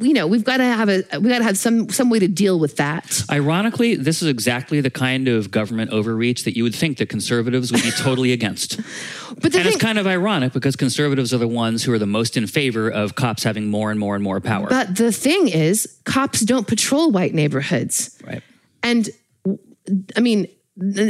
you 0.00 0.12
know 0.12 0.26
we've 0.26 0.44
got 0.44 0.58
to 0.58 0.64
have 0.64 0.88
a 0.88 1.02
we 1.18 1.28
got 1.28 1.38
to 1.38 1.44
have 1.44 1.58
some 1.58 1.88
some 1.88 2.10
way 2.10 2.18
to 2.18 2.28
deal 2.28 2.58
with 2.58 2.76
that. 2.76 3.22
Ironically 3.30 3.94
this 3.96 4.22
is 4.22 4.28
exactly 4.28 4.80
the 4.80 4.90
kind 4.90 5.28
of 5.28 5.50
government 5.50 5.90
overreach 5.90 6.44
that 6.44 6.56
you 6.56 6.62
would 6.62 6.74
think 6.74 6.98
that 6.98 7.08
conservatives 7.08 7.72
would 7.72 7.82
be 7.82 7.90
totally 7.96 8.32
against. 8.32 8.76
But 8.76 9.44
and 9.44 9.52
thing, 9.52 9.66
it's 9.66 9.76
kind 9.76 9.98
of 9.98 10.06
ironic 10.06 10.52
because 10.52 10.76
conservatives 10.76 11.34
are 11.34 11.38
the 11.38 11.48
ones 11.48 11.84
who 11.84 11.92
are 11.92 11.98
the 11.98 12.06
most 12.06 12.36
in 12.36 12.46
favor 12.46 12.88
of 12.88 13.14
cops 13.14 13.42
having 13.42 13.68
more 13.68 13.90
and 13.90 13.98
more 13.98 14.14
and 14.14 14.22
more 14.22 14.40
power. 14.40 14.68
But 14.68 14.96
the 14.96 15.12
thing 15.12 15.48
is 15.48 15.98
cops 16.04 16.40
don't 16.40 16.66
patrol 16.66 17.10
white 17.10 17.34
neighborhoods. 17.34 18.16
Right. 18.24 18.42
And 18.82 19.08
i 20.16 20.20
mean 20.20 20.46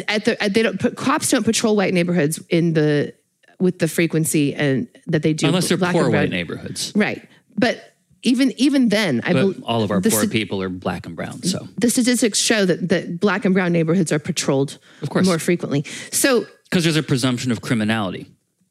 at 0.06 0.24
the 0.24 0.42
at, 0.42 0.54
they 0.54 0.62
don't 0.62 0.96
cops 0.96 1.30
don't 1.30 1.44
patrol 1.44 1.76
white 1.76 1.92
neighborhoods 1.92 2.38
in 2.48 2.74
the 2.74 3.12
with 3.58 3.80
the 3.80 3.88
frequency 3.88 4.54
and 4.54 4.88
that 5.06 5.22
they 5.22 5.32
do 5.32 5.46
unless 5.46 5.68
they're 5.68 5.78
poor 5.78 6.10
white 6.10 6.30
neighborhoods. 6.30 6.92
Right. 6.94 7.28
But 7.56 7.97
even 8.22 8.52
even 8.56 8.88
then, 8.88 9.20
I 9.24 9.32
believe 9.32 9.62
all 9.64 9.82
of 9.82 9.90
our 9.90 10.00
poor 10.00 10.10
st- 10.10 10.32
people 10.32 10.62
are 10.62 10.68
black 10.68 11.06
and 11.06 11.14
brown. 11.14 11.42
So 11.42 11.68
the 11.76 11.90
statistics 11.90 12.38
show 12.38 12.64
that 12.64 12.88
that 12.88 13.20
black 13.20 13.44
and 13.44 13.54
brown 13.54 13.72
neighborhoods 13.72 14.12
are 14.12 14.18
patrolled, 14.18 14.78
of 15.02 15.10
course, 15.10 15.26
more 15.26 15.38
frequently. 15.38 15.84
So 16.10 16.46
because 16.64 16.84
there's 16.84 16.96
a 16.96 17.02
presumption 17.02 17.52
of 17.52 17.60
criminality. 17.60 18.26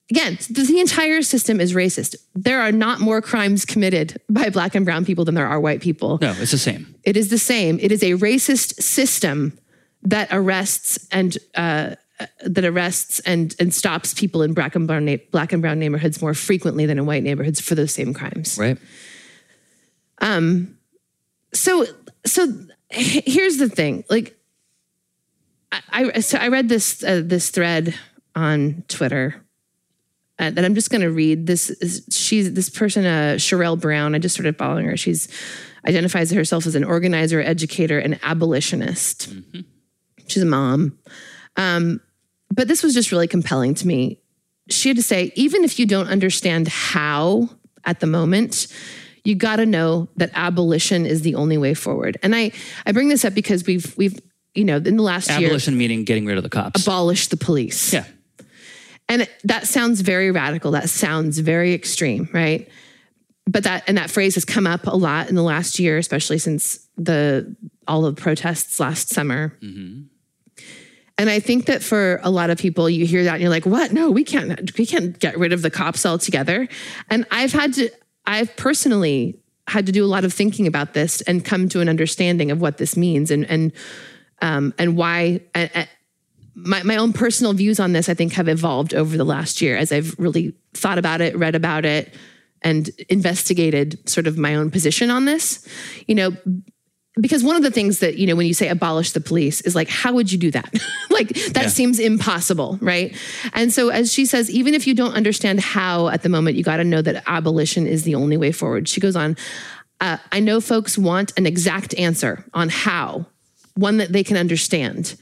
Again, 0.09 0.37
the, 0.49 0.63
the 0.63 0.79
entire 0.79 1.21
system 1.21 1.59
is 1.59 1.73
racist. 1.73 2.15
There 2.33 2.61
are 2.61 2.71
not 2.71 3.01
more 3.01 3.21
crimes 3.21 3.65
committed 3.65 4.21
by 4.29 4.49
black 4.49 4.73
and 4.73 4.85
brown 4.85 5.03
people 5.03 5.25
than 5.25 5.35
there 5.35 5.47
are 5.47 5.59
white 5.59 5.81
people. 5.81 6.17
No, 6.21 6.33
it's 6.39 6.51
the 6.51 6.57
same. 6.57 6.95
It 7.03 7.17
is 7.17 7.29
the 7.29 7.37
same. 7.37 7.77
It 7.81 7.91
is 7.91 8.01
a 8.03 8.11
racist 8.11 8.81
system 8.81 9.59
that 10.03 10.29
arrests 10.31 11.05
and 11.11 11.37
uh, 11.55 11.95
that 12.45 12.63
arrests 12.63 13.19
and 13.21 13.53
and 13.59 13.73
stops 13.73 14.13
people 14.13 14.41
in 14.43 14.53
black 14.53 14.75
and 14.75 14.87
brown 14.87 15.05
na- 15.05 15.17
black 15.31 15.51
and 15.51 15.61
brown 15.61 15.77
neighborhoods 15.77 16.21
more 16.21 16.33
frequently 16.33 16.85
than 16.85 16.97
in 16.97 17.05
white 17.05 17.23
neighborhoods 17.23 17.59
for 17.59 17.75
those 17.75 17.93
same 17.93 18.13
crimes. 18.13 18.57
Right. 18.57 18.77
Um, 20.20 20.78
so 21.53 21.86
so 22.26 22.53
here's 22.89 23.57
the 23.57 23.70
thing. 23.70 24.03
Like, 24.09 24.38
I, 25.72 26.11
I 26.15 26.20
so 26.20 26.38
I 26.38 26.47
read 26.47 26.70
this 26.70 27.03
uh, 27.03 27.22
this 27.24 27.49
thread 27.49 27.95
on 28.36 28.84
Twitter 28.88 29.36
uh, 30.39 30.51
that 30.51 30.63
I'm 30.63 30.76
just 30.76 30.89
going 30.89 31.01
to 31.01 31.11
read. 31.11 31.47
This 31.47 31.70
is 31.70 32.05
she's 32.09 32.53
this 32.53 32.70
person, 32.70 33.05
uh, 33.05 33.36
Sherelle 33.38 33.80
Brown. 33.80 34.15
I 34.15 34.20
just 34.20 34.36
started 34.36 34.57
following 34.57 34.86
her. 34.86 34.97
She's 34.97 35.28
identifies 35.88 36.32
herself 36.32 36.65
as 36.65 36.76
an 36.76 36.84
organizer, 36.84 37.41
educator, 37.41 37.97
and 37.97 38.20
abolitionist. 38.24 39.30
Mm-hmm. 39.30 39.61
She's 40.28 40.43
a 40.43 40.45
mom. 40.45 40.97
Um, 41.55 42.01
but 42.53 42.68
this 42.68 42.84
was 42.84 42.93
just 42.93 43.11
really 43.11 43.28
compelling 43.28 43.74
to 43.76 43.88
me. 43.88 44.20
She 44.70 44.89
had 44.89 44.97
to 44.97 45.03
say, 45.03 45.32
even 45.36 45.63
if 45.63 45.80
you 45.80 45.86
don't 45.86 46.07
understand 46.07 46.68
how 46.68 47.49
at 47.86 48.01
the 48.01 48.07
moment, 48.07 48.68
you 49.28 49.36
got 49.36 49.57
to 49.57 49.65
know 49.65 50.07
that 50.15 50.32
abolition 50.36 51.05
is 51.05 51.21
the 51.21 51.36
only 51.36 51.57
way 51.57 51.73
forward. 51.73 52.17
And 52.23 52.34
I, 52.34 52.53
I 52.86 52.93
bring 52.93 53.09
this 53.09 53.25
up 53.25 53.34
because 53.34 53.65
we've, 53.65 53.93
we've, 53.97 54.17
you 54.55 54.63
know, 54.63 54.78
in 54.78 54.95
the 54.95 55.03
last 55.03 55.30
year, 55.30 55.49
Abolition 55.49 55.78
meaning 55.78 56.05
getting 56.05 56.25
rid 56.25 56.38
of 56.38 56.43
the 56.43 56.49
cops. 56.49 56.82
abolish 56.82 57.28
the 57.28 57.36
police. 57.36 57.91
yeah. 57.91 58.05
And 59.09 59.28
that 59.43 59.67
sounds 59.67 59.99
very 59.99 60.32
radical. 60.32 60.71
That 60.71 60.89
sounds 60.89 61.39
very 61.39 61.73
extreme, 61.73 62.30
right? 62.32 62.69
But 63.45 63.65
that 63.65 63.84
and 63.88 63.97
that 63.97 64.09
phrase 64.09 64.36
has 64.36 64.45
come 64.45 64.65
up 64.65 64.88
a 64.88 64.95
lot 64.95 65.28
in 65.28 65.36
the 65.36 65.43
last 65.43 65.78
year, 65.78 65.97
especially 65.97 66.38
since 66.38 66.88
the 66.95 67.53
all 67.86 68.05
of 68.05 68.15
the 68.15 68.21
protests 68.21 68.80
last 68.80 69.09
summer. 69.09 69.57
Mm-hmm. 69.61 70.03
And 71.17 71.30
I 71.30 71.39
think 71.39 71.65
that 71.65 71.84
for 71.84 72.21
a 72.23 72.30
lot 72.30 72.49
of 72.49 72.57
people, 72.57 72.89
you 72.89 73.05
hear 73.05 73.25
that 73.25 73.34
and 73.34 73.41
you're 73.41 73.49
like, 73.49 73.65
"What? 73.65 73.91
No, 73.91 74.09
we 74.09 74.23
can't. 74.23 74.78
We 74.78 74.86
can't 74.86 75.17
get 75.19 75.38
rid 75.38 75.51
of 75.51 75.61
the 75.61 75.69
cops 75.69 76.05
altogether." 76.05 76.67
And 77.09 77.25
I've 77.30 77.51
had 77.51 77.73
to. 77.73 77.89
I've 78.28 78.55
personally 78.57 79.39
had 79.67 79.86
to 79.88 79.91
do 79.91 80.05
a 80.05 80.07
lot 80.07 80.23
of 80.23 80.34
thinking 80.34 80.67
about 80.67 80.93
this 80.93 81.21
and 81.21 81.43
come 81.43 81.67
to 81.69 81.82
an 81.82 81.89
understanding 81.89 82.51
of 82.51 82.61
what 82.61 82.78
this 82.78 82.95
means 82.95 83.32
and 83.32 83.45
and 83.49 83.71
um, 84.41 84.73
and 84.78 84.95
why. 84.95 85.41
My, 86.59 86.82
my 86.82 86.97
own 86.97 87.13
personal 87.13 87.53
views 87.53 87.80
on 87.80 87.93
this, 87.93 88.09
I 88.09 88.15
think, 88.15 88.34
have 88.34 88.47
evolved 88.47 88.95
over 88.95 89.15
the 89.15 89.23
last 89.23 89.61
year 89.61 89.78
as 89.78 89.91
I've 89.91 90.15
really 90.17 90.55
thought 90.73 90.97
about 90.97 91.21
it, 91.21 91.38
read 91.38 91.53
about 91.53 91.86
it, 91.86 92.15
and 92.63 92.89
investigated 93.09 94.09
sort 94.09 94.25
of 94.25 94.39
my 94.39 94.55
own 94.55 94.71
position 94.71 95.11
on 95.11 95.25
this. 95.25 95.67
You 96.07 96.15
know, 96.15 96.32
because 97.20 97.43
one 97.43 97.55
of 97.55 97.63
the 97.63 97.72
things 97.72 97.99
that, 97.99 98.18
you 98.18 98.28
know, 98.28 98.36
when 98.36 98.45
you 98.47 98.53
say 98.53 98.68
abolish 98.68 99.11
the 99.11 99.22
police 99.22 99.61
is 99.61 99.76
like, 99.76 99.89
how 99.89 100.13
would 100.13 100.32
you 100.32 100.38
do 100.38 100.51
that? 100.51 100.72
like, 101.09 101.30
that 101.30 101.63
Yeah. 101.63 101.68
seems 101.68 101.99
impossible, 101.99 102.78
right? 102.82 103.15
And 103.53 103.74
so, 103.74 103.89
as 103.89 104.13
she 104.13 104.26
says, 104.26 104.49
even 104.51 104.74
if 104.74 104.86
you 104.88 104.93
don't 104.93 105.13
understand 105.13 105.59
how 105.59 106.09
at 106.09 106.24
the 106.24 106.30
moment, 106.30 106.57
you 106.57 106.63
got 106.63 106.78
to 106.78 106.84
know 106.84 107.01
that 107.01 107.24
abolition 107.28 107.88
is 107.88 108.03
the 108.03 108.15
only 108.15 108.38
way 108.38 108.51
forward. 108.51 108.88
She 108.88 108.99
goes 109.01 109.15
on, 109.15 109.36
uh, 109.99 110.18
I 110.32 110.39
know 110.39 110.61
folks 110.61 110.97
want 110.97 111.34
an 111.38 111.45
exact 111.45 111.95
answer 111.95 112.45
on 112.53 112.70
how, 112.70 113.26
one 113.76 113.97
that 113.97 114.11
they 114.11 114.24
can 114.24 114.38
understand 114.38 115.15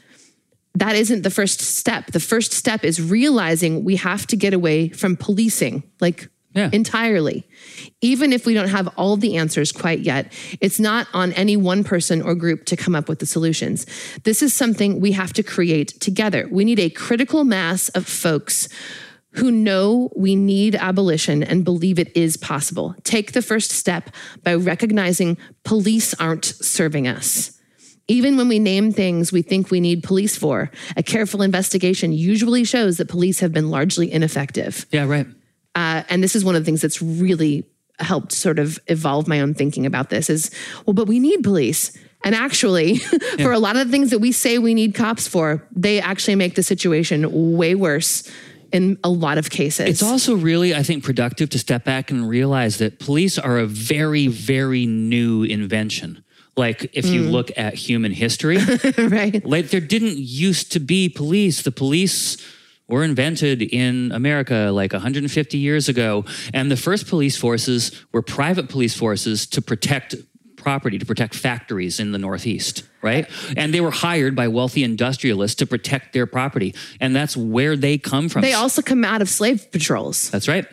that 0.77 0.95
isn't 0.97 1.21
the 1.21 1.29
first 1.29 1.61
step. 1.61 2.07
The 2.07 2.19
first 2.19 2.51
step 2.51 2.83
is 2.83 3.01
realizing 3.01 3.85
we 3.85 3.95
have 3.95 4.27
to 4.27 4.35
get 4.35 4.53
away 4.53 4.89
from 4.89 5.15
policing, 5.15 5.83
like 6.01 6.27
Yeah. 6.55 6.69
entirely. 6.71 7.45
Even 7.99 8.31
if 8.31 8.45
we 8.45 8.53
don't 8.53 8.69
have 8.69 8.87
all 8.97 9.17
the 9.17 9.35
answers 9.35 9.73
quite 9.73 9.99
yet, 9.99 10.31
it's 10.61 10.79
not 10.79 11.05
on 11.13 11.33
any 11.33 11.57
one 11.57 11.83
person 11.83 12.21
or 12.21 12.33
group 12.33 12.65
to 12.67 12.77
come 12.77 12.95
up 12.95 13.09
with 13.09 13.19
the 13.19 13.25
solutions. 13.25 13.85
This 14.23 14.41
is 14.41 14.53
something 14.53 15.01
we 15.01 15.11
have 15.11 15.33
to 15.33 15.43
create 15.43 15.99
together. 15.99 16.47
We 16.49 16.63
need 16.63 16.79
a 16.79 16.89
critical 16.89 17.43
mass 17.43 17.89
of 17.89 18.07
folks 18.07 18.69
who 19.31 19.51
know 19.51 20.09
we 20.15 20.35
need 20.35 20.75
abolition 20.75 21.43
and 21.43 21.65
believe 21.65 21.99
it 21.99 22.15
is 22.15 22.37
possible. 22.37 22.95
Take 23.03 23.33
the 23.33 23.41
first 23.41 23.71
step 23.71 24.09
by 24.43 24.55
recognizing 24.55 25.37
police 25.65 26.13
aren't 26.13 26.45
serving 26.45 27.05
us. 27.05 27.51
Even 28.07 28.37
when 28.37 28.47
we 28.47 28.59
name 28.59 28.93
things 28.93 29.31
we 29.31 29.41
think 29.41 29.71
we 29.71 29.81
need 29.81 30.03
police 30.03 30.37
for, 30.37 30.71
a 30.95 31.03
careful 31.03 31.41
investigation 31.41 32.13
usually 32.13 32.63
shows 32.63 32.97
that 32.97 33.09
police 33.09 33.39
have 33.39 33.51
been 33.51 33.69
largely 33.69 34.09
ineffective. 34.11 34.85
Yeah, 34.91 35.05
right. 35.05 35.27
Uh, 35.75 36.03
and 36.09 36.23
this 36.23 36.35
is 36.35 36.43
one 36.43 36.55
of 36.55 36.61
the 36.61 36.65
things 36.65 36.81
that's 36.81 37.01
really 37.01 37.65
helped 37.99 38.31
sort 38.31 38.59
of 38.59 38.79
evolve 38.87 39.27
my 39.27 39.41
own 39.41 39.53
thinking 39.53 39.85
about 39.85 40.09
this 40.09 40.29
is, 40.29 40.51
well, 40.85 40.93
but 40.93 41.07
we 41.07 41.19
need 41.19 41.43
police. 41.43 41.97
And 42.23 42.33
actually, 42.33 42.97
for 43.39 43.51
a 43.51 43.59
lot 43.59 43.75
of 43.75 43.85
the 43.87 43.91
things 43.91 44.09
that 44.09 44.19
we 44.19 44.31
say 44.31 44.57
we 44.57 44.73
need 44.73 44.95
cops 44.95 45.27
for, 45.27 45.67
they 45.71 46.01
actually 46.01 46.35
make 46.35 46.55
the 46.55 46.63
situation 46.63 47.55
way 47.55 47.75
worse 47.75 48.29
in 48.71 48.97
a 49.03 49.09
lot 49.09 49.37
of 49.37 49.49
cases. 49.49 49.87
It's 49.87 50.03
also 50.03 50.35
really, 50.35 50.73
I 50.73 50.83
think, 50.83 51.03
productive 51.03 51.49
to 51.51 51.59
step 51.59 51.83
back 51.83 52.09
and 52.09 52.27
realize 52.27 52.77
that 52.79 52.99
police 52.99 53.37
are 53.37 53.59
a 53.59 53.65
very, 53.65 54.27
very 54.27 54.85
new 54.85 55.43
invention. 55.43 56.23
Like 56.57 56.89
if 56.93 57.05
you 57.05 57.23
look 57.23 57.51
at 57.57 57.73
human 57.73 58.13
history, 58.13 58.57
right. 58.97 59.45
like 59.45 59.69
there 59.69 59.81
didn't 59.81 60.17
used 60.17 60.71
to 60.71 60.79
be 60.79 61.09
police. 61.09 61.63
The 61.63 61.71
police 61.71 62.37
were 62.87 63.03
invented 63.03 63.61
in 63.61 64.11
America 64.11 64.69
like 64.73 64.93
150 64.93 65.57
years 65.57 65.89
ago. 65.89 66.23
And 66.53 66.69
the 66.71 66.77
first 66.77 67.07
police 67.07 67.35
forces 67.37 67.91
were 68.11 68.21
private 68.21 68.69
police 68.69 68.95
forces 68.95 69.47
to 69.47 69.61
protect 69.61 70.15
property, 70.55 70.97
to 70.97 71.05
protect 71.05 71.35
factories 71.35 71.99
in 71.99 72.11
the 72.11 72.17
Northeast, 72.17 72.83
right? 73.01 73.27
And 73.55 73.73
they 73.73 73.81
were 73.81 73.91
hired 73.91 74.35
by 74.35 74.47
wealthy 74.47 74.83
industrialists 74.83 75.55
to 75.57 75.67
protect 75.67 76.13
their 76.13 76.25
property. 76.25 76.73
And 76.99 77.15
that's 77.15 77.37
where 77.37 77.75
they 77.75 77.97
come 77.97 78.29
from. 78.29 78.41
They 78.41 78.53
also 78.53 78.81
come 78.81 79.03
out 79.03 79.21
of 79.21 79.29
slave 79.29 79.71
patrols. 79.71 80.29
that's 80.31 80.47
right. 80.47 80.65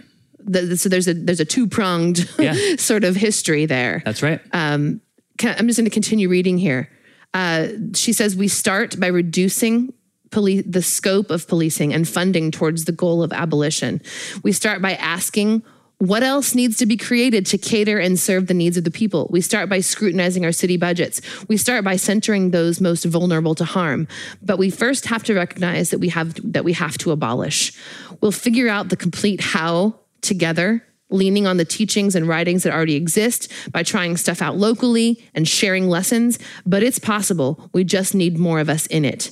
The- 0.44 0.76
so 0.76 0.88
there's 0.88 1.08
a 1.08 1.14
there's 1.14 1.40
a 1.40 1.44
two 1.44 1.66
pronged 1.66 2.28
Yeah. 2.38 2.54
sort 2.78 3.04
of 3.04 3.16
history 3.16 3.66
there. 3.66 4.02
That's 4.04 4.22
right. 4.22 4.40
can, 4.50 5.56
I'm 5.58 5.66
just 5.66 5.78
going 5.78 5.84
to 5.84 5.90
continue 5.90 6.28
reading 6.28 6.58
here. 6.58 6.90
Uh, 7.34 7.68
she 7.94 8.12
says 8.12 8.34
we 8.36 8.48
start 8.48 8.98
by 9.00 9.06
reducing 9.06 9.92
police 10.32 10.64
the 10.66 10.82
scope 10.82 11.30
of 11.30 11.46
policing 11.46 11.94
and 11.94 12.08
funding 12.08 12.50
towards 12.50 12.84
the 12.84 12.92
goal 12.92 13.22
of 13.22 13.32
abolition. 13.32 14.00
We 14.42 14.52
start 14.52 14.82
by 14.82 14.94
asking 14.94 15.62
what 15.98 16.24
else 16.24 16.56
needs 16.56 16.78
to 16.78 16.86
be 16.86 16.96
created 16.96 17.46
to 17.46 17.56
cater 17.56 18.00
and 18.00 18.18
serve 18.18 18.48
the 18.48 18.54
needs 18.54 18.76
of 18.76 18.82
the 18.82 18.90
people. 18.90 19.28
We 19.30 19.40
start 19.40 19.68
by 19.68 19.78
scrutinizing 19.78 20.44
our 20.44 20.50
city 20.50 20.76
budgets. 20.76 21.20
We 21.46 21.56
start 21.56 21.84
by 21.84 21.94
centering 21.94 22.50
those 22.50 22.80
most 22.80 23.04
vulnerable 23.04 23.54
to 23.54 23.64
harm. 23.64 24.08
But 24.42 24.58
we 24.58 24.68
first 24.68 25.06
have 25.06 25.22
to 25.24 25.34
recognize 25.34 25.90
that 25.90 26.00
we 26.00 26.08
have 26.08 26.34
that 26.52 26.64
we 26.64 26.72
have 26.72 26.98
to 26.98 27.12
abolish. 27.12 27.72
We'll 28.20 28.32
figure 28.32 28.68
out 28.68 28.88
the 28.88 28.96
complete 28.96 29.40
how 29.40 29.94
together 30.22 30.82
leaning 31.12 31.46
on 31.46 31.56
the 31.56 31.64
teachings 31.64 32.16
and 32.16 32.26
writings 32.26 32.62
that 32.64 32.72
already 32.72 32.96
exist 32.96 33.52
by 33.70 33.82
trying 33.82 34.16
stuff 34.16 34.42
out 34.42 34.56
locally 34.56 35.22
and 35.34 35.46
sharing 35.46 35.88
lessons, 35.88 36.38
but 36.66 36.82
it's 36.82 36.98
possible. 36.98 37.70
We 37.72 37.84
just 37.84 38.14
need 38.14 38.38
more 38.38 38.60
of 38.60 38.68
us 38.68 38.86
in 38.86 39.04
it. 39.04 39.30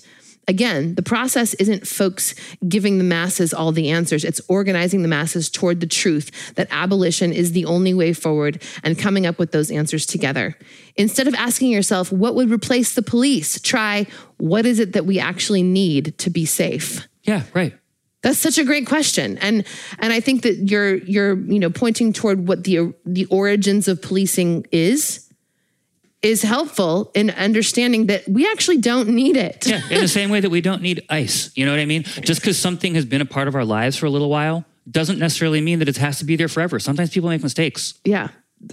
Again, 0.48 0.94
the 0.96 1.02
process 1.02 1.54
isn't 1.54 1.86
folks 1.86 2.34
giving 2.66 2.98
the 2.98 3.04
masses 3.04 3.54
all 3.54 3.72
the 3.72 3.90
answers. 3.90 4.24
It's 4.24 4.40
organizing 4.48 5.02
the 5.02 5.08
masses 5.08 5.48
toward 5.48 5.80
the 5.80 5.86
truth 5.86 6.54
that 6.56 6.66
abolition 6.70 7.32
is 7.32 7.52
the 7.52 7.64
only 7.66 7.94
way 7.94 8.12
forward 8.12 8.62
and 8.82 8.98
coming 8.98 9.26
up 9.26 9.38
with 9.38 9.52
those 9.52 9.70
answers 9.70 10.06
together. 10.06 10.56
Instead 10.96 11.28
of 11.28 11.34
asking 11.34 11.70
yourself, 11.70 12.10
what 12.10 12.34
would 12.34 12.50
replace 12.50 12.94
the 12.94 13.02
police? 13.02 13.60
Try, 13.60 14.06
what 14.38 14.66
is 14.66 14.80
it 14.80 14.92
that 14.94 15.06
we 15.06 15.20
actually 15.20 15.62
need 15.62 16.18
to 16.18 16.30
be 16.30 16.44
safe? 16.44 17.06
Yeah, 17.22 17.42
right. 17.54 17.74
That's 18.22 18.38
such 18.38 18.58
a 18.58 18.64
great 18.64 18.86
question, 18.86 19.38
and 19.38 19.64
and 19.98 20.12
I 20.12 20.20
think 20.20 20.42
that 20.42 20.68
you're 20.68 20.96
you're 20.96 21.38
you 21.38 21.58
know 21.58 21.70
pointing 21.70 22.12
toward 22.12 22.46
what 22.46 22.64
the 22.64 22.92
the 23.06 23.24
origins 23.26 23.88
of 23.88 24.02
policing 24.02 24.66
is 24.70 25.29
is 26.22 26.42
helpful 26.42 27.10
in 27.14 27.30
understanding 27.30 28.06
that 28.06 28.28
we 28.28 28.46
actually 28.46 28.76
don't 28.78 29.08
need 29.08 29.36
it. 29.36 29.66
Yeah, 29.66 29.80
in 29.90 30.00
the 30.02 30.08
same 30.08 30.28
way 30.30 30.40
that 30.40 30.50
we 30.50 30.60
don't 30.60 30.82
need 30.82 31.02
ice. 31.08 31.50
You 31.54 31.64
know 31.64 31.72
what 31.72 31.80
I 31.80 31.86
mean? 31.86 32.02
Just 32.02 32.40
because 32.42 32.58
something 32.58 32.94
has 32.94 33.04
been 33.06 33.20
a 33.22 33.26
part 33.26 33.48
of 33.48 33.54
our 33.54 33.64
lives 33.64 33.96
for 33.96 34.06
a 34.06 34.10
little 34.10 34.28
while 34.28 34.64
doesn't 34.90 35.18
necessarily 35.18 35.60
mean 35.60 35.78
that 35.78 35.88
it 35.88 35.96
has 35.96 36.18
to 36.18 36.24
be 36.24 36.36
there 36.36 36.48
forever. 36.48 36.78
Sometimes 36.78 37.10
people 37.10 37.30
make 37.30 37.42
mistakes. 37.42 37.94
Yeah. 38.04 38.28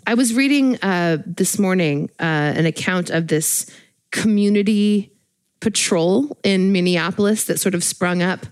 I 0.06 0.16
was 0.16 0.34
reading 0.34 0.78
uh, 0.82 1.18
this 1.26 1.58
morning 1.58 2.10
uh, 2.20 2.24
an 2.24 2.66
account 2.66 3.10
of 3.10 3.28
this 3.28 3.66
community 4.12 5.14
patrol 5.62 6.38
in 6.44 6.72
Minneapolis 6.72 7.46
that 7.46 7.60
sort 7.60 7.76
of 7.76 7.84
sprung 7.84 8.22
up 8.22 8.46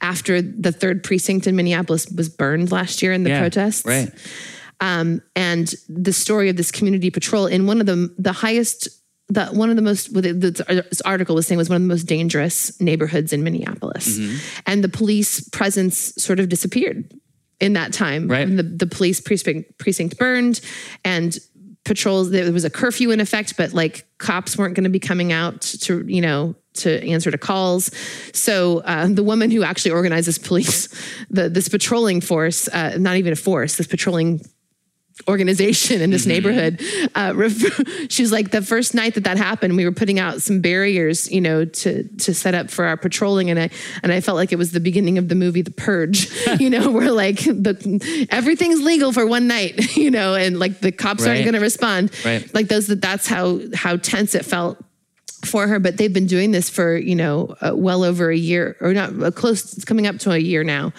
after 0.00 0.42
the 0.42 0.72
third 0.72 1.04
precinct 1.04 1.46
in 1.46 1.54
Minneapolis 1.54 2.06
was 2.08 2.28
burned 2.28 2.72
last 2.72 3.02
year 3.02 3.12
in 3.12 3.22
the 3.22 3.30
Yeah, 3.30 3.40
protests. 3.40 3.84
right. 3.86 4.10
Um, 4.80 5.20
and 5.36 5.72
the 5.88 6.12
story 6.12 6.48
of 6.48 6.56
this 6.56 6.70
community 6.70 7.10
patrol 7.10 7.46
in 7.46 7.66
one 7.66 7.80
of 7.80 7.86
the 7.86 8.14
the 8.18 8.32
highest 8.32 8.88
the 9.28 9.46
one 9.46 9.70
of 9.70 9.76
the 9.76 9.82
most 9.82 10.12
what 10.14 10.24
it- 10.26 10.40
the 10.40 10.50
this 10.90 11.00
article 11.02 11.34
was 11.36 11.46
saying 11.46 11.58
was 11.58 11.68
one 11.68 11.76
of 11.76 11.82
the 11.82 11.88
most 11.88 12.04
dangerous 12.04 12.80
neighborhoods 12.80 13.32
in 13.32 13.44
Minneapolis, 13.44 14.18
Mm-hmm. 14.18 14.36
and 14.66 14.82
the 14.82 14.88
police 14.88 15.48
presence 15.50 16.12
sort 16.18 16.40
of 16.40 16.48
disappeared 16.48 17.12
in 17.60 17.74
that 17.74 17.92
time. 17.92 18.26
Right. 18.26 18.48
the 18.56 18.62
the 18.64 18.86
police 18.86 19.20
precinct 19.20 19.78
precinct 19.78 20.18
burned, 20.18 20.60
and 21.04 21.38
patrols 21.84 22.30
there 22.30 22.50
was 22.52 22.64
a 22.64 22.70
curfew 22.70 23.10
in 23.10 23.20
effect, 23.20 23.56
but 23.56 23.72
like 23.72 24.04
cops 24.18 24.56
weren't 24.58 24.74
going 24.74 24.84
to 24.84 24.90
be 24.90 24.98
coming 25.00 25.32
out 25.32 25.60
to 25.62 26.04
you 26.08 26.20
know 26.22 26.54
to 26.74 26.88
answer 27.08 27.30
to 27.30 27.38
calls. 27.38 27.90
So 28.32 28.78
uh, 28.80 29.08
the 29.08 29.22
woman 29.24 29.50
who 29.50 29.62
actually 29.62 29.90
organizes 29.92 30.38
this 30.38 30.48
police, 30.48 30.88
the 31.30 31.48
this 31.48 31.68
patrolling 31.68 32.20
force, 32.20 32.66
uh, 32.68 32.96
not 32.98 33.16
even 33.16 33.32
a 33.32 33.36
force, 33.36 33.76
this 33.76 33.86
patrolling 33.86 34.40
organization 35.28 36.00
in 36.00 36.10
this 36.10 36.26
neighborhood. 36.26 36.82
Uh, 37.14 37.32
ref- 37.34 37.80
she's 38.08 38.32
like 38.32 38.50
the 38.50 38.62
first 38.62 38.94
night 38.94 39.14
that 39.14 39.24
that 39.24 39.36
happened, 39.36 39.76
we 39.76 39.84
were 39.84 39.92
putting 39.92 40.18
out 40.18 40.42
some 40.42 40.60
barriers, 40.60 41.30
you 41.30 41.40
know, 41.40 41.64
to 41.64 42.04
to 42.18 42.34
set 42.34 42.54
up 42.54 42.70
for 42.70 42.84
our 42.84 42.96
patrolling, 42.96 43.50
and 43.50 43.58
I 43.58 43.70
and 44.02 44.12
I 44.12 44.20
felt 44.20 44.36
like 44.36 44.52
it 44.52 44.56
was 44.56 44.72
the 44.72 44.80
beginning 44.80 45.18
of 45.18 45.28
the 45.28 45.34
movie 45.34 45.62
The 45.62 45.70
Purge, 45.70 46.30
you 46.60 46.70
know, 46.70 46.90
where 46.90 47.10
like 47.10 47.38
the 47.38 48.26
everything's 48.30 48.80
legal 48.82 49.12
for 49.12 49.26
one 49.26 49.46
night, 49.46 49.96
you 49.96 50.10
know, 50.10 50.34
and 50.34 50.58
like 50.58 50.80
the 50.80 50.92
cops 50.92 51.26
aren't 51.26 51.42
going 51.44 51.54
to 51.54 51.60
respond, 51.60 52.10
Right. 52.24 52.52
Like 52.54 52.68
those 52.68 52.86
that 52.88 53.00
that's 53.00 53.26
how 53.26 53.60
how 53.74 53.96
tense 53.96 54.34
it 54.34 54.44
felt 54.44 54.82
for 55.44 55.66
her 55.66 55.78
but 55.78 55.96
they've 55.96 56.12
been 56.12 56.26
doing 56.26 56.50
this 56.50 56.68
for 56.68 56.96
you 56.96 57.14
know 57.14 57.54
uh, 57.62 57.72
well 57.74 58.04
over 58.04 58.30
a 58.30 58.36
year 58.36 58.76
or 58.80 58.92
not 58.92 59.10
uh, 59.22 59.30
close 59.30 59.72
it's 59.72 59.86
coming 59.86 60.06
up 60.06 60.18
to 60.18 60.30
a 60.30 60.38
year 60.38 60.62
now 60.62 60.92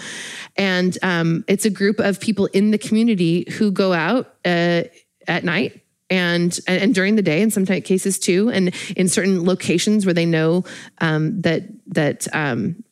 and 0.58 0.98
um, 1.04 1.44
it's 1.48 1.66
a 1.66 1.70
group 1.70 2.00
of 2.00 2.20
people 2.20 2.46
in 2.48 2.72
the 2.72 2.78
community 2.78 3.46
who 3.58 3.72
go 3.72 3.94
out 3.94 4.34
uh, 4.46 4.84
at 5.28 5.44
night 5.44 5.82
and 6.10 6.60
and 6.68 6.94
during 6.94 7.16
the 7.16 7.22
day 7.22 7.42
in 7.42 7.50
some 7.52 7.66
type 7.66 7.86
cases 7.86 8.20
too 8.20 8.50
and 8.50 8.74
in 8.98 9.08
certain 9.08 9.46
locations 9.46 10.06
where 10.06 10.14
they 10.14 10.26
know 10.26 10.64
um, 11.00 11.40
that 11.42 11.64
that 11.88 12.28
um, 12.34 12.84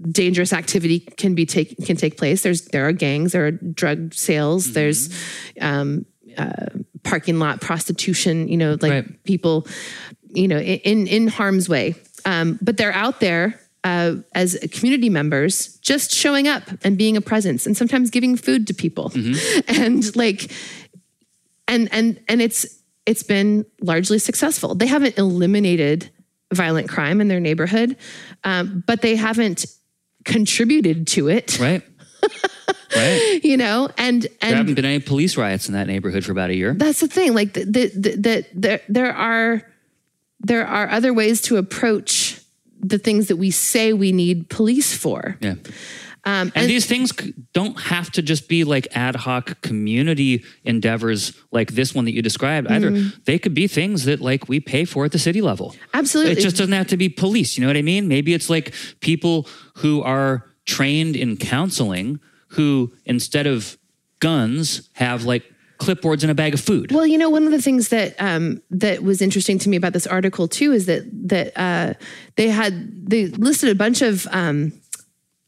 dangerous 0.00 0.52
activity 0.52 1.00
can 1.00 1.34
be 1.34 1.46
take 1.46 1.76
can 1.86 1.96
take 1.96 2.16
place 2.16 2.42
there's 2.42 2.66
there 2.66 2.86
are 2.86 2.92
gangs 2.92 3.32
there 3.32 3.46
are 3.46 3.50
drug 3.52 4.12
sales 4.12 4.64
Mm-hmm. 4.66 4.74
there's 4.74 5.08
um, 5.60 6.04
uh, 6.36 6.66
parking 7.04 7.38
lot 7.38 7.60
prostitution 7.60 8.48
you 8.48 8.56
know 8.56 8.76
like 8.80 8.90
Right. 8.92 9.24
people 9.24 9.66
you 10.34 10.48
know 10.48 10.58
in 10.58 11.06
in 11.06 11.28
harm's 11.28 11.68
way 11.68 11.94
um, 12.26 12.58
but 12.62 12.76
they're 12.76 12.92
out 12.94 13.20
there 13.20 13.60
uh, 13.84 14.16
as 14.34 14.58
community 14.72 15.10
members 15.10 15.76
just 15.78 16.10
showing 16.10 16.48
up 16.48 16.62
and 16.82 16.96
being 16.96 17.16
a 17.16 17.20
presence 17.20 17.66
and 17.66 17.76
sometimes 17.76 18.10
giving 18.10 18.34
food 18.36 18.66
to 18.66 18.74
people 18.74 19.12
and 19.68 20.16
like 20.16 20.50
and 21.68 21.88
and 21.92 22.20
and 22.28 22.40
it's 22.42 22.66
it's 23.06 23.22
been 23.22 23.66
largely 23.82 24.18
successful. 24.18 24.74
They 24.74 24.86
haven't 24.86 25.18
eliminated 25.18 26.10
violent 26.52 26.88
crime 26.88 27.20
in 27.20 27.28
their 27.28 27.40
neighborhood, 27.40 27.96
um, 28.44 28.82
but 28.86 29.02
they 29.02 29.16
haven't 29.16 29.66
contributed 30.24 31.06
to 31.08 31.28
it. 31.28 31.58
Right. 31.60 31.82
right. 32.96 33.40
You 33.42 33.58
know, 33.58 33.90
and 33.98 34.24
and 34.24 34.50
There 34.50 34.56
haven't 34.56 34.74
been 34.74 34.84
any 34.86 35.00
police 35.00 35.36
riots 35.36 35.68
in 35.68 35.74
that 35.74 35.86
neighborhood 35.86 36.24
for 36.24 36.32
about 36.32 36.50
a 36.50 36.54
year. 36.54 36.72
that's 36.72 37.00
the 37.00 37.08
thing. 37.08 37.34
Like 37.34 37.52
that 37.52 37.70
the, 37.70 37.88
the, 37.88 38.16
the, 38.16 38.46
there 38.54 38.80
there 38.88 39.14
are 39.14 39.62
there 40.40 40.66
are 40.66 40.88
other 40.88 41.12
ways 41.12 41.42
to 41.42 41.56
approach 41.56 42.40
the 42.88 42.98
things 42.98 43.28
that 43.28 43.36
we 43.36 43.50
say 43.50 43.92
we 43.92 44.12
need 44.12 44.48
police 44.50 44.96
for. 44.96 45.36
Yeah. 45.40 45.54
Um, 46.26 46.52
And 46.54 46.70
these 46.70 46.86
things 46.86 47.12
don't 47.52 47.78
have 47.78 48.10
to 48.12 48.22
just 48.22 48.48
be 48.48 48.64
like 48.64 48.88
ad 48.96 49.14
hoc 49.14 49.60
community 49.60 50.42
endeavors 50.64 51.34
like 51.50 51.72
this 51.72 51.94
one 51.94 52.06
that 52.06 52.12
you 52.12 52.22
described 52.22 52.68
either. 52.68 52.90
Mm-hmm. 52.90 53.20
They 53.24 53.38
could 53.38 53.52
be 53.54 53.66
things 53.66 54.04
that 54.04 54.20
like 54.20 54.48
we 54.48 54.58
pay 54.58 54.86
for 54.86 55.04
at 55.04 55.12
the 55.12 55.18
city 55.18 55.42
level. 55.42 55.74
Absolutely. 55.92 56.32
It 56.32 56.40
just 56.40 56.56
doesn't 56.56 56.72
have 56.72 56.86
to 56.88 56.96
be 56.96 57.10
police. 57.10 57.56
You 57.56 57.62
know 57.62 57.68
what 57.68 57.76
I 57.76 57.82
mean? 57.82 58.08
Maybe 58.08 58.32
it's 58.32 58.48
like 58.48 58.74
people 59.00 59.46
who 59.76 60.02
are 60.02 60.46
trained 60.64 61.14
in 61.14 61.36
counseling 61.36 62.20
who 62.48 62.92
instead 63.04 63.46
of 63.46 63.76
guns 64.20 64.88
have 64.94 65.24
like 65.24 65.44
clipboards 65.78 66.22
and 66.22 66.30
a 66.30 66.34
bag 66.34 66.54
of 66.54 66.60
food. 66.60 66.92
Well, 66.92 67.06
you 67.06 67.18
know, 67.18 67.30
one 67.30 67.44
of 67.44 67.50
the 67.50 67.62
things 67.62 67.88
that 67.88 68.14
um, 68.20 68.62
that 68.70 69.02
was 69.02 69.20
interesting 69.20 69.58
to 69.60 69.68
me 69.68 69.76
about 69.76 69.92
this 69.92 70.06
article 70.06 70.48
too 70.48 70.72
is 70.72 70.86
that 70.86 71.04
that 71.28 71.52
uh, 71.56 71.94
they 72.36 72.48
had 72.48 73.08
they 73.08 73.26
listed 73.26 73.70
a 73.70 73.74
bunch 73.74 74.02
of 74.02 74.26
um, 74.30 74.72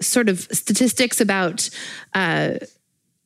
sort 0.01 0.29
of 0.29 0.41
statistics 0.53 1.21
about. 1.21 1.69
Uh, 2.15 2.55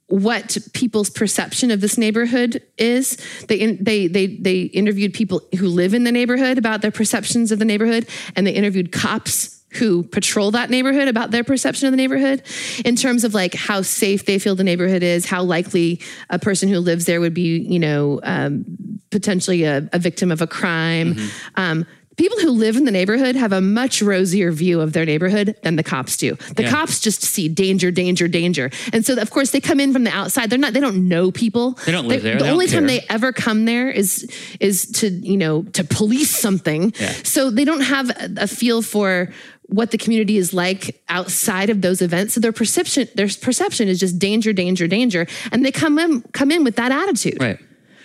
what 0.07 0.59
people's 0.73 1.09
perception 1.09 1.71
of 1.71 1.81
this 1.81 1.97
neighborhood 1.97 2.61
is. 2.77 3.17
They 3.47 3.75
they 3.77 4.09
they 4.09 4.27
they 4.27 4.63
interviewed 4.63 5.15
people 5.15 5.41
who 5.57 5.69
live 5.69 5.95
in 5.95 6.03
the 6.03 6.11
neighborhood 6.11 6.59
about 6.59 6.83
their 6.83 6.91
perceptions 6.91 7.53
of 7.53 7.61
the 7.61 7.65
neighborhood, 7.65 8.09
and 8.35 8.45
they 8.45 8.51
interviewed 8.51 8.91
cops 8.91 9.60
who 9.73 10.03
patrol 10.03 10.51
that 10.51 10.69
neighborhood 10.71 11.09
about 11.09 11.31
their 11.31 11.45
perception 11.45 11.87
of 11.87 11.93
the 11.93 11.97
neighborhood 11.97 12.43
in 12.85 12.97
terms 12.97 13.25
of 13.25 13.35
like 13.35 13.55
how 13.55 13.83
safe 13.83 14.25
they 14.27 14.39
feel 14.39 14.55
the 14.57 14.65
neighborhood 14.65 15.03
is, 15.03 15.27
how 15.27 15.43
likely 15.43 16.01
a 16.29 16.39
person 16.39 16.69
who 16.69 16.79
lives 16.81 17.05
there 17.05 17.21
would 17.21 17.35
be, 17.35 17.59
you 17.59 17.79
know, 17.79 18.21
um, 18.25 18.65
potentially 19.11 19.65
a, 19.65 19.89
a 19.93 19.99
victim 19.99 20.31
of 20.31 20.41
a 20.43 20.47
crime. 20.47 21.17
Um, 21.57 21.87
people 22.17 22.39
who 22.39 22.51
live 22.51 22.77
in 22.77 22.85
the 22.85 22.91
neighborhood 22.91 23.35
have 23.35 23.51
a 23.53 23.61
much 23.63 24.03
rosier 24.03 24.53
view 24.53 24.81
of 24.81 24.93
their 24.93 25.07
neighborhood 25.07 25.57
than 25.63 25.77
the 25.77 25.83
cops 25.83 26.17
do. 26.19 26.35
The 26.57 26.65
Yeah. 26.65 26.71
cops 26.71 27.01
just 27.01 27.23
see 27.23 27.49
danger, 27.49 27.91
danger, 27.91 28.29
danger, 28.29 28.71
and 28.93 29.07
so 29.07 29.17
of 29.17 29.31
course 29.31 29.53
they 29.53 29.61
come 29.61 29.81
in 29.81 29.93
from 29.93 30.05
the 30.05 30.11
outside. 30.11 30.51
They're 30.51 30.59
not. 30.59 30.75
They 30.75 30.81
don't 30.81 31.09
know 31.09 31.31
people. 31.31 31.79
They 31.87 31.93
don't 31.93 32.07
live 32.09 32.23
there. 32.23 32.37
The 32.37 32.45
They 32.45 32.51
only 32.51 32.67
time 32.67 32.87
they 32.87 33.07
ever 33.09 33.33
come 33.33 33.65
there 33.65 33.89
is 33.89 34.29
is 34.61 34.85
to 35.01 35.09
you 35.09 35.39
know 35.39 35.63
to 35.73 35.83
police 35.83 36.31
something. 36.31 36.93
Yeah. 37.01 37.13
So 37.25 37.51
they 37.51 37.65
don't 37.65 37.81
have 37.83 38.11
a, 38.11 38.31
a 38.43 38.47
feel 38.47 38.83
for 38.83 39.31
what 39.71 39.93
the 39.93 39.99
community 39.99 40.37
is 40.37 40.53
like 40.53 41.03
outside 41.09 41.71
of 41.71 41.81
those 41.81 42.03
events. 42.03 42.35
So 42.35 42.41
their 42.41 42.53
perception 42.53 43.09
their 43.15 43.29
perception 43.29 43.89
is 43.89 43.99
just 43.99 44.19
danger, 44.19 44.53
danger, 44.53 44.87
danger, 44.87 45.27
and 45.53 45.65
they 45.65 45.73
come 45.73 45.99
in 45.99 46.23
come 46.33 46.51
in 46.51 46.65
with 46.65 46.77
that 46.77 46.93
attitude. 46.93 47.41
right. 47.41 47.59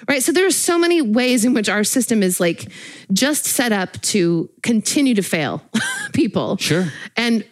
Right. 0.07 0.22
So 0.22 0.32
there 0.32 0.45
are 0.45 0.51
so 0.51 0.78
many 0.78 1.01
ways 1.01 1.45
in 1.45 1.55
which 1.55 1.68
our 1.68 1.84
system 1.84 2.22
is 2.22 2.39
like 2.39 2.68
just 3.11 3.45
set 3.45 3.72
up 3.72 3.99
to 4.01 4.51
continue 4.61 5.16
to 5.16 5.24
fail 5.24 5.63
people. 6.13 6.57
Sure. 6.57 6.91
And 7.18 7.43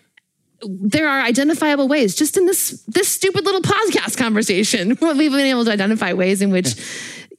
there 0.62 1.10
are 1.10 1.22
identifiable 1.22 1.88
ways 1.88 2.16
just 2.16 2.38
in 2.38 2.46
this 2.46 2.84
this 2.88 3.08
stupid 3.08 3.44
little 3.44 3.62
podcast 3.62 4.18
conversation 4.18 4.90
we've 5.02 5.32
been 5.32 5.40
able 5.42 5.66
to 5.66 5.72
identify 5.72 6.14
ways 6.14 6.42
in 6.42 6.52
which 6.52 6.76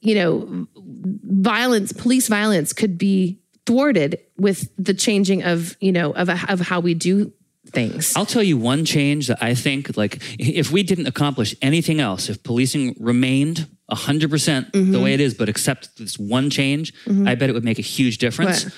you 0.01 0.13
know 0.13 0.67
violence 0.75 1.91
police 1.91 2.27
violence 2.27 2.71
could 2.71 2.99
be 2.99 3.39
thwarted 3.65 4.19
with 4.37 4.69
the 4.77 4.93
changing 4.93 5.43
of 5.43 5.75
you 5.79 5.91
know 5.91 6.11
of, 6.13 6.29
of 6.29 6.59
how 6.61 6.79
we 6.79 6.93
do 6.93 7.31
things 7.71 8.15
I'll 8.15 8.27
tell 8.27 8.43
you 8.43 8.57
one 8.57 8.85
change 8.85 9.25
that 9.27 9.41
I 9.41 9.55
think, 9.55 9.97
like, 9.97 10.21
if 10.37 10.71
we 10.71 10.83
didn't 10.83 11.07
accomplish 11.07 11.55
anything 11.63 11.99
else, 11.99 12.29
if 12.29 12.43
policing 12.43 12.95
remained 12.99 13.67
100% 13.91 14.71
Mm-hmm. 14.71 14.91
the 14.91 14.99
way 15.01 15.13
it 15.15 15.19
is, 15.19 15.33
but 15.33 15.49
except 15.49 15.97
this 15.97 16.17
one 16.19 16.49
change, 16.51 16.93
I 17.25 17.33
bet 17.33 17.49
it 17.49 17.53
would 17.53 17.63
make 17.63 17.79
a 17.79 17.83
huge 17.83 18.19
difference. 18.19 18.65
What? 18.65 18.73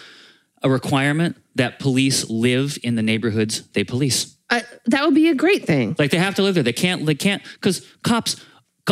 A 0.63 0.69
requirement 0.69 1.35
that 1.55 1.79
police 1.79 2.29
live 2.29 2.77
in 2.81 2.95
the 2.95 3.03
neighborhoods 3.03 3.67
they 3.73 3.83
police. 3.83 4.37
uh, 4.49 4.61
that 4.85 5.03
would 5.03 5.13
be 5.13 5.27
a 5.29 5.35
great 5.35 5.65
thing 5.65 5.93
Like, 5.99 6.11
they 6.11 6.17
have 6.17 6.35
to 6.35 6.41
live 6.41 6.53
there. 6.55 6.63
They 6.63 6.71
can't, 6.73 7.05
they 7.05 7.13
can't, 7.15 7.43
because 7.55 7.85
cops 8.03 8.37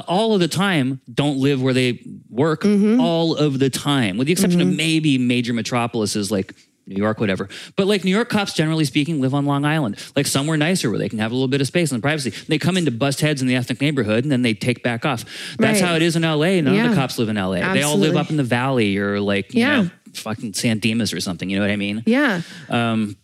all 0.07 0.33
of 0.33 0.39
the 0.39 0.47
time 0.47 1.01
don't 1.13 1.37
live 1.37 1.61
where 1.61 1.73
they 1.73 1.99
work 2.29 2.61
Mm-hmm. 2.63 2.99
all 2.99 3.35
of 3.35 3.59
the 3.59 3.69
time, 3.69 4.17
with 4.17 4.27
the 4.27 4.33
exception 4.33 4.61
of 4.61 4.67
maybe 4.67 5.17
major 5.17 5.53
metropolises 5.53 6.31
like 6.31 6.53
New 6.87 6.97
York, 6.97 7.19
whatever. 7.19 7.49
But 7.75 7.87
like 7.87 8.03
New 8.03 8.11
York 8.11 8.29
cops, 8.29 8.53
generally 8.53 8.85
speaking, 8.85 9.19
live 9.19 9.33
on 9.33 9.45
Long 9.45 9.65
Island, 9.65 9.97
like 10.15 10.27
somewhere 10.27 10.55
nicer 10.57 10.89
where 10.89 10.99
they 10.99 11.09
can 11.09 11.17
have 11.19 11.31
a 11.31 11.33
little 11.33 11.47
bit 11.47 11.59
of 11.61 11.65
space 11.67 11.91
and 11.91 12.01
privacy. 12.01 12.29
They 12.47 12.59
come 12.59 12.77
in 12.77 12.85
to 12.85 12.91
bust 12.91 13.21
heads 13.21 13.41
in 13.41 13.47
the 13.47 13.55
ethnic 13.55 13.81
neighborhood 13.81 14.23
and 14.23 14.31
then 14.31 14.43
they 14.43 14.53
take 14.53 14.83
back 14.83 15.03
off. 15.05 15.25
That's 15.57 15.81
Right. 15.81 15.87
how 15.89 15.95
it 15.95 16.01
is 16.03 16.15
in 16.15 16.21
LA. 16.23 16.61
None 16.61 16.75
of 16.79 16.89
the 16.91 16.95
cops 16.95 17.17
live 17.17 17.29
in 17.29 17.37
LA. 17.37 17.73
They 17.73 17.81
all 17.81 17.97
live 17.97 18.15
up 18.15 18.29
in 18.29 18.37
the 18.37 18.43
valley 18.43 18.97
or 18.97 19.19
like, 19.19 19.53
you 19.53 19.61
Yeah. 19.61 19.81
know, 19.83 19.89
fucking 20.13 20.53
San 20.53 20.77
Dimas 20.79 21.11
or 21.11 21.19
something. 21.19 21.49
You 21.49 21.57
know 21.57 21.63
what 21.63 21.71
I 21.71 21.75
mean? 21.75 22.03
Yeah. 22.05 22.41
Um, 22.69 23.17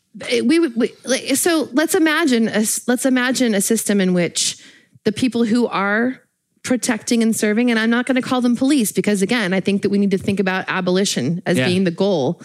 we, 0.43 0.57
would- 0.59 0.76
we 0.76 0.88
so 1.36 1.69
let's 1.72 1.93
imagine 1.95 2.47
a, 2.47 2.65
let's 2.88 3.05
imagine 3.05 3.53
a 3.53 3.61
system 3.61 4.01
in 4.01 4.13
which 4.13 4.57
the 5.05 5.11
people 5.11 5.43
who 5.45 5.67
are 5.67 6.19
protecting 6.64 7.24
and 7.24 7.36
serving, 7.36 7.72
and 7.72 7.80
I'm 7.80 7.89
not 7.89 8.05
going 8.05 8.16
to 8.16 8.22
call 8.22 8.39
them 8.41 8.55
police 8.55 8.91
because 8.91 9.22
again, 9.22 9.51
I 9.53 9.59
think 9.59 9.82
that 9.82 9.89
we 9.89 9.97
need 9.97 10.12
to 10.12 10.18
think 10.18 10.39
about 10.39 10.66
abolition 10.68 11.41
as 11.45 11.57
Yeah. 11.57 11.68
being 11.68 11.86
the 11.86 11.91
goal. 11.91 12.41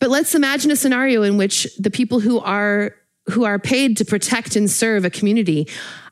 But 0.00 0.08
let's 0.10 0.34
imagine 0.34 0.70
a 0.70 0.76
scenario 0.76 1.22
in 1.22 1.36
which 1.36 1.66
the 1.78 1.90
people 1.90 2.20
who 2.20 2.40
are 2.40 2.94
who 3.30 3.44
are 3.44 3.58
paid 3.58 3.96
to 3.96 4.04
protect 4.04 4.54
and 4.54 4.70
serve 4.70 5.04
a 5.06 5.10
community 5.10 5.66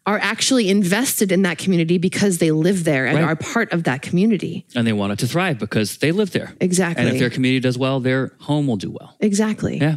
are 0.07 0.19
actually 0.19 0.69
invested 0.71 1.31
in 1.31 1.43
that 1.43 1.59
community 1.59 1.99
because 1.99 2.39
they 2.39 2.51
live 2.51 2.85
there 2.85 3.07
and 3.07 3.19
Right. 3.19 3.25
are 3.25 3.37
part 3.37 3.71
of 3.73 3.85
that 3.85 4.01
community. 4.03 4.65
And 4.75 4.87
they 4.87 4.95
want 4.95 5.13
it 5.13 5.19
to 5.21 5.27
thrive 5.27 5.59
because 5.59 5.99
they 5.99 6.11
live 6.11 6.31
there. 6.33 6.55
Exactly. 6.61 7.05
And 7.05 7.13
if 7.15 7.21
their 7.21 7.29
community 7.31 7.61
does 7.61 7.77
well, 7.77 8.01
their 8.01 8.33
home 8.41 8.67
will 8.67 8.77
do 8.79 8.91
well. 8.91 9.15
Exactly. 9.21 9.77
Yeah. 9.79 9.97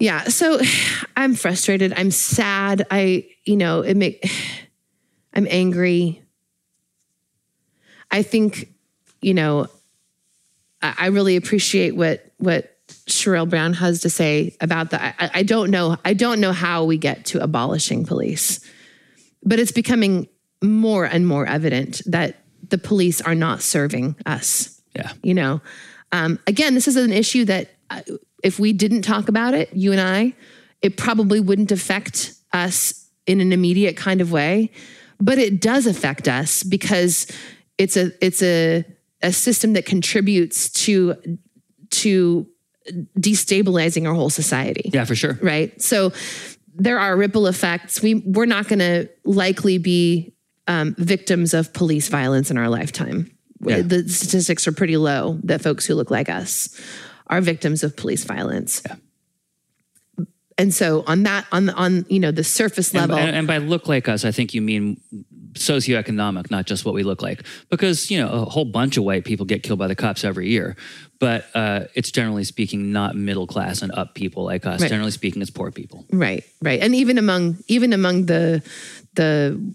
Yeah. 0.00 0.24
So 0.24 0.60
I'm 1.16 1.34
frustrated. 1.34 1.92
I'm 1.96 2.10
sad. 2.10 2.84
I, 2.90 3.26
you 3.44 3.56
know, 3.56 3.82
it 3.82 3.96
make 3.96 4.28
I'm 5.38 5.46
angry. 5.50 6.22
I 8.10 8.22
think, 8.22 8.74
you 9.22 9.34
know, 9.34 9.68
I, 10.82 11.06
really 11.06 11.36
appreciate 11.36 11.94
what 11.96 12.24
what 12.38 12.76
Sherelle 13.06 13.48
Brown 13.48 13.72
has 13.74 14.00
to 14.00 14.10
say 14.10 14.56
about 14.60 14.90
that. 14.90 15.14
I, 15.18 15.30
I 15.34 15.42
don't 15.42 15.70
know. 15.70 15.96
I 16.04 16.14
don't 16.14 16.40
know 16.40 16.52
how 16.52 16.84
we 16.84 16.98
get 16.98 17.24
to 17.26 17.42
abolishing 17.42 18.04
police, 18.04 18.60
but 19.44 19.58
it's 19.58 19.72
becoming 19.72 20.28
more 20.62 21.04
and 21.04 21.26
more 21.26 21.46
evident 21.46 22.02
that 22.06 22.42
the 22.68 22.78
police 22.78 23.20
are 23.20 23.34
not 23.34 23.62
serving 23.62 24.16
us 24.26 24.80
Yeah. 24.94 25.12
you 25.22 25.34
know 25.34 25.60
um, 26.12 26.38
again 26.46 26.74
this 26.74 26.88
is 26.88 26.96
an 26.96 27.12
issue 27.12 27.44
that 27.44 27.70
uh, 27.90 28.02
if 28.42 28.58
we 28.58 28.72
didn't 28.72 29.02
talk 29.02 29.28
about 29.28 29.54
it 29.54 29.72
you 29.72 29.92
and 29.92 30.00
i 30.00 30.34
it 30.82 30.96
probably 30.96 31.38
wouldn't 31.40 31.70
affect 31.70 32.34
us 32.52 33.08
in 33.26 33.40
an 33.40 33.52
immediate 33.52 33.96
kind 33.96 34.20
of 34.20 34.32
way 34.32 34.70
but 35.20 35.38
it 35.38 35.60
does 35.60 35.86
affect 35.86 36.28
us 36.28 36.62
because 36.62 37.26
it's 37.78 37.96
a 37.96 38.12
it's 38.24 38.42
a 38.42 38.84
a 39.22 39.32
system 39.32 39.72
that 39.72 39.84
contributes 39.86 40.70
to 40.70 41.14
to 41.90 42.46
destabilizing 43.18 44.06
our 44.08 44.14
whole 44.14 44.30
society 44.30 44.90
Yeah, 44.92 45.04
for 45.04 45.14
sure. 45.14 45.38
right? 45.42 45.80
So 45.80 46.12
there 46.74 46.98
are 46.98 47.16
ripple 47.16 47.46
effects. 47.46 48.00
We 48.02 48.16
we're 48.26 48.46
not 48.46 48.68
going 48.68 48.78
to 48.78 49.08
likely 49.24 49.78
be 49.78 50.34
um, 50.66 50.94
victims 50.98 51.54
of 51.54 51.72
police 51.72 52.08
violence 52.08 52.50
in 52.50 52.58
our 52.58 52.68
lifetime. 52.68 53.30
Yeah. 53.60 53.82
The 53.82 54.08
statistics 54.08 54.68
are 54.68 54.72
pretty 54.72 54.96
low 54.96 55.40
that 55.44 55.60
folks 55.62 55.84
who 55.86 55.94
look 55.94 56.10
like 56.10 56.28
us 56.28 56.68
are 57.26 57.40
victims 57.40 57.82
of 57.82 57.96
police 57.96 58.24
violence. 58.24 58.82
And 60.58 60.74
so 60.74 61.04
on 61.06 61.22
that 61.22 61.46
on 61.52 61.70
on 61.70 62.04
you 62.08 62.18
know 62.18 62.32
the 62.32 62.44
surface 62.44 62.92
And, 62.92 63.00
level, 63.00 63.16
and, 63.16 63.34
and 63.34 63.46
by 63.46 63.58
look 63.58 63.88
like 63.88 64.08
us, 64.08 64.24
I 64.24 64.32
think 64.32 64.54
you 64.54 64.60
mean 64.60 65.00
socioeconomic, 65.58 66.50
not 66.50 66.66
just 66.66 66.84
what 66.84 66.94
we 66.94 67.02
look 67.02 67.22
like. 67.22 67.44
Because, 67.70 68.10
you 68.10 68.18
know, 68.18 68.28
a 68.30 68.44
whole 68.44 68.64
bunch 68.64 68.96
of 68.96 69.04
white 69.04 69.24
people 69.24 69.46
get 69.46 69.62
killed 69.62 69.78
by 69.78 69.86
the 69.86 69.94
cops 69.94 70.24
every 70.24 70.48
year. 70.48 70.76
But 71.18 71.46
uh, 71.54 71.84
it's 71.94 72.10
generally 72.10 72.44
speaking 72.44 72.92
not 72.92 73.16
middle 73.16 73.46
class 73.46 73.82
and 73.82 73.92
up 73.92 74.14
people 74.14 74.44
like 74.44 74.66
us. 74.66 74.80
Right. 74.80 74.88
Generally 74.88 75.12
speaking, 75.12 75.42
it's 75.42 75.50
poor 75.50 75.70
people. 75.70 76.06
Right, 76.12 76.44
right. 76.62 76.80
And 76.80 76.94
even 76.94 77.18
among 77.18 77.58
even 77.66 77.92
among 77.92 78.26
the 78.26 78.62
the 79.14 79.74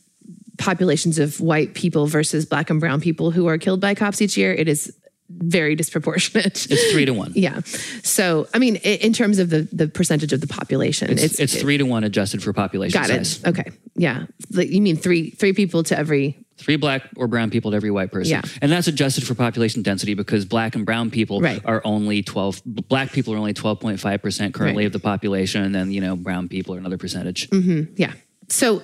populations 0.57 1.19
of 1.19 1.41
white 1.41 1.73
people 1.73 2.07
versus 2.07 2.45
black 2.45 2.69
and 2.69 2.79
brown 2.79 3.01
people 3.01 3.31
who 3.31 3.47
are 3.47 3.57
killed 3.57 3.81
by 3.81 3.93
cops 3.95 4.21
each 4.21 4.37
year, 4.37 4.53
it 4.53 4.67
is 4.67 4.93
very 5.37 5.75
disproportionate. 5.75 6.67
It's 6.71 6.91
three 6.91 7.05
to 7.05 7.13
one. 7.13 7.31
yeah. 7.35 7.61
So, 8.03 8.47
I 8.53 8.59
mean, 8.59 8.77
in 8.77 9.13
terms 9.13 9.39
of 9.39 9.49
the 9.49 9.67
the 9.71 9.87
percentage 9.87 10.33
of 10.33 10.41
the 10.41 10.47
population, 10.47 11.11
It's, 11.11 11.39
it's, 11.39 11.59
three 11.59 11.77
to 11.77 11.83
one 11.83 12.03
adjusted 12.03 12.41
for 12.43 12.53
population 12.53 12.99
got 12.99 13.07
size. 13.09 13.41
it. 13.43 13.47
Okay. 13.47 13.71
Yeah. 13.95 14.25
You 14.51 14.81
mean 14.81 14.95
three 14.97 15.31
three 15.31 15.53
people 15.53 15.83
to 15.83 15.97
every 15.97 16.39
Three 16.55 16.75
black 16.77 17.01
or 17.17 17.27
brown 17.27 17.49
people 17.49 17.71
to 17.71 17.75
every 17.77 17.89
white 17.89 18.11
person. 18.11 18.31
Yeah. 18.31 18.41
And 18.61 18.71
that's 18.71 18.87
adjusted 18.87 19.25
for 19.25 19.33
population 19.33 19.81
density 19.81 20.13
because 20.13 20.45
black 20.45 20.75
and 20.75 20.85
brown 20.85 21.09
people 21.09 21.41
Right. 21.41 21.59
are 21.65 21.81
only 21.83 22.21
12, 22.21 22.61
black 22.63 23.11
people 23.11 23.33
are 23.33 23.37
only 23.37 23.55
12.5% 23.55 24.53
currently 24.53 24.83
Right. 24.83 24.85
of 24.85 24.93
the 24.93 24.99
population. 24.99 25.63
And 25.63 25.73
then, 25.73 25.91
you 25.91 25.99
know, 25.99 26.15
brown 26.15 26.47
people 26.49 26.75
are 26.75 26.77
another 26.77 26.97
percentage. 26.99 27.49
Mm-hmm. 27.49 27.93
yeah. 27.97 28.13
So, 28.49 28.81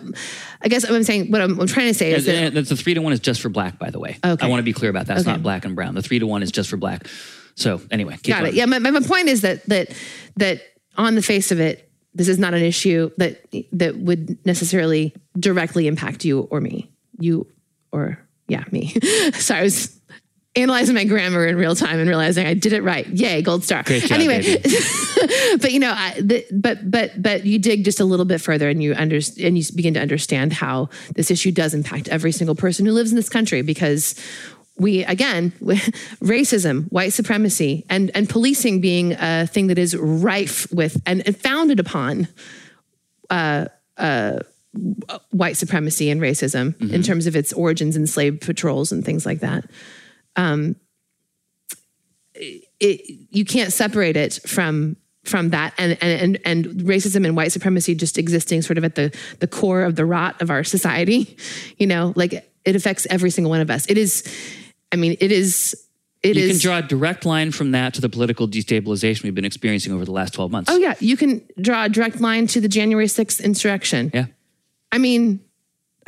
I 0.62 0.68
guess 0.68 0.84
what 0.88 0.96
I'm 0.96 1.04
saying, 1.04 1.32
what 1.32 1.42
I'm, 1.42 1.60
I'm 1.60 1.68
trying 1.68 1.88
to 1.88 1.94
say 1.94 2.12
is 2.14 2.26
that 2.26 2.54
the 2.54 2.76
three 2.76 2.94
to 2.94 3.02
one 3.02 3.14
is 3.14 3.20
just 3.20 3.42
for 3.42 3.50
black, 3.50 3.78
by 3.80 3.90
the 3.90 4.00
way. 4.00 4.18
Okay. 4.26 4.46
I 4.46 4.50
want 4.50 4.60
to 4.60 4.64
be 4.64 4.74
clear 4.74 4.90
about 4.90 5.08
that. 5.08 5.18
It's 5.18 5.28
Okay. 5.28 5.32
not 5.34 5.44
black 5.44 5.66
and 5.66 5.76
brown. 5.76 5.96
The 5.96 6.02
three 6.02 6.20
to 6.20 6.26
one 6.28 6.44
is 6.44 6.52
just 6.52 6.70
for 6.70 6.78
black. 6.78 7.08
So 7.56 7.82
anyway, 7.92 8.14
keep 8.24 8.28
Got 8.34 8.40
going. 8.42 8.54
it. 8.54 8.56
Yeah, 8.56 8.66
my, 8.66 8.80
my 8.80 8.92
my 8.92 9.02
point 9.02 9.28
is 9.28 9.42
that 9.42 9.66
that 9.66 9.92
that 10.38 10.62
on 10.98 11.16
the 11.16 11.22
face 11.22 11.52
of 11.52 11.60
it, 11.60 11.92
this 12.14 12.28
is 12.28 12.40
not 12.40 12.54
an 12.54 12.64
issue 12.64 13.12
that 13.18 13.46
that 13.74 13.98
would 13.98 14.44
necessarily 14.46 15.14
directly 15.38 15.88
impact 15.88 16.24
you 16.26 16.42
or 16.52 16.62
me. 16.62 16.90
You 17.20 17.48
or 17.92 18.18
yeah, 18.48 18.64
me. 18.72 18.88
Sorry, 19.34 19.60
I 19.60 19.64
was 19.64 19.99
analyzing 20.56 20.96
my 20.96 21.04
grammar 21.04 21.46
in 21.46 21.56
real 21.56 21.76
time 21.76 22.00
and 22.00 22.10
realizing 22.10 22.46
I 22.46 22.54
did 22.54 22.74
it 22.74 22.82
right. 22.82 23.08
Yay, 23.08 23.42
gold 23.42 23.64
star. 23.64 23.84
Job, 23.84 24.12
anyway, 24.12 24.42
but 25.62 25.72
you 25.72 25.80
know, 25.80 25.94
I, 25.96 26.20
the, 26.20 26.46
but 26.52 26.90
but 26.90 27.22
but 27.22 27.46
you 27.46 27.60
dig 27.60 27.86
just 27.86 28.00
a 28.00 28.06
little 28.06 28.26
bit 28.26 28.42
further, 28.42 28.70
and 28.70 28.82
you 28.82 28.94
under, 28.96 29.20
and 29.42 29.58
you 29.58 29.64
begin 29.76 29.94
to 29.94 30.02
understand 30.02 30.54
how 30.54 30.90
this 31.16 31.32
issue 31.32 31.52
does 31.52 31.74
impact 31.74 32.08
every 32.08 32.32
single 32.32 32.56
person 32.56 32.86
who 32.86 32.92
lives 32.92 33.12
in 33.12 33.16
this 33.16 33.30
country 33.30 33.62
because 33.62 34.16
we 34.78 35.04
again 35.06 35.52
racism 36.22 36.90
white 36.92 37.14
supremacy 37.14 37.86
and 37.90 38.12
and 38.16 38.30
policing 38.30 38.82
being 38.82 39.14
a 39.20 39.46
thing 39.46 39.68
that 39.68 39.78
is 39.78 39.96
rife 39.96 40.72
with 40.72 41.02
and, 41.06 41.26
and 41.28 41.38
founded 41.38 41.80
upon 41.80 42.28
uh, 43.30 43.66
uh, 43.98 44.40
white 45.32 45.58
supremacy 45.58 46.10
and 46.10 46.22
racism 46.22 46.80
in 46.94 47.04
terms 47.04 47.28
of 47.28 47.36
its 47.36 47.52
origins 47.54 47.96
in 47.96 48.08
slave 48.08 48.40
patrols 48.40 48.92
and 48.92 49.04
things 49.04 49.26
like 49.26 49.42
that 49.42 49.66
Um, 50.40 50.76
it, 52.34 53.28
you 53.30 53.44
can't 53.46 53.74
separate 53.74 54.16
it 54.16 54.40
from 54.48 54.96
from 55.26 55.50
that 55.50 55.74
and, 55.78 55.98
and 56.02 56.38
and 56.46 56.66
and 56.68 56.82
racism 56.84 57.26
and 57.26 57.36
white 57.36 57.52
supremacy 57.52 57.94
just 57.94 58.18
existing 58.18 58.62
sort 58.62 58.78
of 58.78 58.84
at 58.86 58.96
the 58.96 59.14
the 59.40 59.48
core 59.48 59.82
of 59.84 59.96
the 59.96 60.06
rot 60.06 60.42
of 60.42 60.50
our 60.50 60.64
society 60.64 61.36
you 61.78 61.86
know 61.86 62.14
like 62.16 62.34
it 62.66 62.76
affects 62.76 63.06
every 63.10 63.30
single 63.30 63.50
one 63.52 63.60
of 63.60 63.70
us 63.70 63.86
it 63.90 63.98
is 63.98 64.24
i 64.94 64.96
mean 64.96 65.18
it 65.20 65.32
is 65.32 65.76
it 66.24 66.38
You 66.38 66.44
is- 66.44 66.52
can 66.62 66.70
draw 66.70 66.78
a 66.80 66.82
direct 66.82 67.26
line 67.26 67.52
from 67.52 67.72
that 67.72 67.94
to 67.96 68.02
the 68.02 68.08
political 68.10 68.48
destabilization 68.48 69.24
we've 69.24 69.36
been 69.36 69.44
experiencing 69.46 69.92
over 69.92 70.06
the 70.06 70.12
last 70.14 70.34
12 70.34 70.52
months. 70.52 70.72
oh 70.72 70.78
yeah 70.78 70.96
you 71.02 71.18
can 71.18 71.42
draw 71.60 71.84
a 71.84 71.90
direct 71.90 72.22
line 72.22 72.48
to 72.48 72.62
the 72.62 72.70
january 72.70 73.08
6th 73.08 73.44
insurrection 73.44 74.10
Yeah. 74.14 74.28
i 74.94 74.98
mean 74.98 75.42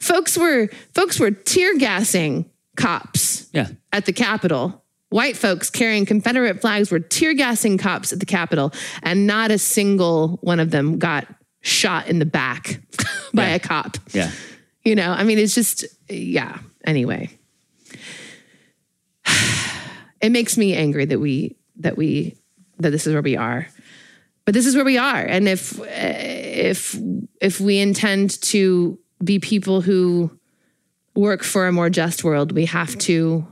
folks 0.00 0.36
were 0.36 0.68
folks 0.94 1.20
were 1.20 1.30
tear 1.30 1.78
gassing 1.78 2.50
cops 2.76 3.48
Yeah. 3.52 3.68
at 3.92 4.06
the 4.06 4.12
Capitol. 4.12 4.82
White 5.10 5.36
folks 5.36 5.70
carrying 5.70 6.06
Confederate 6.06 6.60
flags 6.60 6.90
were 6.90 6.98
tear 6.98 7.34
gassing 7.34 7.78
cops 7.78 8.12
at 8.12 8.18
the 8.20 8.26
Capitol, 8.26 8.72
and 9.02 9.26
not 9.26 9.50
a 9.52 9.58
single 9.58 10.38
one 10.42 10.58
of 10.60 10.70
them 10.70 10.98
got 10.98 11.26
shot 11.60 12.08
in 12.08 12.18
the 12.18 12.26
back 12.26 12.80
by 13.34 13.48
Yeah. 13.48 13.54
a 13.54 13.58
cop. 13.60 13.96
Yeah. 14.12 14.30
You 14.84 14.94
know, 14.96 15.12
I 15.12 15.22
mean, 15.24 15.38
it's 15.38 15.54
just, 15.54 15.84
yeah. 16.10 16.58
Anyway, 16.84 17.30
it 20.20 20.30
makes 20.30 20.56
me 20.56 20.74
angry 20.74 21.04
that 21.04 21.20
we, 21.20 21.56
that 21.76 21.96
we, 21.96 22.36
that 22.78 22.90
this 22.90 23.06
is 23.06 23.12
where 23.12 23.22
we 23.22 23.36
are. 23.36 23.66
But 24.44 24.52
this 24.54 24.66
is 24.66 24.74
where 24.74 24.84
we 24.84 24.98
are. 24.98 25.20
And 25.22 25.48
if, 25.48 25.80
eh, 25.80 26.68
if, 26.70 26.96
if 27.40 27.60
we 27.60 27.78
intend 27.78 28.40
to 28.42 28.98
be 29.22 29.38
people 29.38 29.80
who 29.80 30.30
work 31.14 31.42
for 31.44 31.66
a 31.66 31.72
more 31.72 31.90
just 31.90 32.24
world, 32.24 32.52
we 32.52 32.66
have 32.66 32.96
to, 32.98 33.46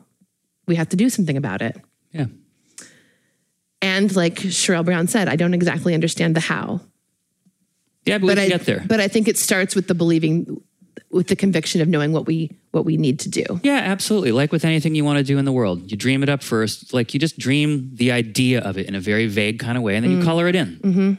we 0.67 0.77
have 0.77 0.89
to 0.91 0.97
do 0.97 1.09
something 1.09 1.37
about 1.37 1.63
it. 1.63 1.77
Yeah. 2.13 2.27
And 3.81 4.15
like 4.15 4.37
Sherelle 4.37 4.85
Brown 4.85 5.07
said, 5.09 5.29
I 5.29 5.37
don't 5.37 5.55
exactly 5.55 5.95
understand 5.95 6.37
the 6.37 6.41
how, 6.41 6.81
Yeah, 8.05 8.19
but, 8.19 8.23
we 8.23 8.29
but 8.29 8.35
can 8.39 8.45
I 8.45 8.49
get 8.49 8.67
there. 8.67 8.85
But 8.87 9.01
I 9.01 9.09
think 9.09 9.29
it 9.29 9.39
starts 9.39 9.75
with 9.75 9.89
the 9.89 9.95
believing, 9.95 10.61
with 11.11 11.27
the 11.29 11.37
conviction 11.37 11.81
of 11.81 11.89
knowing 11.89 12.13
what 12.13 12.27
we 12.27 12.51
what 12.71 12.85
we 12.87 12.97
need 12.97 13.21
to 13.21 13.29
do. 13.29 13.45
Yeah, 13.63 13.77
absolutely. 13.77 14.33
Like 14.33 14.51
with 14.51 14.65
anything 14.65 14.95
you 14.95 15.05
want 15.05 15.19
to 15.19 15.25
do 15.25 15.37
in 15.37 15.45
the 15.45 15.53
world, 15.53 15.91
you 15.91 15.97
dream 15.97 16.23
it 16.23 16.29
up 16.31 16.43
first. 16.43 16.95
Like 16.95 17.13
you 17.13 17.21
just 17.21 17.39
dream 17.39 17.91
the 17.95 18.13
idea 18.13 18.61
of 18.63 18.79
it 18.79 18.87
in 18.89 18.95
a 18.95 19.01
very 19.01 19.27
vague 19.27 19.59
kind 19.59 19.77
of 19.77 19.83
way, 19.83 19.95
and 19.97 20.05
then 20.05 20.13
Mm. 20.13 20.19
you 20.21 20.25
color 20.25 20.49
it 20.49 20.57
in. 20.57 21.19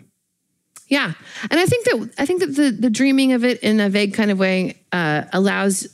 Yeah, 0.88 1.14
and 1.52 1.60
I 1.60 1.66
think 1.66 1.86
that 1.86 2.10
I 2.18 2.26
think 2.26 2.40
that 2.40 2.56
the 2.56 2.72
the 2.72 2.90
dreaming 2.90 3.34
of 3.34 3.44
it 3.44 3.60
in 3.62 3.80
a 3.80 3.88
vague 3.90 4.14
kind 4.16 4.32
of 4.32 4.40
way 4.40 4.78
uh, 4.92 5.24
allows 5.32 5.88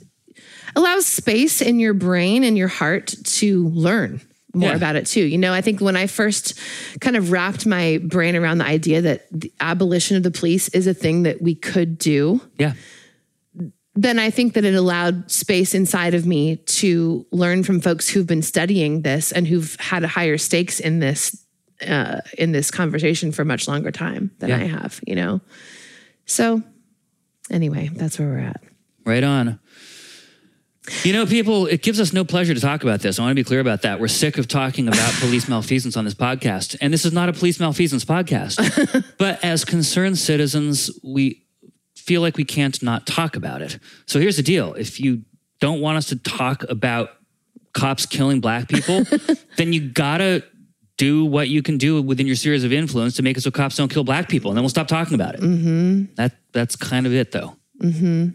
allows 0.76 1.06
space 1.06 1.62
in 1.62 1.80
your 1.80 1.94
brain 1.94 2.44
and 2.44 2.58
your 2.58 2.68
heart 2.68 3.14
to 3.24 3.68
learn 3.70 4.22
more 4.54 4.70
Yeah. 4.72 4.76
about 4.76 4.96
it 4.96 5.06
too. 5.06 5.24
You 5.24 5.38
know, 5.38 5.54
I 5.54 5.62
think 5.62 5.80
when 5.80 5.96
I 5.96 6.08
first 6.08 6.56
kind 7.02 7.16
of 7.16 7.32
wrapped 7.32 7.66
my 7.68 8.00
brain 8.04 8.36
around 8.36 8.58
the 8.58 8.66
idea 8.66 9.02
that 9.02 9.28
the 9.32 9.52
abolition 9.60 10.18
of 10.18 10.24
the 10.24 10.32
police 10.32 10.70
is 10.70 10.88
a 10.88 10.94
thing 10.94 11.24
that 11.24 11.42
we 11.42 11.54
could 11.56 11.98
do, 12.00 12.42
Yeah. 12.58 12.74
then 13.96 14.18
I 14.18 14.30
think 14.32 14.54
that 14.54 14.66
it 14.66 14.74
allowed 14.76 15.30
space 15.30 15.76
inside 15.76 16.14
of 16.16 16.26
me 16.26 16.56
to 16.56 17.26
learn 17.32 17.64
from 17.64 17.80
folks 17.82 18.10
who've 18.10 18.26
been 18.26 18.42
studying 18.42 19.02
this 19.04 19.32
and 19.32 19.48
who've 19.48 19.76
had 19.80 20.04
higher 20.04 20.38
stakes 20.38 20.80
in 20.80 21.00
this 21.00 21.46
uh, 21.88 22.20
in 22.38 22.52
this 22.52 22.72
conversation 22.72 23.32
for 23.32 23.46
much 23.46 23.66
longer 23.68 23.90
time 23.92 24.32
than 24.40 24.50
Yeah. 24.50 24.58
I 24.58 24.64
have. 24.66 25.00
You 25.08 25.16
know, 25.16 25.42
so 26.26 26.62
anyway, 27.50 27.90
that's 27.94 28.20
where 28.20 28.28
we're 28.28 28.40
at. 28.40 28.62
Right 29.06 29.24
on. 29.24 29.60
You 31.04 31.14
know, 31.14 31.26
people, 31.26 31.66
it 31.68 31.82
gives 31.82 32.00
us 32.00 32.14
no 32.14 32.24
pleasure 32.24 32.54
to 32.54 32.60
talk 32.60 32.84
about 32.84 33.02
this. 33.02 33.20
I 33.20 33.24
want 33.24 33.32
to 33.32 33.36
be 33.36 33.44
clear 33.44 33.60
about 33.60 33.84
that. 33.84 34.00
We're 34.00 34.08
sick 34.08 34.38
of 34.38 34.48
talking 34.48 34.88
about 34.88 35.14
police 35.20 35.48
malfeasance 35.48 35.96
on 35.98 36.06
this 36.06 36.14
podcast. 36.14 36.78
And 36.82 36.94
this 36.94 37.06
is 37.06 37.14
not 37.14 37.30
a 37.30 37.34
police 37.34 37.60
malfeasance 37.60 38.06
podcast. 38.06 39.06
but 39.18 39.44
as 39.44 39.66
concerned 39.66 40.18
citizens, 40.18 40.92
we 41.04 41.46
feel 41.96 42.22
like 42.22 42.38
we 42.38 42.46
can't 42.46 42.82
not 42.82 43.06
talk 43.06 43.36
about 43.36 43.62
it. 43.62 43.80
So 44.08 44.20
here's 44.20 44.38
the 44.38 44.44
deal 44.44 44.74
if 44.74 45.00
you 45.00 45.24
don't 45.60 45.82
want 45.82 45.98
us 45.98 46.08
to 46.08 46.16
talk 46.16 46.64
about 46.70 47.12
cops 47.74 48.06
killing 48.06 48.40
black 48.42 48.68
people, 48.68 49.04
then 49.58 49.74
you 49.74 49.90
gotta 49.90 50.44
do 50.98 51.24
what 51.24 51.48
you 51.48 51.62
can 51.62 51.78
do 51.78 52.02
within 52.02 52.28
your 52.28 52.36
series 52.36 52.64
of 52.64 52.74
influence 52.74 53.16
to 53.16 53.24
make 53.24 53.38
it 53.38 53.42
so 53.42 53.52
cops 53.52 53.78
don't 53.78 53.90
kill 53.90 54.04
black 54.04 54.28
people, 54.28 54.52
and 54.52 54.58
then 54.58 54.64
we'll 54.64 54.70
stop 54.70 54.88
talking 54.88 55.16
about 55.16 55.36
it. 55.36 55.42
Mm-hmm. 55.42 56.14
That 56.16 56.34
that's 56.52 56.76
kind 56.76 57.06
of 57.06 57.14
it, 57.14 57.32
though. 57.32 57.56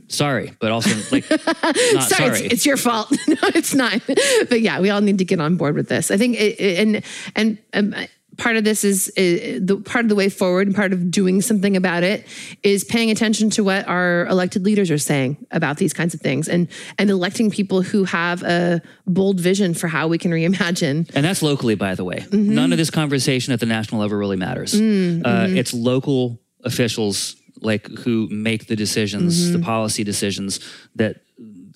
Sorry, 0.08 0.52
but 0.60 0.70
also 0.72 0.90
like 1.12 1.28
not 1.30 1.46
Sorry, 1.46 2.02
sorry. 2.02 2.40
It's, 2.46 2.54
it's 2.54 2.66
your 2.66 2.76
fault. 2.76 3.10
no, 3.28 3.36
it's 3.54 3.74
not. 3.74 4.00
But 4.48 4.60
yeah, 4.60 4.80
we 4.80 4.90
all 4.90 5.00
need 5.00 5.18
to 5.18 5.24
get 5.24 5.40
on 5.40 5.56
board 5.56 5.74
with 5.74 5.88
this. 5.88 6.10
I 6.10 6.16
think, 6.16 6.36
it, 6.36 6.60
it- 6.60 6.78
and 6.78 7.02
and 7.36 7.58
um, 7.74 8.06
part 8.36 8.56
of 8.56 8.64
this 8.64 8.82
is 8.82 9.08
uh, 9.16 9.60
the 9.62 9.80
part 9.84 10.04
of 10.04 10.08
the 10.08 10.14
way 10.14 10.28
forward, 10.28 10.66
and 10.66 10.74
part 10.74 10.92
of 10.92 11.10
doing 11.10 11.40
something 11.42 11.76
about 11.76 12.02
it 12.02 12.26
is 12.62 12.82
paying 12.84 13.10
attention 13.10 13.48
to 13.50 13.62
what 13.62 13.86
our 13.86 14.26
elected 14.26 14.64
leaders 14.64 14.90
are 14.90 14.98
saying 14.98 15.36
about 15.52 15.76
these 15.76 15.92
kinds 15.92 16.14
of 16.14 16.20
things, 16.20 16.48
and 16.48 16.66
and 16.98 17.10
electing 17.10 17.50
people 17.50 17.82
who 17.82 18.04
have 18.04 18.42
a 18.42 18.80
bold 19.06 19.38
vision 19.40 19.74
for 19.74 19.88
how 19.88 20.08
we 20.08 20.18
can 20.18 20.30
reimagine. 20.32 21.08
and 21.14 21.24
that's 21.24 21.42
locally, 21.42 21.74
by 21.76 21.94
the 21.94 22.02
way. 22.04 22.20
Mm-hmm. 22.20 22.54
None 22.54 22.72
of 22.72 22.78
this 22.78 22.90
conversation 22.90 23.52
at 23.52 23.60
the 23.60 23.66
national 23.66 24.00
level 24.00 24.16
really 24.18 24.36
matters. 24.36 24.72
Mm, 24.74 25.20
Uh, 25.24 25.28
mm-hmm. 25.46 25.56
it's 25.56 25.72
local 25.74 26.40
officials 26.64 27.36
like 27.64 27.86
who 27.88 28.28
make 28.30 28.66
the 28.66 28.76
decisions, 28.76 29.44
Mm-hmm. 29.44 29.52
the 29.60 29.64
policy 29.64 30.04
decisions 30.04 30.60
that 30.96 31.16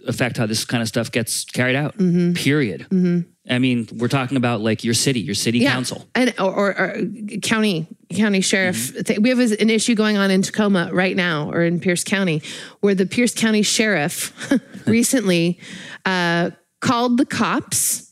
affect 0.07 0.37
how 0.39 0.47
this 0.47 0.65
kind 0.65 0.81
of 0.83 0.89
stuff 0.89 1.11
gets 1.13 1.45
carried 1.45 1.77
out. 1.77 1.97
Mm-hmm. 1.99 2.33
Period. 2.35 2.87
I 3.51 3.59
mean, 3.59 3.89
we're 3.97 4.09
talking 4.09 4.37
about 4.37 4.61
like 4.61 4.85
your 4.85 4.95
city, 4.95 5.21
your 5.21 5.35
city 5.35 5.61
council. 5.65 6.07
and 6.15 6.35
or, 6.39 6.53
or, 6.53 6.69
or 6.79 7.03
county 7.43 7.87
county 8.15 8.41
sheriff. 8.43 8.93
th- 9.07 9.19
We 9.19 9.31
have 9.31 9.39
an 9.41 9.71
issue 9.71 9.95
going 9.95 10.17
on 10.19 10.31
in 10.31 10.43
Tacoma 10.43 10.91
right 10.93 11.17
now, 11.17 11.51
or 11.51 11.63
in 11.65 11.81
Pierce 11.81 12.05
County, 12.05 12.43
where 12.81 12.95
the 12.95 13.07
Pierce 13.07 13.35
County 13.35 13.63
sheriff 13.63 14.33
recently 14.87 15.59
uh, 16.05 16.51
called 16.81 17.19
the 17.19 17.27
cops 17.27 18.08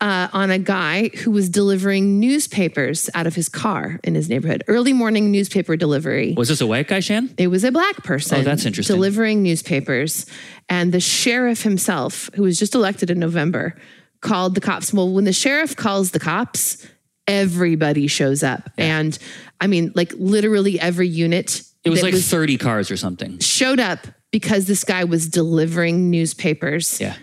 uh, 0.00 0.28
on 0.32 0.50
a 0.50 0.58
guy 0.58 1.08
who 1.08 1.30
was 1.30 1.50
delivering 1.50 2.18
newspapers 2.18 3.10
out 3.14 3.26
of 3.26 3.34
his 3.34 3.48
car 3.48 4.00
in 4.02 4.14
his 4.14 4.28
neighborhood. 4.28 4.64
Early 4.66 4.92
morning 4.92 5.30
newspaper 5.30 5.76
delivery. 5.76 6.34
Was 6.36 6.48
this 6.48 6.60
a 6.60 6.66
white 6.66 6.88
guy, 6.88 7.00
Shan? 7.00 7.34
It 7.36 7.48
was 7.48 7.64
a 7.64 7.72
black 7.72 7.96
person. 8.02 8.40
Oh, 8.40 8.42
that's 8.42 8.64
interesting. 8.64 8.96
Delivering 8.96 9.42
newspapers. 9.42 10.26
And 10.68 10.92
the 10.92 11.00
sheriff 11.00 11.62
himself, 11.62 12.30
who 12.34 12.44
was 12.44 12.58
just 12.58 12.74
elected 12.74 13.10
in 13.10 13.18
November, 13.18 13.76
called 14.22 14.54
the 14.54 14.60
cops. 14.60 14.92
Well, 14.92 15.12
when 15.12 15.24
the 15.24 15.32
sheriff 15.32 15.76
calls 15.76 16.12
the 16.12 16.20
cops, 16.20 16.86
everybody 17.26 18.06
shows 18.06 18.42
up. 18.42 18.70
And 18.78 19.18
I 19.60 19.66
mean, 19.66 19.92
like 19.94 20.12
literally 20.16 20.80
every 20.80 21.08
unit. 21.08 21.62
It 21.84 21.90
was 21.90 22.02
like 22.02 22.14
30 22.14 22.58
cars 22.58 22.90
or 22.90 22.96
something. 22.96 23.38
showed 23.38 23.80
up 23.80 24.06
because 24.30 24.66
this 24.66 24.84
guy 24.84 25.04
was 25.04 25.28
delivering 25.28 26.10
newspapers. 26.10 27.00
Yeah. 27.00 27.16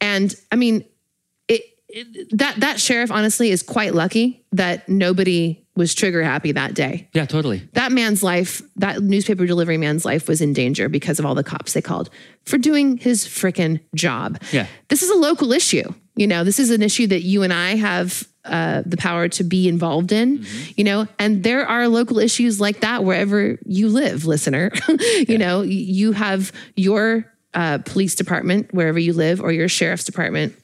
And 0.00 0.34
I 0.52 0.56
mean, 0.56 0.84
that 2.32 2.56
that 2.58 2.80
sheriff 2.80 3.10
honestly 3.10 3.50
is 3.50 3.62
quite 3.62 3.94
lucky 3.94 4.44
that 4.52 4.88
nobody 4.88 5.64
was 5.76 5.94
trigger 5.94 6.22
happy 6.22 6.52
that 6.52 6.74
day. 6.74 7.08
Yeah, 7.12 7.26
totally. 7.26 7.68
That 7.72 7.90
man's 7.92 8.22
life, 8.22 8.62
that 8.76 9.02
newspaper 9.02 9.44
delivery 9.44 9.76
man's 9.76 10.04
life 10.04 10.28
was 10.28 10.40
in 10.40 10.52
danger 10.52 10.88
because 10.88 11.18
of 11.18 11.26
all 11.26 11.34
the 11.34 11.42
cops 11.42 11.72
they 11.72 11.82
called 11.82 12.10
for 12.44 12.58
doing 12.58 12.96
his 12.96 13.24
frickin' 13.24 13.80
job. 13.94 14.40
Yeah. 14.52 14.66
This 14.88 15.02
is 15.02 15.10
a 15.10 15.16
local 15.16 15.52
issue. 15.52 15.92
You 16.14 16.28
know, 16.28 16.44
this 16.44 16.60
is 16.60 16.70
an 16.70 16.82
issue 16.82 17.08
that 17.08 17.22
you 17.22 17.42
and 17.42 17.52
I 17.52 17.74
have 17.74 18.28
uh, 18.44 18.82
the 18.86 18.96
power 18.96 19.28
to 19.28 19.42
be 19.42 19.68
involved 19.68 20.12
in, 20.12 20.44
you 20.76 20.84
know, 20.84 21.08
and 21.18 21.42
there 21.42 21.66
are 21.66 21.88
local 21.88 22.18
issues 22.18 22.60
like 22.60 22.80
that 22.80 23.02
wherever 23.02 23.58
you 23.64 23.88
live, 23.88 24.26
listener. 24.26 24.70
you 25.26 25.38
know, 25.38 25.62
you 25.62 26.12
have 26.12 26.52
your 26.76 27.24
uh, 27.54 27.78
police 27.78 28.14
department 28.14 28.72
wherever 28.72 28.98
you 28.98 29.12
live 29.12 29.40
or 29.40 29.50
your 29.50 29.68
sheriff's 29.68 30.04
department 30.04 30.54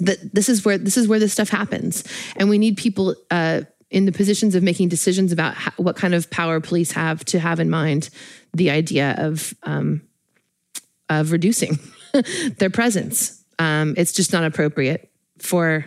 that 0.00 0.34
this 0.34 0.48
is 0.48 0.64
where 0.64 0.78
this 0.78 0.96
is 0.96 1.08
where 1.08 1.18
this 1.18 1.32
stuff 1.32 1.48
happens. 1.48 2.04
And 2.36 2.48
we 2.48 2.58
need 2.58 2.76
people 2.76 3.14
uh, 3.30 3.62
in 3.90 4.06
the 4.06 4.12
positions 4.12 4.54
of 4.54 4.62
making 4.62 4.88
decisions 4.88 5.32
about 5.32 5.54
how, 5.54 5.72
what 5.76 5.96
kind 5.96 6.14
of 6.14 6.30
power 6.30 6.60
police 6.60 6.92
have 6.92 7.24
to 7.26 7.38
have 7.38 7.60
in 7.60 7.70
mind 7.70 8.10
the 8.52 8.70
idea 8.70 9.14
of 9.18 9.54
um, 9.62 10.02
of 11.08 11.32
reducing 11.32 11.78
their 12.58 12.70
presence. 12.70 13.42
Um, 13.58 13.94
it's 13.96 14.12
just 14.12 14.32
not 14.32 14.44
appropriate 14.44 15.10
for 15.38 15.86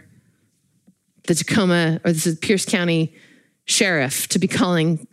the 1.23 1.35
tacoma 1.35 1.99
or 2.05 2.13
this 2.13 2.25
is 2.25 2.37
pierce 2.39 2.65
county 2.65 3.13
sheriff 3.65 4.27
to 4.29 4.39
be 4.39 4.47
calling 4.47 5.05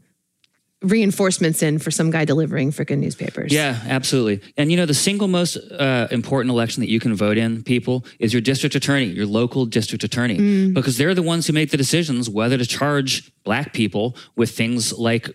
reinforcements 0.85 1.63
in 1.63 1.79
for 1.79 1.91
some 1.91 2.11
guy 2.11 2.25
delivering 2.25 2.71
freaking 2.71 2.99
newspapers 2.99 3.53
Yeah, 3.53 3.81
absolutely. 3.87 4.41
And 4.57 4.71
you 4.71 4.77
know, 4.77 4.87
the 4.87 4.95
single 4.95 5.29
most 5.29 5.57
uh, 5.57 6.09
important 6.11 6.51
election 6.53 6.81
that 6.83 6.91
you 6.91 7.01
can 7.01 7.15
vote 7.15 7.37
in, 7.39 7.63
people, 7.63 8.05
is 8.19 8.33
your 8.33 8.43
district 8.43 8.75
attorney, 8.75 9.07
your 9.07 9.27
local 9.27 9.67
district 9.67 10.05
attorney, 10.05 10.71
because 10.73 10.97
they're 10.99 11.15
the 11.15 11.23
ones 11.23 11.47
who 11.47 11.53
make 11.53 11.71
the 11.71 11.77
decisions 11.77 12.29
whether 12.31 12.57
to 12.59 12.67
charge 12.67 13.33
black 13.45 13.73
people 13.73 14.17
with 14.37 14.51
things 14.51 14.93
like 14.93 15.31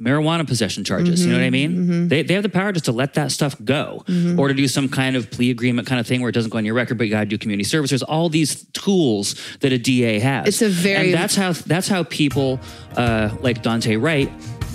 marijuana 0.00 0.46
possession 0.46 0.84
charges. 0.84 1.26
You 1.26 1.32
know 1.32 1.38
what 1.38 1.44
I 1.44 1.50
mean? 1.50 2.06
They, 2.06 2.22
they 2.22 2.34
have 2.34 2.44
the 2.44 2.48
power 2.48 2.70
just 2.70 2.84
to 2.84 2.92
let 2.92 3.14
that 3.14 3.32
stuff 3.32 3.56
go 3.64 4.04
or 4.38 4.46
to 4.46 4.54
do 4.54 4.68
some 4.68 4.88
kind 4.88 5.16
of 5.16 5.28
plea 5.28 5.50
agreement 5.50 5.88
kind 5.88 6.00
of 6.00 6.06
thing 6.06 6.20
where 6.20 6.28
it 6.28 6.34
doesn't 6.34 6.50
go 6.50 6.58
on 6.58 6.64
your 6.64 6.74
record, 6.74 6.98
but 6.98 7.04
you 7.08 7.10
got 7.10 7.20
to 7.20 7.26
do 7.26 7.36
community 7.36 7.64
service. 7.64 7.90
There's 7.90 8.04
all 8.04 8.28
these 8.28 8.64
tools 8.74 9.34
that 9.58 9.72
a 9.72 9.78
DA 9.78 10.20
has. 10.20 10.46
It's 10.46 10.62
a 10.62 10.68
very- 10.68 11.06
And 11.06 11.14
that's 11.14 11.34
how, 11.34 11.50
that's 11.52 11.88
how 11.88 12.04
people 12.04 12.60
uh, 12.96 13.34
like 13.40 13.60
Daunte 13.64 14.00
Wright 14.00 14.30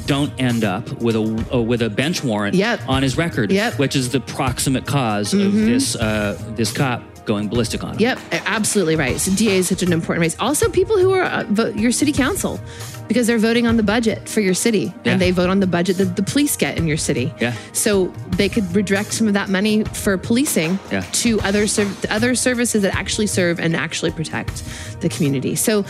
don't 0.06 0.32
end 0.40 0.64
up 0.64 0.90
with 1.02 1.16
a, 1.16 1.46
uh, 1.54 1.62
with 1.62 1.82
a 1.82 1.90
bench 1.90 2.24
warrant 2.24 2.56
Yep. 2.56 2.82
on 2.88 3.04
his 3.04 3.18
record, 3.18 3.52
Yep. 3.52 3.80
which 3.80 3.96
is 3.96 4.10
the 4.10 4.20
proximate 4.20 4.86
cause 4.86 5.34
of 5.34 5.54
this 5.54 5.96
uh, 5.96 6.38
this 6.56 6.72
cop 6.72 7.02
going 7.26 7.48
ballistic 7.48 7.82
on 7.86 7.92
him. 7.94 8.00
Yep, 8.00 8.20
absolutely 8.46 8.98
right. 8.98 9.18
So 9.18 9.32
DA 9.34 9.56
is 9.60 9.70
such 9.70 9.82
an 9.82 9.94
important 9.94 10.22
race. 10.22 10.36
Also, 10.42 10.68
people 10.70 10.98
who 11.00 11.14
are 11.14 11.24
uh, 11.24 11.46
vote 11.48 11.76
your 11.78 11.92
city 11.94 12.12
council 12.12 12.60
because 13.08 13.28
they're 13.28 13.38
voting 13.38 13.66
on 13.66 13.78
the 13.78 13.84
budget 13.84 14.28
for 14.28 14.42
your 14.42 14.54
city 14.54 14.94
Yeah. 15.06 15.14
and 15.14 15.22
they 15.22 15.32
vote 15.32 15.50
on 15.50 15.62
the 15.62 15.68
budget 15.68 15.98
that 16.00 16.18
the 16.18 16.24
police 16.24 16.58
get 16.58 16.78
in 16.78 16.86
your 16.86 16.98
city. 16.98 17.34
Yeah. 17.40 17.54
So 17.72 18.08
they 18.32 18.50
could 18.50 18.76
redirect 18.76 19.14
some 19.14 19.28
of 19.28 19.34
that 19.36 19.48
money 19.50 19.86
for 19.86 20.18
policing 20.18 20.80
Yeah. 20.92 21.06
to 21.24 21.40
other 21.42 21.66
serv- 21.66 22.06
other 22.10 22.36
services 22.36 22.82
that 22.82 22.94
actually 22.94 23.28
serve 23.28 23.58
and 23.58 23.74
actually 23.74 24.12
protect 24.12 24.62
the 25.00 25.08
community. 25.08 25.56
So 25.56 25.86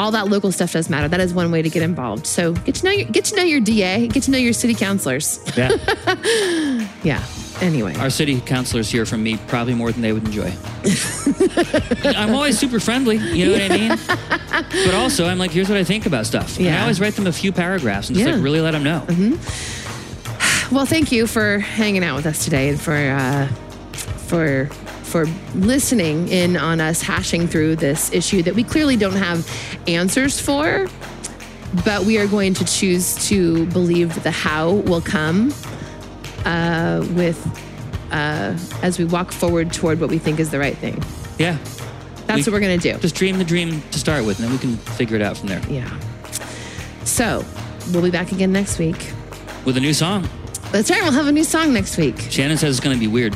all 0.00 0.10
that 0.12 0.28
local 0.28 0.50
stuff 0.50 0.72
does 0.72 0.88
matter. 0.88 1.08
That 1.08 1.20
is 1.20 1.34
one 1.34 1.52
way 1.52 1.60
to 1.62 1.68
get 1.68 1.82
involved. 1.82 2.26
So 2.26 2.54
get 2.54 2.74
to 2.76 2.84
know 2.86 2.90
your 2.90 3.04
get 3.08 3.26
to 3.26 3.36
know 3.36 3.42
your 3.42 3.60
DA, 3.60 4.08
get 4.08 4.22
to 4.24 4.30
know 4.30 4.38
your 4.38 4.54
city 4.54 4.74
councilors. 4.74 5.38
Yeah. 5.56 5.76
Yeah. 7.02 7.22
Anyway. 7.62 7.94
Our 7.96 8.10
city 8.10 8.40
councilors 8.40 8.90
hear 8.90 9.06
from 9.06 9.22
me 9.22 9.36
probably 9.48 9.74
more 9.74 9.90
than 9.92 10.02
they 10.02 10.12
would 10.12 10.24
enjoy. 10.24 10.52
I'm 12.04 12.34
always 12.34 12.58
super 12.58 12.78
friendly, 12.80 13.16
you 13.16 13.46
know 13.46 13.52
what 13.52 13.70
I 13.70 13.76
mean? 13.76 13.98
But 14.86 14.94
also, 14.94 15.26
I'm 15.26 15.38
like, 15.38 15.50
here's 15.50 15.68
what 15.68 15.78
I 15.78 15.84
think 15.84 16.04
about 16.06 16.26
stuff. 16.26 16.58
And 16.58 16.68
I 16.68 16.80
always 16.82 17.00
write 17.00 17.14
them 17.14 17.26
a 17.26 17.32
few 17.32 17.52
paragraphs 17.52 18.08
and 18.08 18.16
just 18.18 18.28
Yeah. 18.28 18.34
like 18.34 18.44
really 18.44 18.60
let 18.60 18.72
them 18.72 18.82
know. 18.82 19.04
Well, 20.70 20.84
thank 20.86 21.10
you 21.12 21.26
for 21.26 21.58
hanging 21.58 22.04
out 22.04 22.16
with 22.16 22.26
us 22.26 22.44
today 22.44 22.68
and 22.70 22.80
for 22.80 22.94
uh, 22.94 23.46
for 24.28 24.68
for 25.10 25.26
listening 25.54 26.28
in 26.28 26.56
on 26.56 26.80
us 26.80 27.02
hashing 27.02 27.46
through 27.48 27.76
this 27.76 28.12
issue 28.12 28.42
that 28.44 28.54
we 28.54 28.62
clearly 28.64 28.96
don't 28.96 29.16
have 29.16 29.46
answers 29.88 30.40
for, 30.40 30.86
but 31.84 32.04
we 32.04 32.16
are 32.18 32.26
going 32.26 32.54
to 32.54 32.64
choose 32.64 33.14
to 33.28 33.66
believe 33.66 34.22
the 34.22 34.30
how 34.30 34.70
will 34.72 35.00
come 35.00 35.52
uh, 36.44 37.04
with 37.14 37.38
uh, 38.12 38.56
as 38.82 38.98
we 38.98 39.04
walk 39.04 39.32
forward 39.32 39.72
toward 39.72 40.00
what 40.00 40.10
we 40.10 40.18
think 40.18 40.38
is 40.40 40.50
the 40.50 40.58
right 40.58 40.76
thing. 40.78 41.02
Yeah. 41.38 41.58
That's 42.26 42.46
We- 42.46 42.52
what 42.52 42.60
we're 42.60 42.66
going 42.66 42.78
to 42.80 42.92
do. 42.92 42.98
Just 43.00 43.16
dream 43.16 43.38
the 43.38 43.44
dream 43.44 43.82
to 43.90 43.98
start 43.98 44.24
with, 44.24 44.38
and 44.38 44.46
then 44.46 44.52
we 44.52 44.58
can 44.58 44.76
figure 44.94 45.16
it 45.16 45.22
out 45.22 45.36
from 45.36 45.48
there 45.48 45.60
Yeah. 45.68 45.90
So 47.04 47.44
we'll 47.92 48.02
be 48.02 48.10
back 48.10 48.30
again 48.32 48.52
next 48.52 48.78
week. 48.78 49.10
with 49.64 49.76
a 49.76 49.80
new 49.80 49.92
song. 49.92 50.28
That's 50.72 50.88
right. 50.90 51.02
We'll 51.02 51.10
have 51.12 51.26
a 51.26 51.32
new 51.32 51.42
song 51.44 51.72
next 51.72 51.96
week. 51.98 52.16
Shannon 52.30 52.56
says 52.56 52.76
it's 52.76 52.84
going 52.84 52.94
to 52.96 53.00
be 53.00 53.08
weird. 53.08 53.34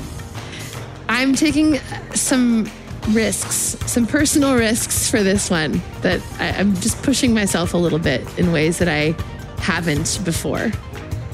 I'm 1.09 1.35
taking 1.35 1.79
some 2.15 2.69
risks, 3.11 3.77
some 3.87 4.07
personal 4.07 4.55
risks 4.57 5.11
for 5.11 5.23
this 5.23 5.51
one 5.51 5.83
that 6.03 6.21
I, 6.39 6.51
I'm 6.59 6.75
just 6.77 7.03
pushing 7.03 7.35
myself 7.35 7.75
a 7.75 7.77
little 7.77 7.99
bit 7.99 8.27
in 8.39 8.53
ways 8.53 8.79
that 8.79 8.89
I 8.89 9.15
haven't 9.61 10.21
before, 10.25 10.69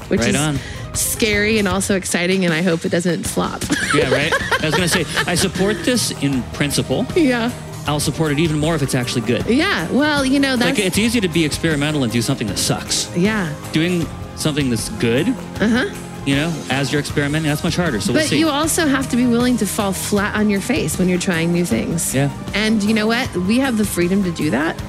which 0.07 0.19
Right 0.21 0.29
is 0.29 0.35
on. 0.35 0.57
scary 0.93 1.57
and 1.59 1.67
also 1.67 1.95
exciting. 1.95 2.43
And 2.45 2.53
I 2.53 2.61
hope 2.61 2.83
it 2.85 2.89
doesn't 2.89 3.23
flop. 3.23 3.61
Yeah, 3.93 4.09
right? 4.09 4.31
I 4.63 4.65
was 4.65 4.73
going 4.75 4.87
to 4.87 5.03
say, 5.03 5.05
I 5.29 5.35
support 5.35 5.83
this 5.83 6.11
in 6.23 6.43
principle. 6.53 7.05
yeah. 7.15 7.51
I'll 7.87 7.99
support 7.99 8.31
it 8.31 8.39
even 8.39 8.57
more 8.59 8.73
if 8.75 8.81
it's 8.83 8.93
actually 8.95 9.25
good. 9.25 9.45
Yeah. 9.47 9.89
Well, 9.91 10.23
you 10.23 10.39
know, 10.39 10.55
that's, 10.55 10.77
Like, 10.77 10.85
it's 10.87 10.97
easy 10.99 11.19
to 11.19 11.27
be 11.27 11.43
experimental 11.43 12.03
and 12.03 12.11
do 12.13 12.21
something 12.21 12.47
that 12.47 12.57
sucks. 12.59 13.09
yeah. 13.17 13.51
Doing 13.73 14.05
something 14.37 14.69
that's 14.69 14.87
good, 14.91 15.27
uh-huh. 15.29 15.89
You 16.25 16.35
know, 16.35 16.53
as 16.69 16.91
you're 16.91 17.01
experimenting, 17.01 17.49
that's 17.49 17.63
much 17.63 17.75
harder. 17.75 17.99
So 17.99 18.13
we'll. 18.13 18.21
But 18.21 18.29
see. 18.29 18.39
you 18.39 18.49
also 18.49 18.85
have 18.85 19.09
to 19.09 19.17
be 19.17 19.25
willing 19.25 19.57
to 19.57 19.65
fall 19.65 19.91
flat 19.91 20.35
on 20.35 20.49
your 20.49 20.61
face 20.61 20.99
when 20.99 21.09
you're 21.09 21.19
trying 21.19 21.51
new 21.51 21.65
things. 21.65 22.13
Yeah. 22.13 22.31
And 22.53 22.83
you 22.83 22.93
know 22.93 23.07
what? 23.07 23.35
We 23.35 23.59
have 23.59 23.77
the 23.77 23.85
freedom 23.85 24.23
to 24.23 24.31
do 24.31 24.51
that 24.51 24.81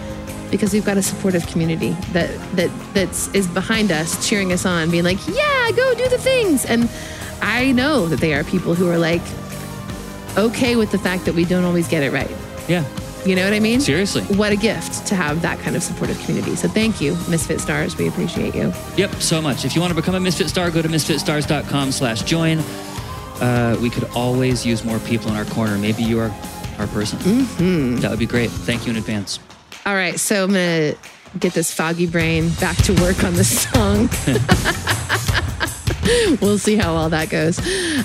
because 0.50 0.74
we've 0.74 0.84
got 0.84 0.98
a 0.98 1.02
supportive 1.02 1.46
community 1.46 1.96
that 2.12 2.30
that 2.56 2.70
that's 2.92 3.28
is 3.34 3.46
behind 3.48 3.90
us, 3.90 4.28
cheering 4.28 4.52
us 4.52 4.66
on, 4.66 4.90
being 4.90 5.04
like, 5.04 5.18
"Yeah, 5.26 5.70
go 5.74 5.94
do 5.94 6.08
the 6.08 6.18
things." 6.18 6.64
And 6.66 6.88
I 7.40 7.72
know 7.72 8.06
that 8.08 8.20
they 8.20 8.34
are 8.34 8.44
people 8.44 8.74
who 8.74 8.88
are 8.88 8.98
like 8.98 9.22
okay 10.36 10.76
with 10.76 10.90
the 10.92 10.98
fact 10.98 11.24
that 11.24 11.34
we 11.34 11.44
don't 11.44 11.64
always 11.64 11.88
get 11.88 12.02
it 12.02 12.12
right. 12.12 12.30
yeah, 12.68 12.84
You 13.24 13.36
know 13.36 13.44
what 13.44 13.52
I 13.52 13.60
mean? 13.60 13.80
seriously. 13.80 14.22
What 14.36 14.52
a 14.52 14.56
gift 14.56 15.06
to 15.06 15.14
have 15.14 15.42
that 15.42 15.60
kind 15.60 15.76
of 15.76 15.82
supportive 15.82 16.18
community. 16.20 16.56
So 16.56 16.66
thank 16.66 17.00
you, 17.00 17.16
Misfit 17.28 17.60
Stars. 17.60 17.96
We 17.96 18.08
appreciate 18.08 18.54
you. 18.54 18.72
Yep, 18.96 19.14
so 19.16 19.40
much. 19.40 19.64
If 19.64 19.76
you 19.76 19.80
want 19.80 19.92
to 19.92 19.94
become 19.94 20.16
a 20.16 20.20
Misfit 20.20 20.48
Star, 20.48 20.70
go 20.70 20.82
to 20.82 20.88
misfitstars.com 20.88 21.92
slash 21.92 22.22
join. 22.22 22.58
Uh, 23.40 23.78
we 23.80 23.90
could 23.90 24.04
always 24.14 24.66
use 24.66 24.84
more 24.84 24.98
people 25.00 25.30
in 25.30 25.36
our 25.36 25.44
corner. 25.44 25.78
Maybe 25.78 26.02
you 26.02 26.18
are 26.18 26.34
our 26.78 26.86
person. 26.88 27.18
Mm-hmm. 27.20 27.96
That 27.96 28.10
would 28.10 28.18
be 28.18 28.26
great. 28.26 28.50
Thank 28.50 28.86
you 28.86 28.90
in 28.90 28.96
advance. 28.96 29.38
All 29.86 29.94
right, 29.94 30.18
so 30.18 30.44
I'm 30.44 30.50
gonna 30.50 30.94
get 31.38 31.54
this 31.54 31.72
foggy 31.72 32.06
brain 32.06 32.50
back 32.60 32.76
to 32.84 32.92
work 32.94 33.24
on 33.24 33.34
this 33.34 33.62
song. 33.70 34.08
we'll 36.40 36.58
see 36.58 36.76
how 36.76 36.94
all 36.94 37.08
that 37.08 37.30
goes, 37.30 37.58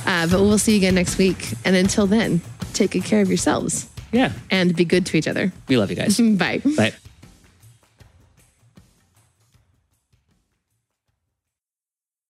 uh, 0.05 0.27
but 0.29 0.41
we'll 0.41 0.57
see 0.57 0.73
you 0.73 0.77
again 0.77 0.95
next 0.95 1.17
week. 1.17 1.53
And 1.65 1.75
until 1.75 2.07
then, 2.07 2.41
take 2.73 2.91
good 2.91 3.03
care 3.03 3.21
of 3.21 3.29
yourselves 3.29 3.87
Yeah, 4.11 4.31
and 4.49 4.75
be 4.75 4.85
good 4.85 5.05
to 5.07 5.17
each 5.17 5.27
other. 5.27 5.51
we 5.67 5.77
love 5.77 5.89
you 5.89 5.95
guys. 5.95 6.19
Bye. 6.37 6.61
Bye. 6.75 6.93